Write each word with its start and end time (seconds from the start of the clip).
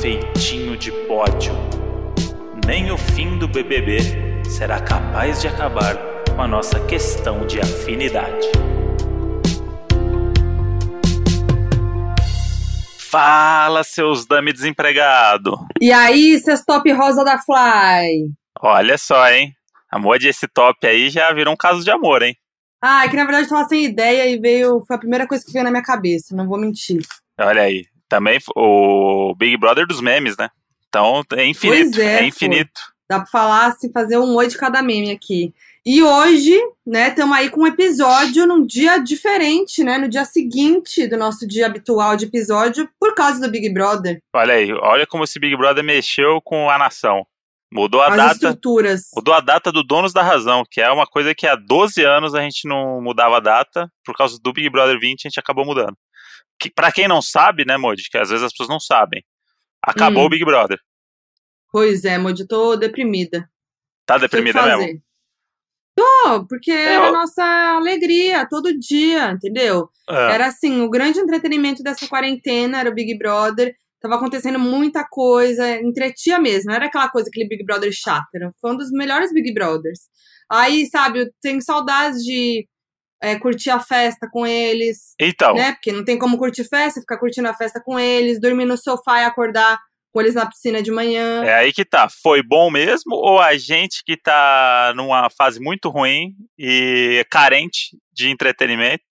feitinho 0.00 0.76
de 0.76 0.92
pódio. 1.06 1.52
Nem 2.66 2.90
o 2.92 2.96
fim 2.96 3.36
do 3.36 3.48
BBB 3.48 3.98
será 4.44 4.80
capaz 4.80 5.40
de 5.40 5.48
acabar 5.48 5.96
com 6.34 6.40
a 6.40 6.46
nossa 6.46 6.78
questão 6.86 7.44
de 7.46 7.60
afinidade. 7.60 8.46
Fala, 13.10 13.82
seus 13.82 14.24
dame 14.26 14.52
desempregado. 14.52 15.58
E 15.80 15.90
aí, 15.90 16.38
seus 16.38 16.62
top 16.62 16.92
rosa 16.92 17.24
da 17.24 17.38
Fly? 17.38 18.30
Olha 18.60 18.96
só, 18.98 19.28
hein? 19.30 19.52
Amor 19.90 20.18
de 20.18 20.28
esse 20.28 20.46
top 20.46 20.86
aí 20.86 21.10
já 21.10 21.32
virou 21.32 21.54
um 21.54 21.56
caso 21.56 21.82
de 21.82 21.90
amor, 21.90 22.22
hein? 22.22 22.36
Ah, 22.80 23.04
é 23.04 23.08
que 23.08 23.16
na 23.16 23.24
verdade 23.24 23.46
eu 23.46 23.50
tava 23.50 23.68
sem 23.68 23.84
ideia 23.84 24.30
e 24.30 24.38
veio. 24.38 24.84
Foi 24.86 24.94
a 24.94 25.00
primeira 25.00 25.26
coisa 25.26 25.44
que 25.44 25.52
veio 25.52 25.64
na 25.64 25.70
minha 25.70 25.82
cabeça, 25.82 26.36
não 26.36 26.46
vou 26.46 26.58
mentir. 26.58 27.00
Olha 27.40 27.62
aí. 27.62 27.86
Também 28.08 28.38
o 28.56 29.34
Big 29.36 29.56
Brother 29.56 29.86
dos 29.86 30.00
memes, 30.00 30.36
né? 30.36 30.48
Então 30.88 31.22
é 31.32 31.44
infinito. 31.44 32.00
É, 32.00 32.20
é 32.20 32.24
infinito. 32.24 32.80
Dá 33.08 33.20
pra 33.20 33.26
falar, 33.26 33.66
assim, 33.66 33.90
fazer 33.90 34.18
um 34.18 34.34
oi 34.34 34.48
de 34.48 34.58
cada 34.58 34.82
meme 34.82 35.10
aqui. 35.10 35.54
E 35.84 36.02
hoje, 36.02 36.54
né, 36.86 37.08
estamos 37.08 37.34
aí 37.34 37.48
com 37.48 37.62
um 37.62 37.66
episódio 37.66 38.46
num 38.46 38.66
dia 38.66 38.98
diferente, 38.98 39.82
né? 39.82 39.96
No 39.96 40.08
dia 40.08 40.24
seguinte 40.26 41.06
do 41.06 41.16
nosso 41.16 41.48
dia 41.48 41.64
habitual 41.64 42.14
de 42.16 42.26
episódio, 42.26 42.86
por 43.00 43.14
causa 43.14 43.40
do 43.40 43.50
Big 43.50 43.72
Brother. 43.72 44.18
Olha 44.34 44.54
aí, 44.54 44.70
olha 44.70 45.06
como 45.06 45.24
esse 45.24 45.40
Big 45.40 45.56
Brother 45.56 45.82
mexeu 45.82 46.42
com 46.42 46.68
a 46.68 46.76
nação. 46.76 47.26
Mudou 47.72 48.02
a 48.02 48.08
As 48.08 48.16
data. 48.16 48.32
estruturas. 48.32 49.10
Mudou 49.14 49.32
a 49.32 49.40
data 49.40 49.70
do 49.70 49.82
Donos 49.82 50.12
da 50.12 50.22
Razão, 50.22 50.62
que 50.70 50.80
é 50.80 50.90
uma 50.90 51.06
coisa 51.06 51.34
que 51.34 51.46
há 51.46 51.54
12 51.54 52.02
anos 52.02 52.34
a 52.34 52.42
gente 52.42 52.68
não 52.68 53.00
mudava 53.00 53.36
a 53.38 53.40
data, 53.40 53.90
por 54.04 54.14
causa 54.14 54.38
do 54.42 54.52
Big 54.52 54.68
Brother 54.68 54.98
20 54.98 55.26
a 55.26 55.28
gente 55.28 55.40
acabou 55.40 55.64
mudando. 55.64 55.96
Que, 56.58 56.70
pra 56.70 56.90
quem 56.92 57.06
não 57.06 57.22
sabe, 57.22 57.64
né, 57.64 57.76
Modi, 57.76 58.02
que 58.10 58.18
às 58.18 58.30
vezes 58.30 58.44
as 58.44 58.52
pessoas 58.52 58.68
não 58.68 58.80
sabem, 58.80 59.24
acabou 59.82 60.24
Hum. 60.24 60.26
o 60.26 60.30
Big 60.30 60.44
Brother. 60.44 60.78
Pois 61.70 62.04
é, 62.04 62.18
Modi, 62.18 62.46
tô 62.46 62.74
deprimida. 62.76 63.48
Tá 64.06 64.16
deprimida 64.18 64.62
mesmo? 64.76 65.00
Tô, 65.94 66.46
porque 66.48 66.70
era 66.70 66.94
Eu- 66.94 67.04
a 67.06 67.12
nossa 67.12 67.44
alegria 67.76 68.46
todo 68.48 68.76
dia, 68.78 69.32
entendeu? 69.32 69.88
É. 70.08 70.32
Era 70.34 70.46
assim, 70.46 70.80
o 70.80 70.88
grande 70.88 71.18
entretenimento 71.18 71.82
dessa 71.82 72.06
quarentena 72.06 72.78
era 72.80 72.88
o 72.90 72.94
Big 72.94 73.16
Brother. 73.18 73.74
Tava 74.00 74.14
acontecendo 74.14 74.60
muita 74.60 75.04
coisa, 75.04 75.68
entretia 75.80 76.38
mesmo. 76.38 76.68
Não 76.70 76.76
era 76.76 76.86
aquela 76.86 77.08
coisa, 77.08 77.28
aquele 77.28 77.48
Big 77.48 77.64
Brother 77.64 77.90
chato. 77.92 78.28
Era, 78.34 78.52
foi 78.60 78.72
um 78.72 78.76
dos 78.76 78.90
melhores 78.92 79.32
Big 79.32 79.52
Brothers. 79.52 80.02
Aí, 80.48 80.86
sabe, 80.86 81.20
eu 81.22 81.30
tenho 81.42 81.60
saudades 81.60 82.22
de 82.24 82.66
é, 83.22 83.38
curtir 83.38 83.70
a 83.70 83.80
festa 83.80 84.28
com 84.30 84.46
eles, 84.46 85.14
Então, 85.20 85.54
né? 85.54 85.72
Porque 85.72 85.92
não 85.92 86.04
tem 86.04 86.18
como 86.18 86.38
curtir 86.38 86.64
festa, 86.64 87.00
ficar 87.00 87.18
curtindo 87.18 87.48
a 87.48 87.54
festa 87.54 87.80
com 87.84 87.98
eles, 87.98 88.40
dormir 88.40 88.64
no 88.64 88.76
sofá 88.76 89.20
e 89.20 89.24
acordar 89.24 89.78
com 90.12 90.20
eles 90.20 90.34
na 90.34 90.46
piscina 90.46 90.82
de 90.82 90.90
manhã. 90.90 91.44
é 91.44 91.54
aí 91.54 91.72
que 91.72 91.84
tá. 91.84 92.08
Foi 92.08 92.42
bom 92.42 92.70
mesmo 92.70 93.14
ou 93.14 93.38
a 93.38 93.56
gente 93.56 94.02
que 94.04 94.16
tá 94.16 94.92
numa 94.96 95.28
fase 95.30 95.60
muito 95.60 95.88
ruim 95.88 96.34
e 96.58 97.24
carente 97.30 97.96
de 98.12 98.30
entretenimento, 98.30 99.04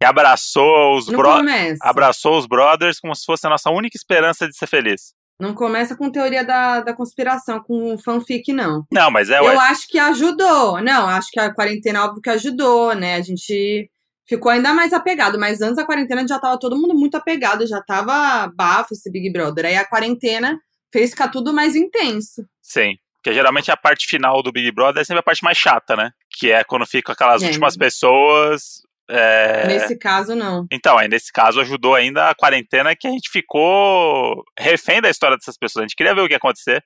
que 0.00 0.06
abraçou 0.06 0.96
os 0.96 1.06
bro 1.06 1.36
começa. 1.36 1.78
abraçou 1.82 2.38
os 2.38 2.46
brothers 2.46 3.00
como 3.00 3.14
se 3.14 3.24
fosse 3.24 3.46
a 3.46 3.50
nossa 3.50 3.70
única 3.70 3.96
esperança 3.96 4.46
de 4.46 4.56
ser 4.56 4.66
feliz. 4.66 5.14
Não 5.40 5.52
começa 5.52 5.96
com 5.96 6.10
teoria 6.10 6.44
da, 6.44 6.80
da 6.80 6.94
conspiração, 6.94 7.60
com 7.60 7.98
fanfic, 7.98 8.52
não. 8.52 8.84
Não, 8.92 9.10
mas 9.10 9.30
é, 9.30 9.40
ué. 9.40 9.54
Eu 9.54 9.60
acho 9.60 9.88
que 9.88 9.98
ajudou. 9.98 10.80
Não, 10.80 11.08
acho 11.08 11.28
que 11.30 11.40
a 11.40 11.52
quarentena, 11.52 12.04
óbvio 12.04 12.22
que 12.22 12.30
ajudou, 12.30 12.94
né? 12.94 13.16
A 13.16 13.20
gente 13.20 13.90
ficou 14.28 14.50
ainda 14.52 14.72
mais 14.72 14.92
apegado. 14.92 15.38
Mas 15.38 15.60
antes 15.60 15.76
da 15.76 15.84
quarentena 15.84 16.26
já 16.26 16.38
tava 16.38 16.58
todo 16.58 16.76
mundo 16.76 16.94
muito 16.94 17.16
apegado, 17.16 17.66
já 17.66 17.82
tava 17.82 18.50
bafo 18.54 18.94
esse 18.94 19.10
Big 19.10 19.32
Brother. 19.32 19.66
Aí 19.66 19.76
a 19.76 19.84
quarentena 19.88 20.56
fez 20.92 21.10
ficar 21.10 21.28
tudo 21.28 21.52
mais 21.52 21.74
intenso. 21.74 22.42
Sim. 22.62 22.94
Porque 23.16 23.34
geralmente 23.34 23.70
a 23.70 23.76
parte 23.76 24.06
final 24.06 24.42
do 24.42 24.52
Big 24.52 24.70
Brother 24.70 25.00
é 25.00 25.04
sempre 25.04 25.20
a 25.20 25.22
parte 25.24 25.42
mais 25.42 25.58
chata, 25.58 25.96
né? 25.96 26.10
Que 26.38 26.52
é 26.52 26.62
quando 26.62 26.86
ficam 26.86 27.12
aquelas 27.12 27.42
É. 27.42 27.46
últimas 27.46 27.76
pessoas. 27.76 28.82
É, 29.08 29.66
Nesse 29.66 29.98
caso, 29.98 30.34
não. 30.34 30.66
Então, 30.72 30.96
aí 30.98 31.08
nesse 31.08 31.30
caso 31.32 31.60
ajudou 31.60 31.94
ainda 31.94 32.30
a 32.30 32.34
quarentena 32.34 32.94
que 32.96 33.06
a 33.06 33.10
gente 33.10 33.30
ficou 33.30 34.42
refém 34.58 35.00
da 35.00 35.10
história 35.10 35.36
dessas 35.36 35.56
pessoas. 35.58 35.82
A 35.82 35.86
gente 35.86 35.96
queria 35.96 36.14
ver 36.14 36.22
o 36.22 36.26
que 36.26 36.32
ia 36.32 36.38
acontecer. 36.38 36.82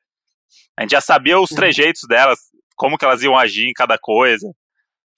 A 0.77 0.83
gente 0.83 0.91
já 0.93 1.01
sabia 1.01 1.39
os 1.39 1.51
trejeitos 1.51 2.03
delas, 2.09 2.39
como 2.77 2.97
que 2.99 3.05
elas 3.05 3.23
iam 3.23 3.37
agir 3.39 3.69
em 3.69 3.73
cada 3.73 3.97
coisa. 3.99 4.47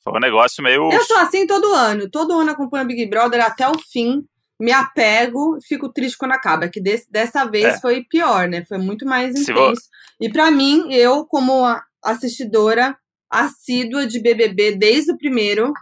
Foi 0.02 0.14
um 0.14 0.20
negócio 0.20 0.62
meio. 0.62 0.90
Eu 0.92 1.04
sou 1.04 1.18
assim 1.18 1.46
todo 1.46 1.72
ano. 1.74 2.10
Todo 2.10 2.38
ano 2.38 2.50
acompanho 2.50 2.84
o 2.84 2.88
Big 2.88 3.06
Brother 3.08 3.44
até 3.44 3.68
o 3.68 3.78
fim. 3.92 4.22
Me 4.58 4.72
apego, 4.72 5.58
fico 5.66 5.90
triste 5.92 6.18
quando 6.18 6.32
acaba. 6.32 6.68
Que 6.68 6.80
desse- 6.82 7.10
dessa 7.10 7.44
vez 7.46 7.64
É. 7.76 7.80
foi 7.80 8.04
pior, 8.04 8.48
né? 8.48 8.64
Foi 8.66 8.78
muito 8.78 9.06
mais 9.06 9.30
intenso. 9.38 9.82
E 10.20 10.28
pra 10.30 10.50
mim, 10.50 10.92
eu, 10.92 11.24
como 11.26 11.64
assistidora 12.02 12.96
assídua 13.30 14.06
de 14.06 14.20
BBB 14.20 14.72
desde 14.76 15.12
o 15.12 15.16
primeiro, 15.18 15.72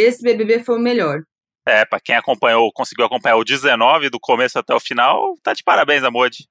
esse 0.00 0.22
BBB 0.22 0.62
foi 0.62 0.76
o 0.76 0.82
melhor. 0.82 1.22
É, 1.66 1.84
pra 1.84 1.98
quem 1.98 2.14
acompanhou, 2.14 2.70
conseguiu 2.72 3.06
acompanhar 3.06 3.36
o 3.36 3.44
19 3.44 4.08
do 4.08 4.20
começo 4.20 4.58
até 4.58 4.72
o 4.72 4.80
final, 4.80 5.34
tá 5.42 5.52
de 5.52 5.64
parabéns, 5.64 6.04
Amode. 6.04 6.46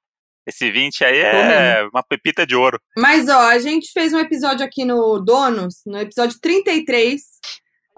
Esse 0.46 0.70
20 0.70 1.04
aí 1.04 1.18
é 1.18 1.88
uma 1.92 2.04
pepita 2.04 2.46
de 2.46 2.56
ouro. 2.56 2.80
Mas, 2.98 3.28
ó, 3.30 3.40
a 3.50 3.58
gente 3.58 3.92
fez 3.92 4.14
um 4.14 4.20
episódio 4.20 4.64
aqui 4.64 4.86
no 4.86 5.20
Donos, 5.20 5.82
no 5.86 5.98
episódio 5.98 6.38
33. 6.40 7.22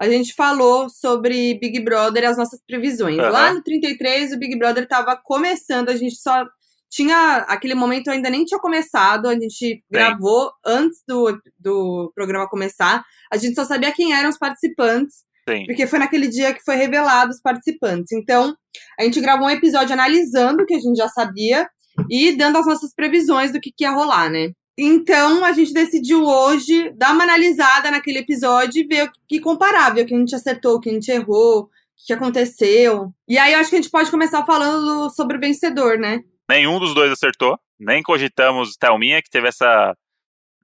A 0.00 0.08
gente 0.08 0.32
falou 0.32 0.88
sobre 0.88 1.58
Big 1.58 1.80
Brother 1.80 2.22
e 2.22 2.26
as 2.26 2.38
nossas 2.38 2.60
previsões. 2.66 3.18
Aham. 3.18 3.30
Lá 3.30 3.52
no 3.52 3.62
33, 3.62 4.32
o 4.32 4.38
Big 4.38 4.56
Brother 4.56 4.86
tava 4.86 5.20
começando, 5.22 5.90
a 5.90 5.96
gente 5.96 6.16
só 6.16 6.46
tinha. 6.88 7.44
Aquele 7.48 7.74
momento 7.74 8.08
ainda 8.08 8.30
nem 8.30 8.44
tinha 8.44 8.60
começado, 8.60 9.26
a 9.26 9.34
gente 9.34 9.82
gravou 9.90 10.50
antes 10.64 11.02
do, 11.06 11.38
do 11.58 12.12
programa 12.14 12.48
começar. 12.48 13.04
A 13.30 13.36
gente 13.36 13.54
só 13.54 13.64
sabia 13.64 13.92
quem 13.92 14.14
eram 14.14 14.30
os 14.30 14.38
participantes. 14.38 15.27
Sim. 15.48 15.64
Porque 15.66 15.86
foi 15.86 15.98
naquele 15.98 16.28
dia 16.28 16.52
que 16.52 16.62
foi 16.62 16.76
revelado 16.76 17.30
os 17.30 17.40
participantes. 17.40 18.12
Então, 18.12 18.54
a 18.98 19.04
gente 19.04 19.20
gravou 19.20 19.46
um 19.46 19.50
episódio 19.50 19.94
analisando 19.94 20.62
o 20.62 20.66
que 20.66 20.74
a 20.74 20.78
gente 20.78 20.96
já 20.96 21.08
sabia 21.08 21.66
e 22.10 22.36
dando 22.36 22.58
as 22.58 22.66
nossas 22.66 22.94
previsões 22.94 23.50
do 23.50 23.60
que, 23.60 23.72
que 23.72 23.84
ia 23.84 23.90
rolar, 23.90 24.30
né? 24.30 24.50
Então, 24.76 25.44
a 25.44 25.52
gente 25.52 25.72
decidiu 25.72 26.24
hoje 26.24 26.92
dar 26.96 27.12
uma 27.12 27.24
analisada 27.24 27.90
naquele 27.90 28.18
episódio 28.18 28.80
e 28.80 28.86
ver 28.86 29.06
o 29.06 29.12
que 29.26 29.40
comparar, 29.40 29.90
ver 29.90 30.02
o 30.02 30.06
que 30.06 30.14
a 30.14 30.18
gente 30.18 30.34
acertou, 30.34 30.76
o 30.76 30.80
que 30.80 30.90
a 30.90 30.92
gente 30.92 31.10
errou, 31.10 31.62
o 31.62 31.68
que 32.06 32.12
aconteceu. 32.12 33.12
E 33.26 33.36
aí, 33.38 33.54
eu 33.54 33.58
acho 33.58 33.70
que 33.70 33.76
a 33.76 33.80
gente 33.80 33.90
pode 33.90 34.10
começar 34.10 34.44
falando 34.44 35.10
sobre 35.10 35.36
o 35.36 35.40
vencedor, 35.40 35.98
né? 35.98 36.20
Nenhum 36.48 36.78
dos 36.78 36.94
dois 36.94 37.10
acertou. 37.10 37.58
Nem 37.78 38.02
cogitamos 38.02 38.76
Thelminha, 38.76 39.20
que 39.20 39.30
teve 39.30 39.48
essa 39.48 39.96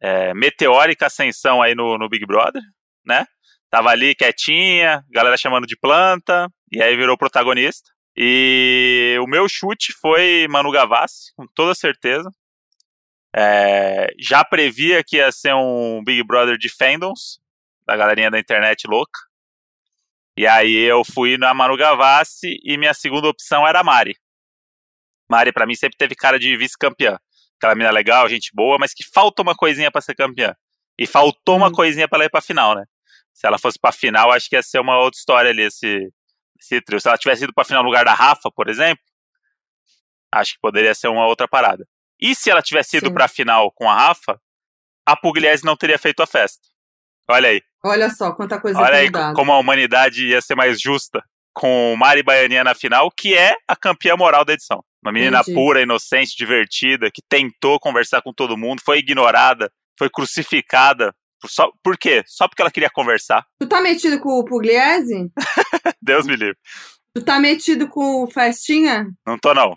é, 0.01 0.33
meteórica 0.35 1.07
ascensão 1.07 1.61
aí 1.61 1.75
no, 1.75 1.99
no 1.99 2.09
Big 2.09 2.25
Brother, 2.25 2.63
né? 3.05 3.27
Tava 3.75 3.91
ali 3.91 4.15
quietinha, 4.15 5.05
galera 5.11 5.37
chamando 5.37 5.67
de 5.67 5.77
planta, 5.77 6.49
e 6.71 6.81
aí 6.81 6.97
virou 6.97 7.19
protagonista. 7.19 7.91
E 8.17 9.19
o 9.21 9.27
meu 9.27 9.49
chute 9.49 9.93
foi 10.01 10.47
Manu 10.49 10.71
Gavassi, 10.71 11.33
com 11.35 11.45
toda 11.57 11.75
certeza. 11.75 12.31
É, 13.35 14.13
já 14.17 14.45
previa 14.45 15.03
que 15.05 15.17
ia 15.17 15.33
ser 15.33 15.57
um 15.57 16.05
Big 16.05 16.23
Brother 16.23 16.57
de 16.57 16.69
fandoms, 16.69 17.41
da 17.85 17.97
galerinha 17.97 18.31
da 18.31 18.39
internet 18.39 18.87
louca. 18.87 19.19
E 20.39 20.47
aí 20.47 20.77
eu 20.77 21.03
fui 21.05 21.37
na 21.37 21.53
Manu 21.53 21.77
Gavassi 21.77 22.57
e 22.63 22.79
minha 22.79 22.95
segunda 22.95 23.27
opção 23.27 23.67
era 23.67 23.81
a 23.81 23.85
Mari. 23.85 24.15
Mari, 25.29 25.53
pra 25.53 25.67
mim, 25.67 25.75
sempre 25.75 25.99
teve 25.99 26.15
cara 26.15 26.39
de 26.39 26.57
vice-campeã. 26.57 27.19
Aquela 27.59 27.75
mina 27.75 27.91
legal, 27.91 28.29
gente 28.29 28.53
boa, 28.55 28.79
mas 28.79 28.95
que 28.95 29.03
falta 29.13 29.43
uma 29.43 29.57
coisinha 29.57 29.91
pra 29.91 30.01
ser 30.01 30.15
campeã. 30.15 30.55
E 30.97 31.09
faltou 31.09 31.57
uma 31.57 31.71
Hum. 31.71 31.73
coisinha 31.73 32.07
pra 32.07 32.19
ela 32.19 32.27
ir 32.27 32.31
pra 32.31 32.41
final, 32.41 32.77
né? 32.77 32.85
Se 33.35 33.47
ela 33.47 33.59
fosse 33.59 33.79
pra 33.79 33.93
final, 33.93 34.33
acho 34.33 34.49
que 34.49 34.57
ia 34.57 34.63
ser 34.63 34.79
uma 34.79 34.97
outra 34.97 35.19
história 35.19 35.51
ali, 35.51 35.63
esse, 35.63 36.09
esse 36.59 36.81
trio. 36.81 37.01
Se 37.01 37.09
ela 37.09 37.19
tivesse 37.19 37.45
ido 37.45 37.53
pra 37.53 37.65
final 37.65 37.83
no 37.83 37.89
lugar 37.89 38.05
da 38.05 38.15
Rafa, 38.15 38.51
por 38.55 38.69
exemplo, 38.69 39.03
acho 40.33 40.55
que 40.55 40.61
poderia 40.61 40.95
ser 40.95 41.09
uma 41.09 41.27
outra 41.27 41.49
parada. 41.49 41.85
E 42.21 42.35
se 42.35 42.49
ela 42.49 42.63
tivesse 42.63 42.97
ido 42.97 43.09
Sim. 43.09 43.15
pra 43.15 43.29
final 43.29 43.71
com 43.73 43.91
a 43.91 43.95
Rafa, 43.95 44.41
a 45.05 45.17
Pugliese 45.17 45.65
não 45.65 45.77
teria 45.77 45.99
feito 45.99 46.23
a 46.23 46.27
festa. 46.27 46.63
Olha 47.29 47.49
aí. 47.49 47.61
Olha 47.85 48.09
só 48.11 48.33
quanta 48.33 48.61
coisa 48.61 48.79
Olha 48.79 48.97
aí 48.97 49.07
mudado. 49.07 49.35
como 49.35 49.53
a 49.53 49.59
humanidade 49.59 50.29
ia 50.29 50.41
ser 50.41 50.55
mais 50.55 50.81
justa 50.81 51.23
com 51.53 51.95
Mari 51.97 52.23
Baianinha 52.23 52.65
na 52.65 52.75
final, 52.75 53.11
que 53.11 53.35
é 53.35 53.55
a 53.69 53.77
campeã 53.77 54.17
moral 54.17 54.45
da 54.45 54.53
edição. 54.53 54.83
Uma 55.03 55.13
menina 55.13 55.41
Entendi. 55.41 55.55
pura, 55.55 55.83
inocente, 55.83 56.37
divertida, 56.37 57.11
que 57.11 57.23
tentou 57.29 57.79
conversar 57.79 58.23
com 58.23 58.33
todo 58.33 58.57
mundo, 58.57 58.81
foi 58.85 58.99
ignorada, 58.99 59.71
foi 59.99 60.09
crucificada. 60.09 61.15
Só, 61.47 61.71
por 61.83 61.97
quê? 61.99 62.23
Só 62.27 62.47
porque 62.49 62.63
ela 62.63 62.71
queria 62.71 62.91
conversar. 62.91 63.45
Tu 63.61 63.67
tá 63.69 63.81
metido 63.81 64.19
com 64.21 64.39
o 64.39 64.45
Pugliese? 64.45 65.31
Deus 66.03 66.27
me 66.27 66.37
livre. 66.37 66.57
Tu 67.15 67.23
tá 67.23 67.39
metido 67.39 67.87
com 67.89 68.25
o 68.25 68.27
Festinha 68.31 69.07
Não 69.27 69.39
tô 69.39 69.55
não, 69.55 69.77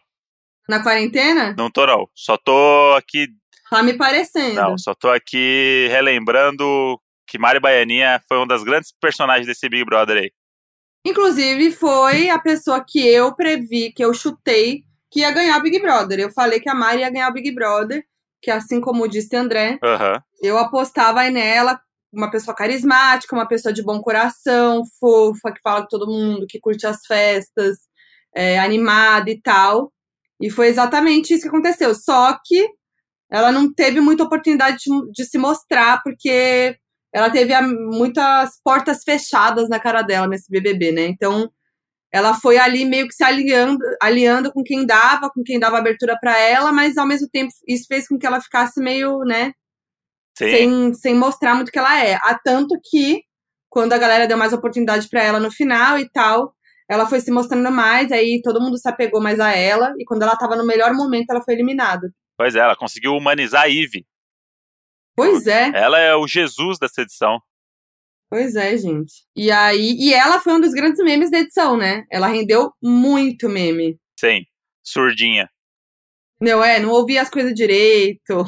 na 0.68 0.82
quarentena? 0.82 1.54
não 1.58 1.70
tô 1.70 1.86
não. 1.86 2.08
Só 2.16 2.36
tô 2.38 2.94
aqui, 2.98 3.28
Tá 3.70 3.84
me 3.84 3.94
parecendo. 3.94 4.56
não, 4.56 4.78
só 4.78 4.94
tô 4.96 5.10
aqui 5.10 5.88
relembrando 5.92 7.00
que 7.28 7.38
Mari 7.38 7.60
Baianinha 7.60 8.22
foi 8.28 8.38
uma 8.38 8.48
das 8.48 8.64
grandes 8.64 8.92
personagens 9.00 9.46
desse 9.46 9.68
Big 9.70 9.84
Brother 9.86 10.18
aí. 10.18 10.32
Inclusive, 11.06 11.72
foi 11.72 12.30
a 12.30 12.40
pessoa 12.40 12.84
que 12.84 13.00
eu 13.08 13.34
previ, 13.36 13.92
que 13.92 14.04
eu 14.04 14.14
chutei 14.14 14.84
que 15.12 15.20
ia 15.22 15.32
ganhar 15.32 15.58
o 15.58 15.62
Big 15.62 15.80
Brother. 15.80 16.20
Eu 16.20 16.32
falei 16.32 16.60
que 16.60 16.70
a 16.70 16.74
Mari 16.76 17.00
ia 17.00 17.10
ganhar 17.10 17.30
o 17.30 17.34
Big 17.34 17.52
Brother, 17.52 18.04
que 18.42 18.52
assim 18.52 18.80
como 18.80 19.08
disse 19.08 19.36
André, 19.36 19.80
Aham. 19.84 20.22
eu 20.42 20.58
apostava 20.58 21.22
aí 21.22 21.32
nela, 21.32 21.80
uma 22.14 22.32
pessoa 22.32 22.56
carismática, 22.56 23.36
uma 23.36 23.48
pessoa 23.48 23.74
de 23.74 23.84
bom 23.84 24.00
coração, 24.02 24.84
fofa, 25.00 25.52
que 25.52 25.62
fala 25.62 25.82
com 25.82 25.88
todo 25.88 26.08
mundo, 26.12 26.46
que 26.48 26.60
curte 26.60 26.86
as 26.88 27.06
festas, 27.06 27.78
é, 28.36 28.60
animada 28.60 29.30
e 29.30 29.42
tal. 29.42 29.92
E 30.40 30.50
foi 30.50 30.68
exatamente 30.68 31.34
isso 31.34 31.44
que 31.44 31.50
aconteceu. 31.50 31.94
Só 31.96 32.38
que 32.46 32.70
ela 33.30 33.52
não 33.52 33.74
teve 33.74 34.00
muita 34.00 34.24
oportunidade 34.24 34.78
de, 34.86 35.12
de 35.12 35.26
se 35.26 35.38
mostrar, 35.38 36.02
porque 36.04 36.78
ela 37.14 37.30
teve 37.30 37.54
a- 37.54 37.62
muitas 37.62 38.52
portas 38.64 39.04
fechadas 39.04 39.68
na 39.68 39.80
cara 39.80 40.02
dela 40.02 40.28
nesse 40.28 40.50
BBB, 40.50 40.92
né? 40.92 41.08
Então, 41.08 41.50
ela 42.18 42.34
foi 42.34 42.58
ali 42.58 42.84
meio 42.84 43.08
que 43.08 43.14
se 43.14 43.24
aliando, 43.24 43.80
aliando 44.02 44.52
com 44.52 44.64
quem 44.64 44.86
dava, 44.86 45.30
com 45.30 45.44
quem 45.44 45.60
dava 45.60 45.78
abertura 45.78 46.18
pra 46.20 46.38
ela, 46.38 46.72
mas 46.72 46.98
ao 46.98 47.08
mesmo 47.08 47.28
tempo 47.30 47.52
isso 47.68 47.86
fez 47.88 48.08
com 48.08 48.18
que 48.18 48.26
ela 48.26 48.42
ficasse 48.42 48.82
meio, 48.82 49.20
né, 49.20 49.54
Sim. 50.38 50.52
sem, 50.52 50.94
sem 50.94 51.16
mostrar 51.16 51.56
muito 51.56 51.72
que 51.72 51.80
ela 51.80 52.04
é. 52.04 52.16
Há 52.16 52.40
tanto 52.44 52.80
que, 52.84 53.22
quando 53.70 53.94
a 53.94 53.98
galera 53.98 54.28
deu 54.28 54.38
mais 54.38 54.52
oportunidade 54.54 55.08
pra 55.10 55.24
ela 55.24 55.40
no 55.40 55.52
final 55.52 56.00
e 56.00 56.10
tal, 56.10 56.54
ela 56.90 57.06
foi 57.06 57.20
se 57.20 57.32
mostrando 57.32 57.70
mais, 57.72 58.12
aí 58.12 58.42
todo 58.42 58.62
mundo 58.62 58.78
se 58.78 58.90
apegou 58.90 59.22
mais 59.22 59.40
a 59.40 59.52
ela, 59.54 59.94
e 60.00 60.06
quando 60.06 60.24
ela 60.24 60.36
tava 60.36 60.56
no 60.56 60.66
melhor 60.66 60.94
momento, 60.94 61.30
ela 61.30 61.44
foi 61.44 61.54
eliminada. 61.54 62.12
Pois 62.38 62.56
é, 62.56 62.60
ela 62.60 62.76
conseguiu 62.76 63.14
humanizar 63.14 63.64
a 63.64 63.70
Eve. 63.70 64.06
Pois 65.16 65.48
é, 65.48 65.72
Ela 65.74 66.00
é 66.00 66.16
o 66.16 66.28
Jesus 66.28 66.78
dessa 66.78 67.02
edição. 67.02 67.42
Pois 68.30 68.56
é, 68.56 68.78
gente. 68.78 69.24
E 69.36 69.52
aí, 69.52 69.96
e 70.00 70.14
ela 70.14 70.40
foi 70.40 70.54
um 70.54 70.62
dos 70.62 70.74
grandes 70.74 71.04
memes 71.04 71.32
da 71.32 71.40
edição, 71.40 71.78
né? 71.78 72.06
Ela 72.12 72.28
rendeu 72.28 72.72
muito 72.82 73.50
meme. 73.50 74.00
Sim. 74.20 74.46
Surdinha. 74.84 75.50
Não 76.40 76.64
é, 76.64 76.80
não 76.80 76.90
ouvia 76.90 77.22
as 77.22 77.30
coisas 77.30 77.54
direito. 77.54 78.46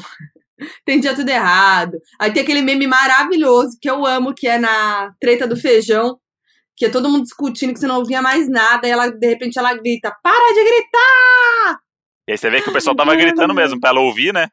Entendia 0.82 1.14
tudo 1.14 1.28
errado. 1.28 1.98
Aí 2.18 2.32
tem 2.32 2.42
aquele 2.42 2.62
meme 2.62 2.86
maravilhoso 2.86 3.78
que 3.80 3.88
eu 3.88 4.06
amo, 4.06 4.34
que 4.34 4.46
é 4.46 4.58
na 4.58 5.12
treta 5.20 5.46
do 5.46 5.56
feijão, 5.56 6.18
que 6.76 6.86
é 6.86 6.90
todo 6.90 7.08
mundo 7.08 7.24
discutindo 7.24 7.72
que 7.72 7.78
você 7.78 7.86
não 7.86 7.98
ouvia 7.98 8.22
mais 8.22 8.48
nada, 8.48 8.86
e 8.86 8.90
ela, 8.90 9.10
de 9.10 9.26
repente, 9.26 9.58
ela 9.58 9.74
grita: 9.74 10.14
Para 10.22 10.54
de 10.54 10.64
gritar! 10.64 11.80
E 12.28 12.32
aí 12.32 12.38
você 12.38 12.50
vê 12.50 12.62
que 12.62 12.70
o 12.70 12.72
pessoal 12.72 12.96
tava 12.96 13.14
gritando 13.16 13.54
mesmo 13.54 13.80
pra 13.80 13.90
ela 13.90 14.00
ouvir, 14.00 14.32
né? 14.32 14.48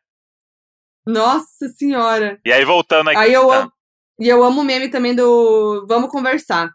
Nossa 1.05 1.69
senhora! 1.69 2.39
E 2.45 2.51
aí 2.51 2.65
voltando 2.65 3.09
aqui. 3.09 3.19
Aí 3.19 3.33
eu 3.33 3.47
tá. 3.47 3.57
amo. 3.59 3.71
E 4.19 4.27
eu 4.27 4.43
amo 4.43 4.61
o 4.61 4.63
meme 4.63 4.89
também 4.89 5.15
do 5.15 5.85
Vamos 5.87 6.09
Conversar. 6.09 6.69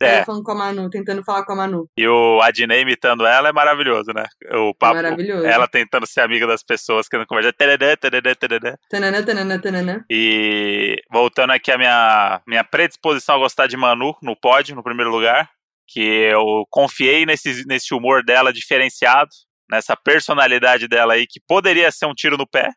É. 0.00 0.24
Falando 0.24 0.42
com 0.42 0.52
a 0.52 0.54
Manu, 0.54 0.90
tentando 0.90 1.22
falar 1.22 1.44
com 1.44 1.52
a 1.52 1.56
Manu. 1.56 1.88
E 1.96 2.06
o 2.06 2.40
Adnei 2.42 2.82
imitando 2.82 3.24
ela 3.24 3.48
é 3.48 3.52
maravilhoso, 3.52 4.12
né? 4.12 4.24
O 4.52 4.74
papo. 4.74 4.96
maravilhoso. 4.96 5.46
Ela 5.46 5.68
tentando 5.68 6.06
ser 6.06 6.20
amiga 6.20 6.46
das 6.46 6.62
pessoas, 6.62 7.08
querendo 7.08 7.26
conversar. 7.26 7.52
Tadadã, 7.52 7.94
tadadã, 7.96 8.34
tadadã. 8.34 8.74
Tananã, 8.90 9.22
tananã, 9.22 9.60
tananã. 9.60 10.04
E 10.10 10.96
voltando 11.10 11.52
aqui 11.52 11.70
a 11.70 11.78
minha, 11.78 12.42
minha 12.46 12.64
predisposição 12.64 13.36
a 13.36 13.38
gostar 13.38 13.66
de 13.66 13.76
Manu 13.76 14.16
no 14.20 14.36
pódio, 14.36 14.74
no 14.74 14.82
primeiro 14.82 15.10
lugar. 15.10 15.48
Que 15.86 16.00
eu 16.00 16.64
confiei 16.70 17.24
nesse, 17.24 17.64
nesse 17.66 17.94
humor 17.94 18.24
dela 18.24 18.52
diferenciado, 18.52 19.30
nessa 19.70 19.94
personalidade 19.94 20.88
dela 20.88 21.14
aí, 21.14 21.26
que 21.26 21.40
poderia 21.46 21.92
ser 21.92 22.06
um 22.06 22.14
tiro 22.14 22.36
no 22.36 22.48
pé. 22.48 22.70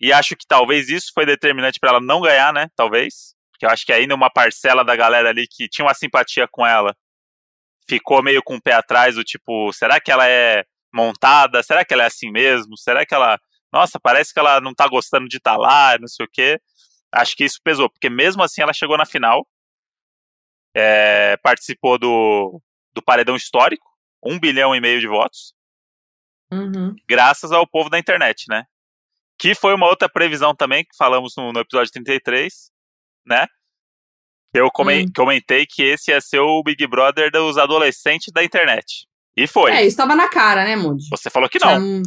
E 0.00 0.12
acho 0.12 0.36
que 0.36 0.46
talvez 0.46 0.88
isso 0.88 1.10
foi 1.14 1.24
determinante 1.24 1.80
pra 1.80 1.90
ela 1.90 2.00
não 2.00 2.20
ganhar, 2.20 2.52
né? 2.52 2.68
Talvez. 2.76 3.37
Porque 3.58 3.66
eu 3.66 3.70
acho 3.70 3.84
que 3.84 3.92
ainda 3.92 4.14
uma 4.14 4.30
parcela 4.30 4.84
da 4.84 4.94
galera 4.94 5.30
ali 5.30 5.48
que 5.48 5.68
tinha 5.68 5.84
uma 5.84 5.92
simpatia 5.94 6.46
com 6.46 6.64
ela 6.64 6.94
ficou 7.88 8.22
meio 8.22 8.42
com 8.42 8.56
o 8.56 8.62
pé 8.62 8.74
atrás, 8.74 9.14
do 9.14 9.24
tipo, 9.24 9.72
será 9.72 9.98
que 9.98 10.12
ela 10.12 10.28
é 10.28 10.64
montada? 10.92 11.62
Será 11.62 11.84
que 11.84 11.94
ela 11.94 12.02
é 12.04 12.06
assim 12.06 12.30
mesmo? 12.30 12.76
Será 12.76 13.04
que 13.06 13.14
ela. 13.14 13.40
Nossa, 13.72 13.98
parece 13.98 14.32
que 14.32 14.38
ela 14.38 14.60
não 14.60 14.74
tá 14.74 14.86
gostando 14.86 15.26
de 15.26 15.38
estar 15.38 15.56
lá, 15.56 15.96
não 15.98 16.06
sei 16.06 16.24
o 16.26 16.28
quê. 16.30 16.60
Acho 17.10 17.34
que 17.34 17.44
isso 17.44 17.58
pesou, 17.64 17.88
porque 17.88 18.10
mesmo 18.10 18.42
assim 18.42 18.60
ela 18.60 18.72
chegou 18.72 18.96
na 18.98 19.06
final, 19.06 19.46
é, 20.74 21.36
participou 21.38 21.98
do, 21.98 22.60
do 22.92 23.02
paredão 23.02 23.34
histórico, 23.34 23.88
um 24.22 24.38
bilhão 24.38 24.74
e 24.74 24.80
meio 24.80 25.00
de 25.00 25.06
votos, 25.06 25.54
Uhum. 26.52 26.94
graças 27.06 27.52
ao 27.52 27.66
povo 27.66 27.90
da 27.90 27.98
internet, 27.98 28.44
né? 28.48 28.64
Que 29.38 29.54
foi 29.54 29.74
uma 29.74 29.86
outra 29.86 30.08
previsão 30.08 30.54
também, 30.54 30.84
que 30.84 30.96
falamos 30.96 31.34
no, 31.36 31.52
no 31.52 31.60
episódio 31.60 31.92
33, 31.92 32.70
né? 33.28 33.46
Eu 34.54 34.70
comen- 34.70 35.06
Hum. 35.06 35.12
comentei 35.14 35.66
que 35.68 35.82
esse 35.82 36.10
ia 36.10 36.20
ser 36.20 36.40
o 36.40 36.62
Big 36.62 36.86
Brother 36.86 37.30
dos 37.30 37.58
adolescentes 37.58 38.32
da 38.32 38.42
internet. 38.42 39.06
E 39.36 39.46
foi. 39.46 39.70
É, 39.70 39.84
isso 39.86 39.96
tava 39.96 40.16
na 40.16 40.28
cara, 40.28 40.64
né, 40.64 40.74
Moody? 40.74 41.04
Você 41.10 41.30
falou 41.30 41.48
que 41.48 41.58
não. 41.60 41.78
Tinha- 41.78 42.02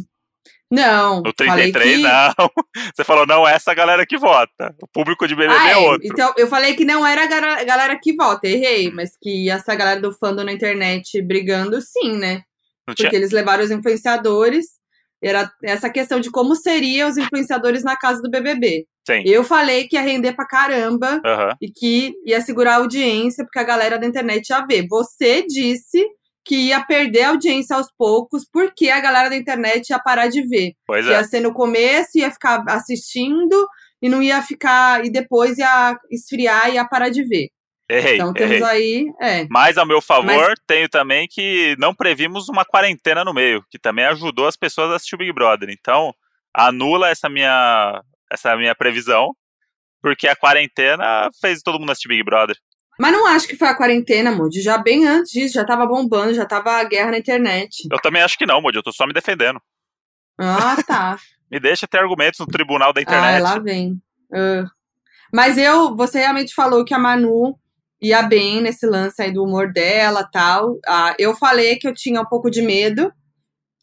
Não. 0.70 1.22
No 1.22 1.32
falei 1.36 1.70
33, 1.70 1.96
que... 1.98 2.02
não. 2.02 2.34
Você 2.96 3.04
falou, 3.04 3.26
não, 3.26 3.46
é 3.46 3.52
essa 3.54 3.74
galera 3.74 4.06
que 4.06 4.16
vota. 4.16 4.74
O 4.82 4.86
público 4.88 5.28
de 5.28 5.34
BBB 5.36 5.54
Ah, 5.54 5.68
é 5.68 5.72
é. 5.72 5.76
outro. 5.76 6.00
Então, 6.06 6.32
eu 6.36 6.46
falei 6.48 6.74
que 6.74 6.82
não 6.84 7.06
era 7.06 7.24
a 7.24 7.64
galera 7.64 7.98
que 8.00 8.14
vota, 8.14 8.48
errei, 8.48 8.90
mas 8.90 9.10
que 9.20 9.50
essa 9.50 9.74
galera 9.74 10.00
do 10.00 10.12
fandom 10.14 10.44
na 10.44 10.52
internet 10.52 11.20
brigando, 11.22 11.78
sim, 11.82 12.16
né? 12.16 12.42
Não 12.88 12.94
tinha? 12.94 13.06
Porque 13.06 13.16
eles 13.16 13.30
levaram 13.32 13.62
os 13.62 13.70
influenciadores. 13.70 14.64
Era 15.22 15.52
essa 15.62 15.88
questão 15.90 16.20
de 16.20 16.30
como 16.30 16.56
seriam 16.56 17.08
os 17.08 17.16
influenciadores 17.18 17.84
na 17.84 17.94
casa 17.96 18.20
do 18.22 18.30
BBB. 18.30 18.86
Sim. 19.06 19.22
Eu 19.26 19.42
falei 19.42 19.88
que 19.88 19.96
ia 19.96 20.02
render 20.02 20.32
pra 20.32 20.46
caramba 20.46 21.20
Aham. 21.24 21.56
e 21.60 21.68
que 21.70 22.14
ia 22.24 22.40
segurar 22.40 22.74
a 22.74 22.76
audiência, 22.76 23.44
porque 23.44 23.58
a 23.58 23.64
galera 23.64 23.98
da 23.98 24.06
internet 24.06 24.48
ia 24.50 24.64
ver. 24.64 24.86
Você 24.88 25.44
disse 25.46 26.06
que 26.44 26.56
ia 26.68 26.80
perder 26.84 27.22
a 27.22 27.28
audiência 27.30 27.76
aos 27.76 27.88
poucos, 27.96 28.44
porque 28.52 28.90
a 28.90 29.00
galera 29.00 29.28
da 29.28 29.36
internet 29.36 29.90
ia 29.90 29.98
parar 29.98 30.28
de 30.28 30.42
ver. 30.46 30.72
Pois 30.86 31.06
é. 31.06 31.10
ia 31.10 31.24
ser 31.24 31.40
no 31.40 31.52
começo, 31.52 32.10
ia 32.18 32.30
ficar 32.30 32.62
assistindo 32.68 33.66
e 34.00 34.08
não 34.08 34.22
ia 34.22 34.42
ficar. 34.42 35.04
E 35.04 35.10
depois 35.10 35.58
ia 35.58 35.96
esfriar 36.10 36.70
e 36.70 36.74
ia 36.74 36.84
parar 36.84 37.08
de 37.10 37.22
ver. 37.24 37.48
Errei, 37.90 38.14
então 38.14 38.32
temos 38.32 38.56
errei. 38.56 38.64
aí. 38.64 39.12
É. 39.20 39.46
Mas, 39.50 39.76
ao 39.76 39.84
meu 39.86 40.00
favor, 40.00 40.24
Mas- 40.48 40.58
tenho 40.66 40.88
também 40.88 41.28
que 41.30 41.76
não 41.78 41.94
previmos 41.94 42.48
uma 42.48 42.64
quarentena 42.64 43.24
no 43.24 43.34
meio, 43.34 43.62
que 43.70 43.78
também 43.78 44.04
ajudou 44.06 44.46
as 44.46 44.56
pessoas 44.56 44.90
a 44.90 44.96
assistir 44.96 45.16
o 45.16 45.18
Big 45.18 45.32
Brother. 45.32 45.68
Então, 45.70 46.14
anula 46.54 47.10
essa 47.10 47.28
minha, 47.28 48.02
essa 48.32 48.56
minha 48.56 48.74
previsão, 48.74 49.34
porque 50.00 50.26
a 50.26 50.34
quarentena 50.36 51.30
fez 51.40 51.60
todo 51.62 51.78
mundo 51.78 51.92
assistir 51.92 52.08
Big 52.08 52.24
Brother. 52.24 52.56
Mas 52.98 53.12
não 53.12 53.26
acho 53.26 53.48
que 53.48 53.56
foi 53.56 53.68
a 53.68 53.74
quarentena, 53.76 54.30
Moody. 54.30 54.60
Já 54.60 54.76
bem 54.78 55.06
antes 55.06 55.32
disso, 55.32 55.54
já 55.54 55.64
tava 55.64 55.86
bombando, 55.86 56.34
já 56.34 56.44
tava 56.44 56.72
a 56.72 56.84
guerra 56.84 57.12
na 57.12 57.18
internet. 57.18 57.88
Eu 57.90 57.98
também 58.00 58.22
acho 58.22 58.36
que 58.36 58.46
não, 58.46 58.60
Modi, 58.60 58.76
eu 58.76 58.82
tô 58.82 58.92
só 58.92 59.06
me 59.06 59.12
defendendo. 59.12 59.60
Ah, 60.38 60.76
tá. 60.86 61.16
Me 61.50 61.60
deixa 61.60 61.86
ter 61.86 61.98
argumentos 61.98 62.40
no 62.40 62.46
tribunal 62.46 62.94
da 62.94 63.00
Ah, 63.00 63.02
internet. 63.02 63.42
lá 63.42 63.58
vem. 63.58 64.00
Ah. 64.32 64.64
Mas 65.34 65.58
eu, 65.58 65.94
você 65.94 66.20
realmente 66.20 66.54
falou 66.54 66.82
que 66.82 66.94
a 66.94 66.98
Manu 66.98 67.58
ia 68.00 68.22
bem 68.22 68.62
nesse 68.62 68.86
lance 68.86 69.20
aí 69.20 69.30
do 69.30 69.44
humor 69.44 69.70
dela 69.70 70.24
tal. 70.24 70.78
Ah, 70.86 71.14
eu 71.18 71.34
falei 71.36 71.76
que 71.76 71.86
eu 71.86 71.94
tinha 71.94 72.22
um 72.22 72.24
pouco 72.26 72.50
de 72.50 72.62
medo 72.62 73.12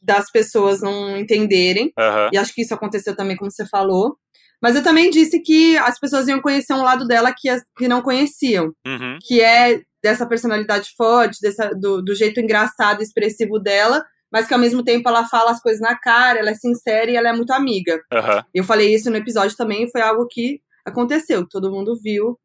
das 0.01 0.31
pessoas 0.31 0.81
não 0.81 1.15
entenderem. 1.15 1.93
Aham. 1.97 2.29
E 2.33 2.37
acho 2.39 2.53
que 2.55 2.63
isso 2.63 2.73
aconteceu 2.73 3.15
também, 3.15 3.37
como 3.37 3.51
você 3.51 3.67
falou. 3.67 4.17
Mas 4.61 4.75
eu 4.75 4.83
também 4.83 5.09
disse 5.09 5.39
que 5.39 5.77
as 5.77 5.99
pessoas 5.99 6.27
iam 6.27 6.41
conhecer 6.41 6.73
um 6.73 6.81
lado 6.83 7.07
dela 7.07 7.33
que, 7.35 7.47
as- 7.49 7.63
que 7.77 7.87
não 7.87 8.01
conheciam. 8.01 8.73
Uhum. 8.85 9.17
Que 9.21 9.41
é 9.41 9.81
dessa 10.03 10.25
personalidade 10.25 10.91
forte, 10.97 11.39
dessa, 11.41 11.69
do, 11.69 12.01
do 12.01 12.13
jeito 12.15 12.39
engraçado 12.39 12.99
e 13.01 13.03
expressivo 13.03 13.59
dela, 13.59 14.03
mas 14.31 14.47
que 14.47 14.53
ao 14.53 14.59
mesmo 14.59 14.83
tempo 14.83 15.07
ela 15.09 15.25
fala 15.27 15.51
as 15.51 15.61
coisas 15.61 15.81
na 15.81 15.97
cara, 15.97 16.39
ela 16.39 16.51
é 16.51 16.55
sincera 16.55 17.09
e 17.11 17.15
ela 17.15 17.29
é 17.29 17.33
muito 17.33 17.51
amiga. 17.51 18.01
Aham. 18.13 18.43
Eu 18.53 18.63
falei 18.63 18.93
isso 18.93 19.09
no 19.09 19.17
episódio 19.17 19.57
também, 19.57 19.89
foi 19.91 20.01
algo 20.01 20.25
que 20.27 20.61
aconteceu, 20.85 21.43
que 21.43 21.49
todo 21.49 21.71
mundo 21.71 21.99
viu 22.01 22.39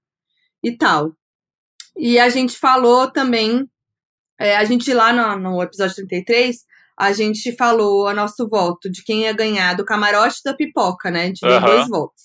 e 0.65 0.77
tal. 0.77 1.13
E 1.97 2.19
a 2.19 2.29
gente 2.29 2.59
falou 2.59 3.09
também, 3.11 3.69
é, 4.39 4.57
a 4.57 4.65
gente 4.65 4.93
lá 4.93 5.13
no, 5.13 5.39
no 5.51 5.63
episódio 5.63 5.95
33, 5.95 6.65
a 6.99 7.13
gente 7.13 7.55
falou 7.57 8.07
a 8.09 8.15
nosso 8.15 8.49
voto 8.49 8.91
de 8.91 9.03
quem 9.03 9.23
ia 9.23 9.33
ganhar 9.33 9.75
do 9.75 9.85
camarote 9.85 10.41
da 10.45 10.55
pipoca, 10.55 11.11
né? 11.11 11.23
A 11.25 11.27
gente 11.27 11.41
deu 11.41 11.51
Aham. 11.57 11.67
dois 11.67 11.89
votos. 11.89 12.23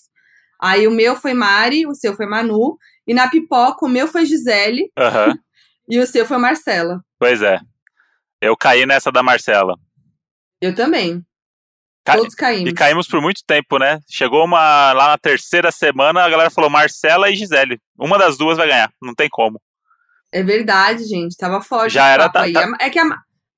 Aí 0.62 0.86
o 0.86 0.90
meu 0.90 1.16
foi 1.16 1.32
Mari, 1.34 1.86
o 1.86 1.94
seu 1.94 2.14
foi 2.14 2.26
Manu, 2.26 2.76
e 3.06 3.14
na 3.14 3.28
pipoca 3.30 3.84
o 3.86 3.88
meu 3.88 4.06
foi 4.06 4.26
Gisele 4.26 4.90
Aham. 4.98 5.34
e 5.88 5.98
o 5.98 6.06
seu 6.06 6.26
foi 6.26 6.36
Marcela. 6.38 7.00
Pois 7.18 7.42
é. 7.42 7.58
Eu 8.40 8.56
caí 8.56 8.86
nessa 8.86 9.10
da 9.10 9.22
Marcela. 9.22 9.74
Eu 10.60 10.74
também. 10.74 11.24
Ca- 12.04 12.16
Todos 12.16 12.34
caímos. 12.34 12.70
E 12.70 12.74
caímos 12.74 13.06
por 13.08 13.20
muito 13.20 13.42
tempo, 13.46 13.78
né? 13.78 13.98
Chegou 14.08 14.44
uma 14.44 14.92
lá 14.92 15.08
na 15.08 15.18
terceira 15.18 15.70
semana, 15.70 16.22
a 16.24 16.28
galera 16.30 16.50
falou 16.50 16.70
Marcela 16.70 17.28
e 17.30 17.36
Gisele. 17.36 17.78
Uma 17.98 18.18
das 18.18 18.38
duas 18.38 18.56
vai 18.56 18.68
ganhar, 18.68 18.90
não 19.02 19.14
tem 19.14 19.28
como. 19.30 19.60
É 20.32 20.42
verdade, 20.42 21.04
gente. 21.04 21.36
Tava 21.36 21.60
forte. 21.60 21.92
Já 21.94 22.08
era, 22.08 22.28
tá- 22.28 22.44
tá- 22.50 22.76
É 22.80 22.88
que 22.88 22.98
a, 22.98 23.04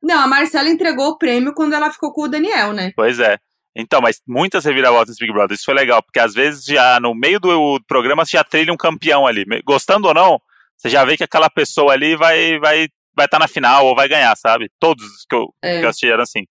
não, 0.02 0.20
a 0.20 0.26
Marcela 0.26 0.68
entregou 0.68 1.08
o 1.10 1.18
prêmio 1.18 1.54
quando 1.54 1.72
ela 1.74 1.90
ficou 1.92 2.12
com 2.12 2.22
o 2.22 2.28
Daniel, 2.28 2.72
né? 2.72 2.92
Pois 2.96 3.18
é. 3.20 3.38
Então, 3.74 4.00
mas 4.02 4.20
muitas 4.26 4.64
reviravoltas 4.66 5.16
Big 5.18 5.32
Brother. 5.32 5.54
Isso 5.54 5.64
foi 5.64 5.74
legal, 5.74 6.02
porque 6.02 6.20
às 6.20 6.34
vezes 6.34 6.64
já 6.64 7.00
no 7.00 7.14
meio 7.14 7.40
do 7.40 7.80
programa 7.88 8.24
você 8.24 8.36
já 8.36 8.44
trilha 8.44 8.72
um 8.72 8.76
campeão 8.76 9.26
ali. 9.26 9.44
Gostando 9.64 10.08
ou 10.08 10.14
não, 10.14 10.38
você 10.76 10.90
já 10.90 11.04
vê 11.04 11.16
que 11.16 11.24
aquela 11.24 11.48
pessoa 11.48 11.92
ali 11.92 12.14
vai 12.16 12.58
vai 12.58 12.88
vai 13.14 13.26
estar 13.26 13.38
na 13.38 13.48
final 13.48 13.86
ou 13.86 13.94
vai 13.94 14.08
ganhar, 14.08 14.34
sabe? 14.36 14.70
Todos 14.80 15.06
que 15.28 15.34
eu, 15.34 15.54
É. 15.62 15.78
que 15.80 15.84
eu 15.84 15.88
assisti 15.88 16.06
eram 16.10 16.22
assim. 16.22 16.44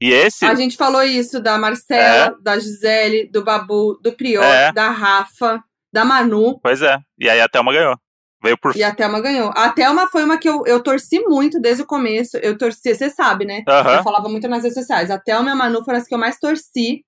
E 0.00 0.10
esse. 0.12 0.44
A 0.44 0.54
gente 0.56 0.76
falou 0.76 1.02
isso 1.02 1.40
da 1.40 1.56
Marcela, 1.58 2.36
É. 2.38 2.42
da 2.42 2.58
Gisele, 2.58 3.28
do 3.30 3.44
Babu, 3.44 3.98
do 4.02 4.12
Prior, 4.12 4.42
É. 4.42 4.72
da 4.72 4.90
Rafa, 4.90 5.62
da 5.92 6.04
Manu. 6.04 6.58
Pois 6.60 6.82
é. 6.82 6.98
E 7.18 7.30
aí 7.30 7.40
a 7.40 7.48
Thelma 7.48 7.72
ganhou. 7.72 7.96
Veio 8.44 8.58
por. 8.58 8.76
E 8.76 8.84
a 8.84 8.94
Thelma 8.94 9.20
ganhou. 9.20 9.50
A 9.56 9.70
Thelma 9.70 10.06
foi 10.08 10.22
uma 10.22 10.38
que 10.38 10.48
eu, 10.48 10.62
eu 10.66 10.80
torci 10.82 11.18
muito 11.20 11.58
desde 11.58 11.82
o 11.82 11.86
começo. 11.86 12.36
Eu 12.36 12.56
torci, 12.58 12.94
você 12.94 13.08
sabe, 13.10 13.44
né? 13.46 13.62
Aham. 13.66 13.96
Eu 13.96 14.02
falava 14.04 14.28
muito 14.28 14.46
nas 14.46 14.62
redes 14.62 14.78
sociais. 14.78 15.10
A 15.10 15.18
Thelma 15.18 15.48
e 15.48 15.52
a 15.52 15.56
Manu 15.56 15.82
foram 15.84 15.98
as 15.98 16.06
que 16.06 16.14
eu 16.14 16.18
mais 16.18 16.38
torci. 16.38 17.02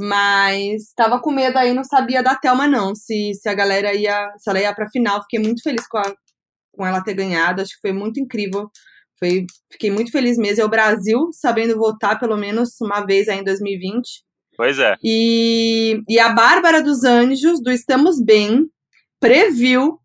Mas 0.00 0.92
tava 0.96 1.20
com 1.20 1.30
medo 1.32 1.56
aí, 1.58 1.74
não 1.74 1.82
sabia 1.84 2.22
da 2.22 2.36
Thelma, 2.36 2.66
não. 2.68 2.94
Se, 2.94 3.32
se 3.34 3.48
a 3.48 3.54
galera 3.54 3.92
ia. 3.94 4.32
Se 4.38 4.48
ela 4.48 4.60
ia 4.60 4.74
pra 4.74 4.88
final. 4.90 5.20
Fiquei 5.22 5.40
muito 5.40 5.62
feliz 5.62 5.86
com, 5.86 5.98
a- 5.98 6.14
com 6.72 6.86
ela 6.86 7.02
ter 7.02 7.14
ganhado. 7.14 7.60
Acho 7.62 7.74
que 7.74 7.80
foi 7.80 7.92
muito 7.92 8.18
incrível. 8.20 8.70
Foi, 9.18 9.44
fiquei 9.72 9.90
muito 9.90 10.12
feliz 10.12 10.38
mesmo. 10.38 10.62
É 10.62 10.64
o 10.64 10.68
Brasil 10.70 11.28
sabendo 11.32 11.76
votar 11.76 12.18
pelo 12.20 12.36
menos 12.36 12.80
uma 12.80 13.04
vez 13.04 13.28
aí 13.28 13.40
em 13.40 13.44
2020. 13.44 14.22
Pois 14.56 14.78
é. 14.78 14.96
E, 15.02 16.00
e 16.08 16.18
a 16.18 16.28
Bárbara 16.30 16.80
dos 16.82 17.02
Anjos, 17.04 17.60
do 17.62 17.70
Estamos 17.70 18.20
Bem, 18.22 18.66
previu 19.20 19.98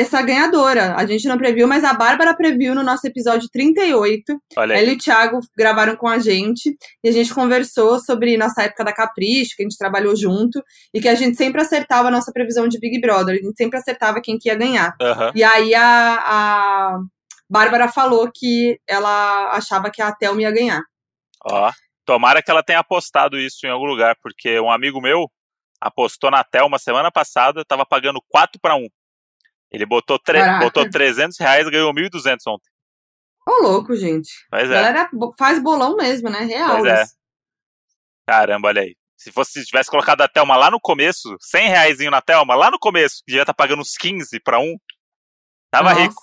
essa 0.00 0.20
ganhadora. 0.22 0.94
A 0.94 1.06
gente 1.06 1.26
não 1.26 1.38
previu, 1.38 1.66
mas 1.66 1.84
a 1.84 1.94
Bárbara 1.94 2.34
previu 2.34 2.74
no 2.74 2.82
nosso 2.82 3.06
episódio 3.06 3.48
38. 3.50 4.38
Olha 4.56 4.74
aí. 4.74 4.82
Ela 4.82 4.92
e 4.92 4.94
o 4.94 4.98
Thiago 4.98 5.40
gravaram 5.56 5.96
com 5.96 6.08
a 6.08 6.18
gente 6.18 6.76
e 7.02 7.08
a 7.08 7.12
gente 7.12 7.32
conversou 7.32 7.98
sobre 7.98 8.36
nossa 8.36 8.62
época 8.62 8.84
da 8.84 8.92
Capricho, 8.92 9.56
que 9.56 9.62
a 9.62 9.64
gente 9.64 9.78
trabalhou 9.78 10.14
junto, 10.16 10.62
e 10.94 11.00
que 11.00 11.08
a 11.08 11.14
gente 11.14 11.36
sempre 11.36 11.60
acertava 11.60 12.08
a 12.08 12.10
nossa 12.10 12.32
previsão 12.32 12.68
de 12.68 12.78
Big 12.78 13.00
Brother. 13.00 13.34
A 13.34 13.44
gente 13.44 13.56
sempre 13.56 13.78
acertava 13.78 14.20
quem 14.20 14.38
que 14.38 14.48
ia 14.48 14.54
ganhar. 14.54 14.94
Aham. 15.00 15.32
E 15.34 15.42
aí 15.42 15.74
a, 15.74 16.22
a 16.26 16.98
Bárbara 17.48 17.88
falou 17.88 18.30
que 18.34 18.78
ela 18.88 19.50
achava 19.52 19.90
que 19.90 20.02
a 20.02 20.12
Thelma 20.12 20.42
ia 20.42 20.50
ganhar. 20.50 20.82
Ó. 21.44 21.70
Tomara 22.04 22.40
que 22.40 22.50
ela 22.50 22.62
tenha 22.62 22.78
apostado 22.78 23.36
isso 23.36 23.66
em 23.66 23.70
algum 23.70 23.86
lugar, 23.86 24.16
porque 24.22 24.60
um 24.60 24.70
amigo 24.70 25.00
meu 25.00 25.28
apostou 25.80 26.30
na 26.30 26.44
Thelma 26.44 26.78
semana 26.78 27.10
passada, 27.10 27.64
tava 27.64 27.84
pagando 27.84 28.20
4 28.28 28.60
para 28.60 28.76
1. 28.76 28.86
Ele 29.70 29.84
botou, 29.86 30.18
tre- 30.18 30.38
Caraca. 30.40 30.64
botou 30.64 30.88
300 30.88 31.38
reais 31.38 31.66
e 31.66 31.70
ganhou 31.70 31.92
1.200 31.92 32.38
ontem. 32.46 32.70
Ô, 33.48 33.62
louco, 33.62 33.94
gente. 33.96 34.30
Pois 34.50 34.70
A 34.70 34.74
é. 34.74 34.82
galera 34.82 35.08
bo- 35.12 35.34
faz 35.38 35.62
bolão 35.62 35.96
mesmo, 35.96 36.28
né? 36.30 36.40
Real. 36.40 36.78
Pois 36.78 36.92
é. 36.92 37.04
Caramba, 38.26 38.68
olha 38.68 38.82
aí. 38.82 38.96
Se 39.16 39.32
fosse 39.32 39.52
se 39.60 39.64
tivesse 39.66 39.90
colocado 39.90 40.20
a 40.20 40.28
Thelma 40.28 40.56
lá 40.56 40.70
no 40.70 40.80
começo, 40.80 41.36
100 41.40 41.68
reais 41.68 41.98
na 42.10 42.20
Thelma, 42.20 42.54
lá 42.54 42.70
no 42.70 42.78
começo, 42.78 43.16
que 43.18 43.24
devia 43.28 43.42
estar 43.42 43.54
pagando 43.54 43.80
uns 43.80 43.96
15 43.96 44.38
para 44.40 44.58
1, 44.58 44.76
tava 45.70 45.90
Nossa, 45.90 46.02
rico. 46.02 46.22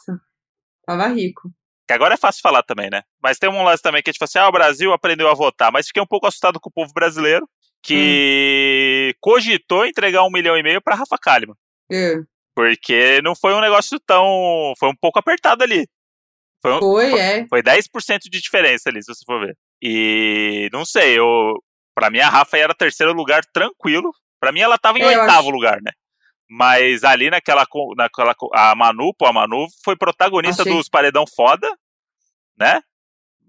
Tava 0.85 1.07
rico. 1.07 1.49
Que 1.87 1.93
agora 1.93 2.13
é 2.13 2.17
fácil 2.17 2.41
falar 2.41 2.61
também, 2.63 2.89
né? 2.89 3.01
Mas 3.21 3.37
tem 3.37 3.49
um 3.49 3.63
lance 3.63 3.81
também 3.81 4.01
que 4.03 4.09
a 4.09 4.11
gente 4.13 4.19
fala 4.19 4.27
assim: 4.27 4.39
ah, 4.39 4.47
o 4.47 4.51
Brasil 4.51 4.93
aprendeu 4.93 5.27
a 5.29 5.33
votar. 5.33 5.71
Mas 5.71 5.87
fiquei 5.87 6.01
um 6.01 6.07
pouco 6.07 6.27
assustado 6.27 6.59
com 6.59 6.69
o 6.69 6.73
povo 6.73 6.93
brasileiro 6.93 7.47
que 7.81 9.15
cogitou 9.19 9.85
entregar 9.85 10.23
um 10.23 10.31
milhão 10.31 10.57
e 10.57 10.63
meio 10.63 10.81
pra 10.81 10.95
Rafa 10.95 11.17
Kalimann. 11.17 11.55
É. 11.91 12.15
Porque 12.55 13.21
não 13.23 13.35
foi 13.35 13.53
um 13.53 13.61
negócio 13.61 13.99
tão. 14.05 14.73
Foi 14.77 14.89
um 14.89 14.95
pouco 14.95 15.19
apertado 15.19 15.63
ali. 15.63 15.87
Foi, 16.61 16.73
um- 16.73 16.79
Foi, 16.79 17.19
é. 17.19 17.47
foi 17.47 17.61
10% 17.61 18.29
de 18.29 18.39
diferença 18.41 18.89
ali, 18.89 19.01
se 19.03 19.13
você 19.13 19.23
for 19.25 19.39
ver. 19.45 19.55
E 19.81 20.69
não 20.71 20.85
sei, 20.85 21.17
eu. 21.17 21.55
Pra 21.95 22.09
mim 22.09 22.19
a 22.19 22.29
Rafa 22.29 22.57
era 22.57 22.73
terceiro 22.73 23.11
lugar 23.13 23.43
tranquilo. 23.53 24.11
Pra 24.39 24.51
mim 24.51 24.61
ela 24.61 24.77
tava 24.77 24.97
em 24.97 25.01
É, 25.01 25.05
eu 25.15 25.19
oitavo 25.21 25.39
acho- 25.39 25.49
lugar, 25.49 25.81
né? 25.81 25.91
Mas 26.49 27.03
ali 27.03 27.29
naquela, 27.29 27.65
naquela. 27.97 28.35
A 28.53 28.75
Manu, 28.75 29.13
pô, 29.17 29.25
a 29.25 29.33
Manu 29.33 29.65
foi 29.83 29.95
protagonista 29.95 30.61
Achei- 30.63 30.73
dos 30.73 30.87
paredão 30.89 31.25
foda, 31.35 31.67
né? 32.57 32.81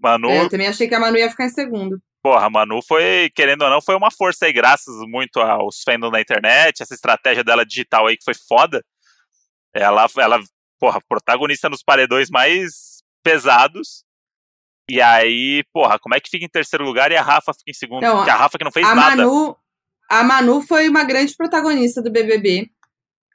Manu, 0.01 0.29
É, 0.29 0.41
Eu 0.41 0.49
também 0.49 0.67
achei 0.67 0.87
que 0.87 0.95
a 0.95 0.99
Manu 0.99 1.17
ia 1.17 1.29
ficar 1.29 1.45
em 1.45 1.49
segundo. 1.49 1.99
porra, 2.21 2.47
a 2.47 2.49
Manu 2.49 2.81
foi, 2.81 3.29
querendo 3.35 3.61
ou 3.63 3.69
não, 3.69 3.81
foi 3.81 3.95
uma 3.95 4.09
força 4.11 4.45
aí, 4.45 4.53
graças 4.53 4.93
muito 5.07 5.39
aos 5.39 5.81
fandom 5.83 6.09
da 6.09 6.19
internet, 6.19 6.81
essa 6.81 6.93
estratégia 6.95 7.43
dela 7.43 7.63
digital 7.65 8.07
aí 8.07 8.17
que 8.17 8.23
foi 8.23 8.33
foda. 8.33 8.83
Ela, 9.75 10.07
ela, 10.17 10.39
porra, 10.79 11.01
protagonista 11.07 11.69
nos 11.69 11.83
paredões 11.83 12.29
mais 12.29 13.03
pesados. 13.21 14.05
E 14.89 15.01
aí, 15.01 15.63
porra, 15.73 15.99
como 15.99 16.15
é 16.15 16.19
que 16.19 16.29
fica 16.29 16.45
em 16.45 16.49
terceiro 16.49 16.85
lugar 16.85 17.11
e 17.11 17.17
a 17.17 17.21
Rafa 17.21 17.53
fica 17.53 17.71
em 17.71 17.73
segundo? 17.73 18.01
Não, 18.01 18.17
Porque 18.17 18.29
a 18.29 18.35
Rafa 18.35 18.57
que 18.57 18.63
não 18.63 18.71
fez 18.71 18.87
a 18.87 18.95
nada. 18.95 19.15
Manu, 19.17 19.57
a 20.09 20.23
Manu 20.23 20.61
foi 20.61 20.87
uma 20.87 21.03
grande 21.03 21.35
protagonista 21.35 22.01
do 22.01 22.11
BBB. 22.11 22.69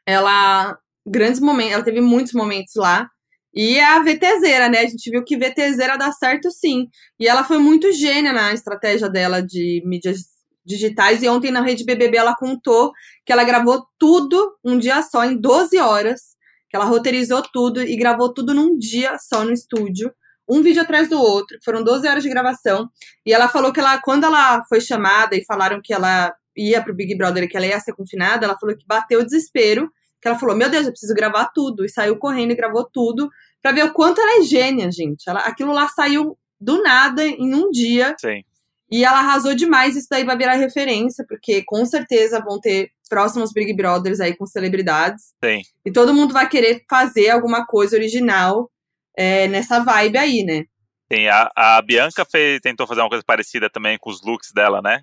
Ela 0.07 0.79
grandes 1.07 1.41
momentos, 1.41 1.75
ela 1.75 1.85
teve 1.85 2.01
muitos 2.01 2.33
momentos 2.33 2.75
lá. 2.77 3.09
E 3.53 3.79
é 3.79 3.85
a 3.85 3.99
VTZera, 3.99 4.69
né? 4.69 4.79
A 4.79 4.87
gente 4.87 5.11
viu 5.11 5.25
que 5.25 5.37
VTZera 5.37 5.99
dá 5.99 6.13
certo 6.13 6.51
sim. 6.51 6.89
E 7.19 7.27
ela 7.27 7.43
foi 7.43 7.59
muito 7.59 7.93
gênia 7.93 8.33
na 8.33 8.53
estratégia 8.53 9.09
dela 9.09 9.43
de 9.43 9.83
mídias 9.85 10.21
digitais. 10.65 11.23
E 11.23 11.29
ontem 11.29 11.51
na 11.51 11.61
Rede 11.61 11.85
BBB 11.85 12.17
ela 12.17 12.37
contou 12.37 12.93
que 13.27 13.33
ela 13.33 13.43
gravou 13.43 13.85
tudo 13.99 14.57
um 14.65 14.79
dia 14.79 15.03
só, 15.03 15.25
em 15.25 15.37
12 15.37 15.79
horas. 15.79 16.30
Que 16.71 16.77
ela 16.77 16.85
roteirizou 16.85 17.43
tudo 17.53 17.83
e 17.83 17.97
gravou 17.97 18.33
tudo 18.33 18.55
num 18.55 18.79
dia 18.79 19.19
só 19.19 19.45
no 19.45 19.53
estúdio. 19.53 20.13
Um 20.49 20.63
vídeo 20.63 20.83
atrás 20.83 21.09
do 21.09 21.21
outro. 21.21 21.59
Foram 21.65 21.83
12 21.83 22.09
horas 22.09 22.23
de 22.23 22.29
gravação. 22.29 22.89
E 23.27 23.33
ela 23.33 23.49
falou 23.49 23.73
que 23.73 23.81
ela, 23.81 24.01
quando 24.01 24.25
ela 24.25 24.63
foi 24.69 24.81
chamada 24.81 25.37
e 25.37 25.45
falaram 25.45 25.81
que 25.83 25.93
ela 25.93 26.33
ia 26.57 26.83
pro 26.83 26.95
Big 26.95 27.17
Brother 27.17 27.45
e 27.45 27.49
que 27.49 27.57
ela 27.57 27.67
ia 27.67 27.81
ser 27.81 27.93
confinada, 27.93 28.45
ela 28.45 28.59
falou 28.59 28.77
que 28.77 28.85
bateu 28.87 29.21
o 29.21 29.25
desespero. 29.25 29.91
Que 30.21 30.29
ela 30.29 30.39
falou: 30.39 30.57
Meu 30.57 30.69
Deus, 30.71 30.87
eu 30.87 30.93
preciso 30.93 31.15
gravar 31.15 31.51
tudo. 31.55 31.85
E 31.85 31.89
saiu 31.89 32.19
correndo 32.19 32.53
e 32.53 32.57
gravou 32.57 32.89
tudo. 32.93 33.29
Pra 33.63 33.73
ver 33.73 33.85
o 33.85 33.93
quanto 33.93 34.21
ela 34.21 34.41
é 34.41 34.43
gênia, 34.43 34.91
gente. 34.91 35.29
Ela, 35.29 35.41
aquilo 35.41 35.73
lá 35.73 35.89
saiu 35.89 36.37
do 36.61 36.83
nada 36.83 37.25
em 37.25 37.55
um 37.55 37.71
dia. 37.71 38.15
Sim. 38.21 38.43
E 38.91 39.05
ela 39.05 39.21
arrasou 39.21 39.55
demais. 39.55 39.97
Isso 39.97 40.09
daí 40.11 40.25
vai 40.25 40.37
virar 40.37 40.55
referência, 40.55 41.25
porque 41.29 41.63
com 41.65 41.85
certeza 41.85 42.43
vão 42.45 42.61
ter 42.61 42.91
próximos 43.11 43.53
Big 43.53 43.75
Brothers 43.75 44.21
aí 44.21 44.35
com 44.35 44.47
celebridades. 44.47 45.35
Sim. 45.45 45.61
E 45.85 45.93
todo 45.93 46.15
mundo 46.15 46.33
vai 46.33 46.49
querer 46.49 46.83
fazer 46.89 47.29
alguma 47.31 47.67
coisa 47.67 47.97
original 47.97 48.71
é, 49.19 49.49
nessa 49.49 49.81
vibe 49.81 50.17
aí, 50.17 50.45
né? 50.45 50.65
Sim, 51.13 51.27
a, 51.27 51.51
a 51.57 51.83
Bianca 51.83 52.25
fez, 52.25 52.61
tentou 52.61 52.87
fazer 52.87 53.01
uma 53.01 53.09
coisa 53.09 53.25
parecida 53.27 53.69
também 53.69 53.99
com 53.99 54.09
os 54.09 54.23
looks 54.25 54.53
dela, 54.55 54.81
né? 54.81 55.03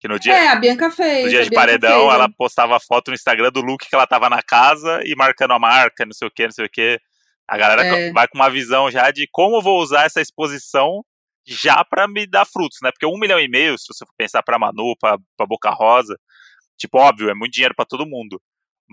Que 0.00 0.06
no 0.06 0.18
dia, 0.18 0.32
É, 0.32 0.48
a 0.48 0.56
Bianca 0.56 0.90
fez. 0.90 1.24
no 1.24 1.30
dia 1.30 1.42
de 1.44 1.50
paredão, 1.50 2.02
fez, 2.02 2.14
ela 2.14 2.28
né? 2.28 2.34
postava 2.38 2.78
foto 2.78 3.08
no 3.08 3.14
Instagram 3.14 3.50
do 3.50 3.60
look 3.60 3.84
que 3.88 3.94
ela 3.94 4.06
tava 4.06 4.30
na 4.30 4.42
casa 4.42 5.00
e 5.04 5.14
marcando 5.16 5.52
a 5.52 5.58
marca, 5.58 6.06
não 6.06 6.12
sei 6.12 6.28
o 6.28 6.30
que, 6.30 6.44
não 6.44 6.52
sei 6.52 6.66
o 6.66 6.70
que. 6.70 7.00
A 7.48 7.58
galera 7.58 7.84
É. 7.84 8.12
vai 8.12 8.28
com 8.28 8.38
uma 8.38 8.48
visão 8.48 8.90
já 8.90 9.10
de 9.10 9.28
como 9.32 9.56
eu 9.56 9.62
vou 9.62 9.80
usar 9.82 10.04
essa 10.04 10.20
exposição 10.20 11.04
já 11.46 11.84
pra 11.84 12.06
me 12.08 12.26
dar 12.26 12.46
frutos, 12.46 12.78
né? 12.82 12.90
Porque 12.92 13.04
um 13.04 13.18
milhão 13.18 13.38
e 13.40 13.48
meio, 13.48 13.76
se 13.76 13.86
você 13.88 14.06
for 14.06 14.14
pensar 14.16 14.42
pra 14.42 14.58
Manu, 14.58 14.94
pra 14.98 15.18
Boca 15.46 15.68
Rosa, 15.70 16.16
tipo, 16.78 16.98
óbvio, 16.98 17.30
é 17.30 17.34
muito 17.34 17.52
dinheiro 17.52 17.74
pra 17.74 17.84
todo 17.84 18.06
mundo. 18.06 18.40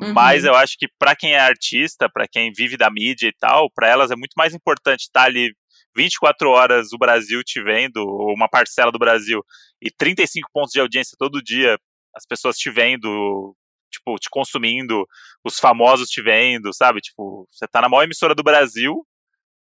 Uhum. 0.01 0.13
Mas 0.13 0.45
eu 0.45 0.55
acho 0.55 0.77
que 0.77 0.87
pra 0.97 1.15
quem 1.15 1.33
é 1.33 1.39
artista, 1.39 2.09
pra 2.09 2.27
quem 2.27 2.51
vive 2.51 2.77
da 2.77 2.89
mídia 2.89 3.27
e 3.27 3.33
tal, 3.33 3.69
pra 3.71 3.87
elas 3.87 4.11
é 4.11 4.15
muito 4.15 4.33
mais 4.37 4.53
importante 4.53 5.01
estar 5.01 5.23
ali 5.23 5.53
24 5.95 6.49
horas 6.49 6.93
o 6.93 6.97
Brasil 6.97 7.43
te 7.43 7.61
vendo, 7.61 7.97
ou 7.97 8.33
uma 8.33 8.47
parcela 8.49 8.91
do 8.91 8.99
Brasil, 8.99 9.43
e 9.81 9.91
35 9.91 10.49
pontos 10.53 10.71
de 10.71 10.79
audiência 10.79 11.15
todo 11.19 11.41
dia, 11.43 11.77
as 12.15 12.25
pessoas 12.25 12.57
te 12.57 12.69
vendo, 12.69 13.55
tipo, 13.91 14.15
te 14.17 14.29
consumindo, 14.29 15.05
os 15.43 15.59
famosos 15.59 16.09
te 16.09 16.21
vendo, 16.21 16.73
sabe? 16.73 17.01
Tipo, 17.01 17.47
você 17.51 17.67
tá 17.67 17.81
na 17.81 17.89
maior 17.89 18.03
emissora 18.03 18.33
do 18.33 18.43
Brasil 18.43 19.05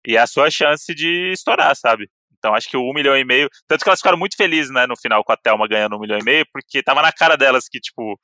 e 0.06 0.16
é 0.16 0.20
a 0.20 0.28
sua 0.28 0.50
chance 0.50 0.94
de 0.96 1.32
estourar, 1.32 1.76
sabe? 1.76 2.10
Então 2.48 2.56
acho 2.56 2.70
que 2.70 2.78
o 2.78 2.90
um 2.90 2.94
milhão 2.94 3.18
e 3.18 3.26
meio. 3.26 3.50
Tanto 3.68 3.84
que 3.84 3.90
elas 3.90 4.00
ficaram 4.00 4.18
muito 4.18 4.38
felizes, 4.38 4.72
né, 4.72 4.88
no 4.88 4.96
final 4.98 5.22
com 5.24 5.34
a 5.34 5.38
Thelma 5.38 5.68
ganhando 5.68 5.98
um 5.98 6.00
milhão 6.00 6.18
e 6.18 6.24
meio, 6.24 6.46
porque 6.54 6.82
tava 6.82 7.02
na 7.02 7.12
cara 7.12 7.36
delas 7.36 7.68
que, 7.70 7.80
tipo. 7.80 8.18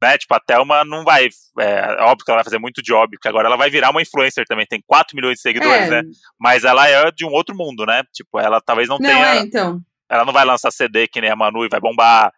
Né, 0.00 0.16
tipo, 0.16 0.32
a 0.32 0.38
Thelma 0.38 0.84
não 0.84 1.02
vai. 1.02 1.28
É 1.58 2.02
óbvio 2.04 2.24
que 2.24 2.30
ela 2.30 2.36
vai 2.36 2.44
fazer 2.44 2.60
muito 2.60 2.80
job, 2.80 3.10
porque 3.16 3.26
agora 3.26 3.48
ela 3.48 3.56
vai 3.56 3.68
virar 3.68 3.90
uma 3.90 4.00
influencer 4.00 4.44
também, 4.46 4.64
tem 4.64 4.80
4 4.86 5.16
milhões 5.16 5.34
de 5.36 5.40
seguidores, 5.40 5.88
É. 5.88 5.90
né? 5.90 6.02
Mas 6.38 6.62
ela 6.62 6.88
é 6.88 7.10
de 7.10 7.26
um 7.26 7.30
outro 7.30 7.56
mundo, 7.56 7.84
né? 7.84 8.04
Tipo, 8.12 8.38
ela 8.38 8.60
talvez 8.60 8.88
não, 8.88 8.96
Não, 8.96 9.10
tenha. 9.10 9.34
é, 9.34 9.38
então. 9.40 9.80
Ela 10.08 10.24
não 10.24 10.32
vai 10.32 10.44
lançar 10.44 10.70
CD 10.70 11.08
que 11.08 11.20
nem 11.20 11.30
a 11.30 11.34
Manu 11.36 11.64
e 11.64 11.68
vai 11.68 11.80
bombar. 11.80 12.32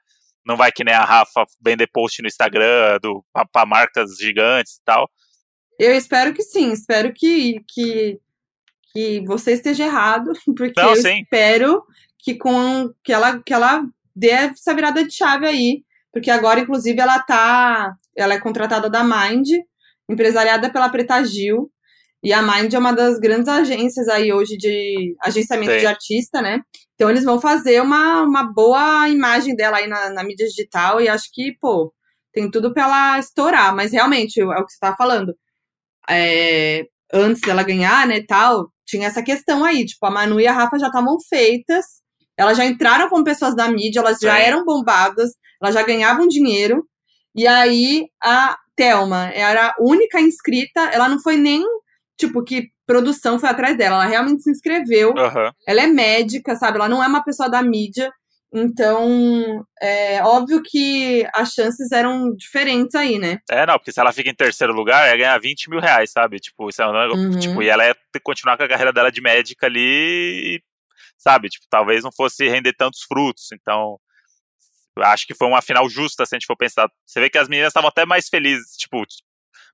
Não 0.46 0.56
vai 0.56 0.72
que 0.72 0.82
nem 0.82 0.94
a 0.94 1.04
Rafa 1.04 1.44
vender 1.62 1.87
post 1.92 2.22
no 2.22 2.28
Instagram 2.28 2.99
do, 3.02 3.22
pra, 3.30 3.44
pra 3.44 3.66
marcas 3.66 4.16
gigantes 4.18 4.76
e 4.76 4.82
tal. 4.82 5.10
Eu 5.78 5.94
espero 5.94 6.32
que 6.32 6.42
sim, 6.42 6.72
espero 6.72 7.12
que, 7.12 7.62
que, 7.68 8.18
que 8.92 9.23
você 9.26 9.52
esteja 9.52 9.85
errado, 9.85 10.32
porque 10.56 10.80
Não, 10.80 10.90
eu 10.90 10.97
sim. 10.97 11.20
espero 11.23 11.82
que 12.18 12.35
com 12.35 12.90
que 13.02 13.12
ela, 13.12 13.40
que 13.42 13.52
ela 13.52 13.82
dê 14.14 14.30
essa 14.30 14.75
virada 14.75 15.04
de 15.04 15.12
chave 15.14 15.47
aí. 15.47 15.82
Porque 16.12 16.30
agora, 16.30 16.61
inclusive, 16.61 17.00
ela 17.00 17.20
tá. 17.20 17.94
Ela 18.16 18.35
é 18.35 18.40
contratada 18.40 18.90
da 18.90 19.04
Mind, 19.04 19.49
empresariada 20.09 20.70
pela 20.70 20.88
Preta 20.88 21.25
Gil. 21.25 21.70
E 22.23 22.32
a 22.32 22.42
Mind 22.42 22.73
é 22.75 22.78
uma 22.78 22.92
das 22.92 23.18
grandes 23.18 23.49
agências 23.49 24.09
aí 24.09 24.32
hoje 24.32 24.56
de 24.56 25.16
agenciamento 25.23 25.73
Sim. 25.73 25.78
de 25.78 25.87
artista, 25.87 26.42
né? 26.42 26.61
Então 26.94 27.09
eles 27.09 27.25
vão 27.25 27.40
fazer 27.40 27.80
uma, 27.80 28.23
uma 28.23 28.42
boa 28.42 29.09
imagem 29.09 29.56
dela 29.56 29.78
aí 29.78 29.87
na, 29.87 30.11
na 30.11 30.23
mídia 30.23 30.47
digital 30.47 31.00
e 31.00 31.09
acho 31.09 31.30
que, 31.32 31.56
pô, 31.59 31.94
tem 32.30 32.50
tudo 32.50 32.75
pra 32.75 32.82
ela 32.82 33.18
estourar. 33.18 33.75
Mas 33.75 33.92
realmente, 33.92 34.38
é 34.38 34.44
o 34.44 34.66
que 34.66 34.73
você 34.73 34.78
tava 34.78 34.97
falando. 34.97 35.35
É, 36.09 36.85
antes 37.12 37.40
dela 37.40 37.62
ganhar, 37.62 38.06
né, 38.06 38.23
tal, 38.26 38.70
tinha 38.90 39.06
essa 39.06 39.23
questão 39.23 39.64
aí, 39.64 39.87
tipo, 39.87 40.04
a 40.04 40.11
Manu 40.11 40.40
e 40.40 40.47
a 40.47 40.52
Rafa 40.52 40.78
já 40.78 40.88
estavam 40.88 41.16
feitas, 41.28 41.85
elas 42.37 42.56
já 42.56 42.64
entraram 42.64 43.09
como 43.09 43.23
pessoas 43.25 43.54
da 43.54 43.68
mídia, 43.68 44.00
elas 44.00 44.18
já 44.18 44.37
Sim. 44.37 44.42
eram 44.42 44.64
bombadas, 44.64 45.30
elas 45.62 45.75
já 45.75 45.82
ganhavam 45.82 46.26
dinheiro, 46.26 46.85
e 47.35 47.47
aí 47.47 48.06
a 48.23 48.56
Thelma 48.75 49.30
era 49.32 49.68
a 49.68 49.75
única 49.78 50.20
inscrita, 50.20 50.80
ela 50.92 51.09
não 51.09 51.20
foi 51.20 51.37
nem, 51.37 51.62
tipo, 52.18 52.42
que 52.42 52.68
produção 52.87 53.38
foi 53.38 53.49
atrás 53.49 53.76
dela, 53.76 53.97
ela 53.97 54.06
realmente 54.06 54.42
se 54.42 54.50
inscreveu, 54.50 55.16
Aham. 55.16 55.52
ela 55.66 55.82
é 55.82 55.87
médica, 55.87 56.56
sabe? 56.56 56.76
Ela 56.76 56.88
não 56.88 57.02
é 57.02 57.06
uma 57.06 57.23
pessoa 57.23 57.49
da 57.49 57.62
mídia. 57.62 58.11
Então, 58.52 59.64
é 59.80 60.23
óbvio 60.25 60.61
que 60.62 61.25
as 61.35 61.52
chances 61.52 61.92
eram 61.92 62.35
diferentes 62.35 62.95
aí, 62.97 63.19
né? 63.19 63.38
É, 63.49 63.64
não, 63.64 63.78
porque 63.78 63.92
se 63.92 64.00
ela 64.00 64.12
fica 64.12 64.28
em 64.28 64.35
terceiro 64.35 64.73
lugar, 64.73 65.09
ia 65.09 65.16
ganhar 65.16 65.38
20 65.40 65.71
mil 65.71 65.78
reais, 65.80 66.11
sabe? 66.11 66.38
Tipo, 66.40 66.69
isso 66.69 66.83
é 66.83 66.88
um 66.88 66.92
negócio- 66.92 67.25
Uhum. 67.25 67.38
tipo, 67.38 67.62
e 67.62 67.69
ela 67.69 67.87
ia 67.87 67.95
continuar 68.25 68.57
com 68.57 68.64
a 68.64 68.69
carreira 68.69 68.92
dela 68.92 69.11
de 69.12 69.21
médica 69.21 69.66
ali, 69.66 70.61
sabe? 71.16 71.49
Tipo, 71.49 71.64
talvez 71.71 72.02
não 72.02 72.11
fosse 72.12 72.49
render 72.49 72.73
tantos 72.76 73.02
frutos. 73.02 73.49
Então, 73.52 73.99
acho 74.99 75.26
que 75.26 75.35
foi 75.35 75.47
uma 75.47 75.62
final 75.62 75.88
justa, 75.88 76.26
se 76.26 76.35
a 76.35 76.38
gente 76.38 76.47
for 76.47 76.57
pensar. 76.57 76.88
Você 77.07 77.21
vê 77.21 77.30
que 77.30 77.38
as 77.38 77.49
meninas 77.49 77.71
estavam 77.71 77.88
até 77.88 78.04
mais 78.04 78.28
felizes, 78.28 78.76
tipo, 78.76 79.02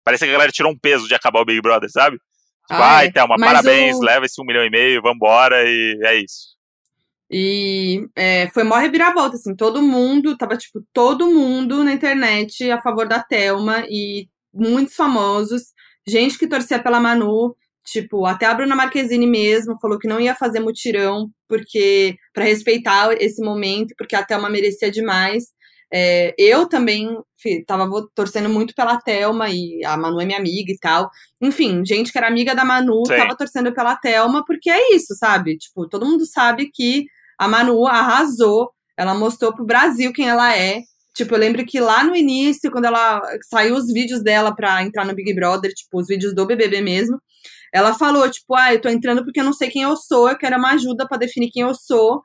parece 0.04 0.24
que 0.24 0.30
a 0.30 0.32
galera 0.34 0.52
tirou 0.52 0.70
um 0.70 0.78
peso 0.78 1.08
de 1.08 1.14
acabar 1.14 1.40
o 1.40 1.44
Big 1.44 1.60
Brother, 1.62 1.90
sabe? 1.90 2.16
Tipo, 2.68 2.82
Ah, 2.82 2.96
ai, 2.98 3.06
é. 3.06 3.10
Thelma, 3.12 3.36
parabéns, 3.38 3.96
o- 3.96 4.02
leva 4.04 4.26
esse 4.26 4.40
um 4.40 4.44
milhão 4.44 4.64
e 4.64 4.70
meio, 4.70 5.00
vambora, 5.00 5.62
e 5.64 5.98
é 6.04 6.16
isso. 6.16 6.55
E 7.30 8.06
é, 8.14 8.48
foi 8.50 8.62
mó 8.62 8.76
reviravolta, 8.76 9.36
assim, 9.36 9.54
todo 9.54 9.82
mundo, 9.82 10.36
tava, 10.36 10.56
tipo, 10.56 10.80
todo 10.92 11.26
mundo 11.26 11.82
na 11.82 11.92
internet 11.92 12.70
a 12.70 12.80
favor 12.80 13.08
da 13.08 13.22
Thelma 13.22 13.84
e 13.88 14.28
muitos 14.54 14.94
famosos, 14.94 15.72
gente 16.06 16.38
que 16.38 16.46
torcia 16.46 16.78
pela 16.78 17.00
Manu, 17.00 17.56
tipo, 17.84 18.26
até 18.26 18.46
a 18.46 18.54
Bruna 18.54 18.76
Marquezine 18.76 19.26
mesmo 19.26 19.78
falou 19.80 19.98
que 19.98 20.08
não 20.08 20.20
ia 20.20 20.34
fazer 20.34 20.60
mutirão, 20.60 21.30
porque 21.48 22.16
para 22.32 22.44
respeitar 22.44 23.12
esse 23.20 23.42
momento, 23.42 23.94
porque 23.98 24.16
a 24.16 24.24
Thelma 24.24 24.48
merecia 24.48 24.90
demais. 24.90 25.54
É, 25.92 26.34
eu 26.36 26.68
também 26.68 27.16
tava 27.64 27.88
torcendo 28.14 28.48
muito 28.48 28.74
pela 28.74 29.00
Thelma 29.00 29.48
e 29.48 29.84
a 29.84 29.96
Manu 29.96 30.20
é 30.20 30.24
minha 30.24 30.38
amiga 30.38 30.72
e 30.72 30.78
tal. 30.78 31.08
Enfim, 31.40 31.84
gente 31.84 32.10
que 32.10 32.18
era 32.18 32.26
amiga 32.26 32.54
da 32.54 32.64
Manu 32.64 33.06
Sim. 33.06 33.16
tava 33.16 33.36
torcendo 33.36 33.72
pela 33.72 33.96
Thelma, 33.96 34.44
porque 34.44 34.68
é 34.68 34.94
isso, 34.94 35.14
sabe? 35.14 35.56
Tipo, 35.56 35.88
todo 35.88 36.06
mundo 36.06 36.26
sabe 36.26 36.70
que 36.72 37.06
a 37.38 37.48
Manu 37.48 37.86
arrasou, 37.86 38.70
ela 38.96 39.14
mostrou 39.14 39.54
pro 39.54 39.64
Brasil 39.64 40.12
quem 40.12 40.28
ela 40.28 40.56
é. 40.56 40.82
Tipo, 41.14 41.34
eu 41.34 41.38
lembro 41.38 41.64
que 41.64 41.80
lá 41.80 42.04
no 42.04 42.14
início, 42.14 42.70
quando 42.70 42.84
ela 42.84 43.22
saiu 43.48 43.74
os 43.74 43.90
vídeos 43.92 44.22
dela 44.22 44.54
pra 44.54 44.82
entrar 44.82 45.04
no 45.04 45.14
Big 45.14 45.34
Brother, 45.34 45.72
tipo, 45.72 45.98
os 45.98 46.06
vídeos 46.06 46.34
do 46.34 46.46
BBB 46.46 46.82
mesmo, 46.82 47.18
ela 47.72 47.94
falou, 47.94 48.30
tipo, 48.30 48.54
ah, 48.54 48.74
eu 48.74 48.80
tô 48.80 48.88
entrando 48.88 49.24
porque 49.24 49.40
eu 49.40 49.44
não 49.44 49.52
sei 49.52 49.70
quem 49.70 49.82
eu 49.82 49.96
sou, 49.96 50.28
eu 50.28 50.36
quero 50.38 50.56
uma 50.56 50.72
ajuda 50.72 51.06
pra 51.08 51.18
definir 51.18 51.50
quem 51.50 51.62
eu 51.62 51.74
sou. 51.74 52.22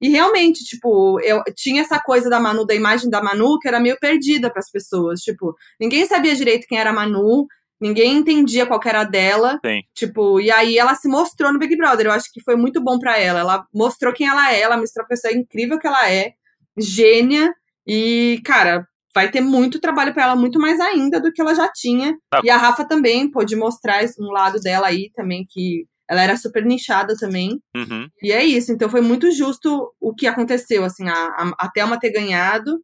E 0.00 0.08
realmente, 0.08 0.64
tipo, 0.64 1.18
eu 1.20 1.42
tinha 1.54 1.82
essa 1.82 1.98
coisa 1.98 2.28
da 2.28 2.38
Manu, 2.40 2.66
da 2.66 2.74
imagem 2.74 3.08
da 3.08 3.22
Manu, 3.22 3.58
que 3.58 3.68
era 3.68 3.80
meio 3.80 3.98
perdida 3.98 4.50
pras 4.50 4.70
pessoas. 4.70 5.20
Tipo, 5.20 5.54
ninguém 5.80 6.06
sabia 6.06 6.34
direito 6.34 6.66
quem 6.66 6.78
era 6.78 6.90
a 6.90 6.92
Manu, 6.92 7.46
ninguém 7.80 8.16
entendia 8.16 8.66
qual 8.66 8.80
que 8.80 8.88
era 8.88 9.00
a 9.00 9.04
dela. 9.04 9.58
Sim. 9.64 9.80
Tipo, 9.94 10.40
e 10.40 10.50
aí 10.50 10.78
ela 10.78 10.94
se 10.94 11.08
mostrou 11.08 11.52
no 11.52 11.58
Big 11.58 11.76
Brother. 11.76 12.06
Eu 12.06 12.12
acho 12.12 12.30
que 12.32 12.42
foi 12.42 12.56
muito 12.56 12.82
bom 12.82 12.98
pra 12.98 13.18
ela. 13.18 13.40
Ela 13.40 13.66
mostrou 13.74 14.12
quem 14.12 14.26
ela 14.28 14.52
é, 14.52 14.60
ela 14.60 14.76
mostrou 14.76 15.04
a 15.04 15.08
pessoa 15.08 15.32
incrível 15.32 15.78
que 15.78 15.86
ela 15.86 16.10
é, 16.10 16.32
gênia. 16.78 17.52
E, 17.86 18.40
cara, 18.44 18.86
vai 19.14 19.30
ter 19.30 19.40
muito 19.40 19.80
trabalho 19.80 20.12
pra 20.12 20.24
ela, 20.24 20.36
muito 20.36 20.58
mais 20.58 20.80
ainda 20.80 21.20
do 21.20 21.32
que 21.32 21.40
ela 21.40 21.54
já 21.54 21.70
tinha. 21.72 22.16
Tá. 22.30 22.40
E 22.42 22.50
a 22.50 22.56
Rafa 22.56 22.84
também 22.84 23.30
pôde 23.30 23.54
mostrar 23.54 24.02
um 24.18 24.32
lado 24.32 24.58
dela 24.60 24.88
aí 24.88 25.10
também, 25.14 25.46
que 25.48 25.86
ela 26.08 26.22
era 26.22 26.36
super 26.36 26.64
nichada 26.64 27.14
também. 27.18 27.60
Uhum. 27.74 28.08
E 28.22 28.32
é 28.32 28.44
isso, 28.44 28.72
então 28.72 28.88
foi 28.88 29.00
muito 29.00 29.30
justo 29.30 29.92
o 30.00 30.14
que 30.14 30.26
aconteceu, 30.26 30.84
assim, 30.84 31.08
a, 31.08 31.14
a, 31.14 31.52
a 31.60 31.70
Thelma 31.70 31.98
ter 31.98 32.10
ganhado. 32.10 32.80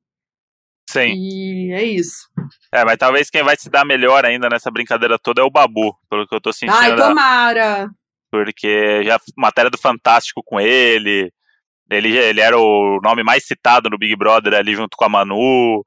Sim. 0.90 1.12
E 1.14 1.72
é 1.72 1.82
isso. 1.82 2.28
É, 2.72 2.84
mas 2.84 2.96
talvez 2.98 3.30
quem 3.30 3.42
vai 3.42 3.56
se 3.56 3.70
dar 3.70 3.84
melhor 3.84 4.24
ainda 4.24 4.48
nessa 4.48 4.70
brincadeira 4.70 5.18
toda 5.18 5.40
é 5.40 5.44
o 5.44 5.50
Babu, 5.50 5.96
pelo 6.08 6.26
que 6.26 6.34
eu 6.34 6.40
tô 6.40 6.52
sentindo. 6.52 6.76
Ai, 6.76 6.96
tomara! 6.96 7.90
porque 8.30 9.02
já 9.04 9.18
matéria 9.36 9.70
do 9.70 9.76
Fantástico 9.76 10.42
com 10.44 10.60
ele, 10.60 11.32
ele, 11.90 12.16
ele 12.16 12.40
era 12.40 12.56
o 12.56 13.00
nome 13.02 13.22
mais 13.22 13.44
citado 13.44 13.90
no 13.90 13.98
Big 13.98 14.14
Brother 14.16 14.54
ali 14.54 14.74
junto 14.74 14.96
com 14.96 15.04
a 15.04 15.08
Manu, 15.08 15.84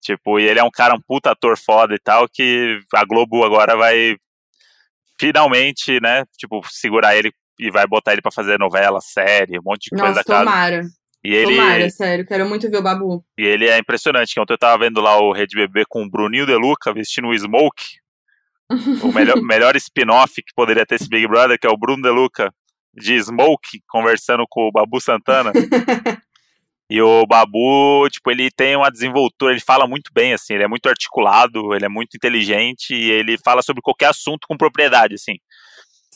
tipo, 0.00 0.38
e 0.38 0.44
ele 0.44 0.60
é 0.60 0.64
um 0.64 0.70
cara, 0.70 0.94
um 0.94 1.00
puta 1.00 1.30
ator 1.30 1.56
foda 1.58 1.94
e 1.94 1.98
tal, 1.98 2.28
que 2.28 2.78
a 2.94 3.04
Globo 3.04 3.42
agora 3.42 3.74
vai 3.76 4.16
finalmente, 5.18 5.98
né, 6.00 6.24
tipo, 6.36 6.60
segurar 6.68 7.16
ele 7.16 7.32
e 7.58 7.70
vai 7.70 7.86
botar 7.86 8.12
ele 8.12 8.20
pra 8.20 8.30
fazer 8.30 8.58
novela, 8.58 9.00
série, 9.00 9.58
um 9.58 9.62
monte 9.64 9.84
de 9.84 9.96
coisa 9.96 10.08
Nossa, 10.08 10.22
da 10.22 10.44
casa. 10.44 10.88
Tomara. 11.22 11.24
E 11.24 11.34
ele, 11.34 11.56
Tomara, 11.56 11.90
sério. 11.90 12.26
Quero 12.26 12.48
muito 12.48 12.70
ver 12.70 12.78
o 12.78 12.82
Babu. 12.82 13.24
e 13.38 13.44
ele 13.44 13.68
é 13.68 13.78
impressionante, 13.78 14.34
que 14.34 14.40
ontem 14.40 14.54
eu 14.54 14.58
tava 14.58 14.84
vendo 14.84 15.00
lá 15.00 15.18
o 15.20 15.32
Rede 15.32 15.56
BB 15.56 15.84
com 15.88 16.04
o 16.04 16.10
Bruninho 16.10 16.46
De 16.46 16.54
Luca 16.54 16.92
vestindo 16.92 17.28
um 17.28 17.36
smoke, 17.36 17.84
o 19.02 19.12
melhor, 19.12 19.36
melhor 19.42 19.76
spin-off 19.76 20.34
que 20.34 20.54
poderia 20.54 20.86
ter 20.86 20.96
esse 20.96 21.08
Big 21.08 21.26
Brother, 21.26 21.58
que 21.58 21.66
é 21.66 21.70
o 21.70 21.76
Bruno 21.76 22.02
De 22.02 22.10
Luca 22.10 22.52
de 22.94 23.22
Smoke, 23.22 23.82
conversando 23.88 24.44
com 24.48 24.68
o 24.68 24.72
Babu 24.72 25.00
Santana. 25.00 25.52
e 26.88 27.00
o 27.02 27.26
Babu, 27.26 28.08
tipo, 28.10 28.30
ele 28.30 28.50
tem 28.50 28.74
uma 28.74 28.90
desenvoltura, 28.90 29.52
ele 29.52 29.60
fala 29.60 29.86
muito 29.86 30.10
bem, 30.14 30.32
assim, 30.32 30.54
ele 30.54 30.64
é 30.64 30.68
muito 30.68 30.88
articulado, 30.88 31.74
ele 31.74 31.84
é 31.84 31.88
muito 31.88 32.16
inteligente 32.16 32.94
e 32.94 33.10
ele 33.10 33.36
fala 33.44 33.60
sobre 33.62 33.82
qualquer 33.82 34.06
assunto 34.06 34.46
com 34.48 34.56
propriedade, 34.56 35.14
assim. 35.14 35.34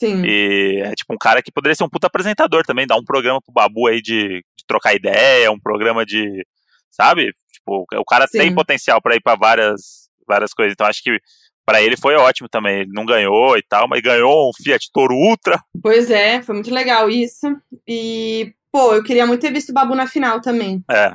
Sim. 0.00 0.22
E 0.24 0.80
é 0.82 0.94
tipo 0.94 1.12
um 1.12 1.18
cara 1.18 1.42
que 1.42 1.52
poderia 1.52 1.74
ser 1.74 1.84
um 1.84 1.88
puta 1.90 2.06
apresentador 2.06 2.62
também, 2.64 2.86
dar 2.86 2.96
um 2.96 3.04
programa 3.04 3.38
pro 3.42 3.52
Babu 3.52 3.86
aí 3.86 4.00
de, 4.00 4.42
de 4.56 4.64
trocar 4.66 4.94
ideia, 4.94 5.52
um 5.52 5.60
programa 5.60 6.06
de, 6.06 6.42
sabe? 6.90 7.34
Tipo, 7.52 7.84
o 7.94 8.04
cara 8.06 8.26
Sim. 8.26 8.38
tem 8.38 8.54
potencial 8.54 9.02
pra 9.02 9.14
ir 9.14 9.20
pra 9.20 9.36
várias, 9.36 10.08
várias 10.26 10.54
coisas, 10.54 10.72
então 10.72 10.86
acho 10.86 11.02
que 11.02 11.18
pra 11.66 11.82
ele 11.82 11.98
foi 11.98 12.14
ótimo 12.14 12.48
também, 12.48 12.80
ele 12.80 12.90
não 12.94 13.04
ganhou 13.04 13.58
e 13.58 13.62
tal, 13.62 13.86
mas 13.86 14.00
ganhou 14.00 14.48
um 14.48 14.52
Fiat 14.64 14.88
Toro 14.90 15.14
Ultra, 15.14 15.60
Pois 15.82 16.10
é, 16.10 16.40
foi 16.40 16.54
muito 16.54 16.72
legal 16.72 17.10
isso. 17.10 17.46
E, 17.86 18.54
pô, 18.72 18.94
eu 18.94 19.04
queria 19.04 19.26
muito 19.26 19.42
ter 19.42 19.52
visto 19.52 19.68
o 19.68 19.74
Babu 19.74 19.94
na 19.94 20.06
final 20.06 20.40
também. 20.40 20.82
é. 20.90 21.12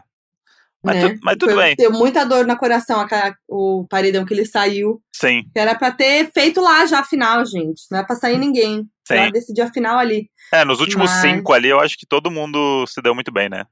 Mas, 0.85 0.95
né? 1.03 1.09
tu- 1.09 1.19
mas 1.23 1.37
tudo 1.37 1.53
Foi- 1.53 1.63
bem, 1.63 1.75
Deu 1.75 1.91
muita 1.91 2.23
dor 2.25 2.45
no 2.45 2.57
coração 2.57 2.99
a- 3.01 3.35
o 3.49 3.85
paredão 3.89 4.23
que 4.25 4.33
ele 4.33 4.45
saiu. 4.45 5.01
sim, 5.15 5.43
Que 5.53 5.59
era 5.59 5.75
pra 5.75 5.91
ter 5.91 6.31
feito 6.31 6.61
lá 6.61 6.85
já 6.85 6.99
a 6.99 7.03
final, 7.03 7.45
gente. 7.45 7.81
Não 7.91 7.99
é 7.99 8.03
pra 8.05 8.15
sair 8.15 8.37
ninguém. 8.37 8.87
Sim. 9.07 9.15
Ela 9.15 9.31
decidiu 9.31 9.63
a 9.65 9.71
final 9.71 9.97
ali. 9.97 10.29
É, 10.53 10.63
nos 10.65 10.79
últimos 10.79 11.09
Mas- 11.09 11.21
cinco 11.21 11.51
ali, 11.53 11.69
eu 11.69 11.79
acho 11.79 11.97
que 11.97 12.05
todo 12.05 12.29
mundo 12.31 12.85
se 12.87 13.01
deu 13.01 13.13
muito 13.15 13.31
bem, 13.31 13.49
né? 13.49 13.65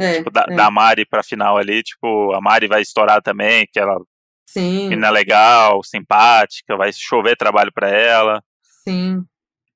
É, 0.00 0.18
Tipo, 0.18 0.30
da, 0.30 0.46
é. 0.48 0.56
da 0.56 0.70
Mari 0.70 1.04
pra 1.06 1.22
final 1.22 1.56
ali, 1.58 1.82
tipo, 1.82 2.32
a 2.32 2.40
Mari 2.40 2.66
vai 2.66 2.80
estourar 2.82 3.20
também, 3.22 3.66
que 3.72 3.78
ela 3.78 3.98
Sim, 4.48 4.88
menina 4.88 5.10
legal, 5.10 5.82
simpática, 5.84 6.76
vai 6.76 6.90
chover 6.92 7.36
trabalho 7.36 7.70
pra 7.72 7.88
ela. 7.88 8.42
sim. 8.84 9.22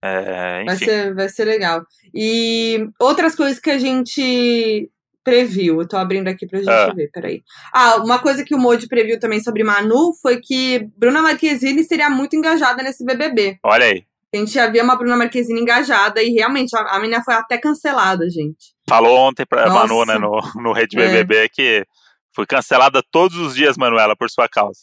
É, 0.02 0.62
Vai 0.64 0.76
ser, 0.76 1.14
vai 1.14 1.28
ser 1.28 1.44
legal. 1.46 1.82
E 2.14 2.86
outras 3.00 3.34
coisas 3.34 3.58
que 3.58 3.70
a 3.70 3.78
gente 3.78 4.88
previu. 5.26 5.80
Eu 5.80 5.88
tô 5.88 5.96
abrindo 5.96 6.28
aqui 6.28 6.46
pra 6.46 6.60
gente 6.60 6.70
Ah. 6.70 6.92
ver, 6.94 7.10
peraí. 7.10 7.42
Ah, 7.72 7.96
uma 7.96 8.20
coisa 8.20 8.44
que 8.44 8.54
o 8.54 8.58
Modi 8.58 8.86
previu 8.86 9.18
também 9.18 9.40
sobre 9.40 9.64
Manu 9.64 10.12
foi 10.22 10.40
que 10.40 10.88
Bruna 10.96 11.20
Marquezine 11.20 11.82
seria 11.82 12.08
muito 12.08 12.36
engajada 12.36 12.80
nesse 12.80 13.04
BBB. 13.04 13.58
Olha 13.64 13.86
aí. 13.86 14.06
A 14.32 14.36
gente 14.38 14.52
já 14.52 14.68
via 14.70 14.84
uma 14.84 14.94
Bruna 14.96 15.16
Marquezine 15.16 15.60
engajada 15.60 16.22
e 16.22 16.30
realmente 16.30 16.76
a, 16.76 16.80
a 16.80 17.00
menina 17.00 17.24
foi 17.24 17.34
até 17.34 17.58
cancelada, 17.58 18.28
gente. 18.30 18.72
Falou 18.88 19.16
ontem 19.18 19.44
pra 19.44 19.66
Nossa. 19.66 19.86
Manu, 19.88 20.04
né, 20.04 20.18
no, 20.18 20.40
no 20.62 20.72
Rede 20.72 20.96
É. 20.96 21.08
BBB 21.08 21.48
que 21.48 21.84
foi 22.32 22.46
cancelada 22.46 23.02
todos 23.10 23.36
os 23.36 23.54
dias, 23.56 23.76
Manuela, 23.76 24.14
por 24.14 24.30
sua 24.30 24.48
causa. 24.48 24.80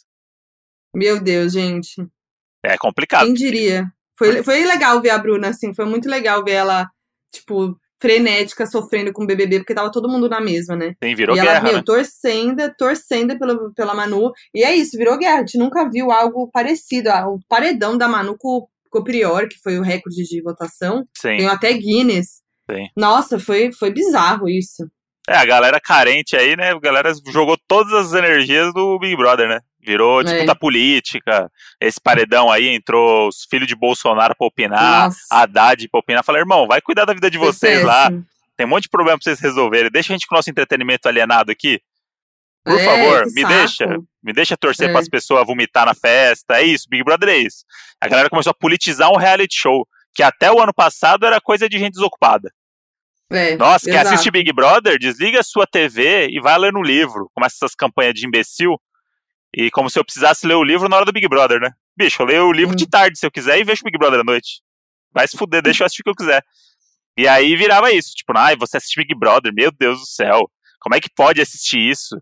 Meu 0.94 1.20
Deus, 1.20 1.52
gente. 1.54 2.06
É 2.62 2.76
complicado. 2.76 3.24
Quem 3.24 3.34
diria? 3.34 3.86
Foi, 4.18 4.42
foi 4.42 4.64
legal 4.64 5.00
ver 5.00 5.10
a 5.10 5.18
Bruna, 5.18 5.48
assim, 5.48 5.72
foi 5.74 5.84
muito 5.86 6.08
legal 6.08 6.44
ver 6.44 6.52
ela, 6.52 6.88
tipo, 7.32 7.76
frenética, 8.04 8.66
sofrendo 8.66 9.14
com 9.14 9.24
o 9.24 9.26
BBB, 9.26 9.60
porque 9.60 9.72
tava 9.74 9.90
todo 9.90 10.10
mundo 10.10 10.28
na 10.28 10.38
mesma, 10.38 10.76
né? 10.76 10.94
Tem, 11.00 11.14
virou 11.14 11.34
e 11.34 11.38
ela, 11.38 11.52
guerra, 11.52 11.64
meu, 11.64 11.76
né? 11.78 11.82
torcendo, 11.82 12.74
torcendo 12.76 13.38
pela, 13.38 13.72
pela 13.72 13.94
Manu. 13.94 14.30
E 14.54 14.62
é 14.62 14.76
isso, 14.76 14.98
virou 14.98 15.16
guerra. 15.16 15.36
A 15.36 15.40
gente 15.40 15.56
nunca 15.56 15.88
viu 15.88 16.10
algo 16.12 16.50
parecido. 16.52 17.08
Ah, 17.08 17.26
O 17.26 17.40
paredão 17.48 17.96
da 17.96 18.06
Manu 18.06 18.36
com, 18.38 18.66
com 18.90 18.98
o 18.98 19.04
Prior, 19.04 19.48
que 19.48 19.56
foi 19.62 19.78
o 19.78 19.82
recorde 19.82 20.22
de 20.22 20.42
votação, 20.42 21.06
Sim. 21.16 21.38
ganhou 21.38 21.50
até 21.52 21.72
Guinness. 21.72 22.42
Sim. 22.70 22.88
Nossa, 22.94 23.38
foi, 23.38 23.72
foi 23.72 23.90
bizarro 23.90 24.50
isso. 24.50 24.86
É, 25.28 25.36
a 25.36 25.44
galera 25.46 25.80
carente 25.80 26.36
aí, 26.36 26.54
né? 26.56 26.72
A 26.72 26.78
galera 26.78 27.12
jogou 27.32 27.56
todas 27.66 27.92
as 27.92 28.12
energias 28.12 28.72
do 28.74 28.98
Big 28.98 29.16
Brother, 29.16 29.48
né? 29.48 29.60
Virou 29.80 30.20
É. 30.20 30.24
disputa 30.24 30.54
política. 30.54 31.50
Esse 31.80 31.98
paredão 32.00 32.50
aí 32.50 32.68
entrou 32.68 33.28
os 33.28 33.46
filhos 33.48 33.66
de 33.66 33.74
Bolsonaro 33.74 34.34
pra 34.36 34.46
opinar, 34.46 35.04
Nossa. 35.06 35.18
Haddad 35.30 35.88
pra 35.88 36.00
opinar. 36.00 36.22
Falei, 36.24 36.42
irmão, 36.42 36.66
vai 36.66 36.80
cuidar 36.82 37.04
da 37.06 37.14
vida 37.14 37.30
de 37.30 37.38
vocês 37.38 37.82
lá. 37.84 38.10
Tem 38.56 38.66
um 38.66 38.70
monte 38.70 38.84
de 38.84 38.88
problema 38.90 39.18
pra 39.18 39.24
vocês 39.24 39.40
resolverem. 39.40 39.90
Deixa 39.90 40.12
a 40.12 40.16
gente 40.16 40.26
com 40.26 40.34
o 40.34 40.38
nosso 40.38 40.50
entretenimento 40.50 41.08
alienado 41.08 41.50
aqui. 41.50 41.80
Por 42.64 42.78
É, 42.78 42.84
favor, 42.84 43.24
me 43.26 43.42
saco. 43.42 43.54
deixa. 43.54 43.86
Me 44.22 44.32
deixa 44.32 44.56
torcer 44.56 44.88
É. 44.88 44.92
pras 44.92 45.08
pessoas 45.08 45.46
vomitar 45.46 45.84
na 45.86 45.94
festa. 45.94 46.56
É 46.58 46.62
isso, 46.62 46.86
Big 46.88 47.02
Brother 47.04 47.28
é 47.30 47.36
isso. 47.38 47.64
A 48.00 48.08
galera 48.08 48.30
começou 48.30 48.50
a 48.50 48.54
politizar 48.54 49.10
um 49.10 49.16
reality 49.16 49.54
show. 49.58 49.86
que 50.16 50.22
até 50.22 50.48
o 50.52 50.62
ano 50.62 50.72
passado 50.72 51.26
era 51.26 51.40
coisa 51.40 51.68
de 51.68 51.76
gente 51.76 51.94
desocupada. 51.94 52.48
É, 53.30 53.56
Nossa, 53.56 53.84
quem 53.86 53.94
exato. 53.94 54.14
assiste 54.14 54.30
Big 54.30 54.52
Brother, 54.52 54.98
desliga 54.98 55.40
a 55.40 55.42
sua 55.44 55.66
TV 55.66 56.28
e 56.28 56.40
vai 56.40 56.58
lendo 56.58 56.78
um 56.78 56.82
livro. 56.82 57.30
Começa 57.34 57.56
essas 57.56 57.74
campanhas 57.74 58.14
de 58.14 58.26
imbecil. 58.26 58.80
E 59.56 59.70
como 59.70 59.88
se 59.88 59.98
eu 59.98 60.04
precisasse 60.04 60.46
ler 60.46 60.54
o 60.54 60.64
livro 60.64 60.88
na 60.88 60.96
hora 60.96 61.04
do 61.04 61.12
Big 61.12 61.28
Brother, 61.28 61.60
né? 61.60 61.70
Bicho, 61.96 62.22
eu 62.22 62.26
leio 62.26 62.44
o 62.46 62.52
livro 62.52 62.72
Hum. 62.72 62.76
de 62.76 62.88
tarde 62.88 63.18
se 63.18 63.24
eu 63.26 63.30
quiser 63.30 63.58
e 63.58 63.64
vejo 63.64 63.82
o 63.82 63.84
Big 63.84 63.96
Brother 63.98 64.20
à 64.20 64.24
noite. 64.24 64.60
Vai 65.12 65.26
se 65.28 65.36
fuder, 65.36 65.62
deixa 65.62 65.82
eu 65.82 65.86
assistir 65.86 66.02
o 66.02 66.04
que 66.04 66.10
eu 66.10 66.16
quiser. 66.16 66.42
E 67.16 67.28
aí 67.28 67.54
virava 67.54 67.92
isso, 67.92 68.10
tipo, 68.16 68.36
ai, 68.36 68.56
você 68.56 68.76
assiste 68.76 68.96
Big 69.00 69.14
Brother, 69.14 69.52
meu 69.54 69.70
Deus 69.70 70.00
do 70.00 70.06
céu. 70.06 70.50
Como 70.80 70.94
é 70.96 71.00
que 71.00 71.08
pode 71.14 71.40
assistir 71.40 71.78
isso? 71.78 72.16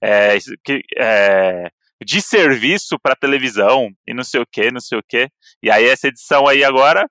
É, 0.00 0.38
que, 0.64 0.80
é, 0.96 1.68
de 2.04 2.22
serviço 2.22 2.96
pra 3.02 3.16
televisão 3.16 3.88
e 4.06 4.14
não 4.14 4.22
sei 4.22 4.40
o 4.40 4.46
que, 4.46 4.70
não 4.70 4.80
sei 4.80 4.98
o 4.98 5.02
que. 5.06 5.28
E 5.62 5.70
aí 5.70 5.84
essa 5.86 6.06
edição 6.06 6.46
aí 6.46 6.62
agora, 6.62 7.08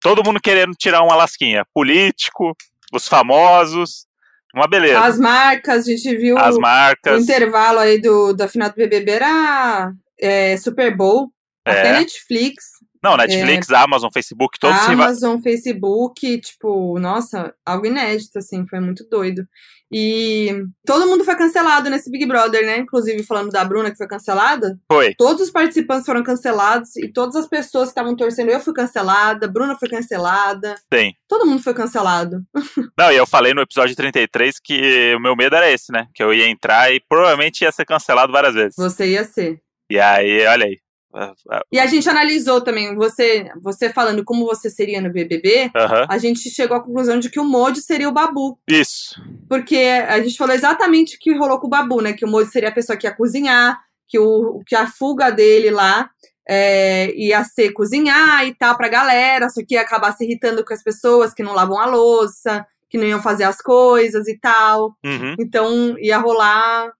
todo 0.00 0.22
mundo 0.24 0.40
querendo 0.40 0.74
tirar 0.74 1.02
uma 1.02 1.16
lasquinha. 1.16 1.64
Político, 1.74 2.54
os 2.92 3.06
famosos, 3.08 4.06
uma 4.54 4.66
beleza. 4.66 5.00
As 5.00 5.18
marcas, 5.18 5.86
a 5.86 5.90
gente 5.90 6.16
viu 6.16 6.38
As 6.38 6.56
o 6.56 6.60
marcas. 6.60 7.22
intervalo 7.22 7.78
aí 7.78 8.00
do, 8.00 8.32
da 8.32 8.48
final 8.48 8.70
do 8.70 8.76
BBB 8.76 9.10
era 9.12 9.92
é, 10.20 10.56
Super 10.56 10.96
Bowl, 10.96 11.30
até 11.64 11.88
É. 11.88 11.92
Netflix, 12.00 12.64
Não, 13.02 13.16
Netflix, 13.16 13.70
Amazon, 13.70 14.10
Facebook, 14.12 14.58
todos 14.58 14.78
riva- 14.86 15.04
Amazon, 15.04 15.38
Facebook, 15.40 16.40
tipo, 16.40 16.98
nossa, 16.98 17.54
algo 17.64 17.86
inédito, 17.86 18.38
assim, 18.38 18.66
foi 18.66 18.80
muito 18.80 19.06
doido. 19.08 19.46
E 19.90 20.64
todo 20.84 21.06
mundo 21.06 21.24
foi 21.24 21.34
cancelado 21.34 21.88
nesse 21.88 22.10
Big 22.10 22.26
Brother, 22.26 22.64
né? 22.66 22.76
Inclusive, 22.76 23.22
falando 23.22 23.50
da 23.50 23.64
Bruna, 23.64 23.90
que 23.90 23.96
foi 23.96 24.06
cancelada, 24.06 24.78
Foi. 24.90 25.14
todos 25.14 25.40
os 25.44 25.50
participantes 25.50 26.04
foram 26.04 26.22
cancelados 26.22 26.94
e 26.96 27.10
todas 27.10 27.36
as 27.36 27.46
pessoas 27.48 27.84
que 27.84 27.92
estavam 27.92 28.14
torcendo, 28.14 28.50
eu 28.50 28.60
fui 28.60 28.74
cancelada, 28.74 29.48
Bruna 29.48 29.78
foi 29.78 29.88
cancelada, 29.88 30.74
Tem. 30.90 31.14
todo 31.26 31.46
mundo 31.46 31.62
foi 31.62 31.72
cancelado. 31.72 32.42
Não, 32.98 33.10
e 33.10 33.16
eu 33.16 33.26
falei 33.26 33.54
no 33.54 33.62
episódio 33.62 33.96
33 33.96 34.56
que 34.62 35.14
o 35.16 35.20
meu 35.20 35.34
medo 35.34 35.56
era 35.56 35.70
esse, 35.70 35.90
né? 35.90 36.06
Que 36.14 36.22
eu 36.22 36.34
ia 36.34 36.48
entrar 36.50 36.92
e 36.92 37.00
provavelmente 37.08 37.62
ia 37.62 37.72
ser 37.72 37.86
cancelado 37.86 38.30
várias 38.30 38.52
vezes. 38.54 38.74
Você 38.76 39.12
ia 39.12 39.24
ser. 39.24 39.58
E 39.90 39.98
aí, 39.98 40.44
olha 40.46 40.66
aí. 40.66 40.76
Ah, 41.14 41.32
ah, 41.50 41.62
E 41.72 41.78
a 41.78 41.86
gente 41.86 42.08
analisou 42.08 42.60
também, 42.60 42.94
você, 42.94 43.50
você 43.62 43.90
falando 43.90 44.24
como 44.24 44.44
você 44.44 44.68
seria 44.68 45.00
no 45.00 45.10
BBB, 45.10 45.70
Aham. 45.74 46.06
a 46.08 46.18
gente 46.18 46.50
chegou 46.50 46.76
à 46.76 46.82
conclusão 46.82 47.18
de 47.18 47.30
que 47.30 47.40
o 47.40 47.44
Modi 47.44 47.80
seria 47.80 48.08
o 48.08 48.12
Babu. 48.12 48.58
Isso. 48.68 49.20
Porque 49.48 49.76
a 49.76 50.20
gente 50.20 50.36
falou 50.36 50.54
exatamente 50.54 51.16
o 51.16 51.18
que 51.18 51.36
rolou 51.36 51.58
com 51.58 51.66
o 51.66 51.70
Babu, 51.70 52.00
né? 52.00 52.12
Que 52.12 52.24
o 52.24 52.28
Modi 52.28 52.50
seria 52.50 52.68
a 52.68 52.74
pessoa 52.74 52.96
que 52.96 53.06
ia 53.06 53.14
cozinhar, 53.14 53.80
que, 54.06 54.18
o, 54.18 54.62
que 54.66 54.74
a 54.76 54.86
fuga 54.86 55.30
dele 55.30 55.70
lá 55.70 56.10
é, 56.48 57.14
ia 57.14 57.44
ser 57.44 57.72
cozinhar 57.72 58.46
e 58.46 58.54
tal 58.54 58.76
pra 58.76 58.88
galera, 58.88 59.48
só 59.50 59.60
que 59.66 59.74
ia 59.74 59.82
acabar 59.82 60.12
se 60.12 60.24
irritando 60.24 60.64
com 60.64 60.72
as 60.72 60.82
pessoas 60.82 61.34
que 61.34 61.42
não 61.42 61.54
lavam 61.54 61.78
a 61.78 61.86
louça, 61.86 62.66
que 62.88 62.96
não 62.96 63.06
iam 63.06 63.22
fazer 63.22 63.44
as 63.44 63.60
coisas 63.60 64.26
e 64.28 64.38
tal. 64.38 64.96
Uhum. 65.04 65.34
Então 65.38 65.98
ia 65.98 66.18
rolar. 66.18 66.90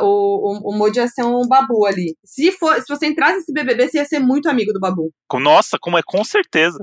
O, 0.00 0.68
o, 0.68 0.70
o 0.70 0.78
Modi 0.78 0.98
ia 0.98 1.08
ser 1.08 1.24
um 1.24 1.46
babu 1.46 1.84
ali. 1.86 2.16
Se, 2.24 2.52
for, 2.52 2.74
se 2.80 2.86
você 2.88 3.06
entrasse 3.06 3.38
nesse 3.38 3.52
BBB, 3.52 3.88
você 3.88 3.98
ia 3.98 4.04
ser 4.04 4.20
muito 4.20 4.48
amigo 4.48 4.72
do 4.72 4.80
babu. 4.80 5.12
Nossa, 5.34 5.78
como 5.80 5.98
é 5.98 6.02
com 6.04 6.22
certeza. 6.24 6.78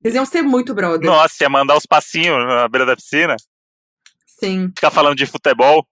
Vocês 0.00 0.14
iam 0.14 0.24
ser 0.24 0.42
muito 0.42 0.74
brother. 0.74 1.04
Nossa, 1.04 1.34
ia 1.42 1.48
mandar 1.48 1.76
os 1.76 1.86
passinhos 1.86 2.38
na 2.46 2.68
beira 2.68 2.86
da 2.86 2.94
piscina, 2.94 3.34
Sim, 4.26 4.68
ficar 4.68 4.90
falando 4.90 5.16
de 5.16 5.26
futebol, 5.26 5.84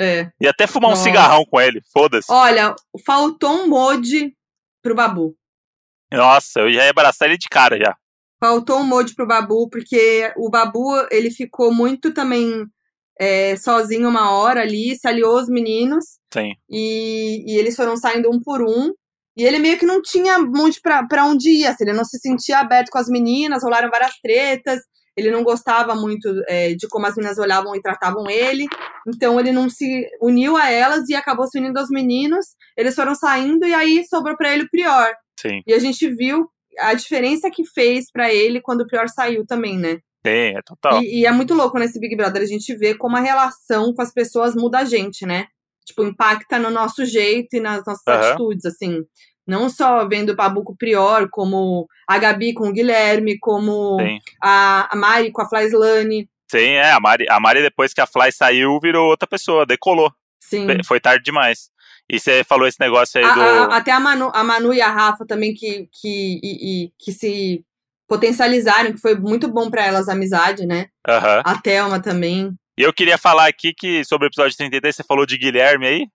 é. 0.00 0.30
e 0.40 0.48
até 0.48 0.66
fumar 0.66 0.90
um 0.90 0.94
Nossa. 0.94 1.02
cigarrão 1.02 1.44
com 1.44 1.60
ele. 1.60 1.82
Foda-se. 1.92 2.32
Olha, 2.32 2.74
faltou 3.04 3.50
um 3.50 3.68
Modi 3.68 4.34
pro 4.82 4.94
babu. 4.94 5.36
Nossa, 6.10 6.60
eu 6.60 6.72
já 6.72 6.84
ia 6.84 6.90
abraçar 6.90 7.28
ele 7.28 7.36
de 7.36 7.48
cara 7.48 7.76
já. 7.78 7.94
Faltou 8.40 8.78
um 8.78 8.84
Modi 8.84 9.14
pro 9.14 9.26
Babu, 9.26 9.68
porque 9.68 10.32
o 10.34 10.48
Babu, 10.48 11.06
ele 11.10 11.30
ficou 11.30 11.72
muito 11.72 12.14
também 12.14 12.66
é, 13.20 13.54
sozinho 13.56 14.08
uma 14.08 14.32
hora 14.32 14.62
ali, 14.62 14.96
se 14.96 15.06
aliou 15.06 15.38
os 15.38 15.46
meninos, 15.46 16.04
Sim. 16.32 16.54
e, 16.70 17.44
e 17.46 17.58
eles 17.58 17.76
foram 17.76 17.94
saindo 17.94 18.30
um 18.30 18.40
por 18.40 18.62
um. 18.62 18.94
E 19.36 19.44
ele 19.44 19.58
meio 19.58 19.78
que 19.78 19.84
não 19.84 20.00
tinha 20.00 20.38
muito 20.38 20.80
pra, 20.82 21.06
pra 21.06 21.26
onde 21.26 21.50
ir, 21.50 21.66
assim, 21.66 21.84
ele 21.84 21.92
não 21.92 22.04
se 22.04 22.18
sentia 22.18 22.58
aberto 22.58 22.90
com 22.90 22.98
as 22.98 23.08
meninas, 23.08 23.62
rolaram 23.62 23.90
várias 23.90 24.18
tretas, 24.22 24.80
ele 25.14 25.30
não 25.30 25.44
gostava 25.44 25.94
muito 25.94 26.28
é, 26.48 26.74
de 26.74 26.88
como 26.88 27.06
as 27.06 27.14
meninas 27.14 27.38
olhavam 27.38 27.76
e 27.76 27.82
tratavam 27.82 28.28
ele, 28.30 28.66
então 29.06 29.38
ele 29.38 29.52
não 29.52 29.68
se 29.68 30.06
uniu 30.20 30.56
a 30.56 30.70
elas 30.70 31.08
e 31.08 31.14
acabou 31.14 31.46
se 31.46 31.58
unindo 31.58 31.78
aos 31.78 31.90
meninos, 31.90 32.46
eles 32.76 32.94
foram 32.94 33.14
saindo 33.14 33.66
e 33.66 33.74
aí 33.74 34.04
sobrou 34.08 34.36
pra 34.36 34.52
ele 34.52 34.64
o 34.64 34.70
Prior. 34.70 35.12
Sim. 35.38 35.62
E 35.66 35.74
a 35.74 35.78
gente 35.78 36.08
viu 36.08 36.48
a 36.78 36.94
diferença 36.94 37.50
que 37.50 37.64
fez 37.66 38.10
pra 38.10 38.32
ele 38.32 38.60
quando 38.62 38.82
o 38.82 38.86
Prior 38.86 39.08
saiu 39.08 39.44
também, 39.46 39.78
né? 39.78 39.98
Sim, 40.26 40.56
é 40.56 40.62
total. 40.62 41.02
E, 41.02 41.20
e 41.20 41.26
é 41.26 41.32
muito 41.32 41.54
louco 41.54 41.78
nesse 41.78 41.98
Big 41.98 42.14
Brother 42.16 42.42
a 42.42 42.46
gente 42.46 42.74
vê 42.76 42.94
como 42.94 43.16
a 43.16 43.20
relação 43.20 43.94
com 43.94 44.02
as 44.02 44.12
pessoas 44.12 44.54
muda 44.54 44.80
a 44.80 44.84
gente, 44.84 45.24
né? 45.24 45.46
Tipo, 45.84 46.04
impacta 46.04 46.58
no 46.58 46.70
nosso 46.70 47.04
jeito 47.04 47.56
e 47.56 47.60
nas 47.60 47.84
nossas 47.86 48.02
Aham. 48.06 48.28
atitudes, 48.28 48.64
assim. 48.66 48.98
Não 49.46 49.68
só 49.68 50.06
vendo 50.06 50.30
o 50.30 50.36
Babu 50.36 50.62
com 50.62 50.72
o 50.72 50.76
Prior, 50.76 51.28
como 51.30 51.88
a 52.06 52.18
Gabi 52.18 52.52
com 52.52 52.68
o 52.68 52.72
Guilherme, 52.72 53.38
como 53.38 53.96
Sim. 53.98 54.18
a, 54.42 54.88
a 54.92 54.96
Mari 54.96 55.32
com 55.32 55.42
a 55.42 55.48
Flaislane. 55.48 56.28
Sim, 56.50 56.72
é. 56.74 56.92
A 56.92 57.00
Mari, 57.00 57.26
a 57.28 57.40
Mari, 57.40 57.62
depois 57.62 57.92
que 57.94 58.00
a 58.00 58.06
Fly 58.06 58.30
saiu, 58.30 58.78
virou 58.80 59.08
outra 59.08 59.26
pessoa, 59.26 59.64
decolou. 59.66 60.12
Sim. 60.38 60.66
Foi 60.84 61.00
tarde 61.00 61.24
demais. 61.24 61.70
E 62.12 62.18
você 62.20 62.44
falou 62.44 62.66
esse 62.66 62.78
negócio 62.80 63.18
aí 63.20 63.24
A- 63.24 63.34
do. 63.34 63.40
a- 63.40 63.76
até 63.76 63.90
a 63.92 64.00
Manu, 64.00 64.30
a 64.34 64.42
Manu 64.44 64.74
e 64.74 64.80
a 64.80 64.90
Rafa 64.90 65.24
também 65.26 65.54
que, 65.54 65.88
que, 65.92 66.40
e- 66.42 66.84
e- 66.84 66.92
que 66.98 67.12
se 67.12 67.64
potencializaram, 68.10 68.92
que 68.92 68.98
foi 69.00 69.14
muito 69.14 69.46
bom 69.48 69.70
pra 69.70 69.86
elas 69.86 70.08
a 70.08 70.12
amizade, 70.14 70.66
né? 70.66 70.86
Aham. 71.08 71.42
A 71.44 71.56
Thelma 71.58 72.00
também. 72.02 72.52
E 72.76 72.82
eu 72.82 72.92
queria 72.92 73.16
falar 73.16 73.46
aqui 73.46 73.72
que 73.72 74.04
sobre 74.04 74.26
o 74.26 74.28
episódio 74.28 74.56
33, 74.56 74.96
você 74.96 75.04
falou 75.04 75.24
de 75.24 75.38
Guilherme 75.38 75.86
aí. 75.86 76.06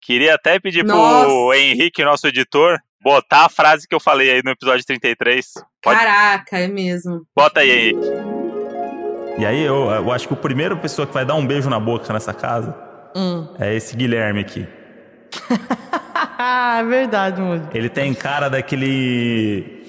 Queria 0.00 0.34
até 0.36 0.60
pedir 0.60 0.84
pro 0.84 0.94
Nossa. 0.94 1.56
Henrique, 1.58 2.04
nosso 2.04 2.26
editor, 2.28 2.78
botar 3.02 3.46
a 3.46 3.48
frase 3.48 3.88
que 3.88 3.94
eu 3.94 4.00
falei 4.00 4.30
aí 4.30 4.42
no 4.44 4.52
episódio 4.52 4.86
33. 4.86 5.46
Pode, 5.82 5.98
Caraca, 5.98 6.56
é 6.58 6.68
mesmo. 6.68 7.22
bota 7.36 7.60
aí, 7.60 7.70
Henrique. 7.70 8.08
E 9.38 9.44
aí 9.44 9.60
eu, 9.62 9.90
eu 9.90 10.12
acho 10.12 10.28
que 10.28 10.34
o 10.34 10.36
primeiro 10.36 10.76
pessoa 10.76 11.04
que 11.06 11.12
vai 11.14 11.24
dar 11.24 11.34
um 11.34 11.44
beijo 11.46 11.68
na 11.68 11.80
boca 11.80 12.12
nessa 12.12 12.32
casa 12.32 12.76
Hum. 13.16 13.48
é 13.58 13.74
esse 13.74 13.96
Guilherme 13.96 14.40
aqui. 14.40 14.68
Ah, 16.14 16.78
é 16.80 16.84
verdade, 16.84 17.40
Moody. 17.40 17.76
Ele 17.76 17.88
tem 17.88 18.14
cara 18.14 18.48
daquele. 18.48 19.79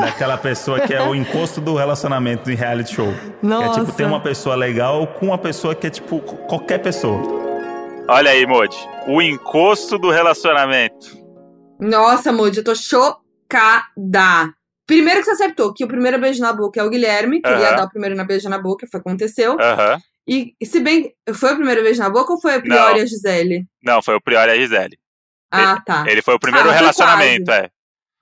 Daquela 0.00 0.36
pessoa 0.36 0.80
que 0.80 0.92
é 0.94 1.02
o 1.02 1.14
encosto 1.16 1.60
do 1.60 1.74
relacionamento 1.74 2.50
em 2.50 2.54
reality 2.54 2.94
show. 2.94 3.12
Que 3.12 3.46
é 3.46 3.48
Nossa. 3.48 3.80
tipo, 3.80 3.92
tem 3.92 4.06
uma 4.06 4.20
pessoa 4.20 4.54
legal 4.56 5.06
com 5.06 5.26
uma 5.26 5.38
pessoa 5.38 5.74
que 5.74 5.86
é 5.86 5.90
tipo 5.90 6.20
qualquer 6.20 6.78
pessoa. 6.78 7.20
Olha 8.08 8.30
aí, 8.30 8.46
Modi. 8.46 8.76
O 9.06 9.22
encosto 9.22 9.98
do 9.98 10.10
relacionamento. 10.10 11.16
Nossa, 11.80 12.32
Moody, 12.32 12.58
eu 12.58 12.64
tô 12.64 12.74
chocada. 12.74 14.52
Primeiro 14.86 15.20
que 15.20 15.26
você 15.26 15.32
acertou 15.32 15.72
que 15.72 15.82
o 15.84 15.88
primeiro 15.88 16.18
beijo 16.20 16.40
na 16.42 16.52
boca 16.52 16.78
é 16.78 16.84
o 16.84 16.90
Guilherme, 16.90 17.40
que 17.40 17.48
ele 17.48 17.60
ia 17.60 17.68
Aham. 17.68 17.76
dar 17.76 17.84
o 17.84 17.88
primeiro 17.88 18.14
na 18.14 18.24
beijo 18.24 18.48
na 18.48 18.58
boca, 18.58 18.86
foi 18.90 19.00
o 19.00 19.02
que 19.02 19.08
aconteceu. 19.08 19.56
Aham. 19.60 19.98
E, 20.28 20.54
e 20.60 20.66
se 20.66 20.80
bem. 20.80 21.12
Foi 21.34 21.52
o 21.52 21.56
primeiro 21.56 21.82
beijo 21.82 22.00
na 22.00 22.10
boca 22.10 22.32
ou 22.32 22.40
foi 22.40 22.54
a 22.54 22.60
Priori 22.60 22.92
Não. 22.92 22.98
e 22.98 23.00
a 23.02 23.06
Gisele? 23.06 23.64
Não, 23.82 24.02
foi 24.02 24.14
o 24.14 24.20
Prior 24.20 24.48
e 24.48 24.52
a 24.52 24.56
Gisele. 24.56 24.98
Ah, 25.50 25.80
tá. 25.84 26.04
Ele 26.08 26.20
foi 26.20 26.34
o 26.34 26.38
primeiro 26.38 26.68
Ah, 26.68 26.72
relacionamento, 26.72 27.50
é. 27.50 27.68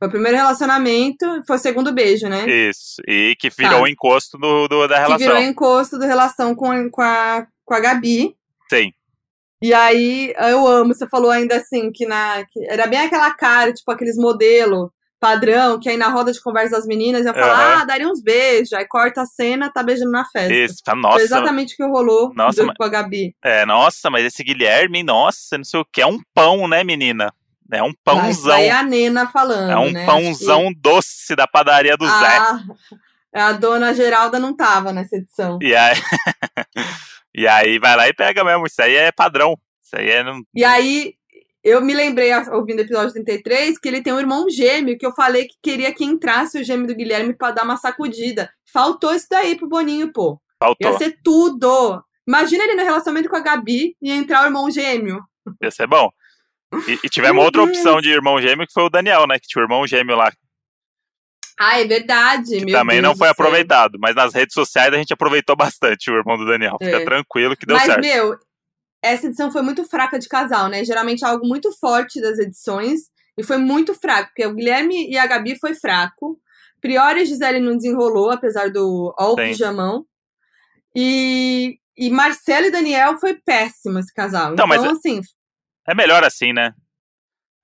Foi 0.02 0.08
o 0.08 0.10
primeiro 0.10 0.36
relacionamento, 0.36 1.24
foi 1.46 1.54
o 1.56 1.60
segundo 1.60 1.92
beijo, 1.92 2.28
né? 2.28 2.44
Isso. 2.50 3.00
E 3.06 3.36
que 3.38 3.48
virou 3.50 3.78
Tá. 3.78 3.82
o 3.82 3.86
encosto 3.86 4.36
do, 4.36 4.66
do- 4.66 4.88
da 4.88 4.96
que 4.96 5.00
relação. 5.02 5.18
virou 5.18 5.38
encosto 5.40 5.96
do 5.96 6.04
relação 6.04 6.56
com, 6.56 6.72
a- 6.72 6.90
com, 6.90 7.02
a, 7.02 7.46
com 7.64 7.74
a 7.74 7.78
Gabi. 7.78 8.34
Sim. 8.68 8.90
E 9.62 9.72
aí, 9.72 10.34
eu 10.40 10.66
amo, 10.66 10.92
você 10.92 11.06
falou 11.08 11.30
ainda 11.30 11.54
assim, 11.56 11.92
que, 11.92 12.04
na, 12.04 12.44
que 12.50 12.64
era 12.68 12.88
bem 12.88 12.98
aquela 12.98 13.30
cara, 13.32 13.72
tipo, 13.72 13.92
aqueles 13.92 14.16
modelo 14.16 14.92
padrão, 15.20 15.78
que 15.78 15.88
aí 15.88 15.96
na 15.96 16.08
roda 16.08 16.32
de 16.32 16.42
conversa 16.42 16.74
das 16.74 16.84
meninas 16.84 17.24
ia 17.24 17.32
falar, 17.32 17.74
Aham. 17.74 17.82
ah, 17.82 17.84
daria 17.84 18.08
uns 18.08 18.20
beijos. 18.20 18.72
Aí 18.72 18.84
corta 18.88 19.22
a 19.22 19.24
cena, 19.24 19.70
tá 19.70 19.80
beijando 19.84 20.10
na 20.10 20.24
festa. 20.24 20.52
Isso. 20.52 20.82
Tá, 20.84 20.94
Foi 20.94 21.00
Nossa. 21.00 21.22
exatamente 21.22 21.74
o 21.74 21.76
que 21.76 21.84
rolou 21.86 22.32
Nossa, 22.34 22.60
do- 22.62 22.66
mas- 22.66 22.76
com 22.76 22.82
a 22.82 22.88
Gabi. 22.88 23.36
É, 23.44 23.64
nossa, 23.64 24.10
mas 24.10 24.24
esse 24.24 24.42
Guilherme, 24.42 25.04
nossa, 25.04 25.56
não 25.56 25.64
sei 25.64 25.78
o 25.78 25.84
que. 25.84 26.02
É 26.02 26.06
um 26.06 26.18
pão, 26.34 26.66
né, 26.66 26.82
menina? 26.82 27.32
É 27.72 27.82
um 27.82 27.92
pãozão. 28.04 28.54
aí 28.54 28.66
é 28.66 28.70
a 28.72 28.82
Nena 28.82 29.26
falando, 29.28 29.70
É 29.70 29.76
um 29.78 29.90
né? 29.90 30.04
pãozão 30.04 30.70
doce 30.76 31.34
da 31.34 31.46
padaria 31.46 31.96
do 31.96 32.04
Acho 32.04 32.18
Zé. 32.20 32.38
que 32.38 33.38
a, 33.38 33.46
a 33.48 33.52
dona 33.52 33.94
Geralda 33.94 34.38
não 34.38 34.54
tava 34.54 34.92
nessa 34.92 35.16
edição. 35.16 35.58
E 35.62 35.74
aí, 35.74 35.96
e 37.34 37.48
aí 37.48 37.78
vai 37.78 37.96
lá 37.96 38.08
e 38.08 38.12
pega 38.12 38.44
mesmo. 38.44 38.66
Isso 38.66 38.82
aí 38.82 38.94
é 38.94 39.10
padrão. 39.10 39.58
Isso 39.82 39.96
aí 39.96 40.10
é. 40.10 40.22
E 40.54 40.64
aí, 40.64 41.14
eu 41.64 41.80
me 41.80 41.94
lembrei, 41.94 42.30
ouvindo 42.50 42.80
o 42.80 42.82
episódio 42.82 43.12
33, 43.14 43.78
que 43.78 43.88
ele 43.88 44.02
tem 44.02 44.12
um 44.12 44.20
irmão 44.20 44.50
gêmeo, 44.50 44.98
que 44.98 45.06
eu 45.06 45.14
falei 45.14 45.46
que 45.46 45.54
queria 45.62 45.94
que 45.94 46.04
entrasse 46.04 46.60
o 46.60 46.64
gêmeo 46.64 46.86
do 46.86 46.94
Guilherme 46.94 47.32
pra 47.32 47.52
dar 47.52 47.64
uma 47.64 47.78
sacudida. 47.78 48.50
Faltou 48.70 49.14
isso 49.14 49.26
daí 49.30 49.56
pro 49.56 49.68
Boninho, 49.68 50.12
pô. 50.12 50.32
Ia 50.62 50.66
Faltou. 50.68 50.98
ser 50.98 51.18
tudo. 51.24 52.04
Imagina 52.28 52.64
ele 52.64 52.74
no 52.74 52.84
relacionamento 52.84 53.28
com 53.30 53.36
a 53.36 53.40
Gabi 53.40 53.96
e 54.00 54.10
entrar 54.12 54.42
o 54.42 54.46
irmão 54.46 54.70
gêmeo. 54.70 55.22
Ia 55.62 55.70
ser 55.70 55.86
bom. 55.86 56.10
E, 56.88 56.98
e 57.04 57.08
tivemos 57.08 57.44
outra 57.44 57.62
opção 57.62 58.00
de 58.00 58.10
irmão 58.10 58.40
gêmeo 58.40 58.66
que 58.66 58.72
foi 58.72 58.84
o 58.84 58.90
Daniel, 58.90 59.26
né? 59.26 59.38
Que 59.38 59.46
tinha 59.46 59.62
o 59.62 59.64
irmão 59.64 59.86
gêmeo 59.86 60.16
lá. 60.16 60.32
Ah, 61.58 61.78
é 61.80 61.84
verdade. 61.86 62.64
que 62.64 62.72
também 62.72 63.00
Deus 63.00 63.10
não 63.12 63.16
foi 63.16 63.28
aproveitado. 63.28 63.98
Mas 64.00 64.14
nas 64.14 64.32
redes 64.34 64.54
sociais 64.54 64.92
a 64.92 64.96
gente 64.96 65.12
aproveitou 65.12 65.54
bastante 65.54 66.10
o 66.10 66.16
irmão 66.16 66.36
do 66.36 66.46
Daniel. 66.46 66.76
Fica 66.82 66.96
É. 67.00 67.04
tranquilo 67.04 67.56
que 67.56 67.66
deu 67.66 67.76
Mas, 67.76 67.84
certo. 67.86 68.00
meu, 68.00 68.36
essa 69.02 69.26
edição 69.26 69.50
foi 69.52 69.62
muito 69.62 69.84
fraca 69.84 70.18
de 70.18 70.28
casal, 70.28 70.68
né? 70.68 70.84
Geralmente 70.84 71.24
é 71.24 71.28
algo 71.28 71.46
muito 71.46 71.70
forte 71.78 72.20
das 72.20 72.38
edições. 72.38 73.00
E 73.38 73.42
foi 73.42 73.56
muito 73.58 73.94
fraco, 73.94 74.28
porque 74.28 74.46
o 74.46 74.54
Guilherme 74.54 75.08
e 75.10 75.16
a 75.16 75.26
Gabi 75.26 75.58
foi 75.58 75.74
fraco. 75.74 76.38
Priori 76.80 77.20
e 77.22 77.26
Gisele 77.26 77.60
não 77.60 77.76
desenrolou, 77.76 78.30
apesar 78.30 78.70
do 78.70 79.14
ó 79.18 79.28
o 79.32 79.36
Sim. 79.36 79.48
pijamão. 79.48 80.04
E, 80.94 81.78
e 81.96 82.10
Marcelo 82.10 82.66
e 82.66 82.70
Daniel 82.70 83.18
foi 83.18 83.34
péssimo 83.34 83.98
esse 83.98 84.12
casal. 84.12 84.52
Então, 84.52 84.66
Então, 84.66 84.66
mas 84.66 84.84
é- 84.84 84.88
assim. 84.88 85.20
É 85.88 85.94
melhor 85.94 86.24
assim, 86.24 86.52
né? 86.52 86.72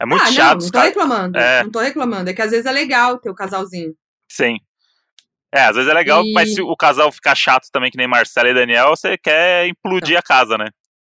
É 0.01 0.07
muito 0.07 0.23
ah, 0.23 0.33
chato, 0.33 0.59
não, 0.59 0.65
não 0.67 0.71
tô 0.71 0.81
reclamando. 0.81 1.39
É. 1.39 1.63
Não 1.65 1.71
tô 1.71 1.81
reclamando. 1.81 2.31
É 2.31 2.33
que 2.35 2.43
às 2.43 2.51
vezes 2.51 2.67
é 2.67 2.73
legal 2.73 3.19
ter 3.19 3.31
o 3.31 3.35
casalzinho. 3.35 3.95
Sim. 4.31 4.57
É, 5.53 5.63
às 5.63 5.75
vezes 5.77 5.91
é 5.91 5.95
legal, 5.95 6.23
E- 6.25 6.33
mas 6.33 6.55
se 6.55 6.61
o 6.63 6.77
casal 6.77 7.11
ficar 7.11 7.35
chato 7.35 7.69
também, 7.73 7.91
que 7.91 7.97
nem 7.97 8.07
Marcela 8.07 8.49
e 8.49 8.55
Daniel, 8.55 8.91
você 8.91 9.17
quer 9.17 9.67
implodir 9.67 10.17
a 10.19 10.23
casa, 10.23 10.57
né? 10.59 10.67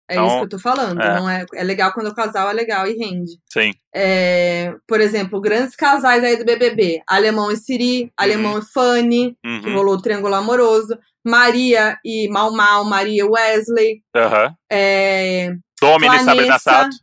É 0.08 0.14
Então, 0.14 0.26
isso 0.26 0.38
que 0.38 0.44
eu 0.44 0.48
tô 0.48 0.58
falando. 0.58 1.00
é. 1.00 1.14
Não 1.14 1.30
é, 1.30 1.44
é 1.54 1.62
legal 1.62 1.92
quando 1.92 2.08
o 2.08 2.14
casal 2.14 2.50
é 2.50 2.52
legal 2.52 2.84
e 2.88 2.94
rende. 2.96 3.32
Sim. 3.52 3.72
É, 3.94 4.74
por 4.88 5.00
exemplo, 5.00 5.40
grandes 5.40 5.76
casais 5.76 6.24
aí 6.24 6.36
do 6.36 6.44
BBB. 6.44 7.00
Alemão 7.06 7.52
e 7.52 7.56
Siri, 7.56 8.10
Alemão 8.16 8.58
e 8.58 8.62
Fanny, 8.72 9.36
que 9.40 9.48
Uhum. 9.68 9.74
rolou 9.74 9.94
o 9.94 10.02
Triângulo 10.02 10.34
Amoroso. 10.34 10.98
Maria 11.24 11.96
e 12.04 12.28
Mal 12.28 12.50
Mal, 12.52 12.84
Maria 12.84 13.22
e 13.22 13.24
Wesley. 13.24 14.02
Aham. 14.16 14.52
É, 14.72 15.54
Domini 15.80 16.14
e 16.14 16.18
Sabrina 16.18 16.46
Vanessa. 16.46 16.58
Sato. 16.58 16.96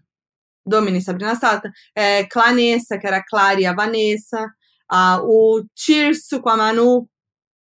Domini 0.66 0.98
e 0.98 1.02
Sabrina 1.02 1.36
Sata. 1.36 1.72
É, 1.96 2.26
Clanessa, 2.26 2.98
que 2.98 3.08
era 3.08 3.18
a 3.18 3.26
Clara 3.26 3.60
e 3.60 3.66
a 3.66 3.74
Vanessa. 3.74 4.50
Ah, 4.90 5.20
o 5.22 5.64
Tirso 5.76 6.42
com 6.42 6.50
a 6.50 6.58
Manu, 6.58 7.08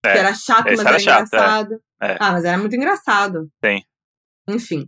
É, 0.04 0.12
que 0.12 0.18
era 0.18 0.34
chato, 0.34 0.64
mas 0.66 0.80
era 0.80 0.88
era 0.90 0.98
chato, 0.98 1.20
é. 1.20 1.36
engraçado. 1.36 1.82
É. 2.02 2.16
Ah, 2.20 2.32
mas 2.32 2.44
era 2.44 2.58
muito 2.58 2.76
engraçado. 2.76 3.48
Sim. 3.64 3.82
Enfim. 4.48 4.86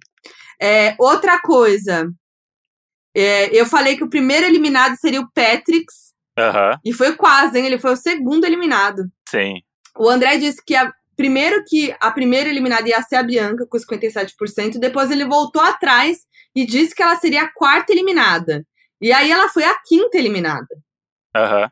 É, 0.60 0.94
outra 0.98 1.40
coisa. 1.40 2.10
É, 3.14 3.46
eu 3.58 3.64
falei 3.64 3.96
que 3.96 4.04
o 4.04 4.10
primeiro 4.10 4.46
eliminado 4.46 4.96
seria 4.96 5.20
o 5.20 5.30
Patrix. 5.32 6.12
E 6.84 6.92
foi 6.92 7.16
quase, 7.16 7.58
hein? 7.58 7.64
Ele 7.64 7.78
foi 7.78 7.92
o 7.92 7.96
segundo 7.96 8.44
eliminado. 8.44 9.04
Sim. 9.28 9.62
O 9.96 10.08
André 10.08 10.36
disse 10.36 10.62
que 10.62 10.76
a, 10.76 10.92
primeiro 11.16 11.64
que 11.66 11.94
a 12.00 12.10
primeira 12.10 12.48
eliminada 12.48 12.88
ia 12.88 13.00
ser 13.02 13.16
a 13.16 13.22
Bianca, 13.22 13.66
com 13.68 13.78
57%. 13.78 14.78
Depois 14.78 15.10
ele 15.10 15.24
voltou 15.24 15.62
atrás 15.62 16.18
e 16.54 16.64
disse 16.66 16.94
que 16.94 17.02
ela 17.02 17.16
seria 17.16 17.42
a 17.42 17.52
quarta 17.52 17.92
eliminada. 17.92 18.64
E 19.00 19.12
aí 19.12 19.30
ela 19.30 19.48
foi 19.48 19.64
a 19.64 19.76
quinta 19.86 20.16
eliminada, 20.18 20.66
Aham. 21.34 21.70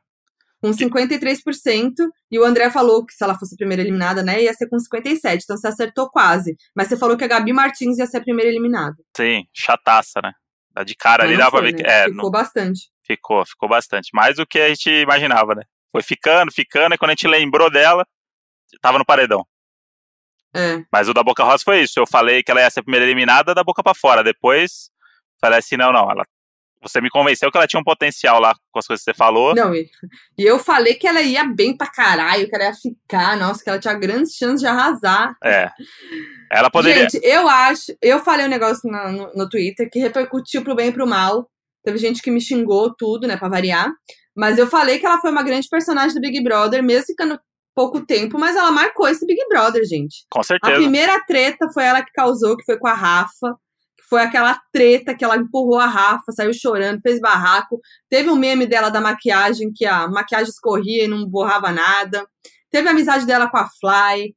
com 0.61 0.71
53%. 0.73 1.93
E 2.31 2.39
o 2.39 2.45
André 2.45 2.71
falou 2.71 3.05
que 3.05 3.15
se 3.15 3.23
ela 3.25 3.39
fosse 3.39 3.55
a 3.55 3.59
primeira 3.59 3.83
eliminada, 3.83 4.23
né, 4.23 4.43
ia 4.43 4.53
ser 4.55 4.69
com 4.69 4.77
57%. 4.77 5.41
Então 5.45 5.57
você 5.57 5.69
acertou 5.69 6.11
quase. 6.11 6.57
Mas 6.75 6.89
você 6.89 6.97
falou 6.97 7.17
que 7.17 7.25
a 7.25 7.29
Gabi 7.29 7.53
Martins 7.53 7.99
ia 7.99 8.07
ser 8.07 8.19
a 8.19 8.23
primeira 8.23 8.51
eliminada. 8.51 8.97
Sim. 9.17 9.45
Chataça, 9.55 10.21
né? 10.23 10.33
Dá 10.73 10.83
De 10.83 10.95
cara 10.97 11.23
ali 11.25 11.37
dá 11.37 11.51
pra 11.51 11.61
ver 11.61 11.73
que. 11.75 11.83
né? 11.83 11.89
É, 11.89 12.05
Ficou 12.05 12.25
não- 12.25 12.31
bastante. 12.31 12.91
ficou, 13.07 13.47
ficou 13.47 13.69
bastante. 13.69 14.11
Mais 14.13 14.37
do 14.37 14.47
que 14.47 14.59
a 14.59 14.69
gente 14.69 14.91
imaginava, 14.91 15.55
né? 15.55 15.63
Foi 15.93 16.03
ficando, 16.03 16.51
ficando, 16.53 16.95
e 16.95 16.99
quando 16.99 17.11
a 17.11 17.15
gente 17.15 17.29
lembrou 17.29 17.71
dela, 17.71 18.05
tava 18.81 18.99
no 18.99 19.05
paredão. 19.05 19.47
É. 20.55 20.85
Mas 20.93 21.09
o 21.09 21.15
da 21.15 21.23
Boca 21.23 21.43
Rosa 21.43 21.65
foi 21.65 21.83
isso. 21.83 21.99
Eu 21.99 22.07
falei 22.07 22.43
que 22.43 22.51
ela 22.51 22.61
ia 22.61 22.71
ser 22.71 22.81
a 22.81 22.85
primeira 22.85 23.05
eliminada 23.05 23.55
da 23.55 23.65
boca 23.65 23.83
pra 23.83 23.95
fora. 23.95 24.23
Depois, 24.23 24.91
falei 25.41 25.59
assim: 25.59 25.77
não, 25.77 25.93
não. 25.93 26.09
Ela, 26.11 26.25
você 26.81 27.01
me 27.01 27.11
convenceu 27.11 27.51
que 27.51 27.57
ela 27.57 27.67
tinha 27.67 27.81
um 27.81 27.85
potencial 27.85 28.41
lá 28.41 28.55
com 28.71 28.79
as 28.79 28.87
coisas 28.87 29.05
que 29.05 29.11
você 29.11 29.17
falou. 29.17 29.53
Não, 29.55 29.75
e, 29.75 29.91
e 30.39 30.45
eu 30.45 30.59
falei 30.61 30.95
que 30.95 31.09
ela 31.09 31.21
ia 31.23 31.45
bem 31.45 31.77
pra 31.77 31.89
caralho, 31.91 32.49
que 32.49 32.55
ela 32.55 32.67
ia 32.67 32.75
ficar, 32.75 33.37
nossa, 33.37 33.65
que 33.65 33.69
ela 33.71 33.81
tinha 33.81 33.95
grandes 33.95 34.35
chances 34.37 34.61
de 34.61 34.67
arrasar. 34.67 35.35
É. 35.43 35.73
Ela 36.53 36.71
poderia. 36.71 37.09
Gente, 37.09 37.21
eu 37.25 37.49
acho. 37.49 37.93
Eu 38.01 38.21
falei 38.23 38.47
um 38.47 38.51
negócio 38.51 38.89
na- 38.89 39.11
no, 39.11 39.33
no 39.35 39.49
Twitter 39.49 39.89
que 39.91 39.99
repercutiu 39.99 40.63
pro 40.63 40.77
bem 40.77 40.89
e 40.89 40.93
pro 40.93 41.07
mal. 41.07 41.51
Teve 41.83 41.99
gente 41.99 42.23
que 42.23 42.31
me 42.31 42.41
xingou 42.41 42.95
tudo, 42.95 43.27
né, 43.27 43.37
pra 43.37 43.49
variar. 43.49 43.91
Mas 44.37 44.57
eu 44.57 44.67
falei 44.69 44.99
que 45.01 45.07
ela 45.07 45.21
foi 45.21 45.31
uma 45.33 45.43
grande 45.43 45.69
personagem 45.69 46.15
do 46.15 46.21
Big 46.21 46.41
Brother, 46.43 46.83
mesmo 46.83 47.07
ficando 47.07 47.39
pouco 47.75 48.05
tempo, 48.05 48.39
mas 48.39 48.57
ela 48.57 48.71
marcou 48.71 49.09
esse 49.09 49.27
Big 49.27 49.41
Brother, 49.49 49.83
gente. 49.85 50.25
Com 50.31 50.41
A 50.41 50.45
certeza. 50.45 50.75
primeira 50.77 51.19
treta 51.27 51.69
foi 51.73 51.85
ela 51.85 52.03
que 52.03 52.13
causou, 52.13 52.57
que 52.57 52.65
foi 52.65 52.79
com 52.79 52.87
a 52.87 52.95
Rafa. 52.95 53.55
Que 53.99 54.05
foi 54.09 54.23
aquela 54.23 54.61
treta 54.73 55.15
que 55.15 55.25
ela 55.25 55.37
empurrou 55.37 55.79
a 55.79 55.87
Rafa, 55.87 56.31
saiu 56.33 56.53
chorando, 56.53 57.01
fez 57.01 57.21
barraco. 57.21 57.81
Teve 58.09 58.31
um 58.31 58.37
meme 58.37 58.67
dela 58.67 58.91
da 58.91 59.01
maquiagem, 59.01 59.73
que 59.75 59.85
a 59.87 60.07
maquiagem 60.09 60.51
escorria 60.51 61.05
e 61.05 61.09
não 61.09 61.27
borrava 61.29 61.73
nada. 61.73 62.27
Teve 62.71 62.89
a 62.89 62.91
amizade 62.93 63.25
dela 63.27 63.49
com 63.51 63.57
a 63.57 63.69
Fly. 63.81 64.35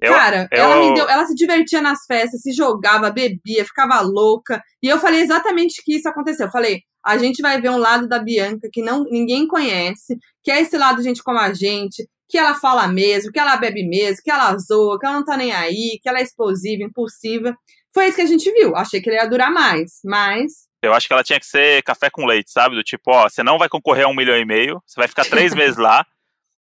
Eu- 0.00 0.12
Cara, 0.12 0.48
eu- 0.52 0.62
ela, 0.62 0.74
rendeu, 0.76 1.08
ela 1.08 1.24
se 1.24 1.34
divertia 1.34 1.80
nas 1.80 2.04
festas, 2.06 2.42
se 2.42 2.52
jogava, 2.52 3.10
bebia, 3.10 3.64
ficava 3.64 4.00
louca. 4.00 4.60
E 4.82 4.88
eu 4.88 4.98
falei 4.98 5.20
exatamente 5.22 5.82
que 5.84 5.96
isso 5.96 6.08
aconteceu. 6.08 6.46
Eu 6.46 6.52
falei, 6.52 6.80
a 7.04 7.16
gente 7.16 7.40
vai 7.40 7.60
ver 7.60 7.70
um 7.70 7.78
lado 7.78 8.06
da 8.08 8.18
Bianca 8.18 8.68
que 8.72 8.82
não 8.82 9.04
ninguém 9.04 9.46
conhece, 9.46 10.18
que 10.42 10.50
é 10.50 10.60
esse 10.60 10.76
lado 10.76 11.00
gente 11.02 11.22
como 11.22 11.38
a 11.38 11.52
gente, 11.54 12.06
que 12.28 12.38
ela 12.38 12.54
fala 12.54 12.88
mesmo, 12.88 13.30
que 13.32 13.38
ela 13.38 13.56
bebe 13.56 13.86
mesmo, 13.86 14.22
que 14.24 14.30
ela 14.30 14.56
zoa, 14.58 14.98
que 14.98 15.06
ela 15.06 15.16
não 15.16 15.24
tá 15.24 15.36
nem 15.36 15.52
aí, 15.52 15.98
que 16.02 16.08
ela 16.08 16.18
é 16.18 16.22
explosiva, 16.22 16.82
impulsiva. 16.82 17.56
Foi 17.92 18.06
isso 18.06 18.16
que 18.16 18.22
a 18.22 18.26
gente 18.26 18.50
viu. 18.52 18.74
Achei 18.74 19.00
que 19.00 19.08
ele 19.08 19.16
ia 19.16 19.28
durar 19.28 19.52
mais, 19.52 20.00
mas 20.04 20.52
Eu 20.82 20.92
acho 20.92 21.06
que 21.06 21.12
ela 21.14 21.22
tinha 21.24 21.38
que 21.40 21.46
ser 21.46 21.82
café 21.82 22.10
com 22.10 22.26
leite, 22.26 22.50
sabe? 22.50 22.74
Do 22.76 22.82
tipo, 22.82 23.10
ó, 23.10 23.28
você 23.28 23.42
não 23.42 23.56
vai 23.58 23.68
concorrer 23.68 24.04
a 24.04 24.08
um 24.08 24.14
milhão 24.14 24.36
e 24.36 24.44
meio, 24.44 24.82
você 24.86 25.00
vai 25.00 25.08
ficar 25.08 25.24
três 25.24 25.52
meses 25.54 25.76
lá, 25.78 26.04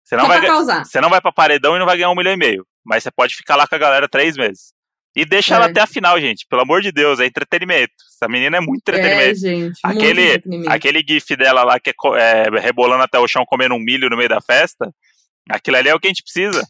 você 0.04 0.16
não 0.16 0.22
só 0.24 0.28
vai, 0.28 0.46
causar. 0.46 0.84
você 0.84 1.00
não 1.00 1.08
vai 1.10 1.20
pra 1.20 1.32
paredão 1.32 1.76
e 1.76 1.78
não 1.78 1.86
vai 1.86 1.96
ganhar 1.96 2.10
um 2.10 2.14
milhão 2.16 2.32
e 2.32 2.36
meio. 2.36 2.66
Mas 2.84 3.02
você 3.04 3.10
pode 3.10 3.34
ficar 3.36 3.54
lá 3.56 3.66
com 3.66 3.74
a 3.74 3.78
galera 3.78 4.08
três 4.08 4.36
meses. 4.36 4.72
E 5.14 5.24
deixa 5.24 5.54
É. 5.54 5.56
ela 5.56 5.66
até 5.66 5.80
a 5.80 5.86
final, 5.86 6.18
gente. 6.20 6.46
Pelo 6.48 6.62
amor 6.62 6.80
de 6.82 6.90
Deus, 6.90 7.20
é 7.20 7.26
entretenimento. 7.26 7.92
Essa 8.14 8.28
menina 8.28 8.56
é 8.56 8.60
muito 8.60 8.88
É, 8.88 8.92
entretenimento. 8.98 9.38
gente. 9.40 9.60
muito 9.60 9.78
Aquele- 9.84 10.22
entretenimento. 10.26 10.70
Aquele 10.72 11.04
gif 11.06 11.36
dela 11.36 11.62
lá 11.64 11.78
que 11.78 11.90
é, 11.90 11.94
é, 12.18 12.60
rebolando 12.60 13.02
até 13.02 13.18
o 13.18 13.28
chão 13.28 13.44
comendo 13.46 13.74
um 13.74 13.78
milho 13.78 14.08
no 14.10 14.16
meio 14.16 14.28
da 14.28 14.40
festa, 14.40 14.92
aquilo 15.48 15.76
ali 15.76 15.88
é 15.88 15.94
o 15.94 16.00
que 16.00 16.06
a 16.06 16.10
gente 16.10 16.22
precisa. 16.22 16.66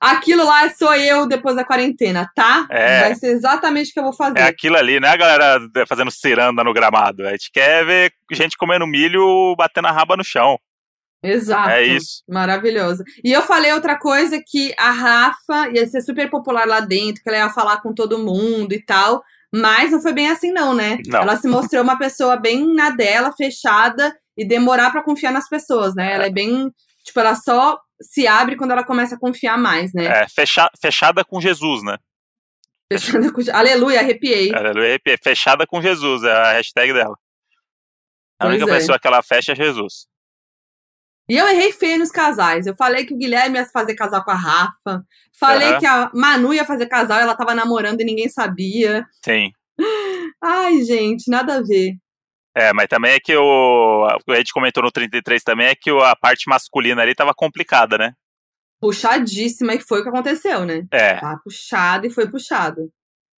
Aquilo 0.00 0.44
lá 0.44 0.68
sou 0.70 0.92
eu 0.94 1.28
depois 1.28 1.54
da 1.54 1.64
quarentena, 1.64 2.28
tá? 2.34 2.66
É. 2.70 3.02
Vai 3.02 3.14
ser 3.14 3.28
exatamente 3.28 3.90
o 3.90 3.92
que 3.92 4.00
eu 4.00 4.04
vou 4.04 4.12
fazer. 4.12 4.40
É 4.40 4.42
aquilo 4.42 4.76
ali, 4.76 4.98
não 4.98 5.08
é 5.08 5.12
a 5.12 5.16
galera 5.16 5.60
fazendo 5.86 6.10
ciranda 6.10 6.64
no 6.64 6.72
gramado. 6.72 7.24
A 7.26 7.30
gente 7.30 7.52
quer 7.52 7.84
ver 7.86 8.12
gente 8.32 8.56
comendo 8.56 8.86
milho 8.86 9.54
batendo 9.56 9.86
a 9.86 9.92
raba 9.92 10.16
no 10.16 10.24
chão. 10.24 10.58
Exato. 11.22 11.70
É 11.70 11.84
isso. 11.84 12.24
Maravilhoso. 12.28 13.04
E 13.22 13.32
eu 13.32 13.42
falei 13.42 13.72
outra 13.72 13.96
coisa 13.96 14.42
que 14.44 14.74
a 14.76 14.90
Rafa 14.90 15.70
ia 15.70 15.86
ser 15.86 16.02
super 16.02 16.28
popular 16.28 16.66
lá 16.66 16.80
dentro, 16.80 17.22
que 17.22 17.28
ela 17.28 17.38
ia 17.38 17.50
falar 17.50 17.80
com 17.80 17.94
todo 17.94 18.18
mundo 18.18 18.72
e 18.72 18.84
tal. 18.84 19.22
Mas 19.54 19.92
não 19.92 20.00
foi 20.00 20.12
bem 20.12 20.28
assim, 20.28 20.50
não, 20.50 20.74
né? 20.74 20.98
Não. 21.06 21.20
Ela 21.20 21.36
se 21.36 21.46
mostrou 21.46 21.82
uma 21.82 21.96
pessoa 21.96 22.36
bem 22.36 22.74
na 22.74 22.90
dela, 22.90 23.32
fechada, 23.32 24.12
e 24.36 24.44
demorar 24.44 24.90
pra 24.90 25.02
confiar 25.02 25.30
nas 25.30 25.48
pessoas, 25.48 25.94
né? 25.94 26.12
Ela 26.12 26.26
é 26.26 26.30
bem. 26.30 26.72
Tipo, 27.04 27.20
ela 27.20 27.34
só 27.34 27.78
se 28.00 28.26
abre 28.26 28.56
quando 28.56 28.70
ela 28.72 28.84
começa 28.84 29.14
a 29.14 29.18
confiar 29.18 29.58
mais, 29.58 29.92
né? 29.92 30.06
É, 30.06 30.28
fecha- 30.28 30.70
fechada 30.80 31.24
com 31.24 31.40
Jesus, 31.40 31.82
né? 31.84 31.96
Fechada 32.92 33.32
com... 33.32 33.40
Aleluia, 33.52 34.00
arrepiei. 34.00 34.54
Aleluia, 34.54 34.88
arrepia. 34.88 35.16
Fechada 35.22 35.66
com 35.66 35.80
Jesus, 35.80 36.22
é 36.24 36.32
a 36.32 36.52
hashtag 36.52 36.92
dela. 36.92 37.16
A 38.38 38.46
Pois 38.46 38.56
única 38.56 38.70
é. 38.70 38.78
pessoa 38.78 38.98
que 38.98 39.06
ela 39.06 39.22
fecha 39.22 39.52
é 39.52 39.54
Jesus. 39.56 40.06
E 41.28 41.36
eu 41.36 41.46
errei 41.48 41.72
feio 41.72 41.98
nos 41.98 42.10
casais. 42.10 42.66
Eu 42.66 42.74
falei 42.76 43.06
que 43.06 43.14
o 43.14 43.16
Guilherme 43.16 43.56
ia 43.56 43.64
fazer 43.66 43.94
casal 43.94 44.24
com 44.24 44.32
a 44.32 44.34
Rafa. 44.34 45.04
Falei 45.38 45.68
Aham. 45.68 45.78
que 45.78 45.86
a 45.86 46.10
Manu 46.12 46.52
ia 46.52 46.64
fazer 46.64 46.86
casal, 46.86 47.20
ela 47.20 47.36
tava 47.36 47.54
namorando 47.54 48.00
e 48.00 48.04
ninguém 48.04 48.28
sabia. 48.28 49.06
Sim. 49.24 49.50
Ai, 50.42 50.82
gente, 50.82 51.30
nada 51.30 51.56
a 51.58 51.62
ver. 51.62 51.94
É, 52.54 52.72
mas 52.72 52.86
também 52.88 53.12
é 53.12 53.20
que 53.20 53.34
o. 53.36 54.06
o 54.06 54.18
que 54.24 54.32
A 54.32 54.36
gente 54.36 54.52
comentou 54.52 54.82
no 54.82 54.90
33 54.92 55.42
também 55.42 55.68
é 55.68 55.74
que 55.74 55.90
a 55.90 56.14
parte 56.14 56.48
masculina 56.48 57.00
ali 57.02 57.14
tava 57.14 57.32
complicada, 57.34 57.96
né? 57.96 58.12
Puxadíssima, 58.80 59.74
e 59.74 59.80
foi 59.80 60.00
o 60.00 60.02
que 60.02 60.08
aconteceu, 60.08 60.64
né? 60.66 60.84
É, 60.90 61.14
Tá 61.20 61.38
puxado 61.42 62.06
e 62.06 62.10
foi 62.10 62.28
puxado. 62.28 62.90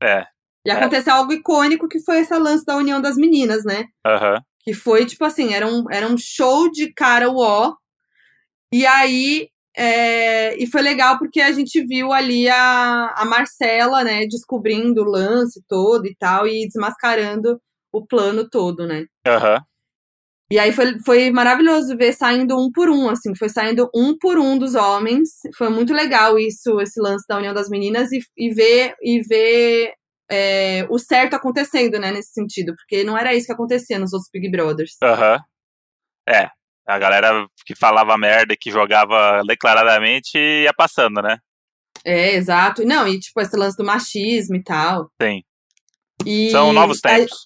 é. 0.02 0.26
E 0.66 0.70
É. 0.72 0.74
aconteceu 0.74 1.14
algo 1.14 1.34
icônico 1.34 1.90
que 1.90 2.00
foi 2.00 2.20
esse 2.20 2.34
lance 2.38 2.64
da 2.66 2.78
união 2.78 3.02
das 3.02 3.18
meninas, 3.18 3.66
né? 3.66 3.86
Aham. 4.08 4.42
Que 4.62 4.74
foi, 4.74 5.06
tipo 5.06 5.26
assim, 5.26 5.54
era 5.54 5.68
um, 5.68 5.84
era 5.92 6.08
um 6.08 6.18
show 6.18 6.72
de 6.72 6.94
cara 6.94 7.30
uó. 7.30 7.74
E 8.72 8.86
aí. 8.86 9.50
é, 9.76 10.56
e 10.56 10.66
foi 10.68 10.82
legal 10.82 11.18
porque 11.18 11.42
a 11.42 11.52
gente 11.52 11.84
viu 11.86 12.14
ali 12.14 12.48
a, 12.48 13.14
a 13.18 13.26
Marcela, 13.26 14.04
né, 14.04 14.26
descobrindo 14.28 15.02
o 15.02 15.06
lance 15.10 15.62
todo 15.68 16.06
e 16.06 16.16
tal, 16.16 16.48
e 16.48 16.66
desmascarando 16.68 17.60
o 17.94 18.06
plano 18.06 18.50
todo, 18.50 18.86
né? 18.88 19.06
Aham. 19.28 19.62
E 20.52 20.60
aí 20.60 20.72
foi, 20.72 21.00
foi 21.00 21.32
maravilhoso 21.32 21.96
ver 21.98 22.14
saindo 22.14 22.56
um 22.60 22.70
por 22.72 22.90
um, 22.90 23.10
assim, 23.10 23.34
foi 23.36 23.50
saindo 23.50 23.90
um 23.96 24.16
por 24.18 24.38
um 24.38 24.58
dos 24.58 24.76
homens. 24.76 25.30
Foi 25.58 25.70
muito 25.70 25.94
legal 25.94 26.38
isso, 26.38 26.80
esse 26.82 27.00
lance 27.02 27.26
da 27.28 27.38
união 27.38 27.54
das 27.54 27.70
meninas 27.70 28.12
e, 28.12 28.20
e 28.38 28.54
ver, 28.54 28.94
e 29.02 29.22
ver 29.22 29.94
é, 30.30 30.86
o 30.90 31.00
certo 31.00 31.36
acontecendo, 31.36 31.98
né, 32.00 32.12
nesse 32.12 32.34
sentido, 32.34 32.74
porque 32.76 33.04
não 33.04 33.18
era 33.18 33.34
isso 33.34 33.48
que 33.48 33.54
acontecia 33.54 33.98
nos 33.98 34.14
outros 34.14 34.30
Big 34.32 34.50
Brothers. 34.52 34.96
Aham. 35.02 35.40
É. 36.28 36.50
A 36.86 37.00
galera 37.00 37.48
que 37.66 37.74
falava 37.76 38.18
merda 38.18 38.54
e 38.54 38.58
que 38.58 38.70
jogava 38.70 39.42
declaradamente 39.48 40.38
ia 40.38 40.74
passando, 40.74 41.22
né? 41.22 41.38
É, 42.06 42.34
exato. 42.36 42.84
Não, 42.86 43.08
e 43.08 43.18
tipo, 43.20 43.40
esse 43.40 43.56
lance 43.56 43.78
do 43.78 43.86
machismo 43.86 44.56
e 44.58 44.62
tal. 44.64 45.10
Sim. 45.22 45.42
E 46.26 46.52
São 46.52 46.74
novos 46.74 47.00
a- 47.04 47.10
tempos. 47.10 47.46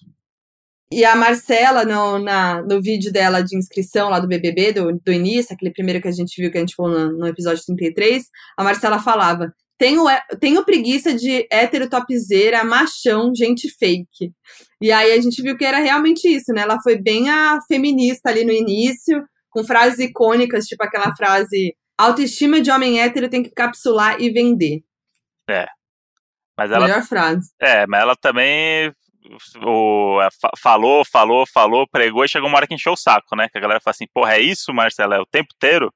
E 0.90 1.04
a 1.04 1.14
Marcela, 1.14 1.84
no, 1.84 2.18
na, 2.18 2.62
no 2.62 2.80
vídeo 2.80 3.12
dela 3.12 3.42
de 3.42 3.56
inscrição 3.56 4.08
lá 4.08 4.18
do 4.18 4.26
BBB, 4.26 4.72
do, 4.72 4.92
do 4.98 5.12
início, 5.12 5.54
aquele 5.54 5.70
primeiro 5.70 6.00
que 6.00 6.08
a 6.08 6.12
gente 6.12 6.40
viu, 6.40 6.50
que 6.50 6.56
a 6.56 6.60
gente 6.60 6.74
falou 6.74 6.92
no, 6.98 7.18
no 7.18 7.26
episódio 7.26 7.62
33, 7.66 8.24
a 8.56 8.64
Marcela 8.64 8.98
falava: 8.98 9.52
tenho, 9.76 10.08
é- 10.08 10.22
tenho 10.40 10.64
preguiça 10.64 11.14
de 11.14 11.46
hétero 11.52 11.90
topzeira, 11.90 12.64
machão, 12.64 13.34
gente 13.34 13.68
fake. 13.78 14.32
E 14.80 14.90
aí 14.90 15.12
a 15.12 15.20
gente 15.20 15.42
viu 15.42 15.58
que 15.58 15.64
era 15.64 15.78
realmente 15.78 16.26
isso, 16.26 16.52
né? 16.54 16.62
Ela 16.62 16.80
foi 16.82 16.96
bem 16.96 17.28
a 17.28 17.58
feminista 17.68 18.30
ali 18.30 18.44
no 18.44 18.52
início, 18.52 19.22
com 19.50 19.62
frases 19.64 19.98
icônicas, 19.98 20.64
tipo 20.64 20.82
aquela 20.82 21.14
frase: 21.14 21.76
autoestima 21.98 22.62
de 22.62 22.70
homem 22.70 23.00
hétero 23.00 23.28
tem 23.28 23.42
que 23.42 23.50
capsular 23.50 24.18
e 24.20 24.30
vender. 24.30 24.80
Mas 26.56 26.72
ela, 26.72 26.86
Melhor 26.86 27.02
frase. 27.04 27.50
é, 27.60 27.86
mas 27.86 28.02
ela 28.02 28.16
também 28.16 28.92
o, 29.64 30.20
é, 30.22 30.28
fa- 30.40 30.50
falou, 30.58 31.04
falou, 31.04 31.46
falou, 31.46 31.86
pregou 31.88 32.24
e 32.24 32.28
chegou 32.28 32.48
uma 32.48 32.56
hora 32.58 32.66
que 32.66 32.74
encheu 32.74 32.92
o 32.92 32.96
saco, 32.96 33.36
né? 33.36 33.48
Que 33.48 33.58
a 33.58 33.60
galera 33.60 33.80
fala 33.80 33.92
assim, 33.92 34.06
porra, 34.12 34.34
é 34.34 34.40
isso, 34.40 34.72
Marcela? 34.72 35.16
É 35.16 35.20
o 35.20 35.26
tempo 35.26 35.48
inteiro? 35.54 35.92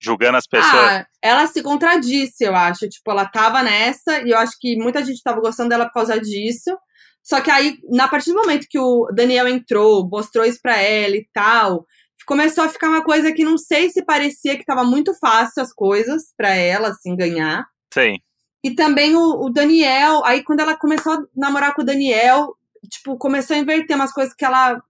Julgando 0.00 0.36
as 0.36 0.46
pessoas. 0.46 0.72
Ah, 0.74 1.06
ela 1.22 1.46
se 1.46 1.62
contradisse, 1.62 2.44
eu 2.44 2.54
acho. 2.54 2.88
Tipo, 2.88 3.10
ela 3.10 3.26
tava 3.26 3.62
nessa 3.62 4.20
e 4.22 4.30
eu 4.30 4.38
acho 4.38 4.52
que 4.60 4.76
muita 4.76 5.04
gente 5.04 5.22
tava 5.22 5.40
gostando 5.40 5.70
dela 5.70 5.86
por 5.86 5.94
causa 5.94 6.20
disso. 6.20 6.76
Só 7.22 7.40
que 7.40 7.50
aí, 7.50 7.78
na 7.90 8.06
partir 8.06 8.30
do 8.32 8.36
momento 8.36 8.66
que 8.68 8.78
o 8.78 9.08
Daniel 9.14 9.48
entrou, 9.48 10.06
mostrou 10.06 10.44
isso 10.44 10.58
pra 10.62 10.76
ela 10.76 11.16
e 11.16 11.26
tal, 11.32 11.86
começou 12.26 12.64
a 12.64 12.68
ficar 12.68 12.88
uma 12.90 13.02
coisa 13.02 13.32
que 13.32 13.44
não 13.44 13.56
sei 13.56 13.88
se 13.88 14.04
parecia 14.04 14.58
que 14.58 14.64
tava 14.64 14.84
muito 14.84 15.14
fácil 15.18 15.62
as 15.62 15.72
coisas 15.72 16.34
pra 16.36 16.54
ela, 16.54 16.88
assim, 16.88 17.16
ganhar. 17.16 17.64
Sim. 17.92 18.18
E 18.64 18.74
também 18.74 19.14
o, 19.14 19.44
o 19.44 19.50
Daniel, 19.50 20.24
aí 20.24 20.42
quando 20.42 20.60
ela 20.60 20.74
começou 20.74 21.12
a 21.12 21.22
namorar 21.36 21.74
com 21.74 21.82
o 21.82 21.84
Daniel, 21.84 22.56
tipo, 22.90 23.16
começou 23.18 23.54
a 23.54 23.58
inverter 23.58 23.94
umas 23.94 24.12
coisas 24.12 24.34
que 24.34 24.44
ela 24.44 24.80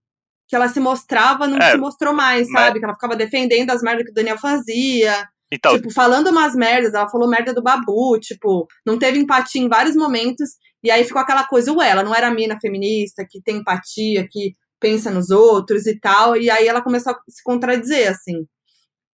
que 0.47 0.55
ela 0.55 0.69
se 0.69 0.79
mostrava, 0.79 1.49
não 1.49 1.57
É, 1.59 1.73
se 1.73 1.79
mostrou 1.79 2.13
mais, 2.13 2.47
mas- 2.51 2.65
sabe? 2.67 2.79
Que 2.79 2.85
ela 2.85 2.95
ficava 2.95 3.17
defendendo 3.17 3.71
as 3.71 3.83
merdas 3.83 4.05
que 4.05 4.11
o 4.11 4.15
Daniel 4.15 4.39
fazia. 4.39 5.27
Então, 5.51 5.75
Tipo, 5.75 5.91
falando 5.91 6.29
umas 6.29 6.55
merdas, 6.55 6.93
ela 6.95 7.09
falou 7.09 7.29
merda 7.29 7.53
do 7.55 7.63
Babu, 7.63 8.19
tipo, 8.21 8.67
não 8.87 8.99
teve 8.99 9.19
empatia 9.19 9.63
em 9.63 9.69
vários 9.69 9.97
momentos, 9.97 10.51
e 10.83 10.91
aí 10.91 11.03
ficou 11.05 11.21
aquela 11.23 11.47
coisa, 11.47 11.73
ué, 11.73 11.89
ela 11.89 12.03
não 12.03 12.15
era 12.15 12.29
a 12.29 12.31
mina 12.31 12.59
feminista, 12.61 13.27
que 13.29 13.41
tem 13.41 13.57
empatia, 13.57 14.27
que 14.31 14.55
pensa 14.79 15.11
nos 15.11 15.31
outros 15.31 15.87
e 15.87 15.99
tal, 15.99 16.37
e 16.37 16.51
aí 16.51 16.69
ela 16.69 16.83
começou 16.83 17.13
a 17.13 17.19
se 17.29 17.43
contradizer, 17.43 18.11
assim. 18.11 18.45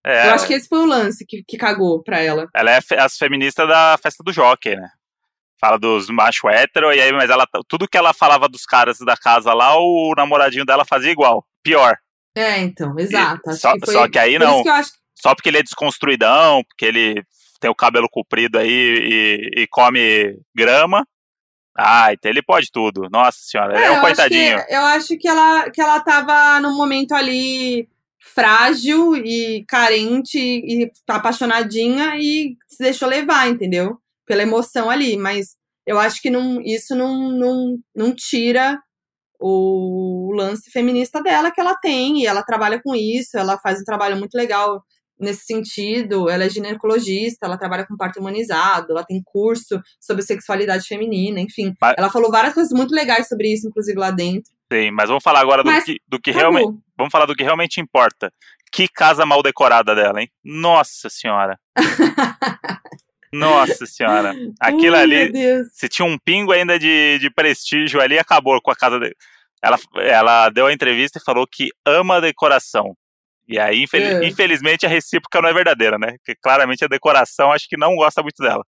É, 0.05 0.29
Eu 0.29 0.35
acho 0.35 0.47
que 0.47 0.55
esse 0.55 0.69
foi 0.69 0.79
o 0.79 0.87
lance 0.87 1.25
que, 1.27 1.43
que 1.47 1.59
cagou 1.59 2.03
pra 2.03 2.21
ela. 2.21 2.49
ela 2.55 2.71
é 2.71 2.81
as 2.99 3.17
feministas 3.17 3.69
da 3.69 3.99
festa 4.03 4.23
do 4.25 4.33
Jockey, 4.33 4.77
né? 4.77 4.89
Fala 5.61 5.79
dos 5.79 6.09
macho 6.09 6.49
hétero, 6.49 6.91
e 6.93 7.01
aí, 7.01 7.13
mas 7.13 7.29
ela, 7.29 7.47
tudo 7.69 7.87
que 7.87 7.99
ela 7.99 8.15
falava 8.15 8.49
dos 8.49 8.65
caras 8.65 8.99
da 8.99 9.17
casa 9.17 9.53
lá, 9.53 9.77
o 9.77 10.15
namoradinho 10.17 10.65
dela 10.65 10.87
fazia 10.87 11.11
igual. 11.11 11.45
Pior. 11.63 11.99
É, 12.35 12.59
então, 12.61 12.99
exato. 12.99 13.51
E 13.51 13.55
só, 13.55 13.75
que 13.75 13.85
foi... 13.85 13.95
só 13.95 14.09
que 14.09 14.19
aí 14.19 14.39
não. 14.39 14.63
que 14.63 14.69
acho 14.69 14.93
Só 15.21 15.35
porque 15.35 15.51
ele 15.51 15.59
é 15.59 15.63
desconstruidão, 15.63 16.65
porque 16.65 16.87
ele 16.87 17.23
tem 17.61 17.71
o 17.71 17.75
cabelo 17.75 18.09
comprido 18.09 18.59
aí 18.59 18.71
e, 18.71 19.63
e 19.63 19.67
come 19.67 20.39
grama. 20.55 21.07
Ah, 21.77 22.13
então 22.13 22.31
ele 22.31 22.43
pode 22.43 22.71
tudo. 22.73 23.09
Nossa 23.11 23.39
senhora, 23.43 23.79
é, 23.79 23.85
É, 23.85 23.91
um 23.91 23.97
eu 23.97 24.01
coitadinho. 24.01 24.57
Acho 24.57 24.67
que, 24.67 24.75
eu 24.75 24.81
acho 24.81 25.19
que 25.19 25.29
ela, 25.29 25.71
que 25.71 25.81
ela 25.81 26.01
tava 26.01 26.61
num 26.61 26.77
momento 26.77 27.15
ali 27.15 27.89
frágil 28.21 29.17
e 29.17 29.65
carente 29.67 30.39
e 30.39 30.91
apaixonadinha 31.09 32.17
e 32.17 32.57
se 32.69 32.79
deixou 32.83 33.09
levar, 33.09 33.49
entendeu? 33.49 33.99
Pela 34.27 34.43
emoção 34.43 34.89
ali. 34.91 35.17
Mas 35.17 35.57
eu 35.87 35.99
acho 35.99 36.21
que 36.21 36.31
não, 36.31 36.61
isso 36.63 36.95
não, 36.95 37.31
não, 37.31 37.79
não 37.95 38.15
tira 38.15 38.79
o 39.41 40.33
lance 40.37 40.71
feminista 40.71 41.23
dela 41.23 41.51
que 41.51 41.61
ela 41.61 41.75
tem. 41.77 42.23
E 42.23 42.27
ela 42.27 42.43
trabalha 42.43 42.81
com 42.83 42.95
isso, 42.95 43.39
ela 43.39 43.59
faz 43.59 43.81
um 43.81 43.85
trabalho 43.85 44.17
muito 44.17 44.35
legal 44.35 44.83
nesse 45.19 45.45
sentido. 45.45 46.29
Ela 46.29 46.45
é 46.45 46.49
ginecologista, 46.49 47.47
ela 47.47 47.59
trabalha 47.59 47.87
com 47.87 47.97
parto 47.97 48.21
humanizado, 48.21 48.93
ela 48.93 49.05
tem 49.05 49.23
curso 49.25 49.81
sobre 50.01 50.23
sexualidade 50.23 50.87
feminina, 50.87 51.41
enfim. 51.41 51.75
Mas- 51.81 51.95
Ela 51.99 52.11
falou 52.11 52.31
várias 52.31 52.55
coisas 52.55 52.73
muito 52.73 52.95
legais 52.95 53.29
sobre 53.29 53.53
isso, 53.53 53.67
inclusive 53.67 53.99
lá 53.99 54.11
dentro. 54.11 54.51
Sim, 54.73 54.91
mas 54.93 55.09
vamos 55.09 55.23
falar 55.25 55.41
agora 55.41 55.63
do 55.65 55.71
Mas 55.71 55.85
que, 55.85 56.01
do 56.07 56.21
que 56.21 56.31
realmente. 56.31 56.79
Vamos 56.97 57.11
falar 57.11 57.27
do 57.27 57.35
que 57.35 57.43
realmente 57.43 57.81
importa. 57.81 58.33
Que 58.73 58.87
casa 58.87 59.27
mal 59.27 59.43
decorada 59.43 59.95
dela, 59.97 60.21
hein? 60.21 60.31
Nossa 60.45 61.09
senhora. 61.11 61.59
Nossa 63.33 63.87
senhora. 63.87 64.35
Aquilo 64.59 64.97
Ai, 64.97 65.03
ali. 65.03 65.17
Meu 65.25 65.33
Deus. 65.33 65.69
se 65.73 65.89
tinha 65.89 66.07
um 66.07 66.19
pingo 66.19 66.53
ainda 66.53 66.79
de, 66.79 67.19
de 67.21 67.31
prestígio 67.31 68.01
ali, 68.01 68.19
acabou 68.19 68.61
com 68.61 68.71
a 68.71 68.77
casa 68.77 68.99
dele. 68.99 69.15
Ela, 69.63 69.79
ela 69.97 70.49
deu 70.49 70.67
a 70.67 70.73
entrevista 70.73 71.19
e 71.19 71.23
falou 71.25 71.47
que 71.47 71.69
ama 71.87 72.17
a 72.17 72.21
decoração. 72.21 72.97
E 73.47 73.59
aí, 73.59 73.83
infel- 73.83 74.23
É. 74.23 74.27
infelizmente, 74.27 74.87
a 74.87 74.89
recíproca 74.89 75.41
não 75.43 75.49
é 75.49 75.53
verdadeira, 75.53 75.99
né? 75.99 76.13
Porque 76.19 76.35
claramente 76.41 76.85
a 76.85 76.89
decoração 76.89 77.53
acho 77.53 77.69
que 77.69 77.77
não 77.77 77.95
gosta 77.97 78.23
muito 78.23 78.43
dela. 78.43 78.65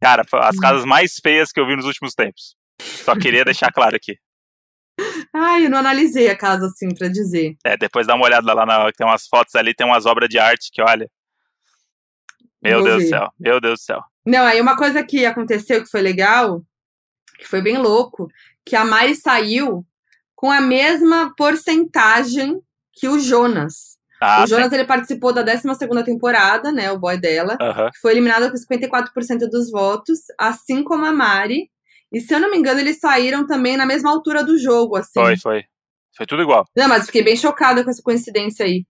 Cara, 0.00 0.24
as 0.32 0.56
Hum. 0.56 0.60
casas 0.60 0.84
mais 0.84 1.16
feias 1.22 1.52
que 1.52 1.60
eu 1.60 1.66
vi 1.66 1.76
nos 1.76 1.84
últimos 1.86 2.14
tempos. 2.14 2.56
Só 2.80 3.14
queria 3.16 3.44
deixar 3.44 3.70
claro 3.72 3.94
aqui. 3.94 4.16
Ai, 5.32 5.66
eu 5.66 5.70
não 5.70 5.78
analisei 5.78 6.28
a 6.28 6.36
casa 6.36 6.66
assim 6.66 6.94
pra 6.94 7.08
dizer. 7.08 7.56
É, 7.64 7.76
depois 7.76 8.06
dá 8.06 8.14
uma 8.14 8.24
olhada 8.24 8.52
lá, 8.52 8.66
na, 8.66 8.92
tem 8.92 9.06
umas 9.06 9.26
fotos 9.26 9.54
ali, 9.54 9.74
tem 9.74 9.86
umas 9.86 10.06
obras 10.06 10.28
de 10.28 10.38
arte 10.38 10.70
que, 10.72 10.82
olha. 10.82 11.08
Meu 12.62 12.78
Vou 12.78 12.84
Deus 12.84 12.96
do 12.96 13.02
ver. 13.02 13.08
céu, 13.08 13.32
meu 13.38 13.60
Deus 13.60 13.80
do 13.80 13.82
céu. 13.82 14.02
Não, 14.24 14.44
aí 14.44 14.60
uma 14.60 14.76
coisa 14.76 15.02
que 15.02 15.26
aconteceu 15.26 15.82
que 15.82 15.90
foi 15.90 16.00
legal, 16.00 16.62
que 17.38 17.48
foi 17.48 17.60
bem 17.60 17.76
louco, 17.78 18.28
que 18.64 18.76
a 18.76 18.84
Mari 18.84 19.16
saiu 19.16 19.84
com 20.34 20.50
a 20.50 20.60
mesma 20.60 21.34
porcentagem 21.36 22.60
que 22.92 23.08
o 23.08 23.18
Jonas. 23.18 23.98
Ah, 24.20 24.44
o 24.44 24.46
Jonas 24.46 24.72
ele 24.72 24.84
participou 24.84 25.32
da 25.32 25.42
12 25.42 25.62
temporada, 26.04 26.70
né, 26.70 26.92
o 26.92 26.98
boy 26.98 27.18
dela, 27.18 27.56
sim. 27.60 27.90
Foi 28.00 28.12
eliminado 28.12 28.48
com 28.48 28.56
54% 28.56 29.48
dos 29.50 29.68
votos, 29.70 30.20
assim 30.38 30.84
como 30.84 31.04
a 31.04 31.12
Mari. 31.12 31.68
E 32.12 32.20
se 32.20 32.34
eu 32.34 32.40
não 32.40 32.50
me 32.50 32.56
engano, 32.58 32.80
eles 32.80 32.98
saíram 32.98 33.46
também 33.46 33.76
na 33.76 33.86
mesma 33.86 34.10
altura 34.10 34.44
do 34.44 34.58
jogo, 34.58 34.96
assim. 34.96 35.12
Foi, 35.20 35.36
foi. 35.38 35.64
Foi 36.16 36.26
tudo 36.26 36.42
igual. 36.42 36.66
Não, 36.76 36.88
mas 36.88 37.06
fiquei 37.06 37.22
bem 37.22 37.36
chocada 37.36 37.82
com 37.82 37.90
essa 37.90 38.02
coincidência 38.02 38.66
aí. 38.66 38.84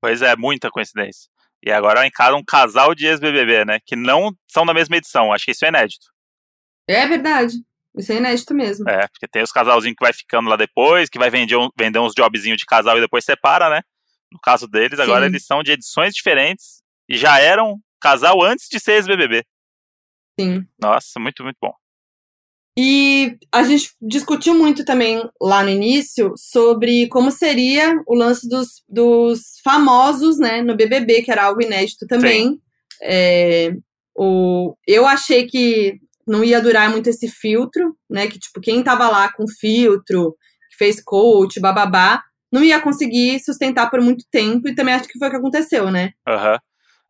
Pois 0.00 0.22
é, 0.22 0.34
muita 0.36 0.70
coincidência. 0.70 1.28
E 1.64 1.70
agora 1.72 2.06
encara 2.06 2.34
um 2.36 2.44
casal 2.44 2.94
de 2.94 3.06
ex-BBB, 3.06 3.64
né? 3.64 3.78
Que 3.84 3.94
não 3.96 4.32
são 4.48 4.64
da 4.66 4.74
mesma 4.74 4.96
edição. 4.96 5.32
Acho 5.32 5.44
que 5.44 5.50
isso 5.52 5.64
é 5.64 5.68
inédito. 5.68 6.06
É 6.88 7.06
verdade. 7.06 7.54
Isso 7.96 8.12
é 8.12 8.16
inédito 8.16 8.54
mesmo. 8.54 8.88
É, 8.88 9.06
porque 9.08 9.26
tem 9.28 9.42
os 9.42 9.50
casalzinhos 9.52 9.96
que 9.96 10.04
vai 10.04 10.12
ficando 10.12 10.48
lá 10.48 10.56
depois, 10.56 11.08
que 11.08 11.18
vai 11.18 11.30
vender, 11.30 11.56
um- 11.56 11.68
vender 11.76 11.98
uns 11.98 12.12
jobzinhos 12.14 12.58
de 12.58 12.64
casal 12.66 12.96
e 12.96 13.00
depois 13.00 13.24
separa, 13.24 13.68
né? 13.70 13.82
No 14.32 14.38
caso 14.40 14.68
deles, 14.68 14.98
agora 15.00 15.24
Sim. 15.24 15.30
eles 15.32 15.46
são 15.46 15.62
de 15.62 15.72
edições 15.72 16.14
diferentes 16.14 16.82
e 17.08 17.16
já 17.16 17.40
eram 17.40 17.78
casal 18.00 18.42
antes 18.42 18.68
de 18.68 18.78
ser 18.78 18.92
ex-BBB. 18.92 19.44
Sim. 20.38 20.64
Nossa, 20.80 21.18
muito, 21.18 21.42
muito 21.42 21.56
bom. 21.60 21.72
E 22.80 23.36
a 23.50 23.64
gente 23.64 23.90
discutiu 24.00 24.54
muito 24.54 24.84
também 24.84 25.28
lá 25.42 25.64
no 25.64 25.68
início 25.68 26.32
sobre 26.36 27.08
como 27.08 27.28
seria 27.32 28.00
o 28.06 28.14
lance 28.14 28.48
dos, 28.48 28.84
dos 28.88 29.58
famosos, 29.64 30.38
né, 30.38 30.62
no 30.62 30.76
BBB, 30.76 31.22
que 31.22 31.32
era 31.32 31.42
algo 31.42 31.60
inédito 31.60 32.06
também. 32.06 32.60
É, 33.02 33.72
o, 34.16 34.76
eu 34.86 35.08
achei 35.08 35.44
que 35.48 35.98
não 36.24 36.44
ia 36.44 36.62
durar 36.62 36.88
muito 36.88 37.10
esse 37.10 37.26
filtro, 37.26 37.96
né, 38.08 38.28
que 38.28 38.38
tipo, 38.38 38.60
quem 38.60 38.80
tava 38.80 39.08
lá 39.08 39.32
com 39.32 39.44
filtro, 39.48 40.36
que 40.70 40.76
fez 40.76 41.02
coach, 41.02 41.58
bababá, 41.58 42.22
não 42.52 42.62
ia 42.62 42.80
conseguir 42.80 43.40
sustentar 43.40 43.90
por 43.90 44.00
muito 44.00 44.24
tempo, 44.30 44.68
e 44.68 44.74
também 44.76 44.94
acho 44.94 45.08
que 45.08 45.18
foi 45.18 45.26
o 45.26 45.30
que 45.32 45.36
aconteceu, 45.36 45.90
né? 45.90 46.12
Aham. 46.28 46.60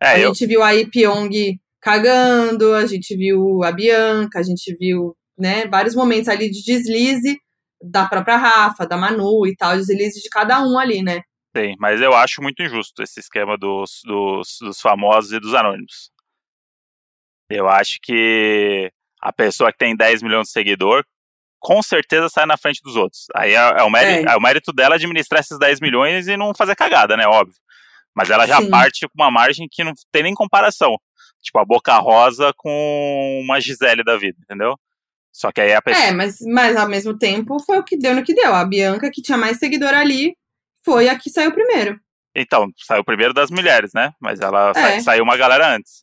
É, 0.03 0.09
a 0.09 0.19
eu, 0.19 0.29
gente 0.29 0.47
viu 0.47 0.63
aí 0.63 0.89
Pyong 0.91 1.61
cagando, 1.79 2.73
a 2.73 2.87
gente 2.87 3.15
viu 3.15 3.63
a 3.63 3.71
Bianca, 3.71 4.39
a 4.39 4.43
gente 4.43 4.75
viu, 4.81 5.15
né, 5.39 5.67
vários 5.67 5.95
momentos 5.95 6.29
ali 6.29 6.51
de 6.51 6.63
deslize 6.63 7.39
da 7.81 8.07
própria 8.09 8.37
Rafa, 8.37 8.87
da 8.87 8.97
Manu 8.97 9.47
e 9.47 9.55
tal, 9.57 9.77
deslize 9.77 10.21
de 10.21 10.29
cada 10.29 10.61
um 10.61 10.79
ali, 10.79 11.03
né? 11.03 11.23
Sim, 11.57 11.75
mas 11.79 12.01
eu 12.01 12.15
acho 12.15 12.43
muito 12.43 12.63
injusto 12.63 13.03
esse 13.03 13.21
esquema 13.21 13.57
dos, 13.57 14.01
dos, 14.05 14.59
dos 14.61 14.81
famosos 14.81 15.33
e 15.33 15.41
dos 15.41 15.55
anônimos. 15.55 16.11
Eu 17.51 17.69
acho 17.69 17.99
que 18.03 18.91
a 19.21 19.33
pessoa 19.33 19.73
que 19.73 19.79
tem 19.79 19.97
10 19.97 20.23
milhões 20.23 20.47
de 20.49 20.53
seguidor, 20.53 21.05
com 21.61 21.83
certeza 21.83 22.29
sai 22.29 22.47
na 22.47 22.57
frente 22.57 22.81
dos 22.83 22.95
outros. 22.95 23.25
Aí 23.35 23.53
é, 23.55 23.81
é 23.81 23.83
o 23.83 23.91
mérito, 23.91 24.29
É. 24.29 24.33
é 24.33 24.37
o 24.37 24.41
mérito 24.41 24.73
dela 24.73 24.97
administrar 24.97 25.41
esses 25.41 25.59
10 25.59 25.81
milhões 25.81 26.29
e 26.29 26.37
não 26.37 26.55
fazer 26.55 26.77
cagada, 26.77 27.17
né? 27.17 27.27
Óbvio. 27.27 27.57
Mas 28.15 28.31
ela 28.31 28.47
já 28.47 28.61
Sim. 28.61 28.71
parte 28.71 29.07
com 29.09 29.15
uma 29.23 29.31
margem 29.31 29.67
que 29.71 29.83
não 29.83 29.93
tem 30.13 30.23
nem 30.25 30.35
comparação. 30.35 30.97
Tipo, 31.43 31.59
a 31.59 31.65
Boca 31.65 31.97
Rosa 31.99 32.53
com 32.57 33.41
uma 33.43 33.61
Gisele 33.61 34.05
da 34.05 34.17
vida, 34.17 34.37
entendeu? 34.43 34.77
Só 35.39 35.53
que 35.53 35.61
aí 35.61 35.73
a 35.73 35.81
pessoa. 35.81 36.05
É, 36.05 36.11
mas, 36.11 36.39
mas 36.41 36.77
ao 36.77 36.89
mesmo 36.89 37.17
tempo 37.17 37.63
foi 37.63 37.79
o 37.79 37.85
que 37.85 37.97
deu 37.97 38.13
no 38.13 38.25
que 38.25 38.35
deu. 38.35 38.53
A 38.53 38.65
Bianca, 38.65 39.09
que 39.09 39.23
tinha 39.23 39.39
mais 39.39 39.57
seguidor 39.59 39.95
ali, 39.95 40.37
foi 40.85 41.09
a 41.09 41.17
que 41.17 41.31
saiu 41.31 41.53
primeiro. 41.53 41.97
Então, 42.35 42.67
saiu 42.77 43.05
primeiro 43.05 43.33
das 43.33 43.49
mulheres, 43.49 43.93
né? 43.95 44.13
Mas 44.21 44.41
ela 44.41 44.73
É. 44.75 44.99
saiu 44.99 45.23
uma 45.23 45.37
galera 45.37 45.77
antes. 45.77 46.03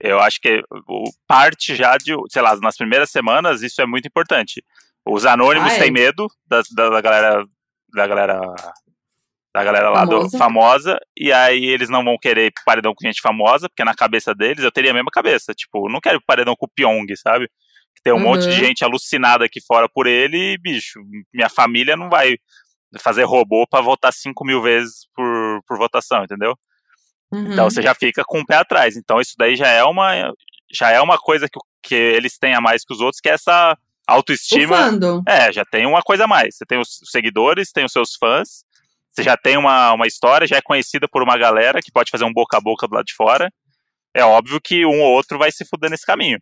Eu 0.00 0.18
acho 0.18 0.40
que 0.40 0.60
o 0.88 1.04
parte 1.28 1.76
já 1.76 1.96
de, 1.96 2.16
sei 2.30 2.42
lá, 2.42 2.56
nas 2.56 2.76
primeiras 2.76 3.10
semanas, 3.12 3.62
isso 3.62 3.80
é 3.80 3.86
muito 3.86 4.08
importante. 4.08 4.60
Os 5.06 5.24
anônimos 5.24 5.70
Ah, 5.72 5.76
é. 5.76 5.78
têm 5.78 5.92
medo 5.92 6.26
da, 6.44 6.60
da, 6.74 6.90
da 6.90 7.00
galera. 7.00 7.44
Da 7.92 8.06
galera. 8.08 8.40
Da 9.54 9.62
galera 9.62 9.88
lá 9.90 10.04
do 10.04 10.16
Famosa. 10.16 10.38
famosa, 10.38 11.00
e 11.16 11.32
aí 11.32 11.64
eles 11.66 11.88
não 11.88 12.02
vão 12.02 12.18
querer 12.20 12.50
paredão 12.66 12.92
com 12.92 13.06
gente 13.06 13.20
famosa, 13.20 13.68
porque 13.68 13.84
na 13.84 13.94
cabeça 13.94 14.34
deles 14.34 14.64
eu 14.64 14.72
teria 14.72 14.90
a 14.90 14.94
mesma 14.94 15.12
cabeça. 15.12 15.54
Tipo, 15.54 15.88
não 15.88 16.00
quero 16.00 16.20
paredão 16.26 16.56
com 16.58 16.66
o 16.66 16.68
Pyong, 16.68 17.06
sabe? 17.14 17.48
Que 17.94 18.02
tem 18.02 18.12
um 18.12 18.20
monte 18.20 18.42
de 18.42 18.48
Uhum. 18.48 18.52
gente 18.52 18.84
alucinada 18.84 19.44
aqui 19.44 19.60
fora 19.60 19.88
por 19.88 20.06
ele, 20.06 20.54
e, 20.54 20.58
bicho, 20.58 21.00
minha 21.32 21.48
família 21.48 21.96
não 21.96 22.08
vai 22.08 22.36
fazer 23.00 23.24
robô 23.24 23.66
pra 23.66 23.80
votar 23.80 24.12
5 24.12 24.44
mil 24.44 24.62
vezes 24.62 25.06
por, 25.14 25.60
por 25.66 25.78
votação, 25.78 26.24
entendeu? 26.24 26.56
Uhum. 27.32 27.52
Então 27.52 27.68
você 27.68 27.82
já 27.82 27.94
fica 27.94 28.22
com 28.24 28.40
o 28.40 28.46
pé 28.46 28.56
atrás. 28.56 28.96
Então 28.96 29.20
isso 29.20 29.34
daí 29.36 29.56
já 29.56 29.68
é 29.68 29.82
uma, 29.82 30.32
já 30.72 30.90
é 30.90 31.00
uma 31.00 31.18
coisa 31.18 31.48
que, 31.48 31.58
que 31.82 31.94
eles 31.94 32.38
têm 32.38 32.54
a 32.54 32.60
mais 32.60 32.84
que 32.84 32.92
os 32.92 33.00
outros, 33.00 33.20
que 33.20 33.28
é 33.28 33.32
essa 33.32 33.76
autoestima. 34.06 34.76
É, 35.26 35.52
já 35.52 35.64
tem 35.64 35.86
uma 35.86 36.02
coisa 36.02 36.24
a 36.24 36.28
mais. 36.28 36.56
Você 36.56 36.64
tem 36.64 36.78
os 36.78 37.00
seguidores, 37.10 37.72
tem 37.72 37.84
os 37.84 37.92
seus 37.92 38.14
fãs, 38.14 38.64
você 39.10 39.22
já 39.22 39.36
tem 39.36 39.56
uma, 39.56 39.92
uma 39.92 40.06
história, 40.06 40.46
já 40.46 40.56
é 40.56 40.62
conhecida 40.62 41.08
por 41.08 41.22
uma 41.22 41.36
galera 41.36 41.80
que 41.80 41.92
pode 41.92 42.10
fazer 42.10 42.24
um 42.24 42.32
boca 42.32 42.56
a 42.56 42.60
boca 42.60 42.86
do 42.86 42.94
lado 42.94 43.06
de 43.06 43.14
fora. 43.14 43.50
É 44.12 44.24
óbvio 44.24 44.60
que 44.60 44.84
um 44.84 45.00
ou 45.00 45.12
outro 45.12 45.38
vai 45.38 45.50
se 45.50 45.64
fuder 45.64 45.90
nesse 45.90 46.06
caminho. 46.06 46.38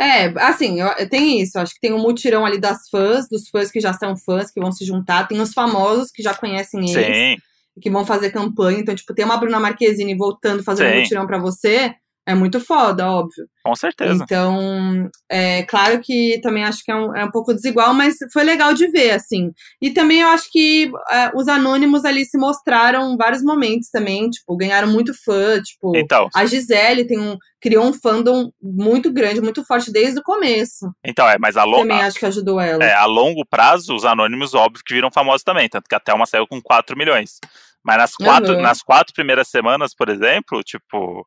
É, 0.00 0.26
assim, 0.42 0.80
eu- 0.80 1.08
tem 1.08 1.40
isso. 1.40 1.58
Acho 1.58 1.74
que 1.74 1.80
tem 1.80 1.92
um 1.92 1.98
mutirão 2.00 2.46
ali 2.46 2.58
das 2.58 2.88
fãs, 2.88 3.28
dos 3.28 3.48
fãs 3.48 3.70
que 3.70 3.80
já 3.80 3.92
são 3.92 4.16
fãs, 4.16 4.50
que 4.50 4.60
vão 4.60 4.72
se 4.72 4.84
juntar. 4.84 5.28
Tem 5.28 5.38
os 5.40 5.52
famosos 5.52 6.10
que 6.10 6.22
já 6.22 6.32
conhecem 6.34 6.80
eles, 6.90 7.16
Sim, 7.36 7.36
que 7.82 7.90
vão 7.90 8.06
fazer 8.06 8.30
campanha. 8.30 8.78
Então, 8.80 8.94
tipo, 8.94 9.12
ter 9.14 9.24
uma 9.24 9.36
Bruna 9.36 9.60
Marquezine 9.60 10.14
voltando, 10.16 10.62
fazendo 10.62 10.90
Sim. 10.94 11.00
mutirão 11.00 11.26
pra 11.26 11.38
você, 11.38 11.94
é 12.26 12.34
muito 12.34 12.60
foda, 12.60 13.08
óbvio. 13.10 13.46
com 13.64 13.74
certeza. 13.74 14.22
Então, 14.22 15.08
é 15.28 15.62
claro 15.64 16.00
que 16.00 16.38
também 16.42 16.62
acho 16.64 16.84
que 16.84 16.92
é 16.92 16.94
um, 16.94 17.16
é 17.16 17.24
um 17.24 17.30
pouco 17.30 17.52
desigual, 17.52 17.92
mas 17.94 18.14
foi 18.32 18.44
legal 18.44 18.72
de 18.74 18.86
ver, 18.88 19.12
assim. 19.12 19.50
E 19.82 19.90
também 19.90 20.20
eu 20.20 20.28
acho 20.28 20.48
que 20.50 20.90
é, 21.10 21.30
os 21.34 21.48
anônimos 21.48 22.04
ali 22.04 22.24
se 22.24 22.38
mostraram 22.38 23.12
em 23.12 23.16
vários 23.16 23.42
momentos 23.42 23.88
também, 23.90 24.28
tipo, 24.30 24.56
ganharam 24.56 24.88
muito 24.88 25.12
fã, 25.24 25.60
tipo. 25.60 25.96
Então, 25.96 26.28
A 26.34 26.46
Gisele 26.46 27.04
tem 27.06 27.18
um, 27.18 27.36
criou 27.60 27.84
um 27.86 27.92
fandom 27.92 28.50
muito 28.62 29.12
grande, 29.12 29.40
muito 29.40 29.64
forte 29.64 29.90
desde 29.90 30.20
o 30.20 30.22
começo. 30.22 30.90
então 31.04 31.28
é, 31.28 31.36
mas 31.38 31.56
a, 31.56 31.64
lo, 31.64 31.78
Também 31.78 32.00
acho 32.02 32.18
que 32.18 32.26
ajudou 32.26 32.60
ela. 32.60 32.84
é, 32.84 32.92
a 32.94 33.06
longo 33.06 33.44
prazo, 33.44 33.94
os 33.94 34.04
anônimos, 34.04 34.54
óbvio 34.54 34.82
que 34.86 34.94
viram 34.94 35.10
famosos 35.10 35.42
também, 35.42 35.68
tanto 35.68 35.88
que 35.88 35.94
até 35.94 36.12
uma 36.14 36.26
saiu 36.26 36.46
com 36.46 36.60
4 36.62 36.96
milhões. 36.96 37.38
Mas 37.82 37.96
nas 37.96 38.14
quatro, 38.14 38.54
Uhum. 38.54 38.60
nas 38.60 38.82
quatro 38.82 39.14
primeiras 39.14 39.48
semanas, 39.48 39.94
por 39.94 40.10
exemplo, 40.10 40.62
tipo, 40.62 41.26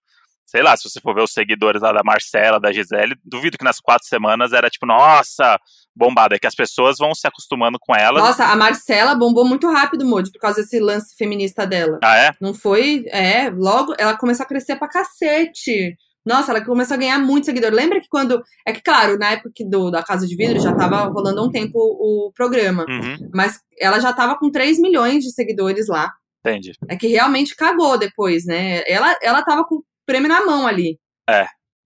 sei 0.54 0.62
lá, 0.62 0.78
se 0.78 0.88
você 0.88 1.02
for 1.02 1.16
ver 1.16 1.24
os 1.24 1.34
seguidores 1.34 1.82
lá 1.82 1.92
da 1.92 2.04
Marcela, 2.04 2.60
da 2.60 2.72
Gisele, 2.72 3.16
duvido 3.26 3.58
que 3.58 3.64
nas 3.64 3.80
quatro 3.80 4.08
semanas 4.08 4.54
era 4.54 4.70
tipo, 4.70 4.86
nossa, 4.86 5.60
bombada. 5.96 6.36
É 6.36 6.40
que 6.40 6.46
as 6.46 6.54
pessoas 6.54 6.98
vão 7.00 7.16
se 7.16 7.28
acostumando 7.28 7.80
com 7.82 7.96
ela. 7.96 8.20
Nossa, 8.20 8.46
a 8.46 8.56
Marcela 8.56 9.16
bombou 9.16 9.44
muito 9.44 9.68
rápido, 9.68 10.06
Modi, 10.06 10.32
por 10.32 10.40
causa 10.40 10.62
desse 10.62 10.80
lance 10.80 11.16
feminista 11.18 11.66
dela. 11.66 11.98
Ah, 12.04 12.16
é? 12.18 12.32
Não 12.40 12.54
foi? 12.54 13.04
É, 13.08 13.50
logo 13.50 13.96
ela 13.98 14.16
começou 14.16 14.44
a 14.44 14.48
crescer 14.48 14.76
pra 14.76 14.88
cacete. 14.88 15.98
Nossa, 16.24 16.52
ela 16.52 16.64
começou 16.64 16.94
a 16.94 17.00
ganhar 17.00 17.18
muito 17.18 17.46
seguidor. 17.46 17.72
Lembra 17.72 18.00
que 18.00 18.08
quando. 18.08 18.44
É 18.66 18.72
que, 18.72 18.82
claro, 18.82 19.18
na 19.18 19.32
época 19.32 19.52
do, 19.68 19.90
da 19.90 20.04
Casa 20.04 20.28
de 20.28 20.36
Vidro 20.36 20.60
já 20.60 20.74
tava 20.76 21.06
rolando 21.06 21.40
há 21.40 21.44
um 21.44 21.52
tempo 21.52 21.78
o 21.78 22.32
programa. 22.34 22.86
Uhum, 22.88 23.30
Mas 23.34 23.60
ela 23.80 24.00
já 24.00 24.14
tava 24.14 24.38
com 24.38 24.52
3 24.52 24.80
milhões 24.80 25.24
de 25.24 25.32
seguidores 25.32 25.88
lá. 25.88 26.12
entendi. 26.46 26.74
É 26.88 26.96
que 26.96 27.08
realmente 27.08 27.56
cagou 27.56 27.98
depois, 27.98 28.46
né? 28.46 28.84
Ela, 28.88 29.18
ela 29.22 29.44
tava 29.44 29.66
com 29.66 29.82
prêmio 30.06 30.30
na 30.30 30.46
mão 30.46 30.68
ali. 30.68 31.00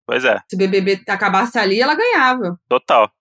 Pois 0.05 0.23
é, 0.23 0.39
Se 0.49 0.55
o 0.55 0.57
BBB 0.57 1.03
acabasse 1.07 1.59
ali, 1.59 1.81
ela 1.81 1.93
ganhava. 1.93 2.57
total. 2.69 3.11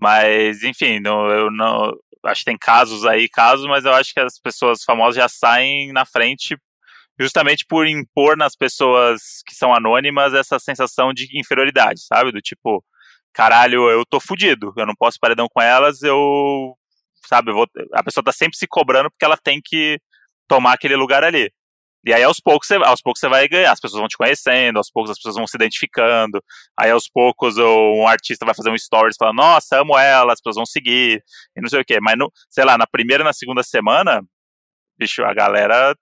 Mas, 0.00 0.62
enfim, 0.62 1.00
não, 1.00 1.28
eu 1.28 1.50
não. 1.50 1.92
Acho 2.24 2.40
que 2.40 2.44
tem 2.46 2.58
casos 2.58 3.04
aí, 3.04 3.28
casos, 3.28 3.66
mas 3.66 3.84
eu 3.84 3.92
acho 3.92 4.14
que 4.14 4.20
as 4.20 4.38
pessoas 4.38 4.84
famosas 4.84 5.16
já 5.16 5.28
saem 5.28 5.92
na 5.92 6.04
frente 6.04 6.56
justamente 7.18 7.64
por 7.66 7.86
impor 7.86 8.36
nas 8.36 8.54
pessoas 8.54 9.42
que 9.44 9.54
são 9.54 9.74
anônimas 9.74 10.34
essa 10.34 10.58
sensação 10.60 11.12
de 11.12 11.28
inferioridade, 11.36 12.00
sabe? 12.00 12.30
Do 12.30 12.40
tipo, 12.40 12.84
caralho, 13.32 13.90
eu 13.90 14.04
tô 14.06 14.20
fudido, 14.20 14.72
eu 14.76 14.86
não 14.86 14.94
posso 14.96 15.18
paredão 15.20 15.48
com 15.52 15.60
elas, 15.60 16.02
eu. 16.02 16.76
Sabe, 17.26 17.50
eu 17.50 17.54
vou, 17.56 17.66
a 17.92 18.02
pessoa 18.04 18.22
tá 18.22 18.32
sempre 18.32 18.56
se 18.56 18.66
cobrando 18.68 19.10
porque 19.10 19.24
ela 19.24 19.36
tem 19.36 19.60
que 19.62 20.00
tomar 20.46 20.74
aquele 20.74 20.94
lugar 20.96 21.24
ali. 21.24 21.50
E 22.08 22.14
aí, 22.14 22.22
aos 22.22 22.40
poucos, 22.40 22.66
você, 22.66 22.76
aos 22.76 23.02
poucos 23.02 23.20
você 23.20 23.28
vai 23.28 23.46
ganhar, 23.46 23.70
as 23.70 23.78
pessoas 23.80 24.00
vão 24.00 24.08
te 24.08 24.16
conhecendo, 24.16 24.78
aos 24.78 24.90
poucos 24.90 25.10
as 25.10 25.18
pessoas 25.18 25.34
vão 25.34 25.46
se 25.46 25.54
identificando, 25.58 26.42
aí 26.74 26.90
aos 26.90 27.06
poucos 27.06 27.58
um 27.58 28.06
artista 28.08 28.46
vai 28.46 28.54
fazer 28.54 28.70
um 28.70 28.78
stories 28.78 29.14
falando, 29.18 29.36
nossa, 29.36 29.78
amo 29.78 29.98
ela, 29.98 30.32
as 30.32 30.40
pessoas 30.40 30.56
vão 30.56 30.64
seguir, 30.64 31.22
e 31.54 31.60
não 31.60 31.68
sei 31.68 31.82
o 31.82 31.84
quê. 31.84 31.98
Mas, 32.00 32.16
no, 32.16 32.32
sei 32.48 32.64
lá, 32.64 32.78
na 32.78 32.86
primeira 32.86 33.22
e 33.22 33.26
na 33.26 33.34
segunda 33.34 33.62
semana, 33.62 34.22
bicho, 34.98 35.22
a 35.22 35.34
galera 35.34 35.94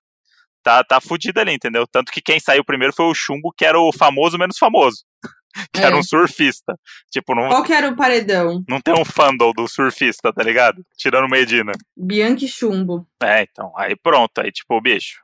tá, 0.63 0.85
tá 0.85 1.01
fudida 1.01 1.41
ali, 1.41 1.53
entendeu? 1.55 1.85
Tanto 1.91 2.13
que 2.13 2.23
quem 2.23 2.39
saiu 2.39 2.65
primeiro 2.65 2.95
foi 2.95 3.07
o 3.07 3.15
Chumbo, 3.15 3.53
que 3.57 3.65
era 3.65 3.77
o 3.81 3.93
famoso 3.93 4.39
menos 4.39 4.59
famoso. 4.59 5.03
Que 5.73 5.81
É. 5.81 5.85
era 5.87 5.97
um 5.97 6.03
surfista. 6.03 6.75
Tipo, 7.11 7.35
não, 7.35 7.49
Qual 7.49 7.65
que 7.65 7.73
era 7.73 7.89
o 7.89 7.97
paredão? 7.97 8.63
não 8.69 8.79
tem 8.79 8.93
um 8.95 9.07
fandom 9.07 9.53
do 9.53 9.67
surfista, 9.67 10.31
tá 10.33 10.43
ligado? 10.45 10.85
Tirando 10.99 11.27
Medina. 11.31 11.73
Bianchi 11.97 12.47
Chumbo. 12.47 13.09
É, 13.23 13.43
então, 13.43 13.73
aí 13.77 13.97
pronto, 13.97 14.39
aí 14.39 14.53
tipo, 14.53 14.79
bicho, 14.83 15.17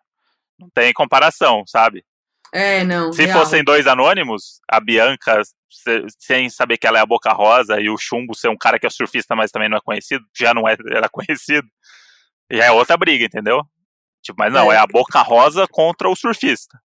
não 0.63 0.71
tem 0.71 0.93
comparação, 0.93 1.63
sabe? 1.67 2.05
É, 2.55 2.85
não. 2.85 3.13
Se 3.13 3.25
real. 3.25 3.39
fossem 3.39 3.65
dois 3.65 3.87
anônimos, 3.87 4.61
a 4.71 4.79
Bianca, 4.79 5.43
se- 5.71 6.07
sem 6.19 6.51
saber 6.51 6.77
que 6.79 6.87
ela 6.87 6.99
é 6.99 7.01
a 7.01 7.07
Boca 7.07 7.33
Rosa, 7.33 7.81
e 7.81 7.89
o 7.89 7.97
Chumbo 7.97 8.35
ser 8.35 8.49
um 8.49 8.57
cara 8.57 8.79
que 8.79 8.87
é 8.87 8.91
surfista, 8.91 9.35
mas 9.35 9.51
também 9.51 9.69
não 9.69 9.79
é 9.79 9.81
conhecido, 9.81 10.25
já 10.37 10.53
não 10.53 10.69
é, 10.69 10.77
era 10.91 11.09
conhecido, 11.09 11.67
já 12.51 12.65
é 12.67 12.71
outra 12.71 12.97
briga, 12.97 13.25
entendeu? 13.25 13.63
Tipo, 14.23 14.37
mas 14.39 14.53
não, 14.53 14.71
É. 14.71 14.77
é, 14.77 14.79
a 14.79 14.87
Boca 14.87 15.21
Rosa 15.23 15.67
contra 15.71 16.09
o 16.09 16.15
surfista. 16.17 16.79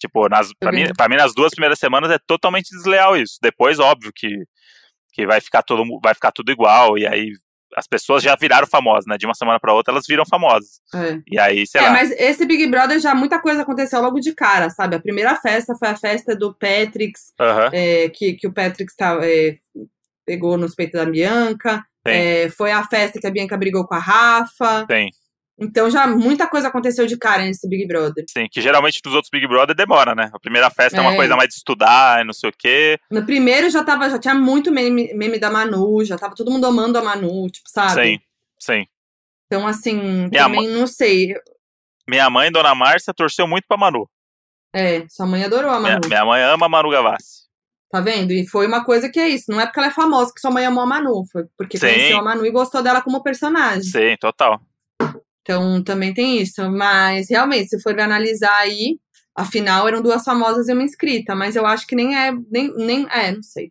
Tipo, 0.00 0.28
nas, 0.28 0.52
pra, 0.58 0.70
mim, 0.70 0.86
pra 0.96 1.08
mim, 1.08 1.16
nas 1.16 1.34
duas 1.34 1.50
primeiras 1.50 1.78
semanas 1.78 2.10
é 2.10 2.18
totalmente 2.26 2.70
desleal 2.70 3.16
isso. 3.16 3.38
Depois, 3.42 3.78
óbvio, 3.78 4.12
que, 4.14 4.28
que 5.12 5.26
vai, 5.26 5.40
ficar 5.40 5.62
todo, 5.62 5.82
vai 6.02 6.14
ficar 6.14 6.30
tudo 6.30 6.52
igual, 6.52 6.96
e 6.98 7.06
aí 7.06 7.32
as 7.76 7.86
pessoas 7.86 8.22
já 8.22 8.36
viraram 8.36 8.66
famosas, 8.66 9.04
né? 9.06 9.16
De 9.18 9.26
uma 9.26 9.34
semana 9.34 9.58
pra 9.60 9.72
outra, 9.74 9.92
elas 9.92 10.04
viram 10.08 10.24
famosas. 10.28 10.80
É. 10.94 11.18
E 11.26 11.38
aí, 11.38 11.66
sei 11.66 11.80
É, 11.80 11.84
lá. 11.84 11.90
mas 11.92 12.10
esse 12.12 12.44
Big 12.46 12.66
Brother 12.68 12.98
já 13.00 13.14
muita 13.14 13.40
coisa 13.40 13.62
aconteceu 13.62 14.00
logo 14.00 14.20
de 14.20 14.32
cara, 14.34 14.70
sabe? 14.70 14.96
A 14.96 15.00
primeira 15.00 15.34
festa 15.36 15.74
foi 15.74 15.88
a 15.88 15.96
festa 15.96 16.34
do 16.36 16.54
Patrix, 16.54 17.32
aham, 17.40 17.70
é, 17.72 18.08
que, 18.10 18.34
que 18.34 18.46
o 18.46 18.52
Patrix 18.52 18.94
tá, 18.94 19.18
é, 19.22 19.56
pegou 20.26 20.56
nos 20.56 20.74
peitos 20.74 21.00
da 21.00 21.06
Bianca. 21.10 21.84
É, 22.06 22.50
foi 22.50 22.70
a 22.70 22.84
festa 22.86 23.18
que 23.18 23.26
a 23.26 23.30
Bianca 23.30 23.56
brigou 23.56 23.86
com 23.86 23.94
a 23.94 23.98
Rafa. 23.98 24.84
tem. 24.86 25.10
Então 25.58 25.88
já 25.88 26.06
muita 26.06 26.48
coisa 26.48 26.66
aconteceu 26.68 27.06
de 27.06 27.16
cara 27.16 27.44
nesse 27.44 27.68
Big 27.68 27.86
Brother. 27.86 28.24
Sim, 28.28 28.48
que 28.50 28.60
geralmente 28.60 29.00
dos 29.02 29.14
outros 29.14 29.30
Big 29.30 29.46
Brother 29.46 29.74
demora, 29.76 30.14
né? 30.14 30.28
A 30.34 30.38
primeira 30.40 30.68
festa 30.68 30.98
é, 30.98 31.00
uma 31.00 31.12
É. 31.12 31.16
coisa 31.16 31.36
mais 31.36 31.48
de 31.48 31.54
estudar 31.54 32.24
não 32.24 32.32
sei 32.32 32.50
o 32.50 32.54
quê. 32.58 32.98
No 33.10 33.24
primeiro 33.24 33.70
já 33.70 33.84
tava, 33.84 34.10
já 34.10 34.18
tinha 34.18 34.34
muito 34.34 34.72
meme, 34.72 35.14
meme 35.14 35.38
da 35.38 35.50
Manu, 35.50 36.04
já 36.04 36.18
tava 36.18 36.34
todo 36.34 36.50
mundo 36.50 36.66
amando 36.66 36.98
a 36.98 37.02
Manu, 37.02 37.48
tipo, 37.48 37.68
sabe? 37.68 38.02
Sim, 38.02 38.18
sim. 38.58 38.86
Então, 39.46 39.66
assim, 39.66 40.28
Minha 40.28 40.42
também 40.44 40.68
não 40.68 40.86
sei. 40.88 41.34
Minha 42.08 42.28
mãe, 42.28 42.50
Dona 42.50 42.74
Márcia, 42.74 43.14
torceu 43.14 43.46
muito 43.46 43.66
pra 43.68 43.76
Manu. 43.76 44.08
É, 44.74 45.06
sua 45.08 45.24
mãe 45.26 45.44
adorou 45.44 45.70
a 45.70 45.78
Minha, 45.78 45.92
Manu. 45.94 46.08
minha 46.08 46.24
mãe 46.24 46.42
ama 46.42 46.66
a 46.66 46.68
Manu 46.68 46.90
Gavassi. 46.90 47.44
Tá 47.90 48.00
vendo? 48.00 48.32
E 48.32 48.44
foi 48.48 48.66
uma 48.66 48.84
coisa 48.84 49.08
que 49.08 49.20
é 49.20 49.28
isso. 49.28 49.52
Não 49.52 49.60
é 49.60 49.66
porque 49.66 49.78
ela 49.78 49.86
é 49.88 49.92
famosa 49.92 50.32
que 50.34 50.40
sua 50.40 50.50
mãe 50.50 50.66
amou 50.66 50.82
a 50.82 50.86
Manu. 50.86 51.22
Foi 51.30 51.44
porque 51.56 51.78
Sim. 51.78 51.86
conheceu 51.86 52.18
a 52.18 52.22
Manu 52.22 52.44
e 52.44 52.50
gostou 52.50 52.82
dela 52.82 53.00
como 53.00 53.22
personagem. 53.22 53.84
Sim, 53.84 54.16
total. 54.18 54.60
Então 55.44 55.84
também 55.84 56.14
tem 56.14 56.38
isso. 56.40 56.70
Mas 56.70 57.28
realmente, 57.28 57.68
se 57.68 57.82
for 57.82 57.98
analisar 58.00 58.54
aí, 58.56 58.96
afinal 59.36 59.86
eram 59.86 60.00
duas 60.02 60.24
famosas 60.24 60.68
e 60.68 60.72
uma 60.72 60.82
inscrita. 60.82 61.34
Mas 61.34 61.54
eu 61.54 61.66
acho 61.66 61.86
que 61.86 61.94
nem 61.94 62.16
é. 62.16 62.32
Nem, 62.50 62.74
nem, 62.76 63.06
é, 63.10 63.30
não 63.32 63.42
sei. 63.42 63.70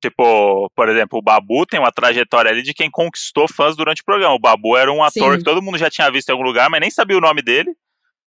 Tipo, 0.00 0.70
por 0.76 0.88
exemplo, 0.88 1.18
o 1.18 1.22
Babu 1.22 1.66
tem 1.66 1.80
uma 1.80 1.90
trajetória 1.90 2.52
ali 2.52 2.62
de 2.62 2.72
quem 2.72 2.88
conquistou 2.88 3.48
fãs 3.52 3.76
durante 3.76 4.00
o 4.00 4.04
programa. 4.04 4.34
O 4.34 4.38
Babu 4.38 4.76
era 4.76 4.92
um 4.92 5.02
ator 5.02 5.32
Sim. 5.32 5.38
que 5.38 5.44
todo 5.44 5.60
mundo 5.60 5.76
já 5.76 5.90
tinha 5.90 6.08
visto 6.08 6.28
em 6.28 6.32
algum 6.32 6.44
lugar, 6.44 6.70
mas 6.70 6.80
nem 6.80 6.88
sabia 6.90 7.18
o 7.18 7.20
nome 7.20 7.42
dele. 7.42 7.72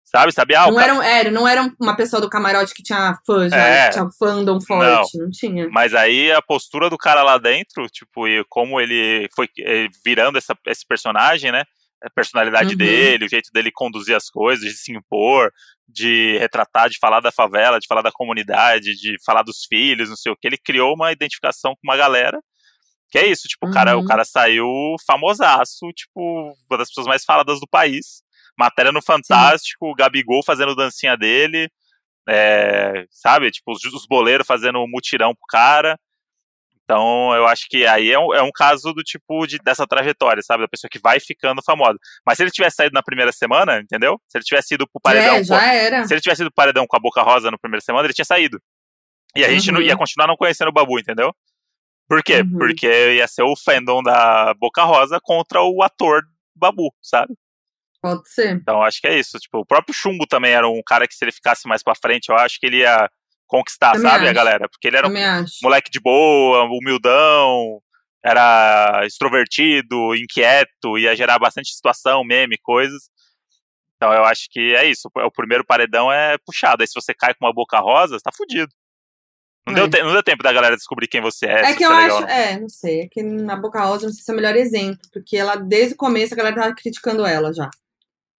Sabe? 0.03 0.31
Sabia? 0.31 0.61
Ah, 0.61 0.67
não, 0.67 0.75
ca- 0.75 0.83
era, 0.83 1.05
era, 1.07 1.31
não 1.31 1.47
era 1.47 1.67
uma 1.81 1.95
pessoa 1.95 2.21
do 2.21 2.29
camarote 2.29 2.75
que 2.75 2.83
tinha 2.83 3.17
fã 3.25 3.49
já, 3.49 3.57
É. 3.57 3.87
que 3.87 3.93
tinha 3.93 4.07
fandom 4.19 4.61
forte. 4.61 5.17
Não, 5.17 5.31
tinha. 5.31 5.67
Mas 5.71 5.95
aí 5.95 6.31
a 6.31 6.39
postura 6.43 6.87
do 6.91 6.97
cara 6.99 7.23
lá 7.23 7.39
dentro, 7.39 7.89
tipo, 7.89 8.27
e 8.27 8.45
como 8.47 8.79
ele 8.79 9.27
foi 9.35 9.49
eh, 9.59 9.87
virando 10.05 10.37
essa, 10.37 10.55
esse 10.67 10.85
personagem, 10.87 11.51
né? 11.51 11.63
A 12.03 12.09
personalidade 12.09 12.71
Uhum. 12.71 12.77
dele, 12.77 13.25
o 13.25 13.29
jeito 13.29 13.49
dele 13.53 13.71
conduzir 13.71 14.15
as 14.15 14.29
coisas, 14.29 14.63
de 14.65 14.73
se 14.77 14.91
impor, 14.91 15.51
de 15.87 16.37
retratar, 16.37 16.89
de 16.89 16.97
falar 16.99 17.19
da 17.19 17.31
favela, 17.31 17.79
de 17.79 17.87
falar 17.87 18.01
da 18.01 18.11
comunidade, 18.11 18.95
de 18.95 19.15
falar 19.25 19.41
dos 19.43 19.65
filhos, 19.65 20.09
não 20.09 20.15
sei 20.15 20.31
o 20.31 20.35
que. 20.35 20.47
Ele 20.47 20.57
criou 20.57 20.93
uma 20.93 21.11
identificação 21.11 21.71
com 21.73 21.81
uma 21.83 21.97
galera. 21.97 22.39
Que 23.09 23.19
é 23.19 23.27
isso, 23.27 23.47
tipo, 23.47 23.67
o, 23.67 23.71
cara, 23.71 23.95
Uhum. 23.97 24.03
o 24.03 24.05
cara 24.07 24.25
saiu 24.25 24.65
famosaço, 25.07 25.87
tipo, 25.93 26.53
uma 26.69 26.77
das 26.77 26.89
pessoas 26.89 27.07
mais 27.07 27.23
faladas 27.23 27.59
do 27.59 27.67
país. 27.67 28.23
Matéria 28.57 28.91
no 28.91 29.01
Fantástico, 29.01 29.87
o 29.89 29.95
Gabigol 29.95 30.43
fazendo 30.43 30.75
dancinha 30.75 31.15
dele, 31.15 31.69
é, 32.27 33.05
sabe? 33.09 33.51
Tipo, 33.51 33.71
os, 33.73 33.83
os 33.83 34.05
boleiros 34.07 34.47
fazendo 34.47 34.79
um 34.79 34.87
mutirão 34.87 35.33
pro 35.35 35.45
cara. 35.47 35.97
Então, 36.85 37.33
eu 37.33 37.47
acho 37.47 37.67
que 37.67 37.85
aí 37.87 38.11
é 38.11 38.19
um, 38.19 38.31
é 38.31 38.43
um 38.43 38.51
caso 38.53 38.93
do 38.93 39.01
tipo 39.01 39.47
de, 39.47 39.57
dessa 39.57 39.87
trajetória, 39.87 40.41
sabe? 40.43 40.61
Da 40.63 40.67
pessoa 40.67 40.87
que 40.89 40.99
vai 40.99 41.19
ficando 41.19 41.61
famosa. 41.63 41.97
Mas 42.23 42.37
se 42.37 42.43
ele 42.43 42.51
tivesse 42.51 42.75
saído 42.75 42.93
na 42.93 43.01
primeira 43.01 43.31
semana, 43.31 43.79
entendeu? 43.79 44.21
Se 44.27 44.37
ele 44.37 44.45
tivesse 44.45 44.75
ido 44.75 44.87
pro 44.87 45.01
paredão. 45.01 45.35
É, 45.37 45.43
já 45.43 45.59
com, 45.59 45.65
era. 45.65 46.05
Se 46.07 46.13
ele 46.13 46.21
tivesse 46.21 46.43
ido 46.43 46.51
pro 46.51 46.55
paredão 46.63 46.85
com 46.87 46.95
a 46.95 46.99
boca 46.99 47.23
rosa 47.23 47.49
na 47.49 47.57
primeira 47.57 47.81
semana, 47.81 48.05
ele 48.05 48.13
tinha 48.13 48.23
saído. 48.25 48.61
E 49.35 49.43
a 49.43 49.49
gente 49.49 49.71
não, 49.71 49.79
Uhum. 49.79 49.85
ia 49.85 49.97
continuar 49.97 50.27
não 50.27 50.37
conhecendo 50.37 50.69
o 50.69 50.71
Babu, 50.71 50.99
entendeu? 50.99 51.33
Por 52.07 52.21
quê? 52.23 52.41
Uhum. 52.41 52.57
Porque 52.59 52.87
ia 53.15 53.27
ser 53.27 53.41
o 53.41 53.55
fandom 53.57 54.03
da 54.03 54.53
Boca 54.53 54.83
Rosa 54.83 55.19
contra 55.21 55.63
o 55.63 55.81
ator 55.81 56.21
Babu, 56.55 56.93
sabe? 57.01 57.33
Pode 57.99 58.29
ser. 58.29 58.51
Então 58.51 58.83
acho 58.83 59.01
que 59.01 59.07
é 59.07 59.17
isso. 59.17 59.39
Tipo, 59.39 59.57
o 59.61 59.65
próprio 59.65 59.93
Chumbo 59.93 60.27
também 60.27 60.51
era 60.53 60.67
um 60.67 60.81
cara 60.85 61.07
que 61.07 61.15
se 61.15 61.25
ele 61.25 61.31
ficasse 61.31 61.67
mais 61.67 61.81
pra 61.81 61.95
frente, 61.95 62.29
eu 62.29 62.35
acho 62.37 62.59
que 62.59 62.67
ele 62.67 62.77
ia 62.77 63.09
conquistar, 63.47 63.93
Também 63.93 64.09
sabe, 64.09 64.23
a 64.25 64.27
acho. 64.27 64.35
galera? 64.35 64.69
Porque 64.69 64.87
ele 64.87 64.97
era 64.97 65.05
um 65.07 65.09
Também 65.09 65.25
acho. 65.25 65.55
moleque 65.63 65.89
de 65.91 65.99
boa, 65.99 66.63
humildão, 66.63 67.81
era 68.23 69.01
extrovertido, 69.05 70.15
inquieto, 70.15 70.97
ia 70.97 71.15
gerar 71.15 71.37
bastante 71.39 71.73
situação, 71.73 72.23
meme, 72.23 72.57
coisas. 72.61 73.03
Então 73.97 74.11
eu 74.11 74.25
acho 74.25 74.47
que 74.49 74.75
é 74.75 74.85
isso. 74.85 75.09
O 75.15 75.31
primeiro 75.31 75.63
paredão 75.65 76.11
é 76.11 76.37
puxado. 76.45 76.81
Aí 76.81 76.87
se 76.87 76.93
você 76.95 77.13
cai 77.13 77.33
com 77.33 77.45
uma 77.45 77.53
boca 77.53 77.79
rosa, 77.79 78.17
você 78.17 78.23
tá 78.23 78.31
fudido. 78.35 78.71
Não, 79.67 79.73
É. 79.73 79.75
deu, 79.77 79.89
te- 79.89 80.03
não 80.03 80.11
deu 80.13 80.21
tempo 80.21 80.43
da 80.43 80.51
galera 80.53 80.75
descobrir 80.75 81.07
quem 81.07 81.21
você 81.21 81.45
é. 81.47 81.61
É 81.71 81.73
que 81.75 81.83
eu 81.83 81.89
ou 81.89 81.95
acho. 81.95 82.23
É, 82.27 82.59
não 82.59 82.69
sei. 82.69 83.01
É 83.01 83.07
que 83.07 83.23
na 83.23 83.55
Boca 83.55 83.83
Rosa 83.83 84.05
não 84.05 84.13
sei 84.13 84.21
se 84.23 84.29
é 84.29 84.33
o 84.33 84.35
melhor 84.35 84.55
exemplo. 84.55 84.99
Porque 85.11 85.35
ela, 85.37 85.55
desde 85.55 85.95
o 85.95 85.97
começo, 85.97 86.33
a 86.33 86.37
galera 86.37 86.55
tava 86.55 86.75
criticando 86.75 87.25
ela 87.25 87.51
já. 87.51 87.67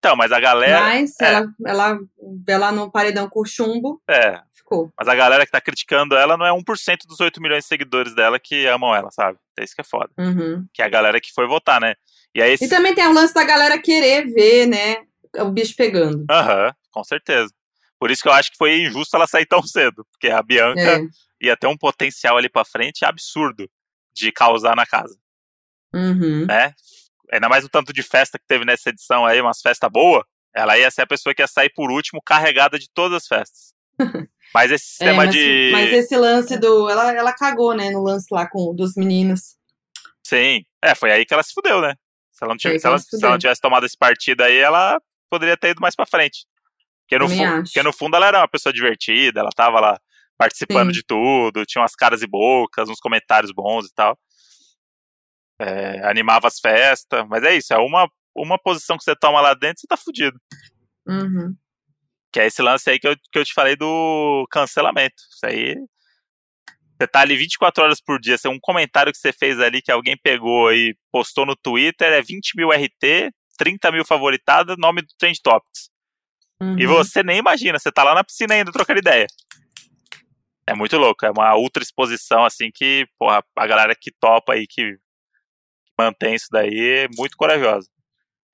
Então, 0.07 0.17
mas 0.17 0.31
a 0.31 0.39
galera. 0.39 0.81
Mas 0.81 1.15
é. 1.21 1.25
ela, 1.27 1.47
ela, 1.67 1.99
ela 2.47 2.73
no 2.73 2.91
paredão 2.91 3.29
com 3.29 3.45
chumbo, 3.45 4.01
É, 4.09 4.41
ficou. 4.55 4.93
mas 4.97 5.09
a 5.09 5.15
galera 5.17 5.45
que 5.45 5.51
tá 5.51 5.61
criticando 5.61 6.15
ela 6.17 6.37
não 6.37 6.47
é 6.47 6.53
1% 6.53 6.99
dos 7.09 7.19
8 7.21 7.41
milhões 7.43 7.65
de 7.65 7.69
seguidores 7.69 8.15
dela 8.15 8.39
que 8.39 8.67
amam 8.67 8.95
ela, 8.95 9.11
sabe? 9.11 9.37
É 9.59 9.65
isso 9.65 9.75
que 9.75 9.81
é 9.81 9.85
foda. 9.85 10.11
Uhum. 10.17 10.65
Que 10.73 10.81
é 10.83 10.85
a 10.85 10.89
galera 10.89 11.21
que 11.21 11.33
foi 11.35 11.47
votar, 11.49 11.81
né? 11.81 11.95
E 12.35 12.41
aí. 12.41 12.57
E 12.61 12.69
também 12.69 12.95
tem 12.95 13.07
o 13.07 13.13
lance 13.13 13.35
da 13.35 13.43
galera 13.45 13.79
querer 13.81 14.27
ver, 14.33 14.67
né? 14.67 14.99
O 15.39 15.51
bicho 15.51 15.75
pegando. 15.77 16.25
Aham, 16.31 16.73
com 16.93 17.03
certeza. 17.03 17.53
Por 17.99 18.11
isso 18.11 18.23
que 18.23 18.29
eu 18.29 18.33
acho 18.33 18.53
que 18.53 18.57
foi 18.59 18.83
injusto 18.83 19.17
ela 19.17 19.27
sair 19.27 19.47
tão 19.47 19.63
cedo. 19.63 20.07
Porque 20.13 20.29
a 20.29 20.41
Bianca 20.43 20.81
É. 20.81 21.01
ia 21.41 21.57
ter 21.57 21.67
um 21.67 21.77
potencial 21.77 22.37
ali 22.37 22.49
pra 22.49 22.65
frente 22.65 23.05
absurdo 23.05 23.69
de 24.15 24.31
causar 24.31 24.77
na 24.77 24.87
casa, 24.87 25.17
Uhum. 25.95 26.47
né? 26.47 26.73
Ainda 27.33 27.49
mais 27.49 27.65
o 27.65 27.69
tanto 27.69 27.93
de 27.93 28.03
festa 28.03 28.39
que 28.39 28.47
teve 28.47 28.65
nessa 28.65 28.91
edição 28.91 29.25
aí, 29.27 29.41
umas 29.41 29.61
festas 29.61 29.91
boas. 29.91 30.25
Ela 30.55 30.79
ia 30.79 30.91
ser 30.91 31.03
a 31.03 31.07
pessoa 31.07 31.35
que 31.35 31.43
ia 31.43 31.47
sair 31.47 31.71
por 31.75 31.91
último, 31.91 32.23
carregada 32.25 32.79
de 32.79 32.89
todas 32.93 33.23
as 33.23 33.27
festas. 33.29 33.75
Mas 34.55 34.71
esse 34.71 34.85
É, 34.85 34.89
sistema 34.89 35.25
mas, 35.25 35.35
de. 35.35 35.69
mas 35.73 35.93
esse 35.93 36.17
lance 36.17 36.57
do. 36.59 36.89
Ela, 36.89 37.13
ela 37.13 37.33
cagou, 37.35 37.75
né? 37.75 37.91
No 37.91 38.03
lance 38.03 38.27
lá 38.31 38.49
com 38.49 38.75
dos 38.75 38.95
meninos. 38.97 39.57
Sim. 40.27 40.65
É, 40.83 40.95
foi 40.95 41.11
aí 41.13 41.27
que 41.27 41.35
ela 41.35 41.43
se 41.43 41.53
fudeu, 41.53 41.81
né? 41.83 41.95
Se 42.33 42.43
ela 42.45 42.53
não, 42.55 42.57
tivesse, 42.57 42.81
se 42.81 42.87
ela, 42.87 42.99
se 42.99 43.17
ela 43.23 43.33
não 43.33 43.39
tivesse 43.39 43.61
tomado 43.61 43.85
esse 43.85 43.97
partido 43.99 44.43
aí, 44.43 44.57
ela 44.57 45.01
poderia 45.29 45.57
ter 45.57 45.71
ido 45.71 45.81
mais 45.81 45.95
pra 45.95 46.07
frente. 46.07 46.47
Porque 47.03 47.19
no, 47.19 47.29
Também 47.29 47.47
fu- 47.47 47.53
acho. 47.53 47.63
porque 47.65 47.83
no 47.83 47.93
fundo 47.93 48.17
ela 48.17 48.27
era 48.29 48.39
uma 48.41 48.49
pessoa 48.49 48.73
divertida, 48.73 49.41
ela 49.41 49.51
tava 49.55 49.79
lá 49.81 49.99
participando 50.39 50.89
Sim. 50.89 50.93
de 51.01 51.03
tudo, 51.05 51.65
tinha 51.67 51.83
umas 51.83 51.95
caras 51.95 52.23
e 52.23 52.27
bocas, 52.27 52.89
uns 52.89 52.99
comentários 53.01 53.53
bons 53.53 53.87
e 53.87 53.95
tal. 53.95 54.19
É, 55.59 56.07
animava 56.07 56.47
as 56.49 56.59
festas, 56.61 57.27
mas 57.29 57.43
é 57.43 57.57
isso, 57.57 57.73
é 57.73 57.79
uma, 57.79 58.11
uma 58.35 58.59
posição 58.59 58.99
que 58.99 59.05
você 59.05 59.17
toma 59.17 59.41
lá 59.41 59.55
dentro, 59.55 59.81
você 59.81 59.87
tá 59.87 59.97
fudido. 59.97 60.39
Uhum. 61.07 61.55
Que 62.33 62.41
é 62.41 62.47
esse 62.47 62.61
lance 62.61 62.91
aí 62.91 62.99
que 62.99 63.09
eu, 63.09 63.17
que 63.33 63.39
eu 63.39 63.45
te 63.45 63.55
falei 63.55 63.77
do 63.77 64.47
cancelamento. 64.51 65.23
Isso 65.33 65.47
aí. 65.47 65.77
Você 66.99 67.07
tá 67.07 67.21
ali 67.21 67.37
24 67.37 67.85
horas 67.85 68.01
por 68.01 68.21
dia. 68.21 68.37
Se 68.37 68.49
um 68.49 68.59
comentário 68.61 69.13
que 69.13 69.19
você 69.19 69.33
fez 69.33 69.61
ali 69.61 69.81
que 69.81 69.93
alguém 69.93 70.17
pegou 70.17 70.73
e 70.73 70.97
postou 71.13 71.47
no 71.47 71.57
Twitter 71.57 72.13
é 72.13 72.23
20 72.23 72.57
mil 72.57 72.71
RT, 72.71 73.33
30 73.57 73.93
mil 73.93 74.05
favoritada, 74.05 74.77
nome 74.77 75.03
do 75.03 75.09
Trend 75.19 75.39
Topics. 75.43 75.91
Uhum. 76.61 76.79
E 76.79 76.87
você 76.87 77.23
nem 77.23 77.39
imagina, 77.39 77.79
você 77.79 77.93
tá 77.93 78.03
lá 78.03 78.15
na 78.15 78.25
piscina 78.25 78.55
ainda 78.55 78.73
trocando 78.73 78.99
ideia. 78.99 79.27
É 80.67 80.75
muito 80.75 80.97
louco, 80.97 81.25
é 81.25 81.31
uma 81.31 81.55
ultra 81.57 81.83
exposição 81.83 82.45
assim 82.45 82.71
que, 82.75 83.07
porra, 83.19 83.45
a 83.55 83.67
galera 83.67 83.95
que 83.95 84.11
topa 84.11 84.55
aí, 84.55 84.67
que 84.67 84.99
mantém 85.99 86.35
isso 86.35 86.49
daí, 86.51 87.05
é 87.05 87.09
muito 87.17 87.37
corajosa. 87.37 87.89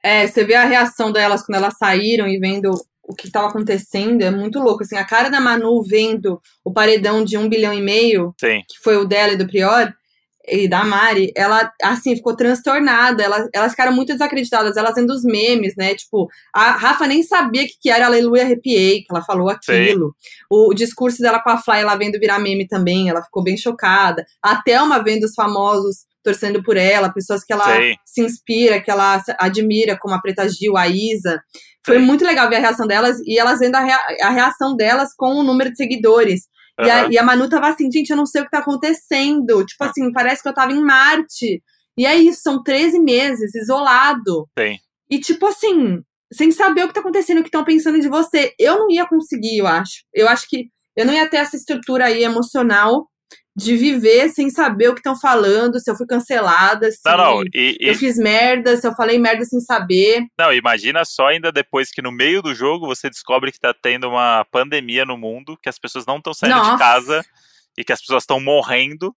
É, 0.02 0.26
você 0.26 0.44
vê 0.44 0.54
a 0.54 0.64
reação 0.64 1.12
delas 1.12 1.44
quando 1.44 1.58
elas 1.58 1.76
saíram 1.78 2.26
e 2.26 2.38
vendo 2.38 2.72
o 3.02 3.14
que 3.14 3.26
estava 3.26 3.48
acontecendo, 3.48 4.22
é 4.22 4.30
muito 4.30 4.58
louco. 4.58 4.82
Assim, 4.82 4.96
a 4.96 5.04
cara 5.04 5.28
da 5.28 5.40
Manu 5.40 5.82
vendo 5.82 6.40
o 6.64 6.72
paredão 6.72 7.24
de 7.24 7.36
um 7.36 7.48
bilhão 7.48 7.72
e 7.72 7.80
meio, 7.80 8.34
Sim, 8.40 8.62
que 8.68 8.78
foi 8.82 8.96
o 8.96 9.04
dela 9.04 9.32
e 9.32 9.36
do 9.36 9.46
Prior, 9.46 9.92
e 10.46 10.66
da 10.66 10.84
Mari, 10.84 11.32
ela, 11.36 11.70
assim, 11.82 12.16
ficou 12.16 12.34
transtornada. 12.34 13.22
Elas, 13.22 13.48
elas 13.54 13.70
ficaram 13.72 13.92
muito 13.92 14.12
desacreditadas. 14.12 14.76
Elas 14.76 14.94
vendo 14.94 15.10
os 15.10 15.22
memes, 15.22 15.74
né? 15.76 15.94
Tipo, 15.94 16.28
a 16.52 16.72
Rafa 16.72 17.06
nem 17.06 17.22
sabia 17.22 17.62
o 17.62 17.66
que, 17.66 17.74
que 17.80 17.90
era 17.90 18.06
Aleluia 18.06 18.42
Arrepiei, 18.42 19.02
que 19.02 19.06
ela 19.10 19.22
falou 19.22 19.48
aquilo. 19.48 20.14
O, 20.50 20.70
o 20.70 20.74
discurso 20.74 21.22
dela 21.22 21.40
com 21.40 21.50
a 21.50 21.58
Fly, 21.58 21.80
ela 21.80 21.96
vendo 21.96 22.18
virar 22.18 22.40
meme 22.40 22.66
também, 22.66 23.08
ela 23.08 23.22
ficou 23.22 23.42
bem 23.42 23.56
chocada. 23.56 24.24
A 24.42 24.60
Thelma 24.60 25.02
vendo 25.02 25.24
os 25.24 25.34
famosos 25.34 26.06
torcendo 26.22 26.62
por 26.62 26.76
ela, 26.76 27.12
pessoas 27.12 27.44
que 27.44 27.52
ela 27.52 27.64
Sim. 27.76 27.94
se 28.04 28.22
inspira, 28.22 28.80
que 28.80 28.90
ela 28.90 29.22
admira, 29.38 29.98
como 29.98 30.14
a 30.14 30.20
Preta 30.20 30.48
Gil, 30.48 30.76
a 30.76 30.86
Isa. 30.88 31.42
Foi 31.84 31.98
Sim. 31.98 32.04
muito 32.04 32.24
legal 32.24 32.48
ver 32.48 32.56
a 32.56 32.60
reação 32.60 32.86
delas 32.86 33.18
e 33.26 33.38
elas 33.38 33.58
vendo 33.58 33.74
a, 33.74 33.80
rea- 33.80 34.06
a 34.22 34.30
reação 34.30 34.76
delas 34.76 35.10
com 35.16 35.34
o 35.34 35.42
número 35.42 35.70
de 35.70 35.76
seguidores. 35.76 36.42
E, 36.80 36.90
a, 36.90 37.08
e 37.10 37.18
a 37.18 37.22
Manu 37.22 37.48
tava 37.48 37.68
assim, 37.68 37.90
gente, 37.92 38.10
eu 38.10 38.16
não 38.16 38.24
sei 38.26 38.40
o 38.40 38.44
que 38.44 38.50
tá 38.50 38.58
acontecendo. 38.58 39.64
Tipo 39.66 39.84
assim, 39.84 40.10
parece 40.12 40.42
que 40.42 40.48
eu 40.48 40.54
tava 40.54 40.72
em 40.72 40.82
Marte. 40.82 41.62
E 41.98 42.06
é 42.06 42.16
isso, 42.16 42.40
são 42.42 42.62
13 42.62 42.98
meses, 43.00 43.54
isolado. 43.54 44.48
sim. 44.58 44.76
E 45.10 45.20
tipo 45.20 45.44
assim, 45.46 46.00
sem 46.32 46.50
saber 46.50 46.84
o 46.84 46.88
que 46.88 46.94
tá 46.94 47.00
acontecendo, 47.00 47.38
o 47.38 47.42
que 47.42 47.48
estão 47.48 47.64
pensando 47.64 48.00
de 48.00 48.08
você. 48.08 48.54
Eu 48.58 48.78
não 48.78 48.90
ia 48.90 49.06
conseguir, 49.06 49.58
eu 49.58 49.66
acho. 49.66 50.04
Eu 50.14 50.26
acho 50.28 50.48
que 50.48 50.68
eu 50.96 51.04
não 51.04 51.12
ia 51.12 51.28
ter 51.28 51.36
essa 51.36 51.54
estrutura 51.56 52.06
aí 52.06 52.24
emocional 52.24 53.06
de 53.54 53.76
viver 53.76 54.30
sem 54.30 54.48
saber 54.48 54.88
o 54.88 54.94
que 54.94 55.00
estão 55.00 55.18
falando, 55.18 55.78
se 55.78 55.90
eu 55.90 55.94
fui 55.94 56.06
cancelada, 56.06 56.90
se 56.90 57.00
Não, 57.04 57.16
não, 57.16 57.42
e, 57.54 57.76
e- 57.80 57.88
eu 57.88 57.94
fiz 57.94 58.16
merda, 58.16 58.76
se 58.76 58.86
eu 58.86 58.94
falei 58.94 59.18
merda 59.18 59.44
sem 59.44 59.60
saber. 59.60 60.26
Não, 60.38 60.52
imagina 60.52 61.04
só 61.04 61.26
ainda 61.26 61.52
depois 61.52 61.90
que 61.90 62.00
no 62.00 62.10
meio 62.10 62.40
do 62.40 62.54
jogo 62.54 62.86
você 62.86 63.10
descobre 63.10 63.52
que 63.52 63.60
tá 63.60 63.74
tendo 63.74 64.08
uma 64.08 64.46
pandemia 64.50 65.04
no 65.04 65.18
mundo, 65.18 65.58
que 65.62 65.68
as 65.68 65.78
pessoas 65.78 66.06
não 66.06 66.16
estão 66.16 66.32
saindo 66.32 66.56
Nossa. 66.56 66.72
de 66.72 66.78
casa 66.78 67.24
e 67.76 67.84
que 67.84 67.92
as 67.92 68.00
pessoas 68.00 68.22
estão 68.22 68.40
morrendo 68.40 69.14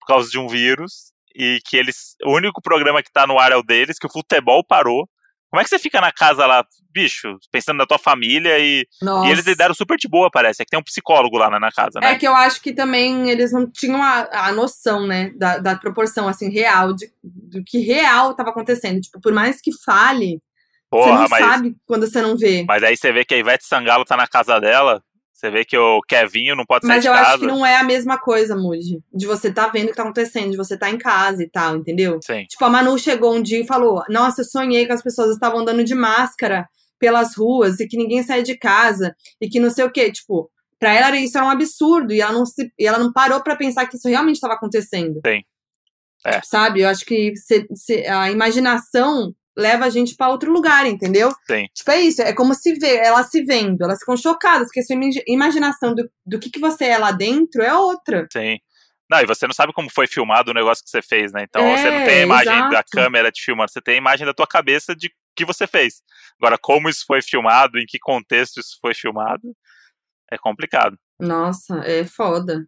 por 0.00 0.06
causa 0.06 0.30
de 0.30 0.38
um 0.38 0.48
vírus 0.48 1.12
e 1.34 1.60
que 1.66 1.76
eles 1.76 2.14
o 2.24 2.32
único 2.32 2.62
programa 2.62 3.02
que 3.02 3.12
tá 3.12 3.26
no 3.26 3.38
ar 3.38 3.52
é 3.52 3.56
o 3.56 3.62
deles, 3.62 3.98
que 3.98 4.06
o 4.06 4.12
futebol 4.12 4.64
parou. 4.64 5.08
Como 5.54 5.60
é 5.60 5.62
que 5.62 5.70
você 5.70 5.78
fica 5.78 6.00
na 6.00 6.10
casa 6.10 6.44
lá, 6.46 6.66
bicho, 6.90 7.38
pensando 7.52 7.76
na 7.76 7.86
tua 7.86 7.96
família 7.96 8.58
e, 8.58 8.84
e 9.24 9.30
eles 9.30 9.46
lidaram 9.46 9.72
super 9.72 9.96
de 9.96 10.08
boa, 10.08 10.28
parece. 10.28 10.60
É 10.60 10.64
que 10.64 10.70
tem 10.72 10.80
um 10.80 10.82
psicólogo 10.82 11.38
lá 11.38 11.48
né, 11.48 11.60
na 11.60 11.70
casa, 11.70 12.00
né? 12.00 12.10
É 12.10 12.18
que 12.18 12.26
eu 12.26 12.34
acho 12.34 12.60
que 12.60 12.72
também 12.72 13.30
eles 13.30 13.52
não 13.52 13.70
tinham 13.70 14.02
a, 14.02 14.48
a 14.48 14.52
noção, 14.52 15.06
né, 15.06 15.30
da, 15.36 15.58
da 15.58 15.76
proporção, 15.76 16.26
assim, 16.26 16.50
real, 16.50 16.92
de, 16.92 17.06
do 17.22 17.62
que 17.62 17.78
real 17.78 18.32
estava 18.32 18.50
acontecendo. 18.50 19.00
Tipo, 19.00 19.20
por 19.20 19.32
mais 19.32 19.60
que 19.60 19.70
fale, 19.84 20.42
você 20.92 21.08
Porra, 21.08 21.20
não 21.20 21.28
mas, 21.30 21.46
sabe 21.46 21.76
quando 21.86 22.08
você 22.08 22.20
não 22.20 22.36
vê. 22.36 22.64
mas 22.66 22.82
aí 22.82 22.96
você 22.96 23.12
vê 23.12 23.24
que 23.24 23.34
a 23.34 23.38
Ivete 23.38 23.64
Sangalo 23.64 24.04
tá 24.04 24.16
na 24.16 24.26
casa 24.26 24.58
dela, 24.58 25.00
você 25.34 25.50
vê 25.50 25.64
que 25.64 25.76
o 25.76 26.00
Kevinho 26.02 26.54
não 26.54 26.64
pode 26.64 26.86
sair 26.86 26.94
Mas 26.96 27.02
de 27.02 27.08
eu 27.08 27.12
casa. 27.12 27.28
acho 27.30 27.38
que 27.40 27.46
não 27.46 27.66
é 27.66 27.76
a 27.76 27.82
mesma 27.82 28.16
coisa, 28.18 28.54
Moody. 28.56 29.02
De 29.12 29.26
você 29.26 29.52
tá 29.52 29.66
vendo 29.68 29.86
o 29.86 29.90
que 29.90 29.96
tá 29.96 30.02
acontecendo, 30.04 30.52
de 30.52 30.56
você 30.56 30.78
tá 30.78 30.88
em 30.88 30.96
casa 30.96 31.42
e 31.42 31.50
tal, 31.50 31.76
entendeu? 31.76 32.20
Sim, 32.24 32.44
Tipo, 32.46 32.64
a 32.64 32.70
Manu 32.70 32.96
chegou 32.98 33.34
um 33.34 33.42
dia 33.42 33.60
e 33.60 33.66
falou: 33.66 34.02
Nossa, 34.08 34.42
eu 34.42 34.44
sonhei 34.46 34.86
que 34.86 34.92
as 34.92 35.02
pessoas 35.02 35.32
estavam 35.32 35.60
andando 35.60 35.82
de 35.84 35.94
máscara 35.94 36.68
pelas 36.98 37.36
ruas 37.36 37.80
e 37.80 37.86
que 37.88 37.96
ninguém 37.96 38.22
saía 38.22 38.42
de 38.42 38.56
casa 38.56 39.14
e 39.40 39.48
que 39.48 39.58
não 39.60 39.70
sei 39.70 39.84
o 39.84 39.90
quê. 39.90 40.10
Tipo, 40.12 40.48
pra 40.78 40.92
ela 40.94 41.16
isso 41.16 41.36
era 41.36 41.46
um 41.46 41.50
absurdo 41.50 42.12
e 42.12 42.20
ela 42.20 42.32
não, 42.32 42.46
se, 42.46 42.72
e 42.78 42.86
ela 42.86 42.98
não 42.98 43.12
parou 43.12 43.42
pra 43.42 43.56
pensar 43.56 43.86
que 43.86 43.96
isso 43.96 44.08
realmente 44.08 44.36
estava 44.36 44.54
acontecendo. 44.54 45.20
Sim. 45.26 45.42
É. 46.24 46.30
Tipo, 46.34 46.46
sabe? 46.46 46.80
Eu 46.80 46.88
acho 46.88 47.04
que 47.04 47.34
se- 47.36 47.66
se- 47.74 48.06
a 48.06 48.30
imaginação 48.30 49.34
leva 49.56 49.84
a 49.84 49.90
gente 49.90 50.16
pra 50.16 50.28
outro 50.28 50.52
lugar, 50.52 50.86
entendeu? 50.86 51.30
sim. 51.46 51.68
Tipo, 51.74 51.90
é 51.92 52.00
isso, 52.00 52.22
é 52.22 52.32
como 52.32 52.54
se 52.54 52.74
vê, 52.74 52.96
elas 52.96 53.30
se 53.30 53.42
vendo, 53.44 53.82
elas 53.82 53.98
ficam 54.00 54.16
chocadas, 54.16 54.66
porque 54.66 54.80
a 54.80 54.82
sua 54.82 54.96
imagi- 54.96 55.22
imaginação 55.26 55.94
do, 55.94 56.10
do 56.26 56.38
que, 56.40 56.50
que 56.50 56.58
você 56.58 56.86
é 56.86 56.98
lá 56.98 57.12
dentro 57.12 57.62
é 57.62 57.72
outra. 57.74 58.26
Sim. 58.32 58.58
Não, 59.10 59.20
e 59.20 59.26
você 59.26 59.46
não 59.46 59.52
sabe 59.54 59.72
como 59.72 59.90
foi 59.90 60.06
filmado 60.06 60.50
o 60.50 60.54
negócio 60.54 60.82
que 60.82 60.90
você 60.90 61.02
fez, 61.02 61.30
né? 61.32 61.44
Então 61.48 61.62
É, 61.62 61.76
você 61.76 61.90
não 61.90 62.04
tem 62.04 62.20
a 62.20 62.22
imagem 62.22 62.52
da 62.62 62.68
exato. 62.68 62.90
câmera 62.90 63.30
te 63.30 63.42
filmando, 63.44 63.70
você 63.70 63.80
tem 63.80 63.94
a 63.94 63.98
imagem 63.98 64.26
da 64.26 64.32
tua 64.34 64.46
cabeça 64.46 64.96
de 64.96 65.12
que 65.36 65.44
você 65.44 65.66
fez. 65.66 66.02
Agora, 66.40 66.56
como 66.60 66.88
isso 66.88 67.04
foi 67.06 67.20
filmado, 67.20 67.78
em 67.78 67.84
que 67.86 67.98
contexto 67.98 68.58
isso 68.60 68.78
foi 68.80 68.94
filmado, 68.94 69.54
é 70.32 70.38
complicado. 70.38 70.96
Nossa, 71.20 71.78
é 71.84 72.04
foda. 72.04 72.66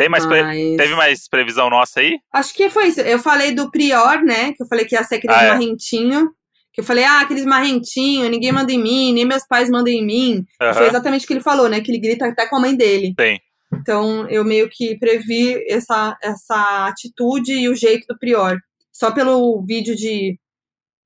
Tem 0.00 0.08
mais 0.08 0.24
pre- 0.26 0.42
Mas- 0.42 0.76
Teve 0.76 0.94
mais 0.94 1.28
previsão 1.28 1.68
nossa 1.70 2.00
aí? 2.00 2.18
Acho 2.32 2.54
que 2.54 2.70
foi 2.70 2.88
isso. 2.88 3.00
Eu 3.00 3.18
falei 3.18 3.52
do 3.54 3.70
Prior, 3.70 4.22
né? 4.22 4.52
Que 4.52 4.62
eu 4.62 4.66
falei 4.66 4.84
que 4.84 4.94
ia 4.94 5.04
ser 5.04 5.16
aquele 5.16 5.32
Ah, 5.34 5.42
é. 5.44 5.48
marrentinho. 5.50 6.30
Que 6.72 6.80
eu 6.80 6.84
falei, 6.84 7.04
ah, 7.04 7.20
aqueles 7.20 7.44
marrentinhos, 7.44 8.30
ninguém 8.30 8.52
manda 8.52 8.72
em 8.72 8.78
mim, 8.80 9.12
nem 9.12 9.24
meus 9.24 9.44
pais 9.46 9.68
mandam 9.68 9.92
em 9.92 10.04
mim. 10.06 10.44
Aham. 10.62 10.72
Foi 10.74 10.86
exatamente 10.86 11.24
o 11.24 11.26
que 11.26 11.32
ele 11.34 11.40
falou, 11.42 11.68
né? 11.68 11.80
Que 11.80 11.90
ele 11.90 11.98
grita 12.00 12.26
até 12.26 12.48
com 12.48 12.56
a 12.56 12.60
mãe 12.60 12.76
dele. 12.76 13.12
Sim. 13.20 13.38
Então, 13.74 14.28
eu 14.28 14.44
meio 14.44 14.68
que 14.70 14.96
previ 14.98 15.56
essa, 15.68 16.16
essa 16.22 16.86
atitude 16.88 17.52
e 17.52 17.68
o 17.68 17.74
jeito 17.74 18.04
do 18.08 18.18
Prior. 18.18 18.56
Só 18.92 19.10
pelo 19.10 19.64
vídeo 19.66 19.94
de, 19.96 20.38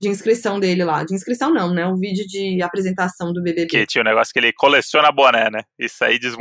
de 0.00 0.08
inscrição 0.08 0.58
dele 0.60 0.84
lá. 0.84 1.02
De 1.04 1.14
inscrição 1.14 1.52
não, 1.52 1.72
né? 1.74 1.86
O 1.86 1.96
vídeo 1.96 2.26
de 2.26 2.62
apresentação 2.62 3.32
do 3.32 3.42
BBB. 3.42 3.66
Que 3.66 3.86
tinha 3.86 4.02
um 4.02 4.06
negócio 4.06 4.32
que 4.32 4.38
ele 4.38 4.52
coleciona 4.52 5.10
boné, 5.12 5.50
né? 5.50 5.62
Isso 5.78 6.04
aí 6.04 6.18
diz 6.18 6.34
É. 6.34 6.36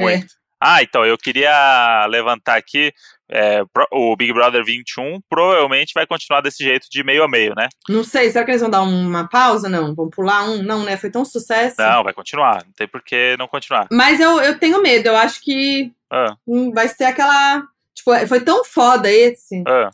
Ah, 0.66 0.82
então, 0.82 1.06
eu 1.06 1.18
queria 1.18 2.06
levantar 2.08 2.56
aqui. 2.56 2.94
é, 3.30 3.62
o 3.92 4.16
Big 4.16 4.32
Brother 4.32 4.64
21 4.64 5.20
provavelmente 5.28 5.92
vai 5.94 6.08
continuar 6.08 6.40
desse 6.40 6.64
jeito 6.64 6.88
de 6.90 7.04
meio 7.04 7.24
a 7.24 7.28
meio, 7.28 7.54
né? 7.56 7.68
Não 7.90 8.04
sei, 8.04 8.30
será 8.30 8.46
que 8.46 8.52
eles 8.52 8.62
vão 8.62 8.70
dar 8.70 8.82
uma 8.84 9.28
pausa? 9.28 9.68
Não, 9.68 9.94
vão 9.94 10.10
pular 10.10 10.44
um? 10.44 10.62
Não, 10.64 10.84
né? 10.84 10.96
Foi 10.96 11.10
tão 11.10 11.26
sucesso. 11.26 11.76
Não, 11.80 12.04
vai 12.04 12.14
continuar. 12.14 12.64
Não 12.64 12.72
tem 12.74 12.88
por 12.88 13.02
que 13.02 13.36
não 13.38 13.48
continuar. 13.48 13.88
Mas 13.92 14.20
eu, 14.20 14.40
eu 14.40 14.58
tenho 14.58 14.82
medo, 14.82 15.08
eu 15.08 15.18
acho 15.18 15.42
que 15.42 15.92
Ah, 16.10 16.36
hum, 16.48 16.72
vai 16.72 16.88
ser 16.88 17.06
aquela. 17.06 17.64
Tipo, 17.94 18.28
foi 18.28 18.40
tão 18.40 18.64
foda 18.64 19.12
esse 19.12 19.64
ah. 19.68 19.90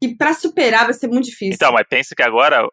que 0.00 0.14
pra 0.14 0.34
superar 0.34 0.84
vai 0.84 0.94
ser 0.94 1.08
muito 1.08 1.26
difícil. 1.26 1.54
Então, 1.54 1.72
mas 1.72 1.86
pensa 1.88 2.14
que 2.14 2.22
agora 2.22 2.66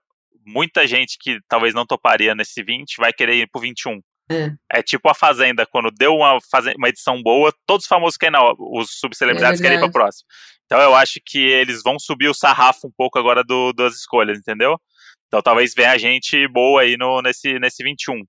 muita 0.45 0.85
gente 0.85 1.17
que 1.19 1.39
talvez 1.47 1.73
não 1.73 1.85
toparia 1.85 2.35
nesse 2.35 2.61
20 2.61 2.97
vai 2.97 3.13
querer 3.13 3.35
ir 3.35 3.49
pro 3.49 3.61
21. 3.61 4.01
É. 4.71 4.83
tipo 4.83 5.09
a 5.09 5.13
Fazenda, 5.13 5.65
quando 5.65 5.91
deu 5.91 6.15
uma, 6.15 6.37
uma 6.77 6.89
edição 6.89 7.21
boa, 7.21 7.53
todos 7.65 7.85
os 7.85 7.87
famosos 7.87 8.17
querem, 8.17 8.39
não, 8.39 8.55
os 8.59 8.99
subcelebridades 8.99 9.59
É 9.59 9.63
querem 9.63 9.77
ir 9.77 9.81
pra 9.81 9.91
próxima. 9.91 10.27
Então 10.65 10.79
eu 10.79 10.95
acho 10.95 11.19
que 11.25 11.39
eles 11.39 11.81
vão 11.83 11.99
subir 11.99 12.29
o 12.29 12.33
sarrafo 12.33 12.87
um 12.87 12.91
pouco 12.95 13.19
agora 13.19 13.43
do, 13.43 13.73
das 13.73 13.95
escolhas, 13.95 14.37
entendeu? 14.37 14.79
Então 15.27 15.41
talvez 15.41 15.73
venha 15.73 15.97
gente 15.97 16.47
boa 16.47 16.81
aí 16.81 16.97
no, 16.97 17.21
nesse, 17.21 17.59
nesse 17.59 17.83
21. 17.83 18.23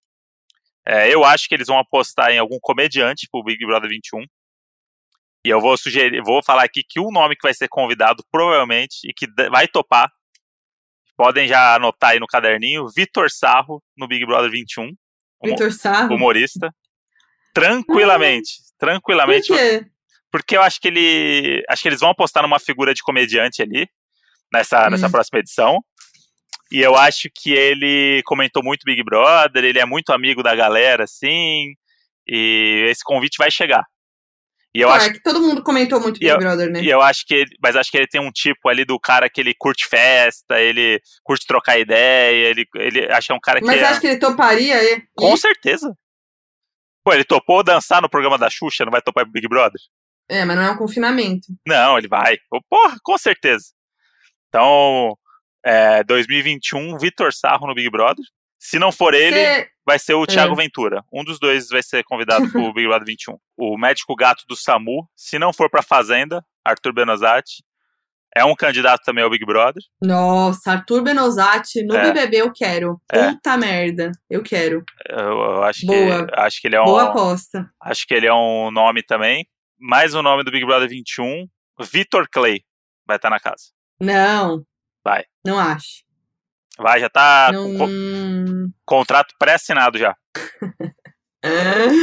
É, 0.87 1.13
eu 1.13 1.25
acho 1.25 1.49
que 1.49 1.55
eles 1.55 1.67
vão 1.67 1.79
apostar 1.79 2.31
em 2.31 2.39
algum 2.39 2.59
comediante 2.61 3.27
pro 3.31 3.43
Big 3.43 3.65
Brother 3.65 3.89
21. 3.89 4.23
E 5.47 5.51
eu 5.51 5.61
vou 5.61 5.77
sugerir, 5.77 6.23
vou 6.23 6.43
falar 6.43 6.65
aqui 6.65 6.83
que 6.87 6.99
o 6.99 7.11
nome 7.11 7.37
que 7.37 7.43
vai 7.43 7.55
ser 7.55 7.69
convidado, 7.69 8.25
provavelmente, 8.31 8.99
e 9.05 9.13
que 9.13 9.27
vai 9.51 9.69
topar, 9.69 10.11
podem 11.17 11.47
já 11.47 11.75
anotar 11.75 12.11
aí 12.11 12.21
no 12.21 12.27
caderninho, 12.27 12.87
Vitor 12.95 13.31
Sarro 13.31 13.83
no 13.97 14.09
Big 14.09 14.25
Brother 14.25 14.51
21, 14.51 14.91
Vitor 15.51 15.73
Sarro. 15.73 16.15
humorista. 16.15 16.73
Tranquilamente, 17.53 18.51
Por 18.79 18.87
tranquilamente, 18.87 19.47
quê? 19.53 19.87
porque 20.31 20.57
eu 20.57 20.63
acho 20.63 20.81
que 20.81 20.89
ele, 20.89 21.63
acho 21.69 21.83
que 21.83 21.89
eles 21.89 22.01
vão 22.01 22.11
apostar 22.11 22.43
numa 22.43 22.59
figura 22.59 22.93
de 22.93 23.03
comediante 23.03 23.63
ali 23.63 23.89
nessa 24.53 24.91
nessa 24.91 25.07
Hum. 25.07 25.11
próxima 25.11 25.39
edição. 25.39 25.81
E 26.73 26.81
eu 26.81 26.97
acho 26.97 27.29
que 27.33 27.53
ele 27.53 28.23
comentou 28.25 28.63
muito 28.63 28.83
Big 28.85 29.03
Brother, 29.05 29.63
ele 29.65 29.79
é 29.79 29.85
muito 29.85 30.13
amigo 30.13 30.43
da 30.43 30.55
galera 30.57 31.05
assim, 31.05 31.75
e 32.27 32.87
esse 32.91 33.05
convite 33.05 33.37
vai 33.39 33.51
chegar. 33.51 33.85
E 34.75 34.81
eu 34.81 34.89
acho 34.91 35.11
é 35.11 35.13
que 35.13 35.23
todo 35.23 35.41
mundo 35.41 35.63
comentou 35.63 36.01
muito 36.01 36.19
Big 36.19 36.37
Brother, 36.37 36.69
né? 36.69 36.83
e 36.83 36.89
eu 36.91 37.01
acho 37.01 37.25
que 37.25 37.33
ele, 37.35 37.57
mas 37.63 37.77
acho 37.77 37.91
que 37.91 37.97
ele 37.97 38.09
tem 38.09 38.21
um 38.21 38.33
tipo 38.33 38.69
ali 38.69 38.85
do 38.85 38.99
cara 38.99 39.31
que 39.31 39.41
ele 39.41 39.55
curte 39.57 39.87
festa, 39.87 40.61
ele 40.61 41.01
curte 41.23 41.47
trocar 41.47 41.79
ideia, 41.79 42.49
ele, 42.49 42.67
ele 42.75 43.05
acha 43.13 43.29
que 43.29 43.33
é 43.33 43.37
um 43.37 43.41
cara 43.41 43.61
que 43.61 43.67
Mas 43.67 43.81
é, 43.81 43.85
acho 43.85 44.01
que 44.01 44.09
ele 44.09 44.19
toparia 44.19 44.83
e, 44.83 45.03
com 45.15 45.33
e- 45.35 45.39
certeza. 45.39 45.95
Pô, 47.05 47.13
ele 47.13 47.23
topou 47.25 47.63
dançar 47.63 48.03
no 48.03 48.09
programa 48.09 48.37
da 48.37 48.51
Xuxa, 48.51 48.85
não 48.85 48.91
vai 48.91 49.01
topar 49.03 49.25
Big 49.31 49.47
Brother? 49.47 49.81
É, 50.29 50.45
mas 50.45 50.57
não 50.57 50.65
é 50.65 50.71
um 50.71 50.77
confinamento. 50.77 51.47
Não, 51.69 51.97
ele 51.99 52.09
vai. 52.09 52.39
Porra, 52.69 52.97
com 53.03 53.17
certeza. 53.19 53.67
Então, 54.49 55.17
é, 55.65 56.03
2021, 56.05 56.97
Vitor 56.99 57.33
Sarro 57.33 57.67
no 57.67 57.75
Big 57.75 57.91
Brother. 57.91 58.25
Se 58.59 58.79
não 58.79 58.91
for 58.91 59.13
ele, 59.15 59.37
Você- 59.37 59.69
vai 59.87 59.99
ser 59.99 60.15
o 60.15 60.27
Thiago 60.27 60.55
É. 60.55 60.57
Ventura. 60.65 61.05
Um 61.13 61.25
dos 61.25 61.39
dois 61.39 61.69
vai 61.69 61.83
ser 61.83 62.03
convidado 62.05 62.51
pro 62.51 62.73
Big 62.75 62.87
Brother 62.87 63.07
21. 63.07 63.37
O 63.57 63.77
médico 63.79 64.15
gato 64.17 64.45
do 64.49 64.57
SAMU. 64.57 65.09
Se 65.17 65.39
não 65.39 65.53
for 65.53 65.69
pra 65.71 65.83
Fazenda, 65.83 66.45
Arthur 66.65 66.93
Benozati. 66.93 67.63
É 68.37 68.45
um 68.45 68.55
candidato 68.57 69.03
também 69.05 69.23
ao 69.23 69.31
Big 69.31 69.47
Brother. 69.47 69.81
Nossa, 70.03 70.73
Arthur 70.73 71.03
Benozati 71.03 71.85
no 71.85 71.95
É. 71.95 72.03
BBB 72.13 72.39
eu 72.39 72.53
quero. 72.53 73.01
É. 73.13 73.31
Puta 73.31 73.57
merda. 73.57 74.11
Eu 74.29 74.43
quero. 74.43 74.83
Eu, 75.09 75.19
eu 75.19 75.63
acho, 75.63 75.87
Boa. 75.87 76.27
que, 76.27 76.35
acho 76.41 76.61
que 76.61 76.67
ele 76.67 76.75
é 76.77 76.81
um. 76.81 76.85
Boa 76.85 77.05
aposta. 77.11 77.71
Acho 77.81 78.05
que 78.07 78.13
ele 78.13 78.27
é 78.27 78.35
um 78.35 78.73
nome 78.73 79.05
também. 79.05 79.47
Mais 79.79 80.15
um 80.15 80.23
nome 80.23 80.43
do 80.43 80.51
Big 80.51 80.65
Brother 80.67 80.89
21. 80.89 81.47
Vitor 81.81 82.27
Clay 82.29 82.63
vai 83.07 83.17
estar 83.17 83.31
na 83.31 83.39
casa. 83.39 83.65
Não. 84.01 84.65
Vai. 85.05 85.25
Não 85.47 85.59
acho. 85.59 86.03
Vai, 86.79 86.99
já 87.01 87.09
tá 87.09 87.51
não. 87.53 87.65
com 87.65 87.79
co- 87.79 88.73
contrato 88.85 89.35
pré-assinado 89.39 89.97
já. 89.99 90.15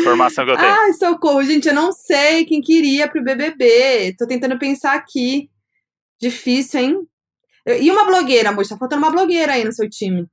Informação 0.01 0.45
que 0.45 0.51
eu 0.51 0.57
tenho. 0.57 0.69
Ai, 0.69 0.93
socorro, 0.93 1.43
gente, 1.43 1.67
eu 1.67 1.74
não 1.74 1.91
sei 1.91 2.45
quem 2.45 2.61
queria 2.61 3.09
pro 3.09 3.24
BBB. 3.24 4.15
Tô 4.17 4.28
tentando 4.28 4.57
pensar 4.59 4.93
aqui. 4.93 5.49
Difícil, 6.22 6.80
hein? 6.80 7.07
E 7.65 7.89
uma 7.91 8.05
blogueira, 8.05 8.49
amor? 8.49 8.67
Tá 8.67 8.78
faltando 8.78 9.01
uma 9.03 9.11
blogueira 9.11 9.53
aí 9.53 9.63
no 9.63 9.72
seu 9.74 9.89
time. 9.89 10.28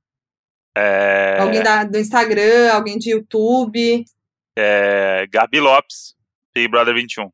É, 0.77 1.37
Alguém 1.39 1.63
da- 1.63 1.83
do 1.83 1.97
Instagram, 1.97 2.71
alguém 2.71 2.97
de 2.97 3.11
YouTube. 3.11 4.05
é, 4.57 5.25
Gabi 5.31 5.59
Lopes, 5.59 6.15
Big 6.53 6.67
Brother 6.67 6.93
21. 6.93 7.29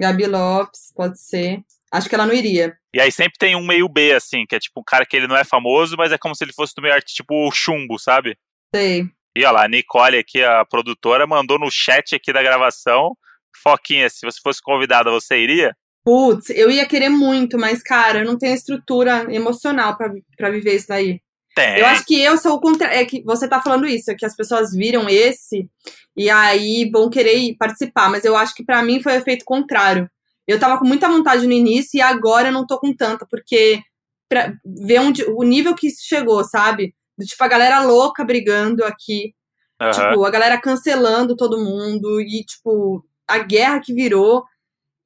Gabi 0.00 0.26
Lopes, 0.26 0.92
pode 0.94 1.18
ser. 1.20 1.62
Acho 1.94 2.08
que 2.08 2.14
ela 2.16 2.26
não 2.26 2.34
iria. 2.34 2.76
E 2.92 3.00
aí 3.00 3.12
sempre 3.12 3.38
tem 3.38 3.54
um 3.54 3.64
meio 3.64 3.88
B, 3.88 4.12
assim, 4.12 4.44
que 4.48 4.56
é 4.56 4.58
tipo 4.58 4.80
um 4.80 4.84
cara 4.84 5.06
que 5.06 5.16
ele 5.16 5.28
não 5.28 5.36
é 5.36 5.44
famoso, 5.44 5.94
mas 5.96 6.10
é 6.10 6.18
como 6.18 6.34
se 6.34 6.42
ele 6.42 6.52
fosse 6.52 6.74
do 6.74 6.82
meio 6.82 6.92
arte, 6.92 7.14
tipo 7.14 7.46
o 7.46 7.52
chumbo, 7.52 8.00
sabe? 8.00 8.36
Sei. 8.74 9.04
E 9.36 9.44
olha 9.44 9.52
lá, 9.52 9.64
a 9.64 9.68
Nicole 9.68 10.18
aqui, 10.18 10.42
a 10.42 10.64
produtora, 10.64 11.24
mandou 11.24 11.56
no 11.56 11.70
chat 11.70 12.12
aqui 12.16 12.32
da 12.32 12.42
gravação. 12.42 13.16
Foquinha, 13.62 14.10
se 14.10 14.26
você 14.26 14.40
fosse 14.42 14.60
convidada, 14.60 15.08
você 15.08 15.38
iria? 15.38 15.72
Putz, 16.04 16.50
eu 16.50 16.68
ia 16.68 16.84
querer 16.84 17.10
muito, 17.10 17.56
mas, 17.56 17.80
cara, 17.80 18.18
eu 18.18 18.24
não 18.24 18.36
tenho 18.36 18.54
estrutura 18.54 19.32
emocional 19.32 19.96
pra, 19.96 20.12
pra 20.36 20.50
viver 20.50 20.74
isso 20.74 20.88
daí. 20.88 21.20
Tem. 21.54 21.78
Eu 21.78 21.86
acho 21.86 22.04
que 22.04 22.20
eu 22.20 22.36
sou 22.36 22.56
o 22.56 22.60
contrário. 22.60 22.98
É 22.98 23.04
que 23.04 23.22
você 23.22 23.46
tá 23.46 23.62
falando 23.62 23.86
isso, 23.86 24.10
é 24.10 24.16
que 24.16 24.26
as 24.26 24.34
pessoas 24.34 24.72
viram 24.72 25.08
esse 25.08 25.68
e 26.16 26.28
aí 26.28 26.90
vão 26.90 27.08
querer 27.08 27.54
participar. 27.56 28.10
Mas 28.10 28.24
eu 28.24 28.36
acho 28.36 28.52
que 28.52 28.64
pra 28.64 28.82
mim 28.82 29.00
foi 29.00 29.12
o 29.12 29.16
efeito 29.16 29.44
contrário. 29.44 30.10
Eu 30.46 30.60
tava 30.60 30.78
com 30.78 30.86
muita 30.86 31.08
vontade 31.08 31.46
no 31.46 31.52
início 31.52 31.98
e 31.98 32.00
agora 32.02 32.48
eu 32.48 32.52
não 32.52 32.66
tô 32.66 32.78
com 32.78 32.94
tanta, 32.94 33.26
porque 33.26 33.82
pra 34.28 34.52
ver 34.64 35.00
onde, 35.00 35.24
o 35.24 35.42
nível 35.42 35.74
que 35.74 35.86
isso 35.86 36.02
chegou, 36.02 36.42
sabe? 36.44 36.94
Tipo, 37.20 37.44
a 37.44 37.48
galera 37.48 37.80
louca 37.82 38.24
brigando 38.24 38.84
aqui. 38.84 39.34
Aham. 39.80 39.92
Tipo, 39.92 40.24
a 40.24 40.30
galera 40.30 40.60
cancelando 40.60 41.36
todo 41.36 41.62
mundo 41.62 42.20
e, 42.20 42.44
tipo, 42.44 43.04
a 43.26 43.38
guerra 43.38 43.80
que 43.80 43.94
virou. 43.94 44.44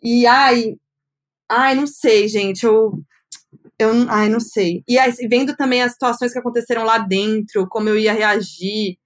E, 0.03 0.27
ai, 0.27 0.77
ai, 1.49 1.75
não 1.75 1.87
sei, 1.87 2.29
gente, 2.29 2.65
eu, 2.65 2.93
eu, 3.79 3.91
ai, 4.09 4.29
não 4.29 4.41
sei. 4.41 4.83
E 4.89 4.99
aí, 4.99 5.13
vendo 5.29 5.57
também 5.57 5.83
as 5.83 5.93
situações 5.93 6.33
que 6.33 6.39
aconteceram 6.39 6.85
lá 6.85 6.99
dentro, 6.99 7.69
como 7.69 7.89
eu 7.89 7.99
ia 7.99 8.13
reagir. 8.13 8.99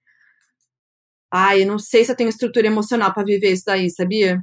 Ai, 1.30 1.62
eu 1.62 1.66
não 1.66 1.78
sei 1.78 2.04
se 2.04 2.12
eu 2.12 2.16
tenho 2.16 2.28
estrutura 2.28 2.66
emocional 2.66 3.12
pra 3.12 3.24
viver 3.24 3.52
isso 3.52 3.64
daí, 3.66 3.90
sabia? 3.90 4.40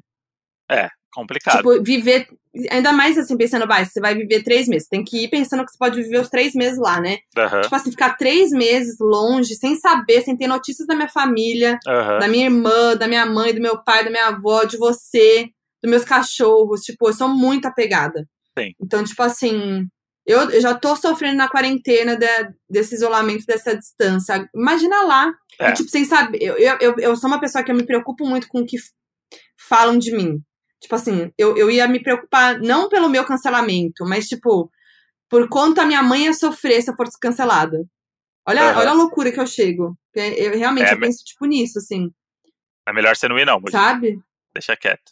Complicado. 1.14 1.58
Tipo, 1.58 1.82
viver. 1.84 2.28
Ainda 2.72 2.92
mais 2.92 3.18
assim, 3.18 3.38
pensando, 3.38 3.68
vai, 3.68 3.86
você 3.86 4.00
vai 4.00 4.16
viver 4.16 4.44
três 4.44 4.68
meses. 4.68 4.88
Tem 4.88 5.04
que 5.04 5.24
ir 5.24 5.28
pensando 5.30 5.66
que 5.66 5.72
você 5.72 5.78
pode 5.78 6.02
viver 6.02 6.20
os 6.20 6.30
três 6.30 6.54
meses 6.54 6.80
lá, 6.80 7.00
né? 7.00 7.20
Aham. 7.38 7.62
Tipo 7.62 7.76
assim, 7.76 7.92
ficar 7.92 8.16
três 8.18 8.52
meses 8.52 8.98
longe, 9.00 9.56
sem 9.56 9.76
saber, 9.76 10.22
sem 10.24 10.36
ter 10.38 10.48
notícias 10.48 10.88
da 10.88 10.96
minha 10.96 11.10
família 11.10 11.78
Aham. 11.88 12.20
da 12.20 12.28
minha 12.28 12.46
irmã, 12.46 12.96
da 12.96 13.08
minha 13.08 13.26
mãe, 13.26 13.54
do 13.54 13.62
meu 13.62 13.84
pai, 13.84 14.04
da 14.04 14.10
minha 14.10 14.28
avó, 14.28 14.64
de 14.64 14.78
você, 14.78 15.50
dos 15.84 15.90
meus 15.90 16.04
cachorros. 16.04 16.82
Tipo, 16.82 17.10
eu 17.10 17.14
sou 17.14 17.28
muito 17.30 17.66
apegada. 17.68 18.28
Sim. 18.58 18.74
Então, 18.82 19.04
tipo 19.04 19.22
assim, 19.24 19.86
eu, 20.26 20.50
eu 20.52 20.62
já 20.62 20.74
tô 20.76 20.96
sofrendo 20.96 21.38
na 21.38 21.48
quarentena 21.50 22.16
de- 22.16 22.54
desse 22.70 22.96
isolamento, 22.96 23.46
dessa 23.46 23.76
distância. 23.76 24.48
Imagina 24.56 25.04
lá. 25.04 25.32
É. 25.60 25.70
E, 25.70 25.74
tipo, 25.74 25.90
sem 25.90 26.06
saber. 26.06 26.40
Eu, 26.42 26.56
eu, 26.80 26.96
eu, 27.00 27.16
sou 27.16 27.30
uma 27.30 27.40
pessoa 27.40 27.64
que 27.64 27.72
eu 27.72 27.76
me 27.76 27.86
preocupo 27.86 28.26
muito 28.28 28.48
com 28.48 28.62
o 28.62 28.66
que 28.66 28.78
falam 29.68 29.98
de 29.98 30.12
mim. 30.16 30.42
Tipo 30.80 30.96
assim, 30.96 31.32
eu, 31.38 31.58
eu 31.58 31.70
ia 31.70 31.88
me 31.88 32.02
preocupar 32.02 32.60
não 32.60 32.88
pelo 32.90 33.10
meu 33.10 33.26
cancelamento, 33.26 34.06
mas, 34.06 34.28
tipo, 34.28 34.72
por 35.30 35.50
quanto 35.50 35.80
a 35.82 35.86
minha 35.86 36.02
mãe 36.02 36.24
ia 36.26 36.34
sofrer 36.34 36.82
se 36.82 36.90
eu 36.90 36.96
fosse 36.96 37.20
cancelada. 37.20 37.86
Olha, 38.48 38.64
Aham. 38.72 38.80
olha 38.80 38.90
a 38.92 38.94
loucura 38.94 39.32
que 39.32 39.40
eu 39.40 39.46
chego. 39.46 39.98
Eu, 40.16 40.24
eu- 40.24 40.58
realmente, 40.58 40.88
É, 40.90 40.94
eu 40.94 41.00
penso, 41.00 41.24
tipo, 41.26 41.46
nisso, 41.46 41.78
assim. 41.80 42.10
É 42.88 42.94
melhor 42.94 43.16
você 43.16 43.28
não 43.28 43.38
ir, 43.38 43.46
não. 43.46 43.62
Sabe? 43.70 44.20
Deixa 44.54 44.76
quieto. 44.76 45.12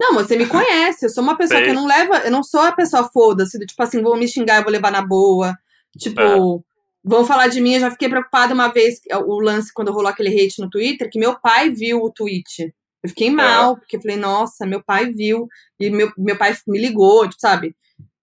Não, 0.00 0.14
você 0.14 0.36
me 0.36 0.46
conhece. 0.46 1.06
Eu 1.06 1.10
sou 1.10 1.22
uma 1.22 1.36
pessoa 1.36 1.58
Sei. 1.58 1.64
que 1.66 1.70
eu 1.70 1.74
não 1.74 1.86
leva. 1.86 2.18
Eu 2.18 2.30
não 2.30 2.42
sou 2.42 2.60
a 2.60 2.72
pessoa 2.72 3.08
foda-se, 3.12 3.58
tipo 3.66 3.82
assim, 3.82 4.02
vão 4.02 4.16
me 4.16 4.28
xingar, 4.28 4.56
eu 4.58 4.62
vou 4.62 4.72
levar 4.72 4.90
na 4.92 5.02
boa. 5.02 5.56
Tipo, 5.98 6.20
Aham. 6.20 6.60
vão 7.04 7.24
falar 7.24 7.48
de 7.48 7.60
mim. 7.60 7.74
Eu 7.74 7.80
já 7.80 7.90
fiquei 7.90 8.08
preocupada 8.08 8.52
uma 8.54 8.68
vez, 8.68 9.00
o 9.26 9.40
lance 9.40 9.72
quando 9.72 9.92
rolou 9.92 10.08
aquele 10.08 10.28
hate 10.28 10.60
no 10.60 10.68
Twitter, 10.70 11.08
que 11.10 11.18
meu 11.18 11.38
pai 11.40 11.70
viu 11.70 12.02
o 12.02 12.10
tweet. 12.12 12.74
Eu 13.02 13.08
fiquei 13.08 13.30
mal, 13.30 13.76
porque 13.76 13.96
eu 13.96 14.00
falei, 14.00 14.16
nossa, 14.16 14.64
meu 14.66 14.82
pai 14.82 15.10
viu. 15.10 15.48
E 15.80 15.90
meu, 15.90 16.12
meu 16.16 16.36
pai 16.36 16.56
me 16.68 16.78
ligou, 16.80 17.28
tipo, 17.28 17.40
sabe? 17.40 17.74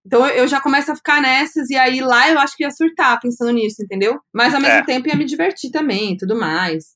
Então 0.06 0.26
eu 0.28 0.48
já 0.48 0.62
começo 0.62 0.92
a 0.92 0.96
ficar 0.96 1.22
nessas, 1.22 1.70
e 1.70 1.76
aí 1.76 2.00
lá 2.02 2.30
eu 2.30 2.40
acho 2.40 2.56
que 2.56 2.64
ia 2.64 2.72
surtar 2.72 3.20
pensando 3.20 3.52
nisso, 3.52 3.84
entendeu? 3.84 4.20
Mas 4.34 4.56
ao 4.56 4.62
mesmo 4.62 4.78
É. 4.78 4.86
tempo 4.86 5.08
ia 5.08 5.16
me 5.16 5.26
divertir 5.26 5.70
também 5.72 6.14
e 6.14 6.18
tudo 6.18 6.36
mais. 6.40 6.96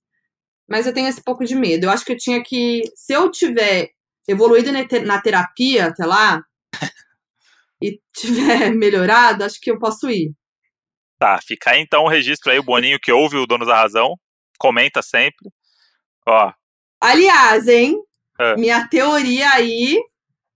Mas 0.68 0.88
eu 0.88 0.94
tenho 0.94 1.08
esse 1.10 1.22
pouco 1.22 1.44
de 1.44 1.56
medo. 1.56 1.86
Eu 1.86 1.90
acho 1.92 2.06
que 2.06 2.14
eu 2.14 2.18
tinha 2.18 2.42
que. 2.42 2.84
Se 2.96 3.14
eu 3.14 3.30
tiver 3.30 3.90
evoluído 4.28 4.72
na 4.72 5.22
terapia 5.22 5.88
até 5.88 6.06
lá 6.06 6.42
e 7.82 8.00
tiver 8.16 8.72
melhorado, 8.74 9.44
acho 9.44 9.60
que 9.60 9.70
eu 9.70 9.78
posso 9.78 10.10
ir. 10.10 10.34
Tá, 11.20 11.40
fica 11.46 11.72
aí 11.72 11.82
então 11.82 12.04
o 12.06 12.10
registro 12.10 12.52
aí, 12.52 12.58
o 12.58 12.64
Boninho 12.64 13.00
que 13.00 13.12
ouve 13.12 13.38
o 13.38 13.46
Dono 13.46 13.66
da 13.66 13.76
Razão, 13.76 14.18
comenta 14.58 15.02
sempre. 15.02 15.50
Ó, 16.28 16.52
Aliás, 17.04 17.68
hein? 17.68 18.02
É. 18.40 18.56
Minha 18.56 18.88
teoria 18.88 19.50
aí 19.50 20.02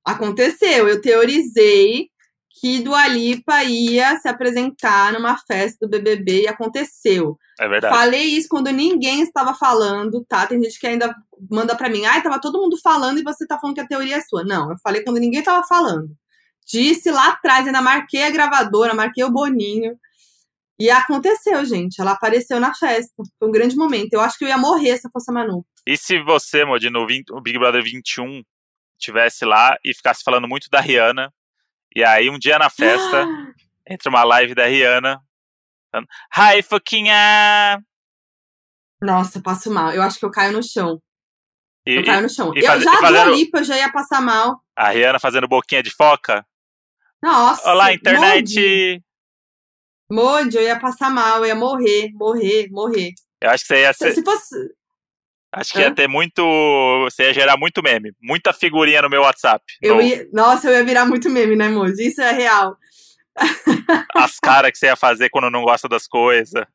aconteceu. 0.06 0.88
Eu 0.88 1.02
teorizei 1.02 2.08
que 2.62 2.80
Dua 2.80 3.06
Lipa 3.06 3.66
ia 3.66 4.18
se 4.18 4.30
apresentar 4.30 5.12
numa 5.12 5.38
festa 5.38 5.86
do 5.86 5.89
BBB 5.89 6.43
e 6.43 6.48
aconteceu. 6.48 7.38
é 7.60 7.68
verdade. 7.68 7.93
Falei 7.93 8.24
isso 8.24 8.48
quando 8.48 8.72
ninguém 8.72 9.22
estava 9.22 9.54
falando, 9.54 10.24
tá? 10.24 10.48
Tem 10.48 10.64
gente 10.64 10.80
que 10.80 10.88
ainda 10.88 11.14
manda 11.52 11.76
pra 11.76 11.89
mim, 11.89 12.06
ai, 12.06 12.24
tava 12.24 12.39
todo 12.39 12.62
mundo 12.62 12.78
falando 12.82 13.20
e 13.20 13.24
você 13.24 13.45
tá 13.45 13.60
falando 13.60 13.76
que 13.76 13.82
a 13.82 13.88
teoria 13.88 14.16
é 14.16 14.22
sua. 14.22 14.45
Não, 14.45 14.72
eu 14.72 14.78
falei 14.82 15.04
quando 15.04 15.18
ninguém 15.18 15.43
tava 15.43 15.68
falando. 15.68 16.10
Disse 16.66 17.12
lá 17.12 17.32
atrás, 17.32 17.68
ainda 17.68 17.82
marquei 17.82 18.24
a 18.24 18.32
gravadora, 18.32 18.93
marquei 18.93 19.26
o 19.26 19.32
Boninho. 19.32 20.00
E 20.80 20.89
aconteceu, 20.89 21.66
gente. 21.66 22.00
Ela 22.00 22.12
apareceu 22.12 22.58
na 22.58 22.74
festa. 22.74 23.12
Foi 23.38 23.50
um 23.50 23.52
grande 23.52 23.76
momento. 23.76 24.14
Eu 24.14 24.22
acho 24.22 24.38
que 24.38 24.45
eu 24.45 24.50
ia 24.50 24.58
morrer 24.58 24.98
se 24.98 25.08
eu 25.08 25.12
fosse 25.12 25.30
a 25.30 25.34
Manu. 25.34 25.66
E 25.88 25.96
se 25.98 26.22
você, 26.22 26.66
Modi, 26.66 26.90
no 26.90 27.08
20 27.08 27.32
o 27.32 27.40
Big 27.42 27.58
Brother 27.58 27.82
21, 27.82 28.44
tivesse 29.00 29.46
lá 29.46 29.78
e 29.84 29.94
ficasse 29.94 30.22
falando 30.24 30.48
muito 30.48 30.68
da 30.70 30.82
Rihanna, 30.82 31.34
e 31.96 32.04
aí 32.04 32.30
um 32.30 32.38
dia 32.38 32.60
na 32.60 32.70
festa, 32.70 33.26
entra 33.90 34.10
uma 34.10 34.24
live 34.24 34.54
da 34.54 34.66
Rihanna, 34.66 35.20
falando, 35.92 36.08
Hi, 36.36 36.62
Foquinha! 36.62 37.82
Nossa, 39.02 39.38
eu 39.38 39.44
passo 39.44 39.72
mal. 39.72 39.92
Eu 39.94 40.02
acho 40.02 40.20
que 40.20 40.26
eu 40.26 40.32
caio 40.32 40.52
no 40.54 40.62
chão. 40.64 41.02
E, 41.86 41.96
Eu 41.96 42.04
caio 42.06 42.24
no 42.24 42.30
chão. 42.30 42.52
e 42.54 42.60
eu 42.60 42.66
faze- 42.66 42.84
já 42.84 42.98
fazendo- 43.00 43.34
Lipa, 43.36 43.60
eu 43.60 43.64
já 43.64 43.78
ia 43.78 43.92
passar 43.92 44.22
mal. 44.22 44.60
a 44.76 44.90
Rihanna 44.90 45.20
fazendo 45.20 45.48
boquinha 45.48 45.82
de 45.82 45.92
foca. 45.92 46.46
Nossa. 47.22 47.70
Olá, 47.72 47.94
internet! 47.94 49.02
Modi, 50.12 50.58
eu 50.58 50.64
ia 50.64 50.80
passar 50.80 51.10
mal, 51.10 51.40
eu 51.40 51.46
ia 51.46 51.56
morrer, 51.56 52.12
morrer, 52.14 52.68
morrer. 52.72 53.14
Eu 53.42 53.50
acho 53.52 53.64
que 53.64 53.68
você 53.68 53.82
ia 53.82 53.94
Se, 53.94 54.00
ser, 54.00 54.14
se 54.16 54.24
fosse. 54.24 54.56
Acho 55.60 55.74
que 55.74 55.80
ia 55.80 55.93
ter 55.93 56.08
muito, 56.08 56.41
você 57.05 57.24
ia 57.24 57.34
gerar 57.34 57.58
muito 57.58 57.82
meme, 57.84 58.12
muita 58.22 58.53
figurinha 58.53 59.01
no 59.01 59.10
meu 59.10 59.22
WhatsApp. 59.22 59.64
Eu 59.82 59.95
no- 59.95 60.01
ia, 60.01 60.28
nossa, 60.32 60.70
eu 60.70 60.74
ia 60.74 60.84
virar 60.84 61.05
muito 61.05 61.30
meme, 61.30 61.55
né, 61.55 61.68
Modi? 61.70 62.08
Isso 62.08 62.22
é 62.22 62.32
real. 62.32 62.78
As 64.16 64.39
caras 64.39 64.72
que 64.72 64.78
você 64.78 64.88
ia 64.88 64.95
fazer 64.95 65.30
quando 65.30 65.49
não 65.51 65.64
gosta 65.64 65.88
das 65.88 66.08
coisas, 66.08 66.66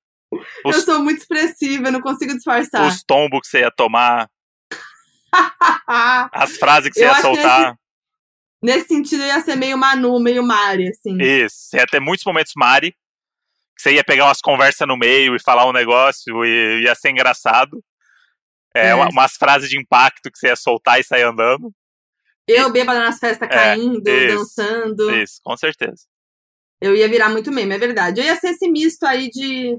Os- 0.64 0.76
Eu 0.76 0.82
sou 0.82 0.98
muito 1.02 1.18
expressiva, 1.20 1.88
eu 1.88 1.92
não 1.92 2.00
consigo 2.00 2.32
disfarçar. 2.34 2.86
os 2.86 3.02
tombos 3.04 3.40
que 3.40 3.48
você 3.48 3.60
ia 3.60 3.70
tomar, 3.70 4.30
as 6.32 6.56
frases 6.56 6.90
que 6.90 6.98
você 6.98 7.04
Eu 7.04 7.08
ia 7.08 7.20
soltar. 7.20 7.74
Nesse 8.62 8.88
sentido, 8.88 9.22
eu 9.22 9.26
ia 9.26 9.40
ser 9.40 9.56
meio 9.56 9.76
Manu, 9.76 10.18
meio 10.20 10.42
Mari, 10.42 10.88
assim. 10.88 11.18
Isso, 11.20 11.56
você 11.68 11.76
ia 11.78 11.86
ter 11.86 12.00
muitos 12.00 12.24
momentos 12.24 12.52
Mari, 12.56 12.92
que 13.76 13.82
você 13.82 13.92
ia 13.94 14.04
pegar 14.04 14.24
umas 14.26 14.40
conversas 14.40 14.86
no 14.86 14.96
meio 14.96 15.34
e 15.34 15.42
falar 15.42 15.66
um 15.68 15.72
negócio 15.72 16.44
e 16.44 16.82
ia 16.84 16.94
ser 16.94 17.10
engraçado. 17.10 17.82
É, 18.74 18.88
É. 18.88 18.94
uma- 18.94 19.08
umas 19.10 19.32
frases 19.34 19.68
de 19.68 19.78
impacto 19.78 20.30
que 20.30 20.38
você 20.38 20.48
ia 20.48 20.56
soltar 20.56 20.98
e 21.00 21.04
sair 21.04 21.22
andando. 21.22 21.72
Eu 22.48 22.72
bêbada 22.72 23.00
nas 23.00 23.18
festas 23.18 23.48
caindo, 23.48 24.06
É, 24.08 24.26
isso, 24.26 24.36
dançando. 24.36 25.10
Isso, 25.16 25.40
com 25.44 25.56
certeza. 25.56 26.02
Eu 26.80 26.96
ia 26.96 27.08
virar 27.08 27.28
muito 27.28 27.52
meme, 27.52 27.74
é 27.74 27.78
verdade. 27.78 28.20
Eu 28.20 28.24
ia 28.24 28.34
ser 28.36 28.48
esse 28.50 28.68
misto 28.68 29.04
aí 29.04 29.30
de 29.30 29.78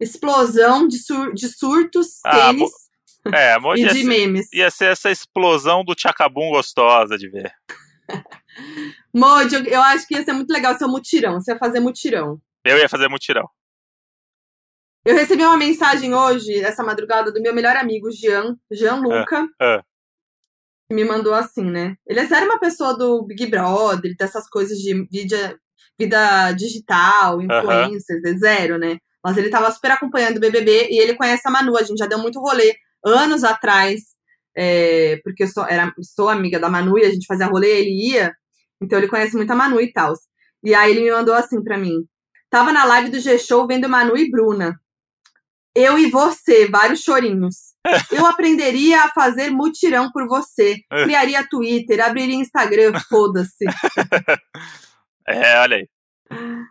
explosão 0.00 0.88
de, 0.88 0.98
sur- 0.98 1.34
de 1.34 1.46
surtos, 1.48 2.20
Ah, 2.24 2.46
tênis 2.48 2.70
É, 3.34 3.52
amor, 3.52 3.76
e 3.78 3.84
de 3.86 3.92
ser, 3.94 4.04
memes. 4.04 4.48
ia 4.52 4.70
ser 4.70 4.86
essa 4.92 5.10
explosão 5.10 5.84
do 5.84 5.94
Tchacabum 5.94 6.48
gostosa 6.50 7.18
de 7.18 7.28
ver. 7.28 7.52
Modi, 9.14 9.54
eu, 9.56 9.64
eu 9.64 9.82
acho 9.82 10.06
que 10.06 10.14
ia 10.14 10.24
ser 10.24 10.32
muito 10.32 10.50
legal 10.50 10.76
seu 10.78 10.88
mutirão. 10.88 11.34
Você 11.40 11.52
ia 11.52 11.58
fazer 11.58 11.80
mutirão. 11.80 12.40
Eu 12.64 12.78
ia 12.78 12.88
fazer 12.88 13.08
mutirão. 13.08 13.48
Eu 15.04 15.14
recebi 15.14 15.42
uma 15.42 15.56
mensagem 15.56 16.14
hoje, 16.14 16.62
essa 16.62 16.84
madrugada, 16.84 17.32
do 17.32 17.40
meu 17.40 17.54
melhor 17.54 17.74
amigo, 17.76 18.10
Jean, 18.10 18.54
Jean 18.70 18.96
Luca, 18.96 19.48
ah. 19.58 19.82
que 20.88 20.94
me 20.94 21.04
mandou 21.04 21.32
assim, 21.32 21.64
né? 21.64 21.96
Ele 22.06 22.20
é 22.20 22.26
sério 22.26 22.46
uma 22.46 22.60
pessoa 22.60 22.96
do 22.96 23.24
Big 23.24 23.46
Brother, 23.46 24.14
dessas 24.18 24.46
coisas 24.48 24.76
de 24.78 24.92
vida, 25.10 25.58
vida 25.98 26.52
digital, 26.52 27.40
influencers, 27.40 28.22
é 28.24 28.34
zero, 28.34 28.78
né? 28.78 28.98
Mas 29.24 29.38
ele 29.38 29.48
tava 29.48 29.70
super 29.70 29.90
acompanhando 29.90 30.36
o 30.36 30.40
BBB 30.40 30.88
e 30.90 30.98
ele 30.98 31.14
conhece 31.14 31.46
a 31.46 31.50
Manu. 31.50 31.78
A 31.78 31.82
gente 31.82 31.98
já 31.98 32.06
deu 32.06 32.18
muito 32.18 32.38
rolê 32.38 32.74
anos 33.04 33.42
atrás, 33.42 34.02
é, 34.54 35.18
porque 35.24 35.44
eu 35.44 35.48
sou, 35.48 35.64
era, 35.66 35.92
sou 36.14 36.28
amiga 36.28 36.58
da 36.58 36.68
Manu 36.68 36.98
e 36.98 37.04
a 37.04 37.10
gente 37.10 37.26
fazia 37.26 37.46
rolê, 37.46 37.80
ele 37.80 38.10
ia. 38.10 38.34
Então 38.82 38.98
ele 38.98 39.08
conhece 39.08 39.34
muito 39.34 39.50
a 39.50 39.56
Manu 39.56 39.80
e 39.80 39.90
tal. 39.92 40.12
E 40.62 40.74
aí 40.74 40.90
ele 40.90 41.00
me 41.00 41.10
mandou 41.10 41.34
assim 41.34 41.62
pra 41.62 41.78
mim. 41.78 42.04
Tava 42.50 42.70
na 42.70 42.84
live 42.84 43.10
do 43.10 43.18
G-Show 43.18 43.66
vendo 43.66 43.88
Manu 43.88 44.14
e 44.16 44.30
Bruna. 44.30 44.78
Eu 45.80 45.98
e 45.98 46.10
você, 46.10 46.68
vários 46.68 47.00
chorinhos. 47.00 47.74
Eu 48.12 48.26
aprenderia 48.26 49.04
a 49.04 49.08
fazer 49.10 49.50
mutirão 49.50 50.10
por 50.12 50.26
você. 50.26 50.76
Criaria 51.04 51.46
Twitter, 51.48 52.00
abriria 52.04 52.34
Instagram, 52.36 52.92
foda-se. 53.08 53.64
É, 55.28 55.58
olha 55.60 55.76
aí. 55.76 55.88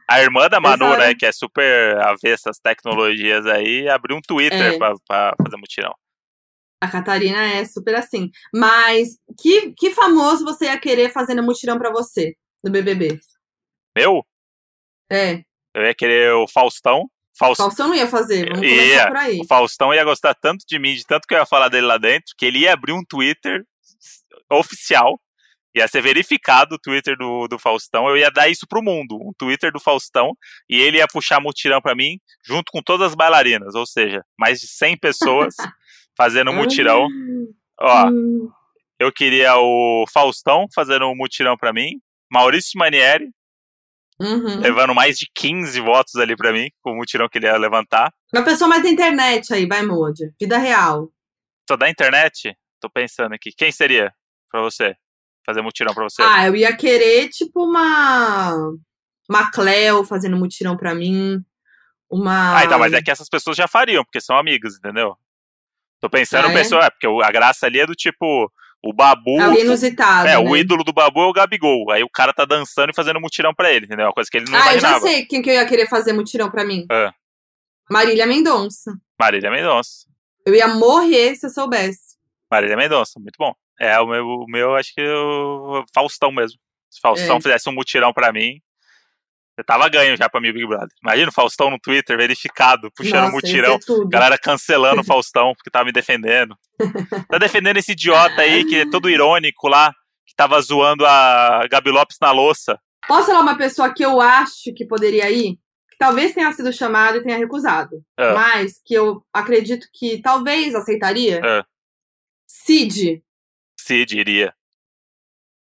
A 0.10 0.22
irmã 0.22 0.48
da 0.50 0.60
Manu, 0.60 0.86
hora- 0.86 1.08
né, 1.08 1.16
que 1.16 1.26
é 1.26 1.32
super 1.32 1.98
avessa 2.02 2.50
às 2.50 2.58
tecnologias 2.60 3.46
aí, 3.46 3.88
abriu 3.88 4.18
um 4.18 4.22
Twitter 4.22 4.74
É. 4.74 4.78
pra, 4.78 4.94
pra 5.08 5.34
fazer 5.44 5.58
mutirão. 5.58 5.94
A 6.82 6.88
Catarina 6.90 7.42
é 7.54 7.64
super 7.66 7.96
assim. 7.96 8.30
Mas 8.54 9.18
que, 9.42 9.72
que 9.74 9.92
famoso 9.92 10.44
você 10.46 10.66
ia 10.66 10.80
querer 10.80 11.10
fazendo 11.12 11.44
mutirão 11.44 11.78
pra 11.78 11.92
você 11.92 12.36
no 12.64 12.72
BBB? 12.72 13.20
Meu, 13.98 14.26
É, 15.12 15.42
eu 15.76 15.84
ia 15.84 15.94
querer 15.96 16.32
o 16.34 16.48
Faustão. 16.48 17.10
Faust... 17.40 17.58
Faustão 17.58 17.88
não 17.88 17.96
ia 17.96 18.08
fazer. 18.08 18.50
Vamos 18.50 18.68
Ia. 18.68 18.78
começar 18.78 19.08
por 19.08 19.18
aí. 19.18 19.40
O 19.40 19.48
Faustão 19.48 19.94
ia 19.94 20.04
gostar 20.04 20.36
tanto 20.36 20.66
de 20.68 20.78
mim, 20.78 20.94
de 20.94 21.06
tanto 21.06 21.26
que 21.26 21.34
eu 21.34 21.40
ia 21.40 21.46
falar 21.46 21.70
dele 21.70 21.88
lá 21.88 21.98
dentro, 21.98 22.34
que 22.38 22.46
ele 22.46 22.60
ia 22.60 22.74
abrir 22.74 22.92
um 22.92 23.04
Twitter 23.04 23.64
oficial. 24.52 25.20
Ia 25.76 25.88
ser 25.88 26.02
verificado 26.02 26.76
o 26.76 26.80
Twitter 26.80 27.16
do, 27.18 27.48
do 27.48 27.58
Faustão. 27.58 28.10
Eu 28.10 28.18
ia 28.18 28.30
dar 28.30 28.50
isso 28.50 28.68
pro 28.68 28.84
mundo, 28.84 29.16
um 29.16 29.32
Twitter 29.38 29.72
do 29.72 29.80
Faustão. 29.80 30.36
E 30.68 30.78
ele 30.80 30.98
ia 30.98 31.08
puxar 31.08 31.40
mutirão 31.40 31.80
pra 31.82 31.96
mim, 31.96 32.20
junto 32.46 32.72
com 32.72 32.82
todas 32.82 33.08
as 33.10 33.16
bailarinas. 33.16 33.74
Ou 33.76 33.86
seja, 33.86 34.24
mais 34.38 34.60
de 34.60 34.68
100 34.68 34.98
pessoas 34.98 35.56
fazendo 36.18 36.52
mutirão. 36.52 37.08
Ó, 37.80 38.10
Hum, 38.10 38.50
eu 39.00 39.14
queria 39.14 39.56
o 39.58 40.06
Faustão 40.12 40.66
fazendo 40.76 41.06
um 41.08 41.16
mutirão 41.16 41.56
pra 41.56 41.72
mim. 41.72 42.02
Maurício 42.30 42.78
Manieri, 42.78 43.30
uhum. 44.20 44.60
levando 44.60 44.94
mais 44.94 45.18
de 45.18 45.30
15 45.34 45.80
votos 45.82 46.16
ali 46.16 46.36
pra 46.36 46.52
mim, 46.52 46.70
com 46.82 46.92
o 46.92 46.96
mutirão 46.96 47.28
que 47.30 47.38
ele 47.38 47.48
ia 47.48 47.58
levantar. 47.58 48.12
Uma 48.34 48.44
pessoa 48.44 48.68
mais 48.68 48.84
da 48.84 48.90
internet 48.90 49.54
aí, 49.54 49.66
vai, 49.68 49.82
Modi. 49.84 50.32
Vida 50.40 50.58
real. 50.58 51.10
Só 51.70 51.76
da 51.78 51.90
internet, 51.90 52.56
tô 52.80 52.90
pensando 52.90 53.34
aqui. 53.34 53.52
Quem 53.56 53.72
seria 53.72 54.14
pra 54.52 54.62
você? 54.62 54.96
Fazer 55.46 55.62
mutirão 55.62 55.94
pra 55.94 56.04
você? 56.04 56.22
Ah, 56.22 56.48
eu 56.48 56.56
ia 56.56 56.76
querer, 56.76 57.30
tipo, 57.30 57.64
uma. 57.64 58.56
Uma 59.30 59.52
Cleo 59.52 60.04
fazendo 60.04 60.38
mutirão 60.38 60.76
pra 60.76 60.94
mim. 60.96 61.44
Uma. 62.10 62.58
Ah, 62.58 62.66
então, 62.66 62.80
mas 62.80 62.94
é 62.94 63.02
que 63.02 63.12
essas 63.12 63.30
pessoas 63.30 63.56
já 63.56 63.68
fariam, 63.68 64.04
porque 64.04 64.20
são 64.20 64.38
amigas, 64.38 64.76
entendeu? 64.76 65.16
Tô 66.00 66.10
pensando 66.10 66.48
Ah, 66.48 66.52
é? 66.52 66.54
pessoa, 66.54 66.86
é, 66.86 66.90
porque 66.90 67.08
a 67.08 67.32
graça 67.32 67.66
ali 67.66 67.80
é 67.80 67.86
do 67.86 67.94
tipo, 67.94 68.52
o 68.84 68.94
Babu. 68.94 69.42
Alguém 69.42 69.64
inusitado. 69.64 70.28
é, 70.28 70.32
né? 70.32 70.38
o 70.38 70.56
ídolo 70.56 70.84
do 70.84 70.94
Babu 70.94 71.22
é 71.22 71.26
o 71.28 71.34
Gabigol. 71.34 71.92
Aí 71.92 72.04
o 72.04 72.10
cara 72.10 72.34
tá 72.34 72.46
dançando 72.46 72.92
e 72.92 72.96
fazendo 72.96 73.20
mutirão 73.20 73.54
pra 73.54 73.72
ele, 73.72 73.86
entendeu? 73.86 74.06
Uma 74.08 74.14
coisa 74.14 74.30
que 74.30 74.38
ele 74.38 74.50
não 74.50 74.58
ah, 74.58 74.74
eu 74.74 74.80
já 74.80 74.90
imaginava. 74.90 75.00
sei 75.02 75.26
quem 75.26 75.42
que 75.42 75.50
eu 75.50 75.54
ia 75.56 75.66
querer 75.66 75.88
fazer 75.88 76.14
mutirão 76.14 76.50
pra 76.50 76.64
mim. 76.64 76.86
Ah. 76.90 77.14
Marília 77.92 78.26
Mendonça. 78.26 78.94
Marília 79.20 79.52
Mendonça. 79.52 80.08
Eu 80.46 80.56
ia 80.56 80.68
morrer 80.68 81.36
se 81.36 81.46
eu 81.46 81.50
soubesse. 81.50 82.18
Marília 82.50 82.78
Mendonça, 82.78 83.20
muito 83.20 83.36
bom. 83.38 83.54
É, 83.80 84.00
o 84.00 84.08
meu, 84.08 84.26
o 84.26 84.46
meu 84.48 84.76
acho 84.76 84.94
que 84.94 85.02
o 85.02 85.84
Faustão 85.94 86.32
mesmo. 86.32 86.60
Se 86.90 87.00
Faustão 87.00 87.38
É. 87.38 87.42
fizesse 87.42 87.70
um 87.70 87.74
mutirão 87.74 88.12
pra 88.14 88.32
mim, 88.32 88.60
eu 89.60 89.66
tava 89.66 89.90
ganho 89.90 90.16
já 90.16 90.30
pra 90.30 90.40
mim, 90.40 90.54
Big 90.54 90.66
Brother. 90.66 90.88
Imagina 91.04 91.30
o 91.30 91.34
Faustão 91.34 91.70
no 91.70 91.78
Twitter, 91.78 92.16
verificado, 92.16 92.90
puxando 92.96 93.24
Nossa, 93.24 93.36
mutirão. 93.36 93.74
Ia 93.74 93.80
ser 93.80 93.86
tudo. 93.86 94.10
Galera 94.10 94.38
cancelando 94.38 95.02
o 95.02 95.04
Faustão 95.04 95.54
porque 95.54 95.70
tava 95.70 95.86
me 95.86 95.92
defendendo. 95.92 96.56
Tá 97.28 97.38
defendendo 97.38 97.76
esse 97.76 97.92
idiota 97.92 98.42
aí 98.42 98.64
que 98.64 98.78
é 98.78 98.90
todo 98.90 99.10
irônico 99.10 99.68
lá, 99.68 99.94
que 100.26 100.34
tava 100.34 100.62
zoando 100.62 101.06
a 101.06 101.68
Gabi 101.70 101.92
Lopes 101.92 102.18
na 102.22 102.32
louça. 102.32 102.80
Posso 103.06 103.28
falar 103.28 103.42
uma 103.42 103.58
pessoa 103.58 103.94
que 103.94 104.04
eu 104.04 104.22
acho 104.22 104.74
que 104.74 104.86
poderia 104.86 105.30
ir? 105.30 105.58
Que 105.90 105.98
talvez 105.98 106.34
tenha 106.34 106.52
sido 106.54 106.72
chamado 106.72 107.18
e 107.18 107.24
tenha 107.24 107.38
recusado. 107.38 108.02
Ah. 108.18 108.34
Mas 108.34 108.80
que 108.86 108.94
eu 108.94 109.22
acredito 109.34 109.88
que 109.94 110.22
talvez 110.22 110.74
aceitaria. 110.74 111.42
Ah. 111.44 111.66
Cid. 112.48 113.22
Cid 113.78 114.18
iria. 114.18 114.54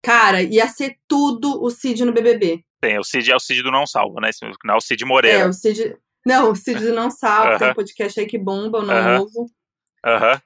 Cara, 0.03 0.43
ia 0.43 0.67
ser 0.67 0.97
tudo 1.07 1.63
o 1.63 1.71
Cid 1.71 2.05
no 2.05 2.13
BBB. 2.13 2.63
Tem, 2.81 2.99
o 2.99 3.03
Cid 3.03 3.31
é 3.31 3.35
o 3.35 3.39
Cid 3.39 3.63
do 3.63 3.71
Não 3.71 3.87
Salvo, 3.87 4.19
né? 4.19 4.29
Esse 4.29 4.45
Não 4.63 4.75
é 4.75 4.77
o 4.77 4.81
Cid 4.81 5.03
É, 5.03 5.07
Moreira. 5.07 5.49
o 5.49 5.53
Cid. 5.53 5.95
Não, 6.25 6.51
o 6.51 6.55
Cid 6.55 6.79
do 6.79 6.93
Não 6.93 7.09
Salva, 7.09 7.57
tem 7.57 7.65
Aham. 7.67 7.71
um 7.71 7.75
podcast 7.75 8.19
aí 8.19 8.25
que 8.27 8.37
bomba, 8.37 8.79
o 8.79 8.85
Não 8.85 8.93
Aham. 8.93 9.17
Novo. 9.19 9.45
Aham. 10.05 10.41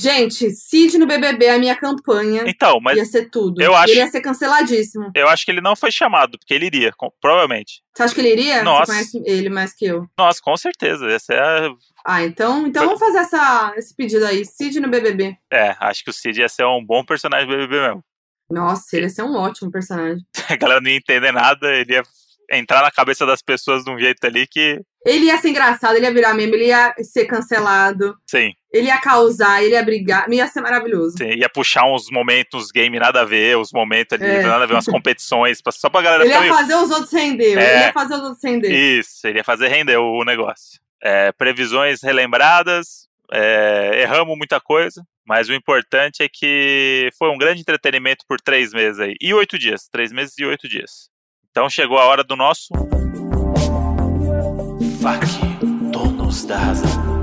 Gente, 0.00 0.50
Cid 0.52 0.96
no 0.96 1.06
BBB 1.06 1.44
é 1.44 1.54
a 1.54 1.58
minha 1.58 1.76
campanha. 1.76 2.44
Então, 2.46 2.80
mas 2.80 2.96
ia 2.96 3.04
ser 3.04 3.28
tudo. 3.28 3.60
eu 3.60 3.74
acho- 3.76 3.92
Ele 3.92 4.00
ia 4.00 4.08
ser 4.08 4.22
canceladíssimo. 4.22 5.12
eu 5.14 5.28
acho 5.28 5.44
que 5.44 5.50
ele 5.50 5.60
não 5.60 5.76
foi 5.76 5.92
chamado, 5.92 6.38
porque 6.38 6.54
ele 6.54 6.64
iria, 6.64 6.90
com- 6.96 7.12
provavelmente. 7.20 7.82
Você 7.94 8.02
acha 8.02 8.14
que 8.14 8.20
ele 8.22 8.30
iria? 8.32 8.62
Nossa. 8.62 8.86
Você 8.86 8.92
conhece 8.92 9.22
ele 9.26 9.50
mais 9.50 9.74
que 9.74 9.84
eu. 9.84 10.06
Nossa, 10.16 10.40
com 10.42 10.56
certeza. 10.56 11.06
Essa 11.10 11.34
é 11.34 11.38
a... 11.40 11.74
Ah, 12.06 12.24
então, 12.24 12.66
então 12.66 12.86
vamos 12.86 12.98
fazer 12.98 13.18
essa, 13.18 13.74
esse 13.76 13.94
pedido 13.94 14.24
aí. 14.24 14.46
Cid 14.46 14.80
no 14.80 14.88
BBB. 14.88 15.36
É, 15.52 15.76
acho 15.78 16.02
que 16.02 16.08
o 16.10 16.12
Cid 16.12 16.40
ia 16.40 16.48
ser 16.48 16.64
um 16.64 16.82
bom 16.82 17.04
personagem 17.04 17.46
do 17.46 17.52
BBB 17.54 17.80
mesmo. 17.82 18.02
Nossa, 18.52 18.96
ele 18.96 19.06
ia 19.06 19.10
ser 19.10 19.22
um 19.22 19.34
ótimo 19.34 19.70
personagem. 19.70 20.22
A 20.48 20.56
galera 20.56 20.80
não 20.80 20.90
ia 20.90 20.96
entender 20.96 21.32
nada, 21.32 21.68
ele 21.74 21.94
ia 21.94 22.02
entrar 22.50 22.82
na 22.82 22.90
cabeça 22.90 23.24
das 23.24 23.40
pessoas 23.40 23.82
de 23.84 23.90
um 23.90 23.98
jeito 23.98 24.22
ali 24.26 24.46
que. 24.46 24.80
Ele 25.04 25.24
ia 25.24 25.36
ser 25.38 25.48
engraçado, 25.48 25.96
ele 25.96 26.04
ia 26.06 26.12
virar 26.14 26.32
meme, 26.34 26.52
ele 26.52 26.66
ia 26.66 26.94
ser 27.02 27.24
cancelado, 27.24 28.14
Sim, 28.24 28.52
ele 28.72 28.86
ia 28.86 28.98
causar, 29.00 29.60
ele 29.60 29.74
ia 29.74 29.82
brigar. 29.82 30.30
Ia 30.30 30.46
ser 30.46 30.60
maravilhoso. 30.60 31.16
sim. 31.18 31.30
Ia 31.30 31.48
puxar 31.48 31.84
uns 31.92 32.08
momentos 32.08 32.70
game 32.70 32.96
nada 33.00 33.22
a 33.22 33.24
ver, 33.24 33.56
os 33.58 33.72
momentos 33.72 34.12
ali, 34.20 34.30
É. 34.30 34.42
nada 34.42 34.62
a 34.62 34.66
ver, 34.66 34.74
umas 34.74 34.84
competições, 34.86 35.58
só 35.72 35.88
pra 35.88 36.02
galera 36.02 36.24
Ele 36.24 36.32
ia 36.32 36.40
meio. 36.40 36.54
fazer 36.54 36.74
os 36.76 36.90
outros 36.90 37.12
render. 37.12 37.58
É. 37.58 37.74
Ele 37.76 37.84
ia 37.86 37.92
fazer 37.92 38.14
os 38.14 38.20
outros 38.20 38.44
render. 38.44 38.70
Isso, 38.70 39.26
ele 39.26 39.38
ia 39.38 39.44
fazer 39.44 39.66
render 39.68 39.96
o 39.96 40.22
negócio. 40.24 40.78
É, 41.02 41.32
previsões 41.32 42.00
relembradas, 42.00 43.08
é, 43.32 44.02
erramos 44.02 44.36
muita 44.36 44.60
coisa, 44.60 45.02
mas 45.26 45.48
o 45.48 45.54
importante 45.54 46.22
é 46.22 46.28
que 46.28 47.08
foi 47.18 47.30
um 47.30 47.38
grande 47.38 47.60
entretenimento 47.60 48.24
por 48.28 48.40
três 48.40 48.72
meses 48.72 49.00
aí. 49.00 49.14
E 49.20 49.32
oito 49.32 49.58
dias. 49.58 49.88
Três 49.90 50.12
meses 50.12 50.36
e 50.38 50.44
oito 50.44 50.68
dias. 50.68 51.08
Então 51.50 51.70
chegou 51.70 51.98
a 51.98 52.04
hora 52.04 52.22
do 52.22 52.36
nosso. 52.36 52.68
FAQ, 55.00 55.26
donos 55.90 56.44
da 56.44 56.58
razão. 56.58 57.22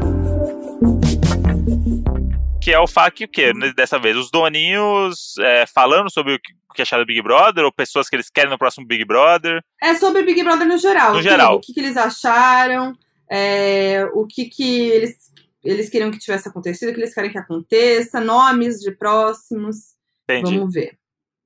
Que 2.62 2.74
é 2.74 2.80
o 2.80 2.88
FAQ 2.88 3.26
o 3.26 3.28
quê? 3.28 3.54
Dessa 3.76 4.00
vez, 4.00 4.18
os 4.18 4.32
doninhos 4.32 5.38
é, 5.40 5.66
falando 5.66 6.12
sobre 6.12 6.34
o 6.34 6.40
que 6.40 6.54
o 6.70 6.74
que 6.74 6.82
acharam 6.82 7.04
do 7.04 7.08
Big 7.08 7.22
Brother, 7.22 7.66
ou 7.66 7.72
pessoas 7.72 8.08
que 8.08 8.16
eles 8.16 8.30
querem 8.30 8.52
no 8.52 8.58
próximo 8.58 8.86
Big 8.86 9.04
Brother. 9.04 9.64
É 9.82 9.96
sobre 9.96 10.22
Big 10.24 10.44
Brother 10.44 10.68
no 10.68 10.78
geral. 10.78 11.10
No 11.10 11.18
tudo. 11.18 11.24
geral. 11.24 11.56
O 11.56 11.60
que, 11.60 11.74
que 11.74 11.80
eles 11.80 11.98
acharam, 11.98 12.96
é, 13.30 14.08
o 14.14 14.26
que, 14.28 14.46
que 14.46 14.90
eles, 14.90 15.16
eles 15.64 15.90
queriam 15.90 16.12
que 16.12 16.20
tivesse 16.20 16.48
acontecido, 16.48 16.90
o 16.90 16.94
que 16.94 17.00
eles 17.00 17.14
querem 17.14 17.32
que 17.32 17.38
aconteça, 17.38 18.20
nomes 18.22 18.80
de 18.80 18.92
próximos. 18.92 19.96
Entendi. 20.30 20.56
Vamos 20.58 20.74
ver. 20.74 20.98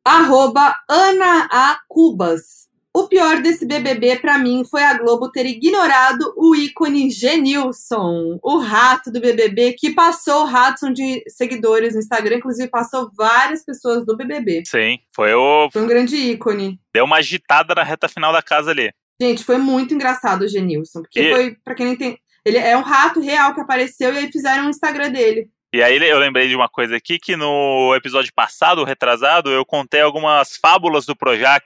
Arroba 0.06 0.76
Ana 0.90 1.48
A. 1.52 1.80
Cubas. 1.88 2.64
O 2.96 3.08
pior 3.08 3.42
desse 3.42 3.66
BBB 3.66 4.18
pra 4.20 4.38
mim 4.38 4.64
foi 4.70 4.84
a 4.84 4.96
Globo 4.98 5.32
ter 5.32 5.48
ignorado 5.48 6.32
o 6.38 6.54
ícone 6.56 7.10
Genilson, 7.10 8.38
o 8.44 8.58
rato 8.60 9.12
do 9.12 9.20
BBB, 9.20 9.74
que 9.74 9.92
passou 9.96 10.44
o 10.44 10.46
rato 10.46 10.94
de 10.94 11.24
seguidores 11.28 11.94
no 11.94 12.00
Instagram, 12.00 12.36
inclusive 12.38 12.70
passou 12.70 13.10
várias 13.18 13.66
pessoas 13.66 14.06
do 14.06 14.16
BBB. 14.16 14.64
Sim, 14.68 15.00
foi 15.16 15.34
o. 15.34 15.70
Foi 15.72 15.82
um 15.82 15.88
grande 15.88 16.16
ícone. 16.16 16.80
Deu 16.94 17.06
uma 17.06 17.18
agitada 17.18 17.74
na 17.74 17.84
reta 17.84 18.08
final 18.08 18.32
da 18.32 18.44
casa 18.44 18.70
ali. 18.72 18.92
Gente, 19.22 19.44
foi 19.44 19.58
muito 19.58 19.94
engraçado 19.94 20.42
o 20.44 20.48
Genilson, 20.48 21.02
porque 21.02 21.20
E- 21.22 21.32
foi, 21.34 21.56
pra 21.64 21.74
quem 21.76 21.86
não 21.88 21.96
tem, 21.96 22.18
ele 22.46 22.58
é 22.58 22.78
um 22.78 22.82
rato 22.82 23.20
real 23.20 23.54
que 23.54 23.62
apareceu 23.62 24.14
e 24.14 24.18
aí 24.18 24.32
fizeram 24.32 24.68
o 24.68 24.70
Instagram 24.70 25.12
dele. 25.12 25.50
E 25.74 25.82
aí 25.82 25.98
eu 26.08 26.20
lembrei 26.20 26.48
de 26.48 26.56
uma 26.56 26.70
coisa 26.70 26.96
aqui 26.96 27.18
que 27.18 27.36
no 27.36 27.96
episódio 27.96 28.32
passado, 28.34 28.84
retrasado, 28.84 29.50
eu 29.50 29.66
contei 29.66 30.02
algumas 30.02 30.56
fábulas 30.58 31.06
do 31.06 31.16
Projac, 31.16 31.66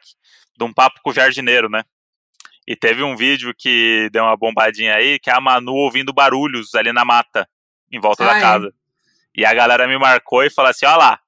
de 0.57 0.63
um 0.63 0.71
papo 0.73 1.01
com 1.03 1.09
o 1.09 1.13
jardineiro, 1.13 1.69
né? 1.69 1.83
E 2.65 2.75
teve 2.75 3.03
um 3.03 3.15
vídeo 3.15 3.53
que 3.57 4.09
deu 4.11 4.23
uma 4.23 4.35
bombadinha 4.37 4.95
aí, 4.95 5.19
que 5.19 5.29
é 5.29 5.33
a 5.33 5.41
Manu 5.41 5.73
ouvindo 5.73 6.13
barulhos 6.13 6.73
ali 6.75 6.91
na 6.93 7.03
mata, 7.03 7.47
em 7.91 7.99
volta 7.99 8.23
Ah, 8.23 8.27
da 8.27 8.37
é? 8.37 8.41
casa. 8.41 8.73
E 9.35 9.45
a 9.45 9.53
galera 9.53 9.87
me 9.87 9.97
marcou 9.97 10.43
e 10.43 10.49
falou 10.49 10.71
assim, 10.71 10.85
ó 10.85 10.95
lá, 10.95 11.19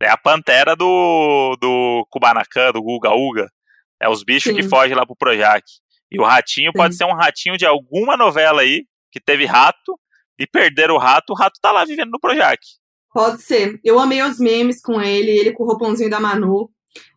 é 0.00 0.08
a 0.08 0.16
pantera 0.16 0.74
do, 0.74 1.56
do 1.60 2.06
Kubanacan, 2.10 2.72
do 2.72 2.82
Guga 2.82 3.10
Uga. 3.10 3.50
É 4.00 4.08
os 4.08 4.22
bichos 4.24 4.54
que 4.54 4.62
Sim. 4.62 4.68
fogem 4.68 4.96
lá 4.96 5.04
pro 5.04 5.14
Projac. 5.14 5.62
E 6.10 6.20
o 6.20 6.24
ratinho 6.24 6.72
pode 6.72 6.96
ser 6.96 7.04
um 7.04 7.14
ratinho 7.14 7.56
de 7.56 7.64
alguma 7.64 8.16
novela 8.16 8.62
aí, 8.62 8.84
que 9.12 9.20
teve 9.20 9.44
rato, 9.46 9.98
e 10.38 10.46
perderam 10.46 10.94
o 10.94 10.98
rato, 10.98 11.30
o 11.30 11.36
rato 11.36 11.60
tá 11.60 11.70
lá 11.70 11.84
vivendo 11.84 12.10
no 12.10 12.20
Projac. 12.20 12.58
Pode 13.12 13.42
ser. 13.42 13.78
Eu 13.84 13.98
amei 13.98 14.22
os 14.22 14.38
memes 14.38 14.80
com 14.80 15.00
ele, 15.00 15.30
ele 15.30 15.52
com 15.52 15.64
o 15.64 15.66
roupãozinho 15.66 16.08
da 16.08 16.20
Manu. 16.20 16.70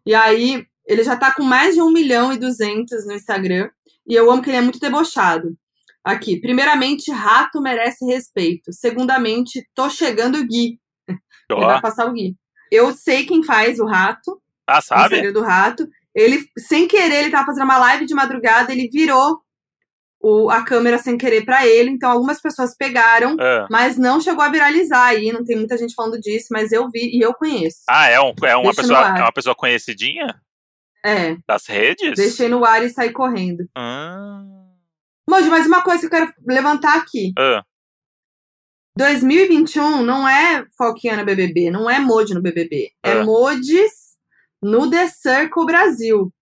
E 0.05 0.13
aí, 0.13 0.65
ele 0.85 1.03
já 1.03 1.15
tá 1.15 1.33
com 1.33 1.43
mais 1.43 1.75
de 1.75 1.81
1 1.81 1.91
milhão 1.91 2.33
e 2.33 2.37
200 2.37 3.05
no 3.07 3.13
Instagram. 3.13 3.69
E 4.05 4.13
eu 4.13 4.29
amo 4.29 4.41
que 4.41 4.49
ele 4.49 4.57
é 4.57 4.61
muito 4.61 4.79
debochado. 4.79 5.55
Aqui, 6.03 6.39
primeiramente, 6.39 7.09
rato 7.11 7.61
merece 7.61 8.05
respeito. 8.05 8.73
Segundamente, 8.73 9.65
tô 9.73 9.89
chegando 9.89 10.45
Gui. 10.45 10.77
Ele 11.49 11.65
vai 11.65 11.79
passar 11.79 12.07
o 12.07 12.11
Gui. 12.11 12.35
Eu 12.69 12.93
sei 12.93 13.25
quem 13.25 13.41
faz 13.43 13.79
o 13.79 13.85
rato, 13.85 14.41
ah, 14.67 14.79
o 14.79 14.81
sabe? 14.81 15.15
Instagram 15.15 15.31
do 15.31 15.41
rato. 15.41 15.87
Ele, 16.16 16.39
sem 16.57 16.88
querer, 16.88 17.16
ele 17.24 17.32
tava 17.32 17.45
fazendo 17.47 17.64
uma 17.66 17.78
live 17.78 18.05
de 18.05 18.14
madrugada, 18.14 18.72
ele 18.72 18.88
virou 18.89 19.41
o- 20.22 20.49
a 20.49 20.64
câmera 20.64 20.97
sem 20.97 21.18
querer 21.18 21.43
pra 21.43 21.66
ele. 21.68 21.89
Então, 21.89 22.09
algumas 22.09 22.39
pessoas 22.41 22.76
pegaram, 22.78 23.36
Ah. 23.39 23.68
mas 23.70 23.97
não 23.97 24.22
chegou 24.22 24.43
a 24.43 24.49
viralizar 24.49 25.03
aí. 25.07 25.32
Não 25.32 25.43
tem 25.43 25.57
muita 25.57 25.78
gente 25.78 25.93
falando 25.93 26.20
disso, 26.22 26.47
mas 26.51 26.72
eu 26.72 26.89
vi 26.89 27.09
e 27.18 27.22
eu 27.22 27.34
conheço. 27.34 27.80
Ah, 27.89 28.07
é, 28.09 28.22
um, 28.22 28.34
é 28.43 28.55
uma 28.55 28.66
Deixa 28.72 28.82
no 28.84 28.88
pessoa, 28.88 29.18
é 29.18 29.22
uma 29.22 29.34
pessoa 29.34 29.55
conhecidinha 29.55 30.39
É, 31.05 31.36
das 31.47 31.66
redes? 31.68 32.16
deixei 32.16 32.47
no 32.47 32.64
ar 32.64 32.82
e 32.84 32.89
saí 32.89 33.11
correndo. 33.11 33.68
Ah, 33.76 34.43
Moji, 35.30 35.49
mas 35.49 35.66
uma 35.68 35.82
coisa 35.82 35.99
que 36.01 36.05
eu 36.05 36.09
quero 36.20 36.34
levantar 36.47 36.95
aqui. 36.97 37.34
ah, 37.38 37.64
2021 38.95 40.03
não 40.03 40.28
é 40.28 40.66
Falquiana 40.78 41.24
BBB, 41.24 41.72
não 41.72 41.89
é 41.89 41.99
Moji 41.99 42.34
no 42.34 42.41
BBB. 42.41 42.91
É 43.03 43.14
Ah. 43.14 43.24
Modis 43.26 43.91
no 44.64 44.89
The 44.89 45.07
Circle 45.09 45.66
Brasil. 45.66 46.34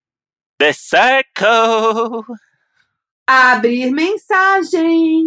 The 0.59 0.73
Circle, 0.73 2.23
Abrir 3.27 3.91
mensagem. 3.91 5.25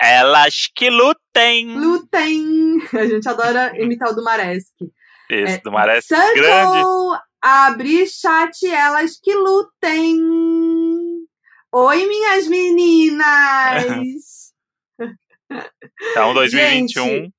elas 0.00 0.66
que 0.74 0.88
lutem. 0.90 1.76
Lutem! 1.78 2.78
A 2.92 3.06
gente 3.06 3.28
adora 3.28 3.72
imitar 3.80 4.10
o 4.10 4.14
do 4.14 4.22
Mareski. 4.24 4.90
Isso, 5.30 5.52
É, 5.54 5.58
do 5.58 5.70
Maré 5.72 6.00
Circle, 6.00 6.34
grande. 6.34 7.20
abre 7.40 8.06
chat, 8.06 8.66
elas 8.66 9.18
que 9.22 9.32
lutem. 9.34 10.18
Oi, 11.72 12.06
minhas 12.06 12.46
meninas! 12.48 13.84
Então, 16.12 16.32
2021. 16.32 17.04
Gente, 17.04 17.34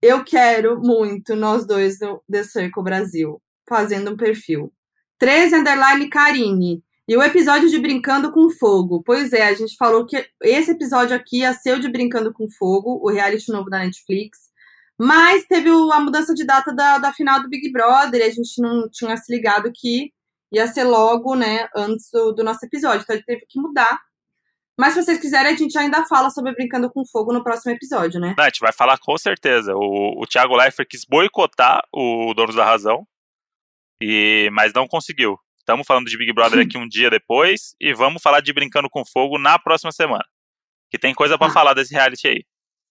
Eu 0.00 0.22
quero 0.24 0.80
muito 0.80 1.34
nós 1.34 1.66
dois 1.66 1.98
no 1.98 2.22
The 2.30 2.44
Circle 2.44 2.82
Brasil, 2.84 3.42
fazendo 3.68 4.12
um 4.12 4.16
perfil. 4.16 4.72
13 5.18 5.56
underline 5.56 6.08
Karine. 6.08 6.82
E 7.06 7.16
o 7.16 7.22
episódio 7.22 7.68
de 7.68 7.78
Brincando 7.78 8.32
com 8.32 8.48
Fogo. 8.50 9.02
Pois 9.04 9.32
é, 9.32 9.46
a 9.46 9.54
gente 9.54 9.76
falou 9.76 10.06
que 10.06 10.26
esse 10.42 10.70
episódio 10.70 11.14
aqui 11.14 11.40
ia 11.40 11.52
ser 11.52 11.76
o 11.76 11.80
de 11.80 11.88
Brincando 11.88 12.32
com 12.32 12.48
Fogo, 12.48 12.98
o 13.02 13.10
reality 13.10 13.52
novo 13.52 13.68
da 13.68 13.80
Netflix. 13.80 14.38
Mas 14.98 15.44
teve 15.44 15.68
a 15.68 16.00
mudança 16.00 16.32
de 16.34 16.44
data 16.44 16.72
da, 16.72 16.98
da 16.98 17.12
final 17.12 17.42
do 17.42 17.48
Big 17.48 17.70
Brother 17.70 18.20
e 18.20 18.24
a 18.24 18.30
gente 18.30 18.60
não 18.60 18.88
tinha 18.90 19.16
se 19.16 19.30
ligado 19.32 19.70
que 19.74 20.12
ia 20.52 20.66
ser 20.66 20.84
logo, 20.84 21.34
né, 21.34 21.68
antes 21.76 22.08
do, 22.12 22.32
do 22.32 22.44
nosso 22.44 22.64
episódio. 22.64 23.02
Então 23.02 23.16
gente 23.16 23.26
teve 23.26 23.44
que 23.48 23.60
mudar. 23.60 24.00
Mas 24.78 24.94
se 24.94 25.02
vocês 25.02 25.18
quiserem, 25.20 25.52
a 25.52 25.56
gente 25.56 25.76
ainda 25.78 26.04
fala 26.06 26.30
sobre 26.30 26.52
Brincando 26.52 26.90
com 26.90 27.04
Fogo 27.06 27.32
no 27.32 27.44
próximo 27.44 27.72
episódio, 27.72 28.20
né? 28.20 28.34
Não, 28.36 28.44
a 28.44 28.48
gente 28.48 28.60
vai 28.60 28.72
falar 28.72 28.98
com 28.98 29.16
certeza. 29.16 29.72
O, 29.74 30.22
o 30.22 30.26
Thiago 30.26 30.56
Leifert 30.56 30.88
quis 30.88 31.04
boicotar 31.04 31.82
o 31.92 32.32
Donos 32.34 32.56
da 32.56 32.64
Razão, 32.64 33.06
e 34.00 34.48
mas 34.52 34.72
não 34.72 34.86
conseguiu. 34.86 35.38
Estamos 35.58 35.86
falando 35.86 36.06
de 36.06 36.18
Big 36.18 36.32
Brother 36.32 36.60
aqui 36.64 36.76
um 36.76 36.86
dia 36.86 37.08
depois 37.08 37.74
e 37.80 37.94
vamos 37.94 38.20
falar 38.22 38.40
de 38.40 38.52
Brincando 38.52 38.88
com 38.90 39.04
Fogo 39.04 39.38
na 39.38 39.58
próxima 39.58 39.90
semana. 39.92 40.24
Que 40.90 40.98
tem 40.98 41.14
coisa 41.14 41.38
pra 41.38 41.48
Tá. 41.48 41.54
falar 41.54 41.74
desse 41.74 41.92
reality 41.94 42.28
aí. 42.28 42.44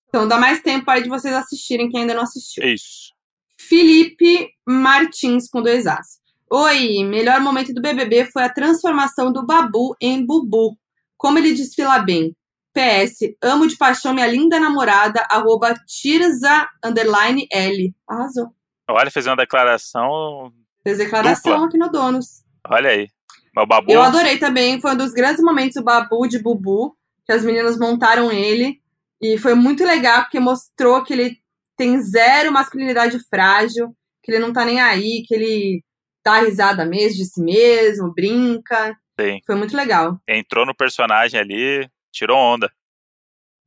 Então 0.10 0.28
dá 0.28 0.38
mais 0.38 0.62
tempo 0.62 0.90
aí 0.90 1.04
de 1.04 1.10
vocês 1.10 1.34
assistirem 1.34 1.90
quem 1.90 2.02
ainda 2.02 2.14
não 2.16 2.24
assistiu. 2.24 2.64
Isso. 2.68 3.14
Felipe 3.60 4.50
Martins 4.68 5.48
com 5.50 5.62
dois 5.62 5.86
As. 5.88 6.20
Oi, 6.52 7.04
melhor 7.04 7.40
momento 7.40 7.74
do 7.74 7.82
BBB 7.82 8.26
foi 8.32 8.44
a 8.44 8.54
transformação 8.54 9.32
do 9.32 9.46
Babu 9.46 9.96
em 10.02 10.24
Bubu. 10.26 10.78
Como 11.18 11.38
ele 11.40 11.54
desfila 11.54 12.00
bem. 12.00 12.36
PS, 12.74 13.36
amo 13.42 13.68
de 13.68 13.78
paixão 13.78 14.14
minha 14.14 14.28
linda 14.28 14.60
namorada, 14.60 15.26
arroba 15.30 15.74
Tirza, 15.88 16.68
underline 16.84 17.48
L. 17.52 17.94
Arrasou. 18.10 18.48
Olha, 18.90 19.12
fez 19.12 19.26
uma 19.28 19.36
declaração. 19.36 20.52
Fez 20.84 20.98
declaração 20.98 21.54
Dupla. 21.54 21.68
aqui 21.68 21.78
no 21.78 21.90
Donos. 21.90 22.44
Olha 22.70 22.90
aí. 22.90 23.08
Mas 23.56 23.64
o 23.64 23.68
Babu. 23.68 23.92
Eu 23.92 24.02
adorei 24.02 24.38
também, 24.38 24.82
foi 24.82 24.92
um 24.92 24.98
dos 24.98 25.14
grandes 25.14 25.42
momentos 25.44 25.76
do 25.76 25.84
Babu 25.84 26.28
de 26.28 26.40
Bubu, 26.40 26.96
que 27.26 27.32
as 27.32 27.44
meninas 27.44 27.78
montaram 27.78 28.32
ele. 28.32 28.82
E 29.22 29.38
foi 29.38 29.54
muito 29.54 29.86
legal, 29.86 30.24
porque 30.24 30.40
mostrou 30.40 31.04
que 31.04 31.14
ele 31.14 31.38
tem 31.78 32.02
zero 32.02 32.52
masculinidade 32.52 33.18
frágil, 33.30 33.96
que 34.22 34.32
ele 34.32 34.40
não 34.40 34.52
tá 34.52 34.66
nem 34.66 34.82
aí, 34.82 35.24
que 35.26 35.34
ele 35.34 35.84
dá 36.24 36.40
risada 36.40 36.86
mesmo 36.86 37.18
de 37.18 37.26
si 37.26 37.42
mesmo, 37.42 38.14
brinca. 38.14 38.98
Sim. 39.20 39.40
Foi 39.46 39.56
muito 39.56 39.76
legal. 39.76 40.20
Entrou 40.28 40.66
no 40.66 40.76
personagem 40.76 41.40
ali, 41.40 41.88
tirou 42.12 42.38
onda. 42.38 42.72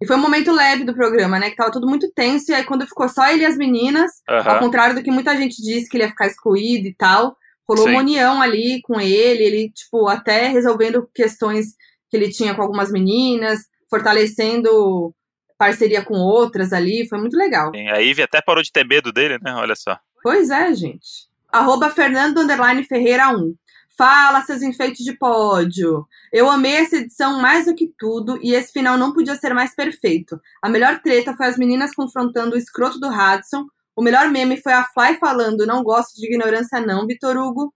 E 0.01 0.07
foi 0.07 0.17
um 0.17 0.21
momento 0.21 0.53
leve 0.53 0.85
do 0.85 0.95
programa, 0.95 1.39
né? 1.39 1.51
Que 1.51 1.57
tava 1.57 1.71
tudo 1.71 1.89
muito 1.89 2.11
tenso, 2.13 2.51
e 2.51 2.55
aí 2.55 2.65
quando 2.65 2.87
ficou 2.87 3.09
só 3.09 3.29
ele 3.29 3.43
e 3.43 3.47
as 3.47 3.57
meninas, 3.57 4.11
Aham. 4.29 4.53
ao 4.53 4.59
contrário 4.59 4.95
do 4.95 5.03
que 5.03 5.11
muita 5.11 5.37
gente 5.37 5.57
disse 5.63 5.89
que 5.89 5.97
ele 5.97 6.05
ia 6.05 6.11
ficar 6.11 6.27
excluído 6.27 6.87
e 6.87 6.95
tal, 6.95 7.37
rolou 7.67 7.87
Sim. 7.87 7.93
uma 7.93 8.01
união 8.01 8.43
ali 8.43 8.81
com 8.83 9.01
ele, 9.01 9.43
ele, 9.43 9.71
tipo, 9.71 10.07
até 10.07 10.49
resolvendo 10.49 11.09
questões 11.15 11.75
que 12.11 12.17
ele 12.17 12.31
tinha 12.31 12.55
com 12.55 12.63
algumas 12.63 12.93
meninas, 12.93 13.61
fortalecendo 13.91 15.15
parceria 15.59 16.05
com 16.05 16.15
outras 16.15 16.73
ali, 16.73 17.09
foi 17.09 17.19
muito 17.19 17.37
legal. 17.37 17.73
Sim, 17.75 17.89
A 17.89 17.97
Ivy 17.97 18.23
até 18.23 18.43
parou 18.43 18.63
de 18.63 18.71
ter 18.71 18.87
medo 18.87 19.11
dele, 19.11 19.39
né? 19.43 19.55
Olha 19.55 19.75
só. 19.75 19.99
Pois 20.23 20.51
é, 20.51 20.75
gente. 20.75 21.27
Arroba 21.51 21.89
Fernando 21.89 22.39
Underline 22.39 22.85
Ferreira 22.85 23.31
1. 23.31 23.55
Fala, 23.97 24.43
seus 24.43 24.61
enfeites 24.61 25.03
de 25.03 25.17
pódio. 25.17 26.07
Eu 26.31 26.51
amei 26.51 26.75
essa 26.77 26.97
edição 26.97 27.41
mais 27.41 27.65
do 27.65 27.75
que 27.75 27.91
tudo 27.99 28.39
e 28.43 28.53
esse 28.53 28.71
final 28.71 28.99
não 28.99 29.15
podia 29.15 29.35
ser 29.37 29.55
mais 29.55 29.75
perfeito. 29.75 30.39
A 30.63 30.69
melhor 30.69 31.01
treta 31.01 31.35
foi 31.35 31.47
as 31.47 31.57
meninas 31.57 31.95
confrontando 31.95 32.55
o 32.55 32.59
escroto 32.59 33.01
do 33.01 33.09
Hudson. 33.09 33.65
O 33.97 34.03
melhor 34.03 34.29
meme 34.29 34.61
foi 34.61 34.75
a 34.75 34.85
Fly 34.85 35.19
falando 35.19 35.65
não 35.65 35.83
gosto 35.83 36.15
de 36.17 36.27
ignorância 36.27 36.79
não, 36.79 37.07
Vitor 37.07 37.39
Hugo. 37.39 37.73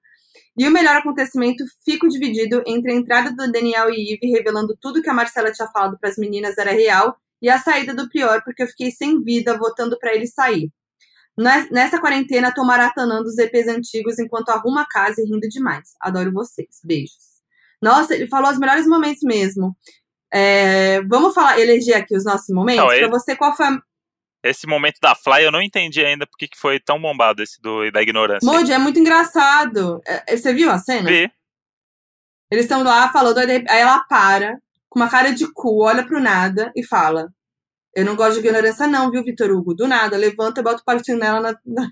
E 0.58 0.68
o 0.68 0.70
melhor 0.70 0.96
acontecimento, 0.96 1.64
fico 1.86 2.06
dividido 2.06 2.62
entre 2.66 2.92
a 2.92 2.96
entrada 2.96 3.30
do 3.30 3.50
Daniel 3.50 3.88
e 3.88 4.12
Eve 4.12 4.30
revelando 4.30 4.76
tudo 4.78 5.00
que 5.00 5.08
a 5.08 5.14
Marcela 5.14 5.50
tinha 5.50 5.68
falado 5.68 5.98
para 5.98 6.10
as 6.10 6.18
meninas 6.18 6.58
era 6.58 6.72
real 6.72 7.16
e 7.40 7.48
a 7.48 7.58
saída 7.58 7.94
do 7.94 8.10
Prior 8.10 8.42
porque 8.44 8.62
eu 8.62 8.66
fiquei 8.66 8.90
sem 8.90 9.22
vida 9.22 9.56
votando 9.56 9.98
para 9.98 10.14
ele 10.14 10.26
sair. 10.26 10.70
Nes- 11.42 11.70
Nessa 11.70 12.00
quarentena, 12.00 12.52
tô 12.54 12.64
maratonando 12.64 13.24
os 13.28 13.38
EPs 13.38 13.68
antigos 13.68 14.18
enquanto 14.18 14.50
arrumo 14.50 14.78
a 14.78 14.86
casa 14.86 15.20
e 15.20 15.24
rindo 15.24 15.48
demais. 15.48 15.94
Adoro 16.00 16.32
vocês. 16.32 16.80
Beijos. 16.84 17.16
Nossa, 17.82 18.14
ele 18.14 18.26
falou 18.28 18.50
os 18.50 18.58
melhores 18.58 18.86
momentos 18.86 19.22
mesmo. 19.22 19.74
É, 20.32 21.00
vamos 21.02 21.34
falar, 21.34 21.58
eleger 21.58 21.96
aqui 21.96 22.14
os 22.16 22.24
nossos 22.24 22.48
momentos? 22.54 22.80
Não, 22.82 22.86
pra 22.88 22.96
ele- 22.96 23.08
você, 23.08 23.34
qual 23.34 23.56
foi 23.56 23.66
a. 23.66 23.82
Esse 24.42 24.66
momento 24.66 24.98
da 25.02 25.14
Fly 25.14 25.44
eu 25.44 25.52
não 25.52 25.60
entendi 25.60 26.02
ainda 26.04 26.26
porque 26.26 26.48
que 26.48 26.58
foi 26.58 26.80
tão 26.80 27.00
bombado 27.00 27.42
esse 27.42 27.60
do, 27.60 27.90
da 27.90 28.00
ignorância. 28.00 28.46
Moody, 28.50 28.72
é 28.72 28.78
muito 28.78 28.98
engraçado. 28.98 30.00
É, 30.06 30.34
você 30.36 30.54
viu 30.54 30.70
a 30.70 30.78
cena? 30.78 31.10
Vi. 31.10 31.30
Eles 32.50 32.64
estão 32.64 32.82
lá 32.82 33.06
rep- 33.46 33.68
aí 33.70 33.80
ela 33.80 34.00
para, 34.08 34.58
com 34.88 34.98
uma 34.98 35.08
cara 35.10 35.30
de 35.32 35.46
cu, 35.52 35.82
olha 35.84 36.06
pro 36.06 36.20
nada 36.20 36.72
e 36.74 36.82
fala: 36.82 37.28
Eu 37.94 38.04
não 38.04 38.14
gosto 38.14 38.34
de 38.40 38.46
ignorância, 38.46 38.86
não, 38.86 39.10
viu, 39.10 39.24
Vitor 39.24 39.50
Hugo? 39.50 39.74
Do 39.74 39.88
nada, 39.88 40.16
levanta 40.16 40.60
e 40.60 40.64
bota 40.64 40.80
o 40.80 40.84
patinho 40.84 41.18
nela 41.18 41.40
na. 41.40 41.58
na- 41.66 41.90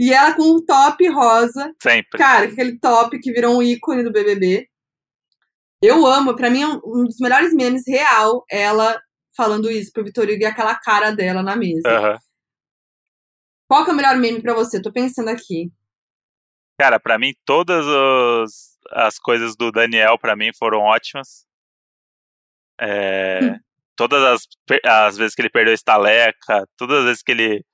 e 0.00 0.12
ela 0.12 0.34
com 0.34 0.42
um 0.42 0.64
top 0.64 1.08
rosa. 1.08 1.72
Sempre. 1.80 2.18
Cara, 2.18 2.46
aquele 2.46 2.78
top 2.78 3.18
que 3.20 3.32
virou 3.32 3.56
um 3.56 3.62
ícone 3.62 4.02
do 4.02 4.10
BBB. 4.12 4.68
Eu 5.80 6.04
amo, 6.06 6.34
pra 6.36 6.50
mim 6.50 6.62
é 6.62 6.66
um 6.66 7.04
dos 7.04 7.18
melhores 7.20 7.52
memes 7.54 7.82
real, 7.86 8.44
ela 8.50 9.00
falando 9.36 9.70
isso 9.70 9.90
pro 9.92 10.04
Vitor 10.04 10.24
Hugo 10.24 10.34
e 10.40 10.44
aquela 10.44 10.74
cara 10.76 11.10
dela 11.12 11.42
na 11.42 11.54
mesa. 11.56 11.88
Aham. 11.88 12.18
Qual 13.68 13.84
que 13.84 13.90
é 13.90 13.92
o 13.94 13.96
melhor 13.96 14.16
meme 14.16 14.42
pra 14.42 14.54
você? 14.54 14.82
Tô 14.82 14.92
pensando 14.92 15.28
aqui. 15.30 15.72
Cara, 16.80 16.98
pra 17.00 17.18
mim 17.18 17.32
todas 17.44 17.84
os- 17.86 18.76
as 18.90 19.18
coisas 19.18 19.54
do 19.56 19.70
Daniel 19.70 20.18
pra 20.18 20.34
mim 20.36 20.50
foram 20.58 20.80
ótimas. 20.80 21.46
É, 22.80 23.40
Hum. 23.42 23.58
Todas 23.96 24.22
as, 24.22 24.42
as 24.84 25.16
vezes 25.16 25.34
que 25.34 25.42
ele 25.42 25.50
perdeu 25.50 25.72
a 25.72 25.74
estaleca, 25.74 26.66
todas 26.76 26.98
as 27.00 27.04
vezes 27.04 27.22
que 27.22 27.32
ele 27.32 27.64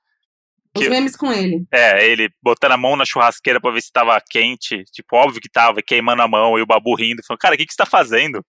Os 0.77 0.83
Que- 0.85 0.91
memes 0.91 1.17
com 1.17 1.33
ele. 1.33 1.65
É, 1.73 2.07
ele 2.07 2.29
botando 2.43 2.73
a 2.73 2.77
mão 2.77 2.95
na 2.97 3.05
churrasqueira 3.05 3.61
pra 3.61 3.71
ver 3.71 3.81
se 3.83 3.91
tava 3.91 4.21
quente. 4.29 4.85
Tipo, 4.93 5.17
óbvio 5.17 5.41
que 5.41 5.49
tava, 5.49 5.81
queimando 5.83 6.23
a 6.23 6.29
mão, 6.29 6.59
e 6.59 6.63
o 6.63 6.67
babu 6.67 6.95
rindo. 6.95 7.23
Falando, 7.27 7.41
cara, 7.41 7.55
o 7.55 7.59
que, 7.59 7.65
que 7.67 7.73
você 7.73 7.79
tá 7.79 7.87
fazendo? 7.87 8.45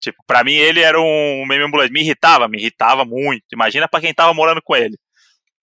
Tipo, 0.00 0.18
pra 0.26 0.42
mim 0.44 0.54
ele 0.54 0.80
era 0.80 1.00
um 1.00 1.46
meme 1.46 1.64
ambulante. 1.64 1.92
Me 1.92 2.00
irritava, 2.00 2.48
me 2.48 2.58
irritava 2.58 3.04
muito. 3.04 3.44
Imagina 3.52 3.88
pra 3.88 4.00
quem 4.00 4.12
tava 4.12 4.34
morando 4.34 4.60
com 4.62 4.76
ele. 4.76 4.96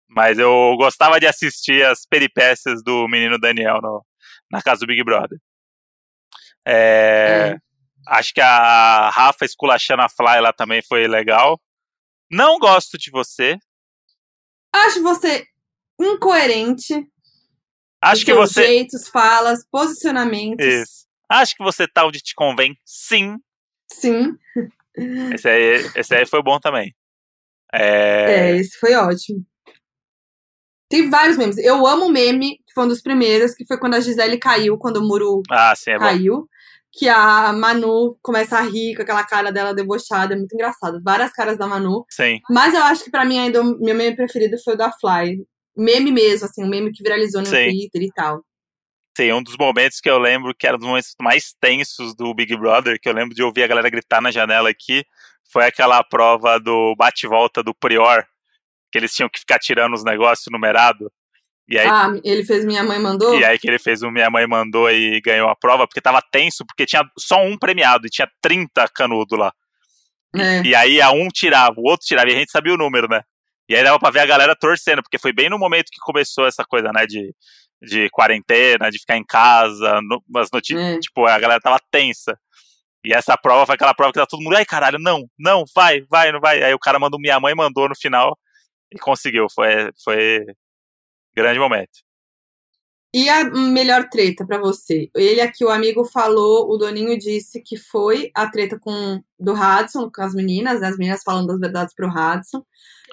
Mas 0.07 0.39
eu 0.39 0.75
gostava 0.77 1.19
de 1.19 1.27
assistir 1.27 1.85
as 1.85 2.05
peripécias 2.05 2.83
do 2.83 3.07
menino 3.07 3.37
Daniel 3.39 3.79
no- 3.81 4.03
na 4.51 4.61
casa 4.61 4.79
do 4.81 4.87
Big 4.87 5.03
Brother. 5.03 5.37
É, 6.67 7.57
Acho 8.07 8.33
que 8.33 8.41
a 8.41 9.09
Rafa 9.09 9.45
esculachando 9.45 10.01
a 10.01 10.09
Fly 10.09 10.41
lá 10.41 10.51
também 10.53 10.81
foi 10.81 11.07
legal. 11.07 11.59
Não 12.31 12.59
gosto 12.59 12.97
de 12.97 13.11
você. 13.11 13.57
Acho 14.73 15.01
você 15.01 15.45
incoerente. 15.99 17.07
Acho 18.01 18.23
que 18.23 18.33
você. 18.33 18.65
jeitos, 18.65 19.09
falas, 19.09 19.65
posicionamentos. 19.69 20.65
Isso. 20.65 21.07
Acho 21.29 21.55
que 21.55 21.63
você 21.63 21.87
tá 21.87 22.05
onde 22.05 22.21
te 22.21 22.33
convém, 22.33 22.77
sim. 22.85 23.37
Sim. 23.91 24.35
Esse 25.33 25.47
aí, 25.47 25.91
esse 25.95 26.15
aí 26.15 26.25
foi 26.25 26.41
bom 26.41 26.59
também. 26.59 26.95
É, 27.71 28.51
É, 28.51 28.57
esse 28.57 28.77
foi 28.79 28.95
ótimo. 28.95 29.45
Tem 30.89 31.09
vários 31.09 31.37
memes. 31.37 31.57
Eu 31.57 31.85
amo 31.85 32.05
o 32.05 32.11
meme, 32.11 32.57
que 32.65 32.73
foi 32.73 32.85
um 32.85 32.87
dos 32.87 33.01
primeiros, 33.01 33.53
que 33.53 33.65
foi 33.65 33.77
quando 33.77 33.93
a 33.93 33.99
Gisele 33.99 34.39
caiu, 34.39 34.77
quando 34.77 34.97
o 34.97 35.07
muro 35.07 35.43
Ah, 35.49 35.75
sim, 35.75 35.91
é 35.91 35.99
bom. 35.99 36.05
Que 36.91 37.07
a 37.07 37.53
Manu 37.53 38.17
começa 38.21 38.57
a 38.57 38.61
rir 38.61 38.95
com 38.95 39.03
aquela 39.03 39.23
cara 39.23 39.51
dela 39.51 39.73
debochada, 39.73 40.33
é 40.33 40.37
muito 40.37 40.53
engraçado. 40.53 40.99
Várias 41.03 41.31
caras 41.31 41.57
da 41.57 41.67
Manu. 41.67 42.03
Sim, 42.09 42.39
Mas 42.49 42.73
eu 42.73 42.81
acho 42.83 43.03
que 43.03 43.11
pra 43.11 43.25
mim 43.25 43.37
ainda 43.39 43.61
o 43.61 43.79
meu 43.79 43.95
meme 43.95 44.15
preferido 44.15 44.57
foi 44.63 44.73
o 44.73 44.77
da 44.77 44.91
Fly. 44.91 45.37
Meme 45.77 46.11
mesmo, 46.11 46.45
assim, 46.45 46.63
um 46.63 46.67
meme 46.67 46.91
que 46.91 47.03
viralizou 47.03 47.41
no 47.41 47.47
Sim. 47.47 47.65
Twitter 47.69 48.01
e 48.01 48.11
tal. 48.13 48.41
sim. 49.15 49.31
Um 49.31 49.43
dos 49.43 49.55
momentos 49.57 49.99
que 50.01 50.09
eu 50.09 50.17
lembro 50.17 50.53
que 50.57 50.65
era 50.65 50.75
um 50.75 50.79
dos 50.79 50.87
momentos 50.87 51.13
mais 51.21 51.53
tensos 51.59 52.15
do 52.15 52.33
Big 52.33 52.55
Brother, 52.57 52.99
que 52.99 53.07
eu 53.07 53.13
lembro 53.13 53.35
de 53.35 53.43
ouvir 53.43 53.63
a 53.63 53.67
galera 53.67 53.89
gritar 53.89 54.21
na 54.21 54.31
janela 54.31 54.69
aqui, 54.69 55.05
foi 55.51 55.65
aquela 55.65 56.03
prova 56.03 56.59
do 56.59 56.95
bate-volta 56.97 57.61
do 57.63 57.73
Prior, 57.73 58.25
que 58.91 58.97
eles 58.97 59.13
tinham 59.13 59.29
que 59.29 59.39
ficar 59.39 59.59
tirando 59.59 59.93
os 59.93 60.03
negócios 60.03 60.47
numerados. 60.51 61.07
E 61.69 61.77
aí, 61.77 61.87
Ah, 61.87 62.09
ele 62.23 62.43
fez 62.43 62.65
Minha 62.65 62.83
Mãe 62.83 62.97
Mandou? 62.99 63.39
e 63.39 63.45
aí 63.45 63.59
que 63.59 63.67
ele 63.67 63.77
fez 63.77 64.01
o 64.01 64.09
Minha 64.09 64.29
Mãe 64.29 64.47
Mandou 64.47 64.89
e 64.89 65.21
ganhou 65.21 65.47
a 65.49 65.55
prova, 65.55 65.87
porque 65.87 66.01
tava 66.01 66.21
tenso, 66.31 66.65
porque 66.65 66.85
tinha 66.85 67.03
só 67.17 67.43
um 67.45 67.57
premiado 67.57 68.07
e 68.07 68.09
tinha 68.09 68.27
30 68.41 68.87
canudo 68.89 69.35
lá. 69.35 69.53
É. 70.35 70.61
E 70.63 70.73
aí 70.75 71.01
a 71.01 71.11
um 71.11 71.27
tirava, 71.27 71.75
o 71.79 71.83
outro 71.87 72.05
tirava, 72.05 72.29
e 72.29 72.33
a 72.35 72.37
gente 72.39 72.51
sabia 72.51 72.73
o 72.73 72.77
número, 72.77 73.07
né? 73.07 73.21
E 73.67 73.75
aí 73.75 73.83
dava 73.83 73.99
pra 73.99 74.09
ver 74.09 74.21
a 74.21 74.25
galera 74.25 74.55
torcendo, 74.55 75.03
porque 75.03 75.19
foi 75.19 75.31
bem 75.31 75.47
no 75.49 75.59
momento 75.59 75.91
que 75.91 75.99
começou 76.01 76.47
essa 76.47 76.63
coisa, 76.65 76.91
né, 76.91 77.05
de, 77.05 77.33
de 77.83 78.09
quarentena, 78.09 78.89
de 78.89 78.97
ficar 78.99 79.15
em 79.17 79.23
casa, 79.23 79.99
no, 80.01 80.23
as 80.39 80.49
notícias, 80.51 80.83
É. 80.95 80.99
tipo, 80.99 81.25
a 81.27 81.37
galera 81.37 81.61
tava 81.61 81.79
tensa. 81.91 82.35
E 83.05 83.13
essa 83.13 83.37
prova 83.37 83.65
foi 83.67 83.75
aquela 83.75 83.93
prova 83.93 84.11
que 84.11 84.19
tá 84.19 84.25
todo 84.25 84.41
mundo, 84.41 84.55
ai 84.55 84.65
caralho, 84.65 84.97
não, 84.99 85.23
não, 85.37 85.63
vai, 85.75 86.01
vai, 86.09 86.31
não 86.31 86.39
vai. 86.39 86.63
Aí 86.63 86.73
o 86.73 86.79
cara 86.79 86.97
mandou, 86.99 87.19
minha 87.19 87.39
mãe 87.39 87.53
mandou 87.53 87.87
no 87.87 87.95
final 87.95 88.35
e 88.91 88.97
conseguiu, 88.97 89.45
foi, 89.53 89.91
foi 90.03 90.45
grande 91.35 91.59
momento. 91.59 91.99
E 93.13 93.27
a 93.27 93.43
melhor 93.43 94.07
treta 94.07 94.45
pra 94.45 94.59
você? 94.59 95.09
Ele 95.15 95.41
aqui, 95.41 95.65
o 95.65 95.69
amigo 95.69 96.05
falou, 96.05 96.69
o 96.69 96.77
Doninho 96.77 97.17
disse 97.17 97.59
que 97.59 97.75
foi 97.75 98.29
a 98.35 98.47
treta 98.47 98.77
com 98.79 99.19
do 99.39 99.53
Hudson, 99.53 100.11
com 100.13 100.21
as 100.21 100.35
meninas, 100.35 100.79
né? 100.79 100.89
As 100.89 100.97
meninas 100.97 101.23
falando 101.23 101.51
as 101.51 101.59
verdades 101.59 101.95
pro 101.95 102.07
Hudson. 102.07 102.63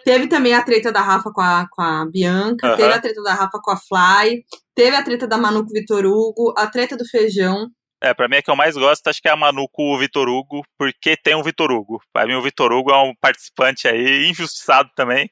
Teve 0.05 0.29
também 0.29 0.53
a 0.53 0.63
treta 0.63 0.93
da 0.93 1.01
Rafa 1.01 1.33
com 1.33 1.41
a, 1.41 1.67
com 1.71 1.81
a 1.83 2.05
Bianca, 2.05 2.67
Aham. 2.67 2.77
teve 2.77 2.93
a 2.93 3.01
treta 3.01 3.23
da 3.23 3.35
Rafa 3.35 3.59
com 3.61 3.71
a 3.71 3.77
Fly, 3.77 4.45
teve 4.75 4.95
a 4.95 5.03
treta 5.03 5.27
da 5.27 5.39
Manu 5.39 5.65
com 5.65 5.71
o 5.71 5.73
Vitor 5.73 6.05
Hugo, 6.05 6.55
a 6.57 6.67
treta 6.67 6.97
do 6.97 7.05
feijão. 7.05 7.69
É, 8.03 8.13
pra 8.13 8.29
mim 8.29 8.37
a 8.37 8.43
que 8.43 8.51
eu 8.51 8.55
mais 8.55 8.77
gosto, 8.77 9.09
acho 9.09 9.23
que 9.23 9.29
é 9.29 9.33
a 9.33 9.37
Manu 9.37 9.67
com 9.73 9.95
o 9.95 9.99
Vitor 9.99 10.29
Hugo, 10.29 10.63
porque 10.79 11.17
tem 11.17 11.35
o 11.35 11.43
Vitor 11.43 11.73
Hugo. 11.73 12.01
Pra 12.13 12.27
mim 12.27 12.35
o 12.35 12.43
Vitor 12.43 12.71
Hugo 12.71 12.93
é 12.93 13.03
um 13.03 13.15
participante 13.19 13.89
aí 13.89 14.29
injustiçado 14.29 14.91
também. 14.95 15.31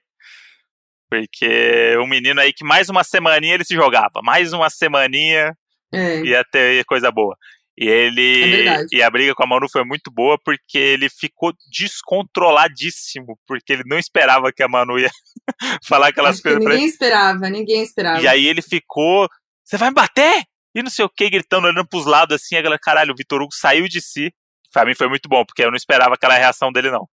Porque 1.21 1.97
o 2.01 2.07
menino 2.07 2.41
aí 2.41 2.53
que 2.53 2.65
mais 2.65 2.89
uma 2.89 3.05
semaninha 3.05 3.55
ele 3.55 3.65
se 3.65 3.75
jogava. 3.75 4.21
Mais 4.23 4.53
uma 4.53 4.69
semaninha 4.71 5.53
É, 5.93 6.21
ia 6.23 6.45
ter 6.45 6.85
coisa 6.85 7.11
boa. 7.11 7.37
E 7.77 7.89
É 7.89 7.93
ele. 8.07 8.47
verdade. 8.57 8.87
e 8.93 9.03
a 9.03 9.11
briga 9.11 9.35
com 9.35 9.43
a 9.43 9.47
Manu 9.47 9.67
foi 9.71 9.85
muito 9.85 10.11
boa 10.11 10.39
porque 10.45 10.79
ele 10.79 11.09
ficou 11.09 11.53
descontroladíssimo. 11.71 13.39
Porque 13.47 13.73
ele 13.73 13.83
não 13.87 13.99
esperava 13.99 14.53
que 14.53 14.63
a 14.63 14.69
Manu 14.69 14.99
ia 14.99 15.11
falar 15.87 16.09
aquelas 16.09 16.35
acho 16.37 16.43
coisas 16.43 16.63
pra 16.63 16.73
ele. 16.73 16.81
ninguém 16.83 16.89
esperava, 16.93 17.51
ninguém 17.51 17.83
esperava. 17.83 18.21
E 18.21 18.29
aí 18.29 18.47
ele 18.47 18.63
ficou. 18.63 19.29
Você 19.65 19.77
vai 19.77 19.89
me 19.89 19.95
bater? 19.95 20.43
E 20.75 20.83
não 20.83 20.91
sei 20.91 21.05
o 21.05 21.09
que, 21.09 21.31
gritando, 21.31 21.67
olhando 21.69 21.87
pros 21.87 22.05
lados 22.05 22.35
assim, 22.35 22.57
a 22.57 22.63
galera, 22.63 22.81
caralho, 22.83 23.13
o 23.13 23.17
Vitor 23.17 23.41
Hugo 23.41 23.53
saiu 23.55 23.87
de 23.89 24.01
si. 24.01 24.33
Pra 24.73 24.85
mim 24.85 24.95
foi 24.95 25.09
muito 25.09 25.29
bom, 25.29 25.45
porque 25.45 25.63
eu 25.63 25.71
não 25.71 25.77
esperava 25.77 26.15
aquela 26.15 26.35
reação 26.35 26.73
dele, 26.73 26.91
não. 26.91 27.09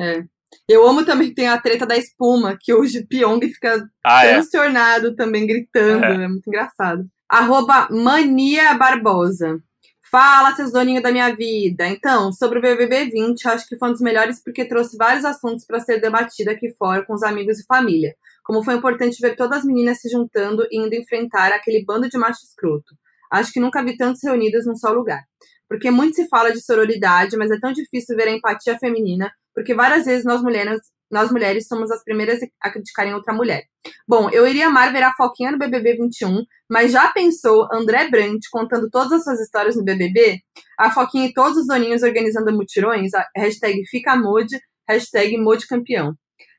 É. 0.00 0.22
Eu 0.68 0.86
amo 0.86 1.04
também 1.04 1.28
que 1.28 1.34
tem 1.34 1.48
a 1.48 1.60
treta 1.60 1.86
da 1.86 1.96
espuma, 1.96 2.56
que 2.60 2.72
o 2.72 2.82
Pyong 3.08 3.40
fica 3.48 3.84
Ah, 4.04 4.24
é. 4.24 4.32
transtornado 4.34 5.14
também, 5.14 5.46
gritando. 5.46 6.04
É. 6.04 6.24
É. 6.24 6.28
muito 6.28 6.46
engraçado. 6.48 7.04
Arroba 7.28 7.88
Mania 7.90 8.74
Barbosa. 8.74 9.58
Fala, 10.10 10.54
seus 10.54 10.70
doninhos 10.70 11.02
da 11.02 11.10
minha 11.10 11.34
vida. 11.34 11.86
Então, 11.88 12.30
sobre 12.32 12.58
o 12.58 12.62
BBB 12.62 13.06
20, 13.06 13.48
acho 13.48 13.66
que 13.66 13.78
foi 13.78 13.88
um 13.88 13.92
dos 13.92 14.02
melhores 14.02 14.42
porque 14.44 14.66
trouxe 14.66 14.94
vários 14.98 15.24
assuntos 15.24 15.64
para 15.64 15.80
ser 15.80 16.00
debatido 16.02 16.50
aqui 16.50 16.68
fora 16.76 17.02
com 17.06 17.14
os 17.14 17.22
amigos 17.22 17.58
e 17.58 17.64
família. 17.64 18.14
Como 18.44 18.62
foi 18.62 18.74
importante 18.74 19.16
ver 19.22 19.34
todas 19.36 19.60
as 19.60 19.64
meninas 19.64 20.00
se 20.02 20.10
juntando 20.10 20.66
e 20.70 20.78
indo 20.78 20.94
enfrentar 20.94 21.50
aquele 21.52 21.82
bando 21.82 22.10
de 22.10 22.18
macho 22.18 22.40
escroto. 22.44 22.94
Acho 23.30 23.50
que 23.50 23.60
nunca 23.60 23.82
vi 23.82 23.96
tantos 23.96 24.20
reunidos 24.22 24.66
num 24.66 24.76
só 24.76 24.92
lugar. 24.92 25.22
Porque 25.72 25.90
muito 25.90 26.16
se 26.16 26.28
fala 26.28 26.52
de 26.52 26.60
sororidade, 26.60 27.34
mas 27.34 27.50
é 27.50 27.58
tão 27.58 27.72
difícil 27.72 28.14
ver 28.14 28.28
a 28.28 28.30
empatia 28.30 28.78
feminina, 28.78 29.32
porque 29.54 29.74
várias 29.74 30.04
vezes 30.04 30.22
nós 30.22 30.42
mulheres, 30.42 30.78
nós 31.10 31.32
mulheres 31.32 31.66
somos 31.66 31.90
as 31.90 32.04
primeiras 32.04 32.40
a 32.60 32.70
criticarem 32.70 33.14
outra 33.14 33.32
mulher. 33.32 33.62
Bom, 34.06 34.28
eu 34.28 34.46
iria 34.46 34.66
amar 34.66 34.92
ver 34.92 35.02
a 35.02 35.14
Foquinha 35.14 35.50
no 35.50 35.58
BBB 35.58 35.96
21, 35.96 36.42
mas 36.70 36.92
já 36.92 37.10
pensou 37.12 37.66
André 37.72 38.10
Brandt 38.10 38.50
contando 38.50 38.90
todas 38.90 39.12
as 39.12 39.24
suas 39.24 39.40
histórias 39.40 39.74
no 39.74 39.82
BBB? 39.82 40.40
A 40.78 40.90
Foquinha 40.90 41.28
e 41.28 41.32
todos 41.32 41.56
os 41.56 41.66
doninhos 41.66 42.02
organizando 42.02 42.52
mutirões? 42.52 43.14
A 43.14 43.26
hashtag 43.34 43.82
fica 43.86 44.14
mode, 44.14 44.60
hashtag 44.86 45.38
mode 45.38 45.66
campeão. 45.66 46.12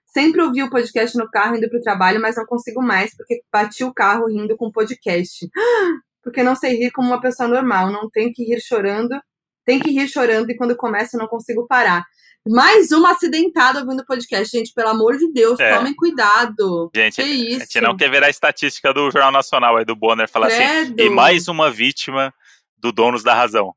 Sempre 0.07 0.41
ouvi 0.41 0.63
o 0.63 0.71
podcast 0.71 1.15
no 1.15 1.29
carro 1.29 1.55
indo 1.55 1.69
pro 1.69 1.81
trabalho, 1.81 2.19
mas 2.19 2.35
não 2.35 2.47
consigo 2.47 2.81
mais 2.81 3.15
porque 3.15 3.43
bati 3.53 3.83
o 3.83 3.93
carro 3.93 4.25
rindo 4.25 4.57
com 4.57 4.65
o 4.65 4.71
podcast. 4.71 5.47
porque 6.23 6.41
não 6.43 6.55
sei 6.55 6.75
rir 6.77 6.91
como 6.91 7.07
uma 7.09 7.21
pessoa 7.21 7.47
normal, 7.49 7.91
não 7.91 8.09
tenho 8.09 8.31
que 8.33 8.43
rir 8.43 8.61
chorando, 8.61 9.19
tem 9.65 9.79
que 9.79 9.91
rir 9.91 10.07
chorando 10.07 10.49
e 10.49 10.55
quando 10.55 10.75
começa 10.75 11.15
eu 11.17 11.19
não 11.21 11.27
consigo 11.27 11.67
parar. 11.67 12.03
Mais 12.45 12.91
uma 12.91 13.11
acidentada 13.11 13.79
ouvindo 13.79 14.01
o 14.01 14.05
podcast, 14.05 14.57
gente, 14.57 14.73
pelo 14.73 14.89
amor 14.89 15.17
de 15.17 15.31
Deus, 15.31 15.57
É. 15.59 15.77
tomem 15.77 15.95
cuidado. 15.95 16.91
Gente, 16.93 17.15
que 17.15 17.21
a 17.21 17.25
isso? 17.25 17.59
gente 17.59 17.81
não 17.81 17.95
quer 17.95 18.09
ver 18.11 18.21
a 18.23 18.29
estatística 18.29 18.93
do 18.93 19.09
Jornal 19.11 19.31
Nacional 19.31 19.77
aí 19.77 19.85
do 19.85 19.95
Bonner 19.95 20.27
falar 20.29 20.47
assim. 20.47 20.57
Credo. 20.57 21.01
E 21.01 21.09
mais 21.09 21.47
uma 21.47 21.71
vítima 21.71 22.33
do 22.77 22.91
Donos 22.91 23.23
da 23.23 23.33
Razão. 23.33 23.73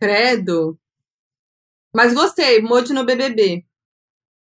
Credo. 0.00 0.76
Mas 1.94 2.12
gostei, 2.12 2.60
Modi 2.60 2.92
no 2.92 3.04
BBB. 3.04 3.64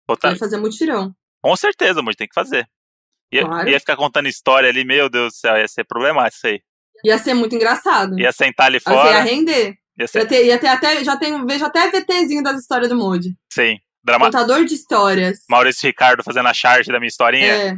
Puta, 0.06 0.28
Vai 0.28 0.38
fazer 0.38 0.58
mutirão. 0.58 1.12
com 1.42 1.56
certeza, 1.56 2.02
muito 2.02 2.18
tem 2.18 2.28
que 2.28 2.34
fazer. 2.34 2.68
Ia, 3.32 3.44
Claro. 3.46 3.68
ia 3.68 3.80
ficar 3.80 3.96
contando 3.96 4.28
história 4.28 4.68
ali, 4.68 4.84
meu 4.84 5.08
Deus 5.08 5.32
do 5.32 5.36
céu, 5.36 5.56
ia 5.56 5.66
ser 5.68 5.84
problemático 5.84 6.36
isso 6.36 6.46
aí. 6.48 6.62
Ia 7.04 7.18
ser 7.18 7.34
muito 7.34 7.54
engraçado. 7.54 8.18
Ia 8.18 8.32
sentar 8.32 8.66
ali 8.66 8.76
Assim, 8.78 8.90
ia 8.90 9.02
fora. 9.02 9.20
render. 9.22 9.74
Ia 9.98 10.06
ser, 10.08 10.18
Ia 10.20 10.26
ter, 10.26 10.46
ia 10.46 10.58
ter 10.58 10.66
até, 10.68 11.04
já 11.04 11.16
tenho, 11.16 11.46
vejo 11.46 11.64
até 11.64 11.90
VTzinho 11.90 12.42
das 12.42 12.60
histórias 12.60 12.88
do 12.88 12.96
Modi. 12.96 13.36
sim. 13.52 13.78
Drama... 14.02 14.26
Contador 14.26 14.64
de 14.64 14.72
histórias. 14.74 15.40
Maurício 15.48 15.86
Ricardo 15.86 16.24
fazendo 16.24 16.48
a 16.48 16.54
charge 16.54 16.90
da 16.90 16.98
minha 16.98 17.08
historinha. 17.08 17.52
É. 17.52 17.76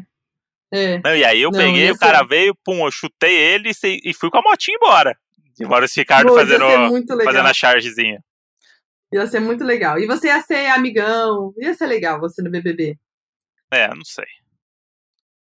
É. 0.72 1.00
Não, 1.04 1.16
e 1.16 1.24
aí 1.24 1.42
eu 1.42 1.50
Não, 1.50 1.58
peguei, 1.58 1.86
ia 1.86 1.92
o 1.92 1.98
cara 1.98 2.22
veio, 2.22 2.56
pum, 2.64 2.86
eu 2.86 2.92
chutei 2.92 3.34
ele 3.36 3.72
e 3.82 4.14
fui 4.14 4.30
com 4.30 4.38
a 4.38 4.42
motinha 4.42 4.76
embora. 4.76 5.16
E 5.58 5.64
o 5.64 5.68
Maurício 5.68 6.00
Ricardo 6.00 6.28
Pô, 6.28 6.34
fazendo, 6.36 6.64
ia 6.64 7.24
fazendo 7.24 7.48
a 7.48 7.52
chargezinha. 7.52 8.22
Ia 9.12 9.26
ser 9.26 9.40
muito 9.40 9.64
legal. 9.64 9.98
E 9.98 10.06
você 10.06 10.28
ia 10.28 10.40
ser 10.42 10.66
amigão. 10.68 11.52
Ia 11.58 11.74
ser 11.74 11.86
legal 11.86 12.20
você 12.20 12.40
no 12.40 12.50
BBB. 12.50 12.96
É, 13.70 13.88
não 13.88 14.04
sei. 14.04 14.24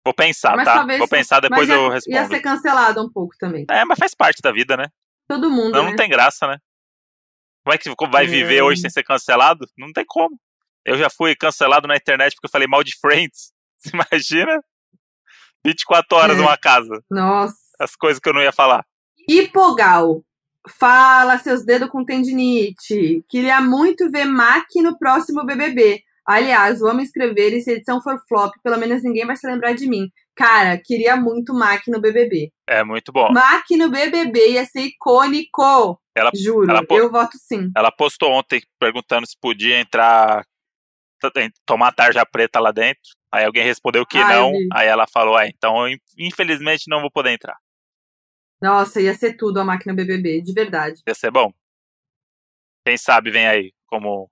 Vou 0.06 0.14
pensar, 0.14 0.54
Mas 0.56 0.64
tá? 0.66 0.74
talvez- 0.74 0.98
Vou 1.00 1.08
pensar, 1.08 1.40
depois 1.40 1.66
Mas 1.66 1.68
ia, 1.68 1.74
eu 1.74 1.88
ia 1.88 1.92
respondo. 1.94 2.28
ser 2.28 2.40
cancelado 2.40 3.02
um 3.04 3.10
pouco 3.10 3.34
também. 3.40 3.66
É, 3.68 3.84
mas 3.84 3.98
faz 3.98 4.14
parte 4.14 4.40
da 4.40 4.52
vida, 4.52 4.76
né? 4.76 4.84
Todo 5.26 5.50
mundo, 5.50 5.72
Não, 5.72 5.82
né? 5.82 5.88
não 5.90 5.96
tem 5.96 6.08
graça, 6.08 6.46
né? 6.46 6.58
Como 7.64 7.74
é 7.74 7.78
que 7.78 7.92
vai 8.08 8.24
É. 8.24 8.28
viver 8.28 8.62
hoje 8.62 8.82
sem 8.82 8.88
ser 8.90 9.02
cancelado? 9.02 9.66
Não 9.76 9.92
tem 9.92 10.04
como. 10.06 10.38
Eu 10.84 10.96
já 10.96 11.10
fui 11.10 11.34
cancelado 11.34 11.88
na 11.88 11.96
internet 11.96 12.34
porque 12.34 12.46
eu 12.46 12.50
falei 12.52 12.68
mal 12.68 12.84
de 12.84 12.96
Friends. 13.00 13.52
Você 13.82 13.90
imagina? 13.92 14.62
24 15.64 16.16
horas 16.16 16.36
É. 16.36 16.40
numa 16.40 16.56
casa. 16.56 17.02
Nossa. 17.10 17.56
As 17.80 17.96
coisas 17.96 18.20
que 18.20 18.28
eu 18.28 18.32
não 18.32 18.40
ia 18.42 18.52
falar. 18.52 18.84
Hipogal. 19.28 20.22
Fala, 20.78 21.36
seus 21.38 21.64
dedos 21.64 21.88
com 21.90 22.04
tendinite. 22.04 23.24
Queria 23.28 23.60
muito 23.60 24.08
ver 24.10 24.24
Mac 24.24 24.66
no 24.76 24.96
próximo 24.96 25.44
BBB. 25.44 26.02
Aliás, 26.26 26.80
vou 26.80 26.92
me 26.92 27.02
inscrever 27.04 27.52
e 27.52 27.60
se 27.60 27.70
a 27.70 27.74
edição 27.74 28.02
for 28.02 28.18
flop, 28.28 28.52
pelo 28.62 28.76
menos 28.78 29.02
ninguém 29.04 29.24
vai 29.24 29.36
se 29.36 29.46
lembrar 29.46 29.74
de 29.74 29.88
mim. 29.88 30.10
Cara, 30.34 30.76
queria 30.76 31.16
muito 31.16 31.54
Mac 31.54 31.86
no 31.86 32.00
BBB. 32.00 32.52
É 32.66 32.82
muito 32.82 33.12
bom. 33.12 33.30
Mac 33.32 33.64
no 33.78 33.88
BBB 33.88 34.50
ia 34.54 34.64
ser 34.64 34.80
icônico. 34.80 36.00
Ela- 36.16 36.30
Juro, 36.34 36.68
ela 36.70 36.84
eu 36.90 37.10
voto 37.10 37.38
sim. 37.38 37.70
Ela 37.76 37.92
postou 37.92 38.32
ontem 38.32 38.60
perguntando 38.78 39.26
se 39.26 39.36
podia 39.40 39.78
entrar, 39.78 40.44
tomar 41.64 41.92
tarja 41.92 42.26
preta 42.26 42.58
lá 42.58 42.72
dentro. 42.72 43.02
Aí 43.30 43.44
alguém 43.44 43.62
respondeu 43.64 44.04
que 44.04 44.16
eu 44.18 44.26
não. 44.26 44.52
Aí 44.72 44.88
ela 44.88 45.06
falou: 45.06 45.36
ah, 45.36 45.46
então 45.46 45.88
eu, 45.88 45.96
infelizmente 46.18 46.88
não 46.88 47.00
vou 47.00 47.10
poder 47.10 47.30
entrar. 47.30 47.56
Nossa, 48.60 49.00
ia 49.00 49.14
ser 49.14 49.34
tudo 49.36 49.60
a 49.60 49.64
no 49.64 49.94
BBB, 49.94 50.40
de 50.40 50.52
verdade. 50.52 51.02
Ia 51.06 51.14
ser 51.14 51.30
bom. 51.30 51.52
Quem 52.86 52.96
sabe 52.96 53.30
vem 53.30 53.46
aí 53.46 53.72
como 53.86 54.30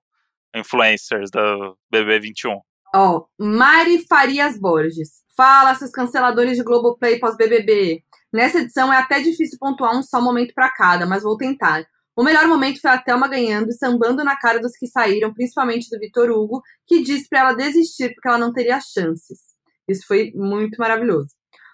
influencers 0.55 1.29
do 1.29 1.77
BB21. 1.93 2.59
Ó, 2.95 3.25
Mari 3.37 4.05
Farias 4.07 4.57
Borges. 4.59 5.23
Fala, 5.35 5.75
seus 5.75 5.91
canceladores 5.91 6.57
de 6.57 6.63
Globoplay 6.63 7.19
pós-BBB. 7.19 8.01
Nessa 8.31 8.59
edição 8.59 8.91
é 8.91 8.97
até 8.97 9.19
difícil 9.19 9.57
pontuar 9.59 9.97
um 9.97 10.01
só 10.01 10.21
momento 10.21 10.53
pra 10.53 10.69
cada, 10.69 11.05
mas 11.05 11.23
vou 11.23 11.37
tentar. 11.37 11.85
O 12.17 12.23
melhor 12.23 12.47
momento 12.47 12.79
foi 12.79 12.91
a 12.91 12.97
Thelma 12.97 13.27
ganhando 13.27 13.69
e 13.69 13.73
sambando 13.73 14.23
na 14.23 14.37
cara 14.37 14.59
dos 14.59 14.77
que 14.77 14.87
saíram, 14.87 15.33
principalmente 15.33 15.89
do 15.89 15.99
Vitor 15.99 16.29
Hugo, 16.29 16.61
que 16.87 17.01
disse 17.01 17.27
pra 17.27 17.39
ela 17.39 17.53
desistir 17.53 18.13
porque 18.13 18.29
ela 18.29 18.37
não 18.37 18.53
teria 18.53 18.79
chances. 18.79 19.39
Isso 19.87 20.07
foi 20.07 20.31
muito 20.33 20.77
maravilhoso. 20.77 21.27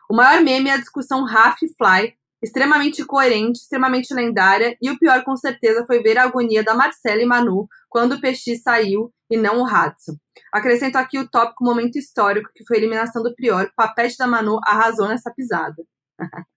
O 0.09 0.15
maior 0.15 0.41
meme 0.41 0.69
é 0.69 0.73
a 0.73 0.77
discussão 0.77 1.23
Raf 1.23 1.59
Fly, 1.77 2.15
extremamente 2.42 3.06
coerente, 3.06 3.60
extremamente 3.60 4.14
lendária, 4.14 4.76
e 4.82 4.89
o 4.89 4.98
pior 4.98 5.24
com 5.24 5.36
certeza 5.36 5.86
foi 5.86 6.02
ver 6.02 6.18
a 6.18 6.24
agonia 6.24 6.64
da 6.64 6.74
Marcela 6.74 7.22
e 7.22 7.26
Manu 7.26 7.68
quando 7.89 8.14
o 8.14 8.22
PX 8.22 8.62
saiu 8.64 9.14
e 9.30 9.38
não 9.38 9.62
o 9.62 9.66
Hatsu. 9.66 10.20
Acrescento 10.52 10.98
aqui 10.98 11.20
o 11.20 11.30
tópico 11.30 11.64
momento 11.64 11.98
histórico, 11.98 12.50
que 12.54 12.66
foi 12.66 12.78
a 12.78 12.80
eliminação 12.80 13.22
do 13.22 13.34
Prior. 13.36 13.66
O 13.66 13.76
papete 13.76 14.18
da 14.18 14.28
Manu 14.28 14.60
arrasou 14.66 15.08
nessa 15.08 15.32
pisada. 15.32 15.84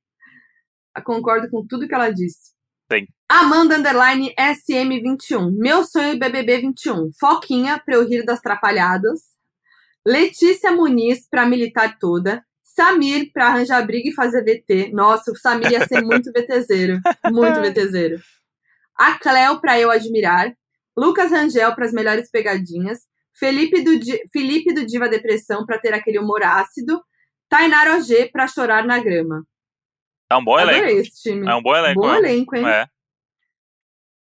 Concordo 1.05 1.51
com 1.51 1.67
tudo 1.67 1.87
que 1.87 1.95
ela 1.95 2.11
disse. 2.11 2.55
Sim. 2.91 3.07
Amanda 3.29 3.77
Underline 3.77 4.35
SM21. 4.39 5.51
Meu 5.57 5.85
sonho 5.85 6.19
BBB 6.19 6.59
21. 6.59 7.11
Foquinha 7.19 7.81
pra 7.85 7.97
eu 7.97 8.07
rir 8.07 8.25
das 8.25 8.41
trapalhadas. 8.41 9.21
Letícia 10.07 10.71
Muniz 10.71 11.27
pra 11.29 11.47
militar 11.47 11.99
toda. 11.99 12.45
Samir 12.75 13.31
pra 13.33 13.49
arranjar 13.49 13.87
briga 13.87 14.09
e 14.09 14.13
fazer 14.15 14.43
VT. 14.45 14.91
Nossa, 14.93 15.31
o 15.31 15.37
Samir 15.37 15.71
ia 15.73 15.87
ser 15.87 16.03
muito 16.03 16.33
VTZero. 16.35 17.01
Muito 17.31 17.61
VTZero. 17.61 18.19
A 18.97 19.19
Cleo 19.19 19.61
pra 19.61 19.79
eu 19.79 19.91
admirar. 19.91 20.53
Lucas 20.97 21.31
Rangel 21.31 21.75
para 21.75 21.85
as 21.85 21.93
melhores 21.93 22.31
pegadinhas. 22.31 23.01
Felipe 23.37 23.83
do, 23.83 23.99
Di- 23.99 24.23
Felipe 24.33 24.73
do 24.73 24.87
Diva 24.87 25.09
Depressão 25.09 25.65
para 25.67 25.79
ter 25.79 25.93
aquele 25.95 26.19
humor 26.19 26.43
ácido. 26.43 27.03
Tainara 27.49 27.97
OG 27.97 28.31
para 28.33 28.47
chorar 28.49 28.85
na 28.85 28.99
grama. 28.99 29.45
É 30.31 30.37
um 30.37 30.45
bom 30.45 30.59
elenco. 30.59 30.79
Adorei 30.79 30.99
esse 30.99 31.23
time. 31.23 31.47
É 31.49 31.55
um 31.55 31.63
bom 31.63 31.77
elenco. 31.77 32.01
Bom 32.01 32.15
elenco, 32.15 32.57
hein? 32.57 32.67
É. 32.67 32.87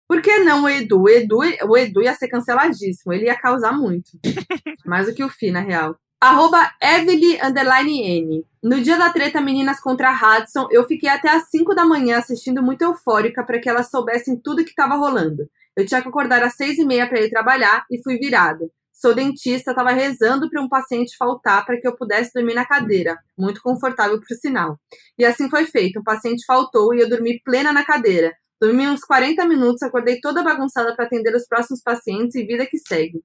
Por 0.08 0.20
que 0.22 0.38
não 0.40 0.64
o 0.64 0.68
Edu? 0.68 1.02
O 1.02 1.08
Edu, 1.08 1.38
o 1.68 1.76
Edu 1.76 2.02
ia 2.02 2.14
ser 2.14 2.26
canceladíssimo. 2.28 3.12
Ele 3.12 3.26
ia 3.26 3.36
causar 3.36 3.72
muito. 3.72 4.10
Mais 4.84 5.06
do 5.06 5.14
que 5.14 5.22
o 5.22 5.28
Fi, 5.28 5.50
na 5.52 5.60
real. 5.60 5.96
Arroba 6.22 6.70
Evely 6.82 7.40
underline 7.42 8.02
N. 8.02 8.46
No 8.62 8.78
dia 8.82 8.98
da 8.98 9.08
treta 9.10 9.40
Meninas 9.40 9.80
contra 9.80 10.12
Hudson, 10.12 10.68
eu 10.70 10.86
fiquei 10.86 11.08
até 11.08 11.30
às 11.30 11.48
5 11.48 11.74
da 11.74 11.86
manhã 11.86 12.18
assistindo 12.18 12.62
muito 12.62 12.82
eufórica 12.82 13.42
para 13.42 13.58
que 13.58 13.66
elas 13.66 13.88
soubessem 13.88 14.36
tudo 14.36 14.62
que 14.62 14.68
estava 14.68 14.96
rolando. 14.96 15.48
Eu 15.74 15.86
tinha 15.86 16.02
que 16.02 16.08
acordar 16.08 16.42
às 16.42 16.56
seis 16.56 16.76
e 16.76 16.84
meia 16.84 17.08
para 17.08 17.22
ir 17.22 17.30
trabalhar 17.30 17.86
e 17.90 18.02
fui 18.02 18.18
virada. 18.18 18.70
Sou 18.92 19.14
dentista, 19.14 19.70
estava 19.70 19.92
rezando 19.92 20.50
para 20.50 20.60
um 20.60 20.68
paciente 20.68 21.16
faltar 21.16 21.64
para 21.64 21.80
que 21.80 21.88
eu 21.88 21.96
pudesse 21.96 22.34
dormir 22.34 22.52
na 22.52 22.66
cadeira. 22.66 23.18
Muito 23.38 23.62
confortável, 23.62 24.20
por 24.20 24.36
sinal. 24.36 24.78
E 25.18 25.24
assim 25.24 25.48
foi 25.48 25.64
feito. 25.64 26.00
Um 26.00 26.04
paciente 26.04 26.44
faltou 26.44 26.94
e 26.94 27.00
eu 27.00 27.08
dormi 27.08 27.40
plena 27.42 27.72
na 27.72 27.82
cadeira. 27.82 28.34
Dormi 28.60 28.86
uns 28.86 29.00
40 29.00 29.46
minutos, 29.46 29.82
acordei 29.82 30.20
toda 30.20 30.42
bagunçada 30.42 30.94
para 30.94 31.06
atender 31.06 31.34
os 31.34 31.46
próximos 31.46 31.80
pacientes 31.80 32.34
e 32.34 32.44
vida 32.44 32.66
que 32.66 32.76
segue. 32.76 33.22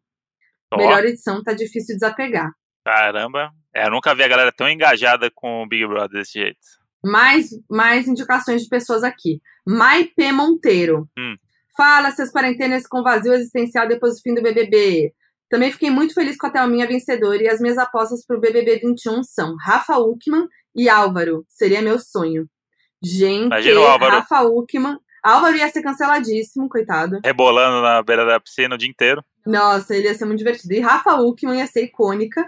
Melhor 0.74 1.04
edição, 1.04 1.44
tá 1.44 1.52
difícil 1.52 1.96
de 1.96 2.00
desapegar. 2.00 2.54
Caramba. 2.86 3.52
É, 3.74 3.88
eu 3.88 3.92
nunca 3.92 4.14
vi 4.14 4.24
a 4.24 4.28
galera 4.28 4.52
tão 4.52 4.70
engajada 4.70 5.32
com 5.34 5.64
o 5.64 5.68
Big 5.68 5.86
Brother 5.88 6.20
desse 6.20 6.40
jeito. 6.40 6.60
Mais, 7.04 7.50
mais 7.70 8.08
indicações 8.08 8.64
de 8.64 8.70
pessoas 8.70 9.04
aqui. 9.04 9.42
Mai 9.68 10.06
P. 10.16 10.32
Monteiro. 10.32 11.10
Hum. 11.18 11.36
Fala 11.76 12.12
seus 12.12 12.32
quarentenas 12.32 12.88
com 12.88 13.04
vazio 13.04 13.34
existencial 13.34 13.88
depois 13.88 14.16
do 14.16 14.22
fim 14.22 14.34
do 14.34 14.42
BBB. 14.42 15.12
Também 15.50 15.72
fiquei 15.72 15.90
muito 15.90 16.14
feliz 16.14 16.38
com 16.38 16.48
a 16.48 16.50
Thelminha 16.50 16.88
vencedora 16.88 17.42
e 17.42 17.48
as 17.48 17.60
minhas 17.60 17.78
apostas 17.78 18.26
pro 18.26 18.40
BBB 18.40 18.80
21 18.80 19.24
são 19.24 19.56
Rafa 19.58 19.98
Uckman 19.98 20.48
e 20.76 20.88
Álvaro. 20.88 21.46
Seria 21.50 21.82
meu 21.82 22.00
sonho. 22.00 22.48
Gente, 23.04 23.48
Imagina 23.48 23.80
o 23.80 23.86
Álvaro. 23.86 24.16
Rafa 24.16 24.42
Uckman. 24.44 24.98
Álvaro 25.24 25.58
ia 25.58 25.70
ser 25.70 25.82
canceladíssimo, 25.82 26.70
coitado. 26.70 27.20
Rebolando 27.24 27.82
na 27.82 28.02
beira 28.02 28.26
da 28.26 28.40
piscina 28.40 28.76
o 28.76 28.78
dia 28.78 28.90
inteiro. 28.90 29.24
Nossa, 29.46 29.96
ele 29.96 30.08
ia 30.08 30.14
ser 30.14 30.26
muito 30.26 30.38
divertido. 30.38 30.74
E 30.74 30.80
Rafa 30.80 31.16
Uckman 31.16 31.58
ia 31.58 31.68
ser 31.68 31.84
icônica. 31.84 32.48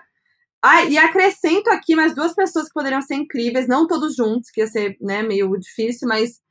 Ah, 0.61 0.84
e 0.85 0.97
acrescento 0.97 1.69
aqui 1.69 1.95
mais 1.95 2.15
duas 2.15 2.34
pessoas 2.34 2.67
que 2.67 2.73
poderiam 2.73 3.01
ser 3.01 3.15
incríveis, 3.15 3.67
não 3.67 3.88
todos 3.88 4.15
juntos, 4.15 4.49
que 4.49 4.61
ia 4.61 4.67
ser 4.67 4.97
né, 4.99 5.21
meio 5.21 5.55
difícil, 5.57 6.07
mas 6.07 6.41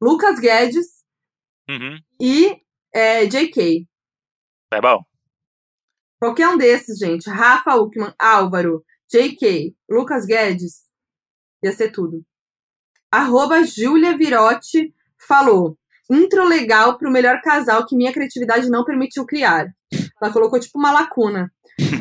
Lucas 0.00 0.38
Guedes 0.38 0.86
Uhum. 1.68 1.98
e 2.20 2.56
é, 2.94 3.26
JK. 3.26 3.86
É 4.72 4.80
bom. 4.80 5.02
Qualquer 6.20 6.48
um 6.48 6.56
desses, 6.56 6.98
gente. 6.98 7.28
Rafa 7.28 7.76
Uckman, 7.76 8.12
Álvaro, 8.18 8.84
JK, 9.12 9.76
Lucas 9.88 10.24
Guedes, 10.24 10.84
ia 11.62 11.72
ser 11.72 11.90
tudo. 11.90 12.24
Arroba 13.10 13.62
Júlia 13.64 14.16
Virotti 14.16 14.94
falou. 15.18 15.78
Intro 16.10 16.44
legal 16.44 16.96
pro 16.96 17.10
melhor 17.10 17.40
casal 17.42 17.86
que 17.86 17.96
minha 17.96 18.12
criatividade 18.12 18.68
não 18.70 18.84
permitiu 18.84 19.26
criar. 19.26 19.66
Ela 20.20 20.32
colocou 20.32 20.58
tipo 20.58 20.78
uma 20.78 20.92
lacuna. 20.92 21.52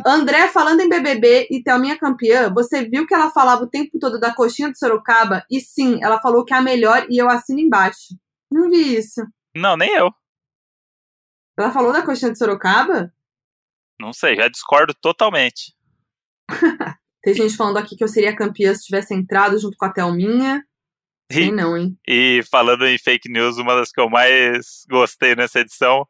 André, 0.05 0.47
falando 0.47 0.81
em 0.81 0.89
BBB 0.89 1.47
e 1.51 1.61
Thelminha 1.61 1.97
campeã, 1.97 2.51
você 2.51 2.83
viu 2.87 3.05
que 3.05 3.13
ela 3.13 3.29
falava 3.29 3.63
o 3.63 3.69
tempo 3.69 3.99
todo 3.99 4.19
da 4.19 4.33
coxinha 4.33 4.71
de 4.71 4.77
Sorocaba? 4.77 5.45
E 5.51 5.59
sim, 5.59 6.03
ela 6.03 6.19
falou 6.19 6.43
que 6.43 6.53
é 6.53 6.57
a 6.57 6.61
melhor 6.61 7.05
e 7.09 7.17
eu 7.17 7.29
assino 7.29 7.59
embaixo. 7.59 8.15
Não 8.51 8.69
vi 8.69 8.95
isso. 8.97 9.21
Não, 9.55 9.77
nem 9.77 9.93
eu. 9.93 10.11
Ela 11.57 11.71
falou 11.71 11.93
da 11.93 12.01
coxinha 12.01 12.31
de 12.31 12.37
Sorocaba? 12.37 13.13
Não 13.99 14.13
sei, 14.13 14.35
já 14.35 14.47
discordo 14.47 14.93
totalmente. 14.93 15.75
Tem 17.23 17.33
gente 17.33 17.57
falando 17.57 17.77
aqui 17.77 17.95
que 17.95 18.03
eu 18.03 18.07
seria 18.07 18.35
campeã 18.35 18.73
se 18.73 18.85
tivesse 18.85 19.13
entrado 19.13 19.59
junto 19.59 19.77
com 19.77 19.85
a 19.85 19.91
Thelminha. 19.91 20.63
Sei 21.31 21.47
E, 21.47 21.51
não, 21.51 21.77
hein? 21.77 21.97
e 22.07 22.41
falando 22.49 22.87
em 22.87 22.97
fake 22.97 23.29
news, 23.29 23.57
uma 23.57 23.75
das 23.75 23.91
que 23.91 23.99
eu 23.99 24.09
mais 24.09 24.85
gostei 24.89 25.35
nessa 25.35 25.59
edição 25.59 26.07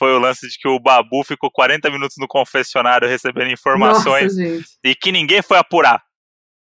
foi 0.00 0.14
o 0.14 0.18
lance 0.18 0.48
de 0.48 0.56
que 0.58 0.66
o 0.66 0.80
Babu 0.80 1.22
ficou 1.22 1.50
40 1.50 1.90
minutos 1.90 2.16
no 2.18 2.26
confessionário 2.26 3.06
recebendo 3.06 3.50
informações 3.50 4.34
Nossa, 4.34 4.64
e 4.82 4.94
que 4.94 5.12
ninguém 5.12 5.42
foi 5.42 5.58
apurar 5.58 6.02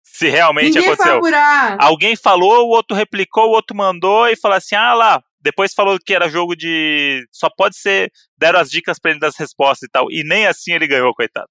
se 0.03 0.27
realmente 0.29 0.69
Ninguém 0.69 0.83
foi 0.83 0.93
aconteceu. 0.93 1.17
apurar. 1.17 1.77
Alguém 1.79 2.15
falou, 2.15 2.65
o 2.65 2.69
outro 2.69 2.97
replicou, 2.97 3.49
o 3.49 3.51
outro 3.51 3.77
mandou 3.77 4.27
e 4.27 4.35
falou 4.35 4.57
assim: 4.57 4.75
ah 4.75 4.93
lá. 4.93 5.23
Depois 5.39 5.73
falou 5.73 5.99
que 6.03 6.13
era 6.13 6.27
jogo 6.27 6.55
de. 6.55 7.23
Só 7.31 7.49
pode 7.55 7.77
ser. 7.77 8.11
Deram 8.35 8.59
as 8.59 8.69
dicas 8.71 8.97
pra 8.97 9.11
ele 9.11 9.19
das 9.19 9.37
respostas 9.37 9.87
e 9.87 9.91
tal. 9.91 10.11
E 10.11 10.23
nem 10.23 10.47
assim 10.47 10.73
ele 10.73 10.87
ganhou, 10.87 11.13
coitado. 11.13 11.47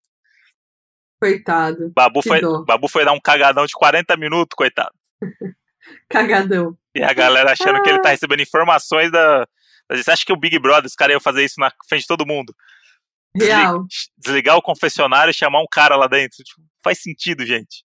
Coitado. 1.23 1.93
Babu 1.95 2.23
foi, 2.23 2.41
dó. 2.41 2.65
Babu 2.65 2.89
foi 2.89 3.05
dar 3.05 3.13
um 3.13 3.21
cagadão 3.21 3.65
de 3.67 3.73
40 3.73 4.17
minutos, 4.17 4.55
coitado. 4.57 4.93
Cagadão. 6.11 6.77
E 6.95 7.03
a 7.03 7.13
galera 7.13 7.53
achando 7.53 7.81
que 7.83 7.89
ele 7.89 8.03
tá 8.03 8.09
recebendo 8.09 8.43
informações 8.43 9.13
da. 9.13 9.47
Você 9.91 10.11
acha 10.11 10.25
que 10.25 10.33
o 10.33 10.37
Big 10.37 10.59
Brother, 10.59 10.87
os 10.87 10.95
caras 10.95 11.15
iam 11.15 11.21
fazer 11.21 11.45
isso 11.45 11.61
na 11.61 11.71
frente 11.89 12.03
de 12.03 12.09
todo 12.09 12.27
mundo? 12.27 12.55
Real. 13.37 13.85
Desligar 14.17 14.57
o 14.57 14.63
confessionário 14.63 15.31
e 15.31 15.35
chamar 15.35 15.61
um 15.61 15.67
cara 15.71 15.97
lá 15.97 16.07
dentro. 16.07 16.43
Tipo, 16.43 16.63
faz 16.83 17.01
sentido, 17.01 17.45
gente. 17.45 17.85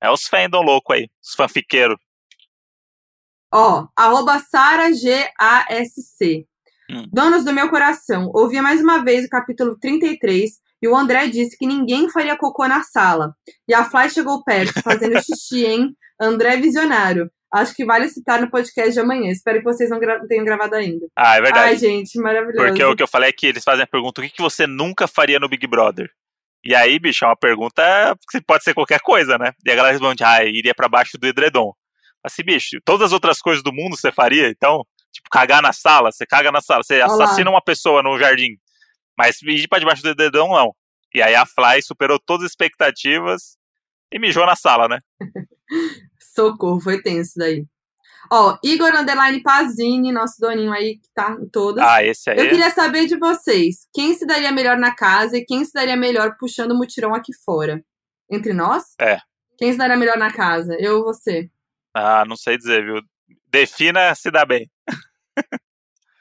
É 0.00 0.10
os 0.10 0.26
fandom 0.26 0.62
louco 0.62 0.92
aí, 0.92 1.08
os 1.22 1.34
fanfiqueiros. 1.34 1.96
Ó, 3.52 3.86
arroba 3.96 4.38
SaraGASC. 4.38 6.46
Hum. 6.90 7.06
Donos 7.12 7.44
do 7.44 7.52
meu 7.52 7.70
coração, 7.70 8.30
ouvi 8.34 8.60
mais 8.60 8.80
uma 8.80 9.04
vez 9.04 9.24
o 9.24 9.28
capítulo 9.28 9.78
33 9.78 10.60
e 10.80 10.88
o 10.88 10.96
André 10.96 11.28
disse 11.28 11.56
que 11.56 11.66
ninguém 11.66 12.10
faria 12.10 12.36
cocô 12.36 12.66
na 12.66 12.82
sala. 12.82 13.34
E 13.68 13.74
a 13.74 13.84
Fly 13.84 14.10
chegou 14.10 14.42
perto, 14.42 14.82
fazendo 14.82 15.14
xixi, 15.22 15.64
hein? 15.64 15.96
André 16.20 16.56
visionário. 16.56 17.30
Acho 17.54 17.74
que 17.74 17.84
vale 17.84 18.08
citar 18.08 18.40
no 18.40 18.50
podcast 18.50 18.92
de 18.92 19.00
amanhã. 19.00 19.30
Espero 19.30 19.58
que 19.58 19.64
vocês 19.64 19.90
não 19.90 19.98
gra- 20.00 20.26
tenham 20.26 20.44
gravado 20.44 20.74
ainda. 20.74 21.06
Ah, 21.14 21.36
é 21.36 21.40
verdade. 21.42 21.68
Ai, 21.68 21.76
gente, 21.76 22.18
maravilhoso. 22.18 22.66
Porque 22.66 22.82
o 22.84 22.96
que 22.96 23.02
eu 23.02 23.08
falei 23.08 23.28
é 23.28 23.32
que 23.32 23.46
eles 23.46 23.62
fazem 23.62 23.82
a 23.84 23.86
pergunta: 23.86 24.20
o 24.20 24.24
que, 24.24 24.30
que 24.30 24.40
você 24.42 24.66
nunca 24.66 25.06
faria 25.06 25.38
no 25.38 25.48
Big 25.48 25.66
Brother? 25.66 26.10
E 26.64 26.74
aí, 26.74 26.98
bicho, 26.98 27.24
é 27.24 27.28
uma 27.28 27.36
pergunta 27.36 27.82
que 28.30 28.40
pode 28.40 28.64
ser 28.64 28.72
qualquer 28.72 29.00
coisa, 29.00 29.36
né? 29.36 29.52
E 29.66 29.70
a 29.70 29.74
galera 29.74 29.92
responde: 29.92 30.24
ah, 30.24 30.42
iria 30.44 30.74
pra 30.74 30.88
baixo 30.88 31.18
do 31.18 31.26
edredom. 31.26 31.72
Assim, 32.24 32.42
bicho, 32.42 32.78
todas 32.84 33.06
as 33.08 33.12
outras 33.12 33.40
coisas 33.40 33.62
do 33.62 33.72
mundo 33.72 33.96
você 33.96 34.10
faria? 34.12 34.48
Então, 34.48 34.82
tipo, 35.12 35.28
cagar 35.30 35.60
na 35.60 35.72
sala, 35.72 36.10
você 36.12 36.24
caga 36.24 36.50
na 36.52 36.60
sala, 36.60 36.82
você 36.82 37.02
Olha 37.02 37.06
lá. 37.06 37.24
assassina 37.24 37.50
uma 37.50 37.60
pessoa 37.62 38.02
no 38.02 38.18
jardim. 38.18 38.56
Mas 39.18 39.42
ir 39.42 39.68
pra 39.68 39.78
debaixo 39.78 40.02
do 40.02 40.08
edredom, 40.10 40.54
não. 40.54 40.74
E 41.14 41.20
aí 41.20 41.34
a 41.34 41.44
Fly 41.44 41.82
superou 41.82 42.18
todas 42.18 42.44
as 42.46 42.52
expectativas 42.52 43.58
e 44.10 44.18
mijou 44.18 44.46
na 44.46 44.56
sala, 44.56 44.88
né? 44.88 44.98
Socorro, 46.34 46.80
foi 46.80 47.02
tenso 47.02 47.32
daí. 47.36 47.64
Ó, 48.30 48.56
Igor 48.64 48.94
Underline 48.94 49.42
Pazini, 49.42 50.10
nosso 50.12 50.36
doninho 50.40 50.72
aí 50.72 50.96
que 50.96 51.08
tá 51.14 51.36
em 51.38 51.48
todas. 51.48 51.84
Ah, 51.84 52.02
esse 52.02 52.30
aí. 52.30 52.38
Eu 52.38 52.48
queria 52.48 52.70
saber 52.70 53.06
de 53.06 53.18
vocês, 53.18 53.86
quem 53.92 54.14
se 54.14 54.24
daria 54.24 54.50
melhor 54.52 54.78
na 54.78 54.94
casa 54.94 55.36
e 55.36 55.44
quem 55.44 55.64
se 55.64 55.72
daria 55.72 55.96
melhor 55.96 56.36
puxando 56.38 56.70
o 56.72 56.76
mutirão 56.78 57.14
aqui 57.14 57.32
fora? 57.44 57.84
Entre 58.30 58.54
nós? 58.54 58.94
É. 59.00 59.18
Quem 59.58 59.70
se 59.72 59.76
daria 59.76 59.96
melhor 59.96 60.16
na 60.16 60.32
casa? 60.32 60.74
Eu 60.80 60.98
ou 60.98 61.04
você? 61.04 61.50
Ah, 61.94 62.24
não 62.24 62.36
sei 62.36 62.56
dizer, 62.56 62.82
viu? 62.84 63.02
Defina 63.48 64.14
se 64.14 64.30
dá 64.30 64.46
bem. 64.46 64.70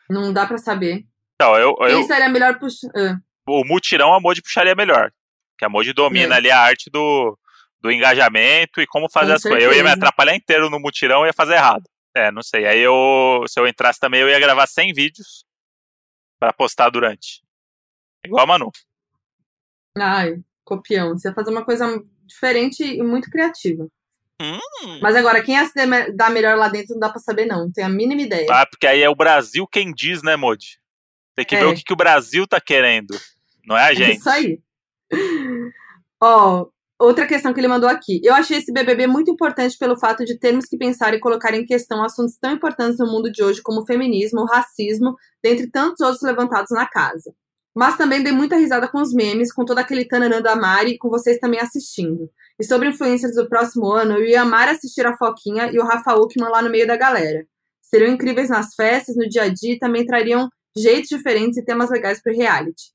Não 0.10 0.34
dá 0.34 0.46
pra 0.46 0.58
saber. 0.58 1.06
Então, 1.36 1.56
eu, 1.56 1.74
Quem 1.76 1.92
eu, 1.92 2.02
se 2.04 2.10
daria 2.10 2.28
melhor 2.30 2.60
puxando... 2.60 2.92
o 3.48 3.64
mutirão 3.64 4.14
a 4.14 4.20
Modi 4.20 4.42
puxaria 4.42 4.76
melhor. 4.76 5.12
Que 5.58 5.66
a 5.66 5.70
Modi 5.70 5.94
domina 5.94 6.36
É. 6.36 6.38
ali 6.38 6.52
a 6.52 6.60
arte 6.60 6.90
do, 6.90 7.38
do 7.82 7.92
engajamento 7.92 8.80
e 8.82 8.88
como 8.88 9.10
fazer 9.10 9.32
Com 9.32 9.36
as 9.38 9.44
coisas. 9.44 9.62
Eu 9.64 9.70
ia 9.70 9.82
me 9.84 9.90
certeza. 9.90 9.94
atrapalhar 9.96 10.36
inteiro 10.36 10.70
no 10.70 10.80
mutirão 10.80 11.24
e 11.24 11.28
ia 11.30 11.34
fazer 11.34 11.54
errado. 11.56 11.84
É, 12.16 12.30
não 12.32 12.44
sei. 12.44 12.66
Aí 12.68 12.80
eu, 12.80 13.44
se 13.48 13.60
eu 13.60 13.68
entrasse 13.68 14.00
também, 14.00 14.22
eu 14.22 14.30
ia 14.30 14.40
gravar 14.40 14.68
100 14.68 14.94
vídeos 14.94 15.46
pra 16.40 16.52
postar 16.54 16.90
durante. 16.90 17.42
Igual 18.26 18.44
a 18.44 18.48
Manu. 18.48 18.72
Ai, 19.98 20.40
copião. 20.64 21.18
Você 21.18 21.30
ia 21.30 21.34
fazer 21.34 21.52
uma 21.52 21.66
coisa 21.66 21.86
diferente 22.26 22.84
e 22.84 23.02
muito 23.02 23.30
criativa. 23.30 23.88
Hum. 24.42 25.00
Mas 25.02 25.16
agora, 25.16 25.42
quem 25.44 25.56
ia 25.56 25.66
se 25.66 25.74
dar- 26.16 26.30
melhor 26.32 26.58
lá 26.58 26.68
dentro 26.68 26.94
não 26.94 27.00
dá 27.00 27.10
pra 27.10 27.20
saber, 27.20 27.46
não. 27.46 27.66
Não 27.66 27.72
tenho 27.72 27.88
a 27.88 27.90
mínima 27.90 28.22
ideia. 28.22 28.48
Ah, 28.50 28.66
porque 28.66 28.88
aí 28.88 29.02
é 29.02 29.10
o 29.10 29.16
Brasil 29.16 29.68
quem 29.68 29.94
diz, 29.94 30.22
né, 30.24 30.36
Modi? 30.36 30.80
Tem 31.36 31.46
que 31.46 31.56
É. 31.56 31.60
ver 31.60 31.66
o 31.66 31.76
que, 31.76 31.84
que 31.84 31.94
o 31.94 31.98
Brasil 31.98 32.46
tá 32.48 32.60
querendo. 32.60 33.12
Não 33.66 33.78
é 33.78 33.84
a 33.86 33.92
É 33.92 33.96
gente. 33.96 34.18
isso 34.20 34.30
aí. 34.30 34.60
Ó, 36.20 36.68
outra 37.02 37.26
questão 37.26 37.54
que 37.54 37.60
ele 37.60 37.68
mandou 37.68 37.90
aqui. 37.90 38.22
Eu 38.24 38.34
achei 38.34 38.58
esse 38.58 38.72
BBB 38.72 39.08
muito 39.08 39.32
importante 39.32 39.78
pelo 39.78 40.00
fato 40.00 40.24
de 40.24 40.38
termos 40.38 40.66
que 40.66 40.78
pensar 40.78 41.14
e 41.14 41.20
colocar 41.20 41.54
em 41.54 41.66
questão 41.66 42.04
assuntos 42.04 42.38
tão 42.40 42.54
importantes 42.54 43.00
no 43.00 43.08
mundo 43.08 43.32
de 43.32 43.44
hoje 43.44 43.62
como 43.62 43.82
o 43.82 43.86
feminismo, 43.86 44.42
o 44.42 44.46
racismo, 44.46 45.16
dentre 45.44 45.70
tantos 45.70 46.02
outros 46.02 46.22
levantados 46.22 46.72
na 46.72 46.88
casa. 46.88 47.34
Mas 47.76 47.98
também 47.98 48.22
dei 48.22 48.34
muita 48.34 48.58
risada 48.58 48.88
com 48.88 49.02
os 49.02 49.14
memes, 49.14 49.54
com 49.54 49.66
todo 49.66 49.80
aquele 49.80 50.06
tananã 50.06 50.42
da 50.42 50.56
Mari 50.56 50.92
e 50.92 50.98
com 50.98 51.10
vocês 51.10 51.40
também 51.40 51.60
assistindo. 51.60 52.30
E 52.60 52.64
sobre 52.64 52.90
influências 52.90 53.36
do 53.36 53.48
próximo 53.48 53.92
ano, 53.92 54.18
eu 54.18 54.26
ia 54.26 54.42
amar 54.42 54.68
assistir 54.68 55.06
a 55.06 55.16
Foquinha 55.18 55.72
e 55.72 55.80
o 55.80 55.84
Rafa 55.84 56.16
Uckman 56.16 56.50
lá 56.50 56.62
no 56.62 56.70
meio 56.70 56.86
da 56.86 56.98
galera. 56.98 57.46
Seriam 57.82 58.12
incríveis 58.12 58.50
nas 58.50 58.76
festas, 58.76 59.16
no 59.16 59.28
dia 59.28 59.44
a 59.44 59.48
dia 59.48 59.74
e 59.74 59.80
também 59.80 60.06
trariam 60.06 60.50
jeitos 60.78 61.10
diferentes 61.10 61.58
e 61.58 61.66
temas 61.66 61.90
legais 61.90 62.22
pro 62.22 62.36
reality. 62.36 62.92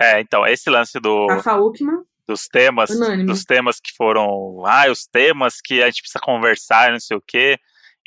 É, 0.00 0.20
então, 0.20 0.46
esse 0.46 0.68
lance 0.68 0.98
do, 1.00 1.26
Rafa 1.26 1.56
Uckman, 1.56 2.04
dos 2.28 2.46
temas, 2.46 2.90
Unânime. 2.90 3.26
dos 3.26 3.44
temas 3.44 3.78
que 3.80 3.92
foram, 3.96 4.62
ah, 4.66 4.90
os 4.90 5.06
temas 5.06 5.54
que 5.64 5.82
a 5.82 5.86
gente 5.86 6.02
precisa 6.02 6.20
conversar, 6.22 6.92
não 6.92 7.00
sei 7.00 7.16
o 7.16 7.22
quê. 7.26 7.58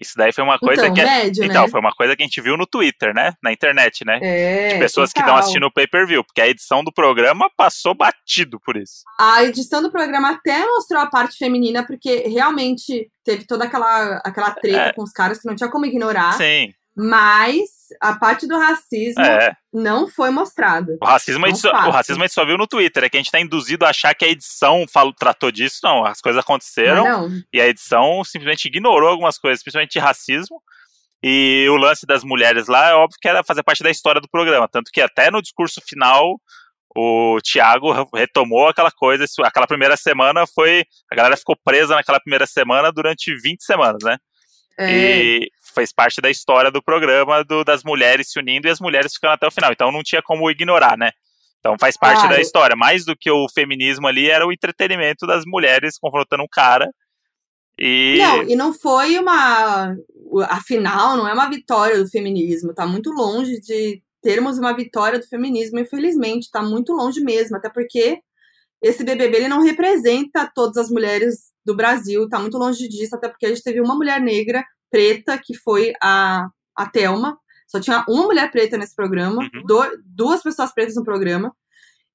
Isso 0.02 0.14
daí 0.16 0.32
foi 0.32 0.46
uma 0.46 0.58
coisa 0.58 0.84
então, 0.84 0.94
que 0.94 1.04
médio, 1.04 1.44
então, 1.44 1.64
né? 1.64 1.70
foi 1.70 1.80
uma 1.80 1.92
coisa 1.92 2.16
que 2.16 2.24
a 2.24 2.26
gente 2.26 2.40
viu 2.40 2.56
no 2.56 2.66
Twitter, 2.66 3.14
né? 3.14 3.34
Na 3.44 3.52
internet, 3.52 4.06
né? 4.06 4.18
É, 4.22 4.68
de 4.70 4.80
pessoas 4.80 5.12
que 5.12 5.20
estão 5.20 5.36
assistindo 5.36 5.66
o 5.66 5.74
pay-per-view, 5.74 6.24
porque 6.24 6.40
a 6.40 6.48
edição 6.48 6.82
do 6.86 6.92
programa 6.94 7.50
passou 7.58 7.94
batido 7.94 8.62
por 8.62 8.78
isso. 8.78 9.04
A 9.20 9.44
edição 9.44 9.82
do 9.82 9.92
programa 9.92 10.32
até 10.32 10.66
mostrou 10.66 11.02
a 11.02 11.08
parte 11.08 11.38
feminina, 11.38 11.86
porque 11.86 12.20
realmente 12.30 13.12
teve 13.26 13.46
toda 13.46 13.66
aquela, 13.66 14.22
aquela 14.24 14.52
treta 14.52 14.90
É. 14.90 14.94
com 14.94 15.04
os 15.04 15.12
caras 15.12 15.38
que 15.38 15.48
não 15.48 15.56
tinha 15.56 15.70
como 15.70 15.86
ignorar. 15.86 16.32
Sim, 16.38 16.72
Mas 16.96 17.70
a 18.02 18.14
parte 18.16 18.46
do 18.48 18.58
racismo 18.58 19.24
é. 19.24 19.56
não 19.74 20.08
foi 20.08 20.30
mostrada. 20.32 20.98
O 21.02 21.06
racismo, 21.06 21.46
a 21.46 21.50
gente 21.50 21.64
Não 21.64 21.72
só, 21.72 21.88
o 21.88 21.92
racismo 21.92 22.24
a 22.24 22.28
gente 22.28 22.34
só 22.34 22.46
viu 22.46 22.58
no 22.58 22.68
Twitter, 22.68 23.04
é 23.04 23.10
que 23.10 23.18
a 23.18 23.20
gente 23.20 23.32
tá 23.32 23.40
induzido 23.40 23.86
a 23.86 23.90
achar 23.90 24.14
que 24.14 24.26
a 24.26 24.30
edição 24.30 24.86
falou, 24.92 25.14
tratou 25.14 25.52
disso. 25.52 25.80
Não, 25.84 26.06
as 26.06 26.20
coisas 26.20 26.40
aconteceram 26.42 27.04
não. 27.04 27.30
e 27.54 27.62
a 27.62 27.68
edição 27.68 28.22
simplesmente 28.24 28.66
ignorou 28.68 29.10
algumas 29.10 29.38
coisas, 29.38 29.64
principalmente 29.64 29.94
de 29.94 30.00
racismo. 30.00 30.62
E 31.24 31.68
o 31.70 31.76
lance 31.76 32.06
das 32.06 32.24
mulheres 32.24 32.68
lá 32.68 32.90
é 32.90 32.94
óbvio 32.94 33.18
que 33.22 33.28
era 33.28 33.44
fazer 33.44 33.64
parte 33.64 33.84
da 33.84 33.90
história 33.92 34.22
do 34.22 34.30
programa. 34.30 34.68
Tanto 34.68 34.92
que 34.92 35.02
até 35.02 35.30
no 35.30 35.42
discurso 35.42 35.82
final, 35.88 36.40
o 36.96 37.40
Thiago 37.44 37.92
re- 37.92 38.06
retomou 38.14 38.68
aquela 38.68 38.92
coisa. 38.92 39.26
Aquela 39.44 39.68
primeira 39.68 39.98
semana 39.98 40.46
foi. 40.48 40.86
A 41.12 41.16
galera 41.16 41.36
ficou 41.38 41.58
presa 41.64 41.96
naquela 41.96 42.20
primeira 42.22 42.48
semana 42.48 42.92
durante 42.92 43.34
20 43.36 43.62
semanas, 43.64 44.02
né? 44.04 44.18
É, 44.78 44.92
E 44.94 45.52
fez 45.74 45.94
parte 45.94 46.20
da 46.22 46.30
história 46.30 46.72
do 46.72 46.82
programa 46.82 47.44
do- 47.44 47.64
das 47.64 47.84
mulheres 47.84 48.32
se 48.32 48.40
unindo 48.40 48.68
e 48.68 48.72
as 48.72 48.80
mulheres 48.80 49.14
ficando 49.14 49.34
até 49.34 49.48
o 49.48 49.52
final. 49.52 49.72
Então 49.72 49.92
não 49.92 50.04
tinha 50.04 50.22
como 50.22 50.50
ignorar, 50.50 50.98
né? 50.98 51.12
Então 51.60 51.76
faz 51.80 51.98
parte 51.98 52.20
Claro. 52.22 52.36
da 52.36 52.42
história. 52.42 52.76
Mais 52.76 53.04
do 53.06 53.16
que 53.16 53.30
o 53.30 53.48
feminismo 53.54 54.08
ali, 54.08 54.30
era 54.30 54.46
o 54.48 54.52
entretenimento 54.54 55.28
das 55.28 55.44
mulheres 55.46 55.98
confrontando 56.00 56.44
um 56.44 56.48
cara. 56.52 56.90
E. 57.78 58.18
Não, 58.18 58.44
e 58.44 58.56
não 58.56 58.74
foi 58.74 59.18
uma. 59.18 59.96
Afinal, 60.50 61.16
não 61.18 61.28
é 61.28 61.34
uma 61.34 61.50
vitória 61.50 61.98
do 62.02 62.10
feminismo. 62.10 62.74
Tá 62.74 62.86
muito 62.86 63.10
longe 63.12 63.60
de 63.62 64.02
termos 64.22 64.58
uma 64.58 64.74
vitória 64.76 65.18
do 65.20 65.26
feminismo, 65.28 65.80
infelizmente. 65.80 66.50
Tá 66.52 66.62
muito 66.62 66.94
longe 66.94 67.22
mesmo. 67.22 67.56
Até 67.58 67.70
porque 67.70 68.20
esse 68.82 69.04
BBB 69.04 69.38
ele 69.38 69.48
não 69.48 69.62
representa 69.62 70.50
todas 70.54 70.78
as 70.78 70.90
mulheres 70.90 71.52
do 71.66 71.76
Brasil. 71.76 72.28
Tá 72.30 72.40
muito 72.40 72.58
longe 72.58 72.88
disso. 72.88 73.16
Até 73.16 73.30
porque 73.30 73.46
a 73.46 73.50
gente 73.50 73.64
teve 73.64 73.80
uma 73.82 73.96
mulher 73.96 74.20
negra, 74.20 74.64
preta, 74.92 75.38
que 75.38 75.56
foi 75.56 75.94
a, 76.02 76.48
a 76.76 76.90
Thelma. 76.90 77.38
Só 77.68 77.80
tinha 77.80 78.04
uma 78.08 78.24
mulher 78.26 78.50
preta 78.52 78.78
nesse 78.78 78.96
programa, 78.96 79.42
Uhum. 79.54 79.64
do- 79.66 80.02
duas 80.06 80.42
pessoas 80.42 80.74
pretas 80.74 80.96
no 80.96 81.04
programa. 81.04 81.54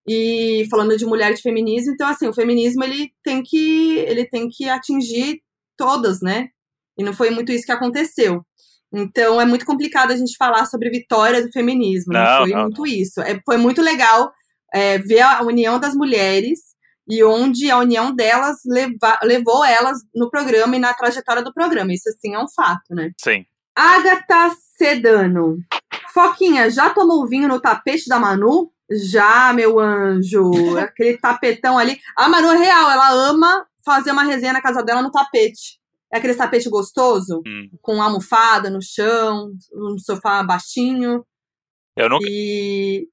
E 0.07 0.67
falando 0.71 0.97
de 0.99 1.07
mulher 1.07 1.33
e 1.33 1.35
de 1.35 1.41
feminismo, 1.43 1.93
então 1.95 2.07
assim, 2.07 2.29
o 2.29 2.35
feminismo 2.35 2.85
ele 2.85 3.11
tem 3.23 3.43
que 3.43 3.99
ele 4.01 4.27
tem 4.27 4.49
que 4.51 4.69
atingir 4.69 5.41
todas, 5.79 6.21
né? 6.21 6.49
E 6.99 7.03
não 7.03 7.15
foi 7.15 7.31
muito 7.31 7.51
isso 7.51 7.65
que 7.65 7.73
aconteceu. 7.73 8.45
Então 8.93 9.41
é 9.41 9.47
muito 9.47 9.65
complicado 9.65 10.11
a 10.13 10.17
gente 10.17 10.37
falar 10.37 10.67
sobre 10.67 10.91
vitória 10.91 11.43
do 11.43 11.51
feminismo. 11.51 12.13
Não, 12.13 12.21
não 12.23 12.39
foi 12.43 12.51
não, 12.51 12.63
muito 12.65 12.79
não. 12.81 12.87
isso. 12.87 13.21
É, 13.23 13.41
foi 13.47 13.57
muito 13.57 13.81
legal 13.81 14.31
é, 14.75 14.99
ver 14.99 15.21
a 15.23 15.43
união 15.43 15.81
das 15.81 15.95
mulheres 15.95 16.74
e 17.09 17.23
onde 17.23 17.71
a 17.71 17.79
união 17.79 18.15
delas 18.15 18.59
leva, 18.65 19.19
levou 19.23 19.65
elas 19.65 19.99
no 20.15 20.31
programa 20.31 20.77
e 20.77 20.79
na 20.79 20.95
trajetória 20.95 21.43
do 21.43 21.53
programa. 21.53 21.93
Isso, 21.93 22.09
assim, 22.09 22.35
é 22.35 22.39
um 22.39 22.49
fato, 22.49 22.95
né? 22.95 23.13
Sim. 23.21 23.45
Agatha 23.75 24.55
Sedano. 24.77 25.59
Foquinha, 26.13 26.71
já 26.71 26.91
tomou 26.91 27.27
vinho 27.27 27.49
no 27.49 27.61
tapete 27.61 28.09
da 28.09 28.19
Manu? 28.19 28.71
Já, 28.91 29.53
meu 29.53 29.79
anjo. 29.79 30.51
Aquele 30.79 31.19
tapetão 31.19 31.77
ali. 31.77 31.99
A 32.17 32.29
Manu 32.29 32.51
é 32.53 32.57
real, 32.57 32.91
ela 32.91 33.11
ama 33.11 33.67
fazer 33.85 34.13
uma 34.13 34.23
resenha 34.23 34.53
na 34.53 34.63
casa 34.63 34.83
dela 34.83 35.03
no 35.03 35.11
tapete. 35.11 35.79
É 36.13 36.19
aquele 36.19 36.35
tapete 36.37 36.71
gostoso, 36.71 37.43
hum. 37.45 37.69
com 37.83 38.01
almofada 38.01 38.71
no 38.71 38.81
chão, 38.81 39.53
um 39.75 39.99
sofá 39.99 40.45
baixinho. 40.45 41.27
Eu 41.97 42.09
nunca. 42.09 42.25
E, 42.29 43.09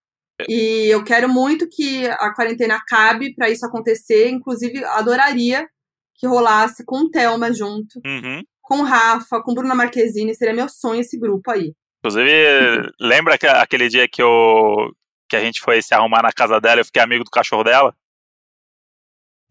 e 0.47 0.87
eu 0.89 1.03
quero 1.03 1.27
muito 1.29 1.67
que 1.69 2.07
a 2.07 2.33
quarentena 2.33 2.75
acabe 2.75 3.33
para 3.35 3.49
isso 3.49 3.65
acontecer. 3.65 4.29
Inclusive, 4.29 4.83
adoraria 4.85 5.67
que 6.15 6.27
rolasse 6.27 6.85
com 6.85 7.05
o 7.05 7.09
Thelma 7.09 7.51
junto, 7.53 7.99
uhum. 8.05 8.43
com 8.61 8.81
o 8.81 8.83
Rafa, 8.83 9.41
com 9.41 9.53
Bruna 9.53 9.75
Marquezine. 9.75 10.35
Seria 10.35 10.53
meu 10.53 10.69
sonho 10.69 11.01
esse 11.01 11.17
grupo 11.17 11.49
aí. 11.51 11.73
Inclusive, 11.99 12.91
lembra 12.99 13.37
que, 13.37 13.47
aquele 13.47 13.87
dia 13.89 14.07
que, 14.07 14.21
eu, 14.21 14.91
que 15.29 15.35
a 15.35 15.39
gente 15.39 15.61
foi 15.61 15.81
se 15.81 15.93
arrumar 15.93 16.23
na 16.23 16.31
casa 16.31 16.59
dela 16.59 16.77
e 16.77 16.81
eu 16.81 16.85
fiquei 16.85 17.01
amigo 17.01 17.23
do 17.23 17.31
cachorro 17.31 17.63
dela? 17.63 17.95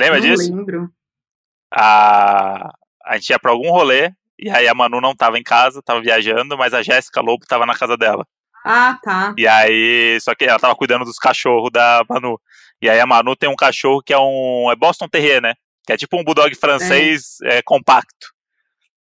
Lembra 0.00 0.18
Não 0.18 0.26
disso? 0.26 0.54
lembro. 0.54 0.88
A, 1.72 2.72
a 3.04 3.16
gente 3.16 3.30
ia 3.30 3.38
pra 3.38 3.50
algum 3.50 3.70
rolê, 3.70 4.12
e 4.38 4.48
aí 4.48 4.66
a 4.66 4.74
Manu 4.74 5.00
não 5.00 5.14
tava 5.14 5.38
em 5.38 5.42
casa, 5.42 5.82
tava 5.82 6.00
viajando, 6.00 6.56
mas 6.56 6.72
a 6.72 6.82
Jéssica 6.82 7.20
Lobo 7.20 7.44
tava 7.46 7.66
na 7.66 7.76
casa 7.76 7.96
dela. 7.96 8.26
Ah, 8.64 8.98
tá. 9.02 9.34
E 9.36 9.46
aí, 9.46 10.18
só 10.20 10.34
que 10.34 10.44
ela 10.44 10.58
tava 10.58 10.74
cuidando 10.74 11.04
dos 11.04 11.18
cachorros 11.18 11.70
da 11.72 12.04
Manu. 12.08 12.40
E 12.82 12.88
aí 12.88 12.98
a 12.98 13.06
Manu 13.06 13.36
tem 13.36 13.48
um 13.48 13.56
cachorro 13.56 14.02
que 14.02 14.12
é 14.12 14.18
um. 14.18 14.70
É 14.70 14.76
Boston 14.76 15.08
Terrier, 15.08 15.40
né? 15.42 15.54
Que 15.86 15.92
é 15.92 15.96
tipo 15.96 16.18
um 16.18 16.24
bulldog 16.24 16.54
francês 16.54 17.38
é. 17.42 17.58
É, 17.58 17.62
compacto. 17.62 18.32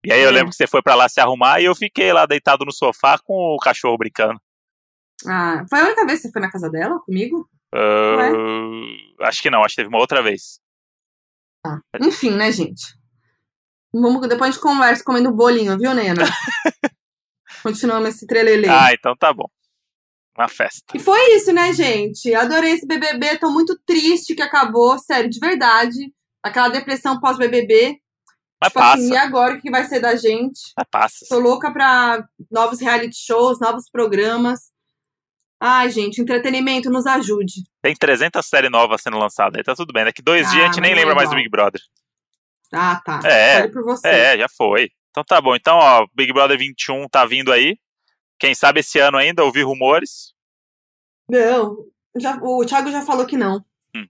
E 0.04 0.12
aí 0.12 0.20
eu 0.20 0.28
é. 0.28 0.32
lembro 0.32 0.50
que 0.50 0.56
você 0.56 0.66
foi 0.66 0.82
para 0.82 0.94
lá 0.94 1.08
se 1.08 1.20
arrumar 1.20 1.60
e 1.60 1.64
eu 1.64 1.74
fiquei 1.74 2.12
lá 2.12 2.26
deitado 2.26 2.64
no 2.64 2.72
sofá 2.72 3.18
com 3.18 3.54
o 3.54 3.58
cachorro 3.58 3.96
brincando. 3.96 4.38
Ah, 5.26 5.64
foi 5.68 5.80
a 5.80 5.84
única 5.84 6.04
vez 6.04 6.20
que 6.20 6.26
você 6.26 6.32
foi 6.32 6.42
na 6.42 6.50
casa 6.50 6.70
dela 6.70 6.98
comigo? 7.00 7.48
Uh, 7.74 9.24
acho 9.24 9.42
que 9.42 9.50
não, 9.50 9.64
acho 9.64 9.74
que 9.74 9.82
teve 9.82 9.88
uma 9.88 9.98
outra 9.98 10.22
vez. 10.22 10.60
Ah, 11.66 11.80
enfim, 12.00 12.30
né, 12.30 12.52
gente? 12.52 12.94
Vamos, 13.92 14.20
depois 14.28 14.50
a 14.50 14.52
gente 14.52 14.62
conversa 14.62 15.04
comendo 15.04 15.32
bolinho, 15.32 15.78
viu, 15.78 15.94
Nena? 15.94 16.24
Continuamos 17.64 18.10
esse 18.10 18.26
trelelê. 18.26 18.68
Ah, 18.68 18.92
então 18.92 19.16
tá 19.16 19.32
bom. 19.32 19.48
Uma 20.36 20.48
festa. 20.48 20.94
E 20.94 20.98
foi 20.98 21.18
isso, 21.36 21.50
né, 21.50 21.72
gente? 21.72 22.34
Adorei 22.34 22.72
esse 22.72 22.86
BBB, 22.86 23.38
tô 23.38 23.50
muito 23.50 23.74
triste 23.86 24.34
que 24.34 24.42
acabou, 24.42 24.98
sério, 24.98 25.30
de 25.30 25.38
verdade. 25.40 26.12
Aquela 26.42 26.68
depressão 26.68 27.18
pós-BBB. 27.18 27.98
Mas 28.60 28.68
tipo 28.68 28.80
assim, 28.80 28.90
passa. 28.90 29.02
Assim, 29.02 29.12
e 29.12 29.16
agora 29.16 29.54
o 29.54 29.60
que 29.60 29.70
vai 29.70 29.84
ser 29.84 30.00
da 30.00 30.14
gente? 30.14 30.60
Mas 30.76 30.86
passa. 30.90 31.26
Tô 31.26 31.38
louca 31.38 31.72
pra 31.72 32.22
novos 32.50 32.80
reality 32.80 33.16
shows, 33.16 33.58
novos 33.58 33.88
programas. 33.90 34.72
Ai, 35.58 35.88
gente, 35.88 36.20
entretenimento 36.20 36.90
nos 36.90 37.06
ajude. 37.06 37.62
Tem 37.80 37.94
300 37.94 38.44
séries 38.44 38.70
novas 38.70 39.00
sendo 39.00 39.16
lançadas 39.16 39.56
aí, 39.56 39.64
tá 39.64 39.74
tudo 39.74 39.92
bem. 39.94 40.04
Daqui 40.04 40.20
dois 40.20 40.46
ah, 40.48 40.50
dias 40.50 40.62
a 40.64 40.66
gente 40.66 40.80
nem 40.82 40.92
é 40.92 40.96
lembra 40.96 41.14
mais 41.14 41.30
do 41.30 41.36
Big 41.36 41.48
Brother. 41.48 41.80
Ah, 42.70 43.00
tá. 43.02 43.20
É, 43.24 43.68
por 43.68 43.82
você. 43.84 44.06
é, 44.06 44.38
já 44.38 44.48
foi. 44.48 44.90
Então 45.14 45.22
tá 45.22 45.40
bom. 45.40 45.54
Então, 45.54 45.76
ó, 45.76 46.08
Big 46.12 46.32
Brother 46.32 46.58
21 46.58 47.08
tá 47.08 47.24
vindo 47.24 47.52
aí. 47.52 47.78
Quem 48.36 48.52
sabe 48.52 48.80
esse 48.80 48.98
ano 48.98 49.16
ainda, 49.16 49.44
ouvi 49.44 49.62
rumores. 49.62 50.34
Não, 51.30 51.76
já, 52.16 52.36
o 52.42 52.66
Thiago 52.66 52.90
já 52.90 53.00
falou 53.02 53.24
que 53.24 53.36
não. 53.36 53.64
Hum. 53.94 54.06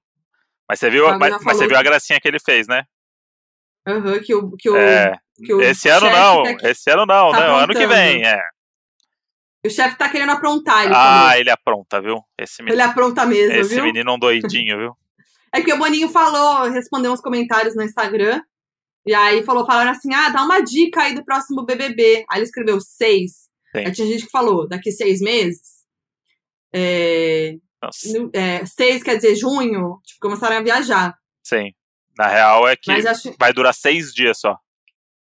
Mas 0.66 0.80
você 0.80 0.88
viu, 0.88 1.06
mas, 1.18 1.42
mas 1.42 1.58
você 1.58 1.66
viu 1.68 1.76
a 1.76 1.82
gracinha 1.82 2.18
que 2.18 2.26
ele 2.26 2.40
fez, 2.40 2.66
né? 2.66 2.86
Aham, 3.86 4.14
uhum, 4.14 4.22
que 4.22 4.34
o, 4.34 4.50
que 4.52 4.70
o, 4.70 4.76
é, 4.78 5.20
que 5.44 5.52
o 5.52 5.60
esse 5.60 5.90
ano 5.90 6.08
não, 6.08 6.42
esse 6.62 6.90
ano 6.90 7.04
não, 7.04 7.32
tá 7.32 7.40
não, 7.40 7.56
ano 7.58 7.74
que 7.74 7.86
vem, 7.86 8.26
é. 8.26 8.40
O 9.62 9.68
chefe 9.68 9.98
tá 9.98 10.08
querendo 10.08 10.32
aprontar, 10.32 10.84
ele 10.86 10.94
Ah, 10.96 11.38
ele 11.38 11.50
apronta, 11.50 12.00
viu? 12.00 12.22
Esse 12.38 12.62
menino, 12.62 12.82
ele 12.82 12.90
apronta 12.90 13.26
mesmo, 13.26 13.56
esse 13.56 13.74
viu? 13.74 13.84
menino 13.84 14.10
é 14.10 14.14
um 14.14 14.18
doidinho, 14.18 14.78
viu? 14.78 14.96
É 15.52 15.62
que 15.62 15.72
o 15.72 15.78
Boninho 15.78 16.08
falou, 16.08 16.68
respondeu 16.68 17.12
uns 17.12 17.20
comentários 17.20 17.76
no 17.76 17.84
Instagram, 17.84 18.42
e 19.06 19.14
aí 19.14 19.42
falou, 19.44 19.66
falaram 19.66 19.90
assim, 19.90 20.12
ah, 20.14 20.30
dá 20.30 20.42
uma 20.42 20.60
dica 20.60 21.02
aí 21.02 21.14
do 21.14 21.24
próximo 21.24 21.64
BBB. 21.64 22.24
Aí 22.30 22.38
ele 22.38 22.44
escreveu 22.44 22.80
seis. 22.80 23.50
Sim. 23.74 23.84
Aí 23.84 23.92
tinha 23.92 24.06
gente 24.06 24.24
que 24.24 24.30
falou, 24.30 24.66
daqui 24.66 24.90
seis 24.90 25.20
meses. 25.20 25.84
É, 26.72 27.56
é, 28.32 28.64
seis 28.64 29.02
quer 29.02 29.16
dizer 29.16 29.36
junho, 29.36 30.00
tipo, 30.04 30.20
começaram 30.20 30.56
a 30.56 30.62
viajar. 30.62 31.16
Sim. 31.42 31.72
Na 32.16 32.28
real 32.28 32.66
é 32.66 32.76
que 32.76 32.90
acho... 32.90 33.34
vai 33.38 33.52
durar 33.52 33.74
seis 33.74 34.12
dias 34.12 34.38
só. 34.38 34.56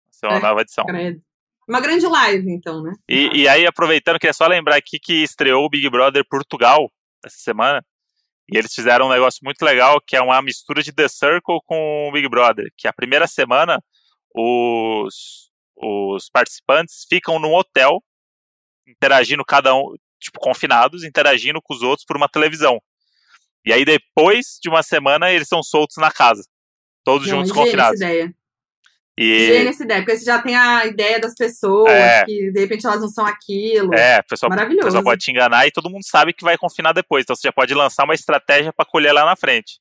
Essa 0.09 0.27
é 0.27 0.29
uma 0.29 0.37
é, 0.37 0.41
nova 0.41 0.61
edição. 0.61 0.85
Credo. 0.85 1.21
Uma 1.67 1.79
grande 1.79 2.05
live, 2.05 2.51
então, 2.51 2.83
né? 2.83 2.93
E, 3.09 3.41
e 3.41 3.47
aí, 3.47 3.65
aproveitando, 3.65 4.19
queria 4.19 4.33
só 4.33 4.47
lembrar 4.47 4.75
aqui 4.75 4.99
que 4.99 5.23
estreou 5.23 5.65
o 5.65 5.69
Big 5.69 5.89
Brother 5.89 6.23
Portugal 6.29 6.91
essa 7.25 7.37
semana. 7.37 7.83
E 8.51 8.57
eles 8.57 8.73
fizeram 8.73 9.07
um 9.07 9.11
negócio 9.11 9.39
muito 9.43 9.61
legal, 9.63 10.01
que 10.01 10.15
é 10.15 10.21
uma 10.21 10.41
mistura 10.41 10.83
de 10.83 10.91
The 10.91 11.07
Circle 11.07 11.59
com 11.65 12.09
o 12.09 12.11
Big 12.11 12.27
Brother. 12.27 12.71
Que 12.77 12.87
a 12.87 12.93
primeira 12.93 13.27
semana, 13.27 13.81
os, 14.35 15.49
os 15.77 16.29
participantes 16.29 17.05
ficam 17.09 17.39
num 17.39 17.53
hotel, 17.53 18.03
interagindo 18.87 19.43
cada 19.45 19.73
um, 19.75 19.95
tipo, 20.19 20.39
confinados, 20.39 21.03
interagindo 21.03 21.61
com 21.61 21.73
os 21.73 21.81
outros 21.81 22.05
por 22.05 22.17
uma 22.17 22.27
televisão. 22.27 22.81
E 23.65 23.71
aí, 23.71 23.85
depois 23.85 24.57
de 24.61 24.67
uma 24.67 24.83
semana, 24.83 25.31
eles 25.31 25.47
são 25.47 25.63
soltos 25.63 25.95
na 25.97 26.11
casa. 26.11 26.43
Todos 27.03 27.27
Não, 27.27 27.37
juntos 27.37 27.51
confinados. 27.51 28.01
Ideia. 28.01 28.33
E... 29.17 29.45
Gênio 29.45 29.69
essa 29.69 29.83
ideia, 29.83 30.01
porque 30.01 30.17
você 30.17 30.25
já 30.25 30.41
tem 30.41 30.55
a 30.55 30.85
ideia 30.87 31.19
das 31.19 31.35
pessoas, 31.35 31.91
é. 31.91 32.25
que 32.25 32.51
de 32.51 32.59
repente 32.59 32.85
elas 32.85 32.99
não 32.99 33.07
são 33.07 33.25
aquilo. 33.25 33.93
É, 33.93 34.19
o 34.19 34.23
pessoal, 34.23 34.49
Maravilhoso. 34.49 34.87
pessoal 34.87 35.03
pode 35.03 35.21
te 35.21 35.29
enganar 35.29 35.67
e 35.67 35.71
todo 35.71 35.89
mundo 35.89 36.03
sabe 36.03 36.33
que 36.33 36.43
vai 36.43 36.57
confinar 36.57 36.93
depois. 36.93 37.23
Então 37.23 37.35
você 37.35 37.47
já 37.47 37.51
pode 37.51 37.73
lançar 37.75 38.05
uma 38.05 38.15
estratégia 38.15 38.73
para 38.73 38.85
colher 38.85 39.13
lá 39.13 39.23
na 39.23 39.35
frente. 39.35 39.79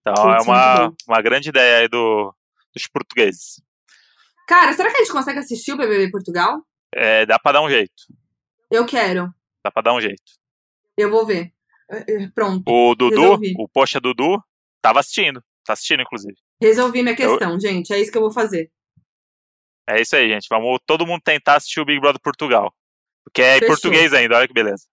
Então 0.00 0.14
Putz, 0.14 0.46
é 0.46 0.50
uma, 0.50 0.92
uma 1.06 1.22
grande 1.22 1.50
ideia 1.50 1.78
aí 1.78 1.88
do, 1.88 2.34
dos 2.74 2.86
portugueses. 2.86 3.62
Cara, 4.46 4.72
será 4.72 4.90
que 4.90 4.96
a 4.96 5.00
gente 5.00 5.12
consegue 5.12 5.38
assistir 5.38 5.72
o 5.72 5.76
BBB 5.76 6.10
Portugal? 6.10 6.62
É, 6.94 7.26
dá 7.26 7.38
pra 7.38 7.52
dar 7.52 7.62
um 7.62 7.68
jeito. 7.68 7.92
Eu 8.70 8.86
quero. 8.86 9.32
Dá 9.62 9.70
pra 9.70 9.82
dar 9.82 9.94
um 9.94 10.00
jeito. 10.00 10.22
Eu 10.96 11.10
vou 11.10 11.26
ver. 11.26 11.52
É, 11.90 12.24
é, 12.24 12.28
pronto. 12.34 12.62
O 12.66 12.94
Dudu, 12.94 13.20
Resolvi. 13.20 13.54
o 13.58 13.68
Poxa 13.68 14.00
Dudu, 14.00 14.42
tava 14.80 15.00
assistindo. 15.00 15.42
Tá 15.64 15.72
assistindo, 15.72 16.02
inclusive. 16.02 16.36
Resolvi 16.64 17.02
minha 17.02 17.14
questão, 17.14 17.52
eu... 17.52 17.60
gente. 17.60 17.92
É 17.92 18.00
isso 18.00 18.10
que 18.10 18.16
eu 18.16 18.22
vou 18.22 18.32
fazer. 18.32 18.70
É 19.86 20.00
isso 20.00 20.16
aí, 20.16 20.28
gente. 20.28 20.46
Vamos 20.48 20.78
todo 20.86 21.06
mundo 21.06 21.20
tentar 21.22 21.56
assistir 21.56 21.80
o 21.80 21.84
Big 21.84 22.00
Brother 22.00 22.20
Portugal. 22.20 22.74
Porque 23.24 23.42
é 23.42 23.54
Fechou. 23.54 23.66
em 23.66 23.70
português 23.70 24.14
ainda, 24.14 24.36
olha 24.36 24.48
que 24.48 24.54
beleza. 24.54 24.84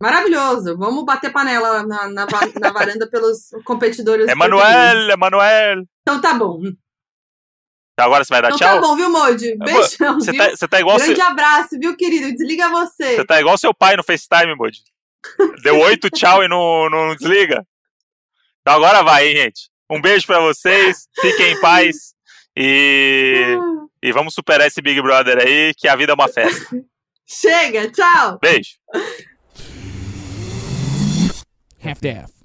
Maravilhoso. 0.00 0.76
Vamos 0.76 1.04
bater 1.04 1.32
panela 1.32 1.86
na, 1.86 2.08
na, 2.08 2.26
na 2.26 2.72
varanda 2.72 3.08
pelos 3.08 3.50
competidores. 3.64 4.26
Emanuel, 4.30 5.10
Emanuel. 5.10 5.84
Então 6.02 6.20
tá 6.20 6.34
bom. 6.34 6.60
Então 6.62 8.06
agora 8.06 8.24
você 8.24 8.30
vai 8.30 8.42
dar 8.42 8.48
então 8.48 8.58
tchau? 8.58 8.80
tá 8.80 8.80
bom, 8.80 8.96
viu, 8.96 9.10
Modi? 9.10 9.56
Beijão, 9.56 10.14
você 10.14 10.32
viu? 10.32 10.40
Tá, 10.40 10.50
você 10.50 10.68
tá 10.68 10.80
igual 10.80 10.96
Grande 10.98 11.14
seu... 11.14 11.24
abraço, 11.24 11.78
viu, 11.78 11.96
querido? 11.96 12.32
Desliga 12.32 12.68
você. 12.68 13.16
Você 13.16 13.24
tá 13.24 13.40
igual 13.40 13.56
seu 13.56 13.72
pai 13.72 13.96
no 13.96 14.02
FaceTime, 14.02 14.54
Modi. 14.56 14.82
Deu 15.62 15.78
oito 15.80 16.10
tchau 16.10 16.42
e 16.42 16.48
não, 16.48 16.90
não 16.90 17.14
desliga. 17.14 17.64
Então 18.60 18.74
agora 18.74 19.02
vai, 19.02 19.28
hein, 19.28 19.36
gente. 19.36 19.71
Um 19.92 20.00
beijo 20.00 20.26
para 20.26 20.40
vocês, 20.40 21.06
fiquem 21.20 21.52
em 21.52 21.60
paz 21.60 22.14
e, 22.56 23.58
e 24.02 24.10
vamos 24.10 24.32
superar 24.32 24.66
esse 24.66 24.80
Big 24.80 25.02
Brother 25.02 25.36
aí, 25.36 25.74
que 25.76 25.86
a 25.86 25.94
vida 25.94 26.12
é 26.12 26.14
uma 26.14 26.28
festa. 26.28 26.82
Chega, 27.28 27.90
tchau. 27.90 28.38
Beijo. 28.40 28.70
Half-Death. 31.84 32.41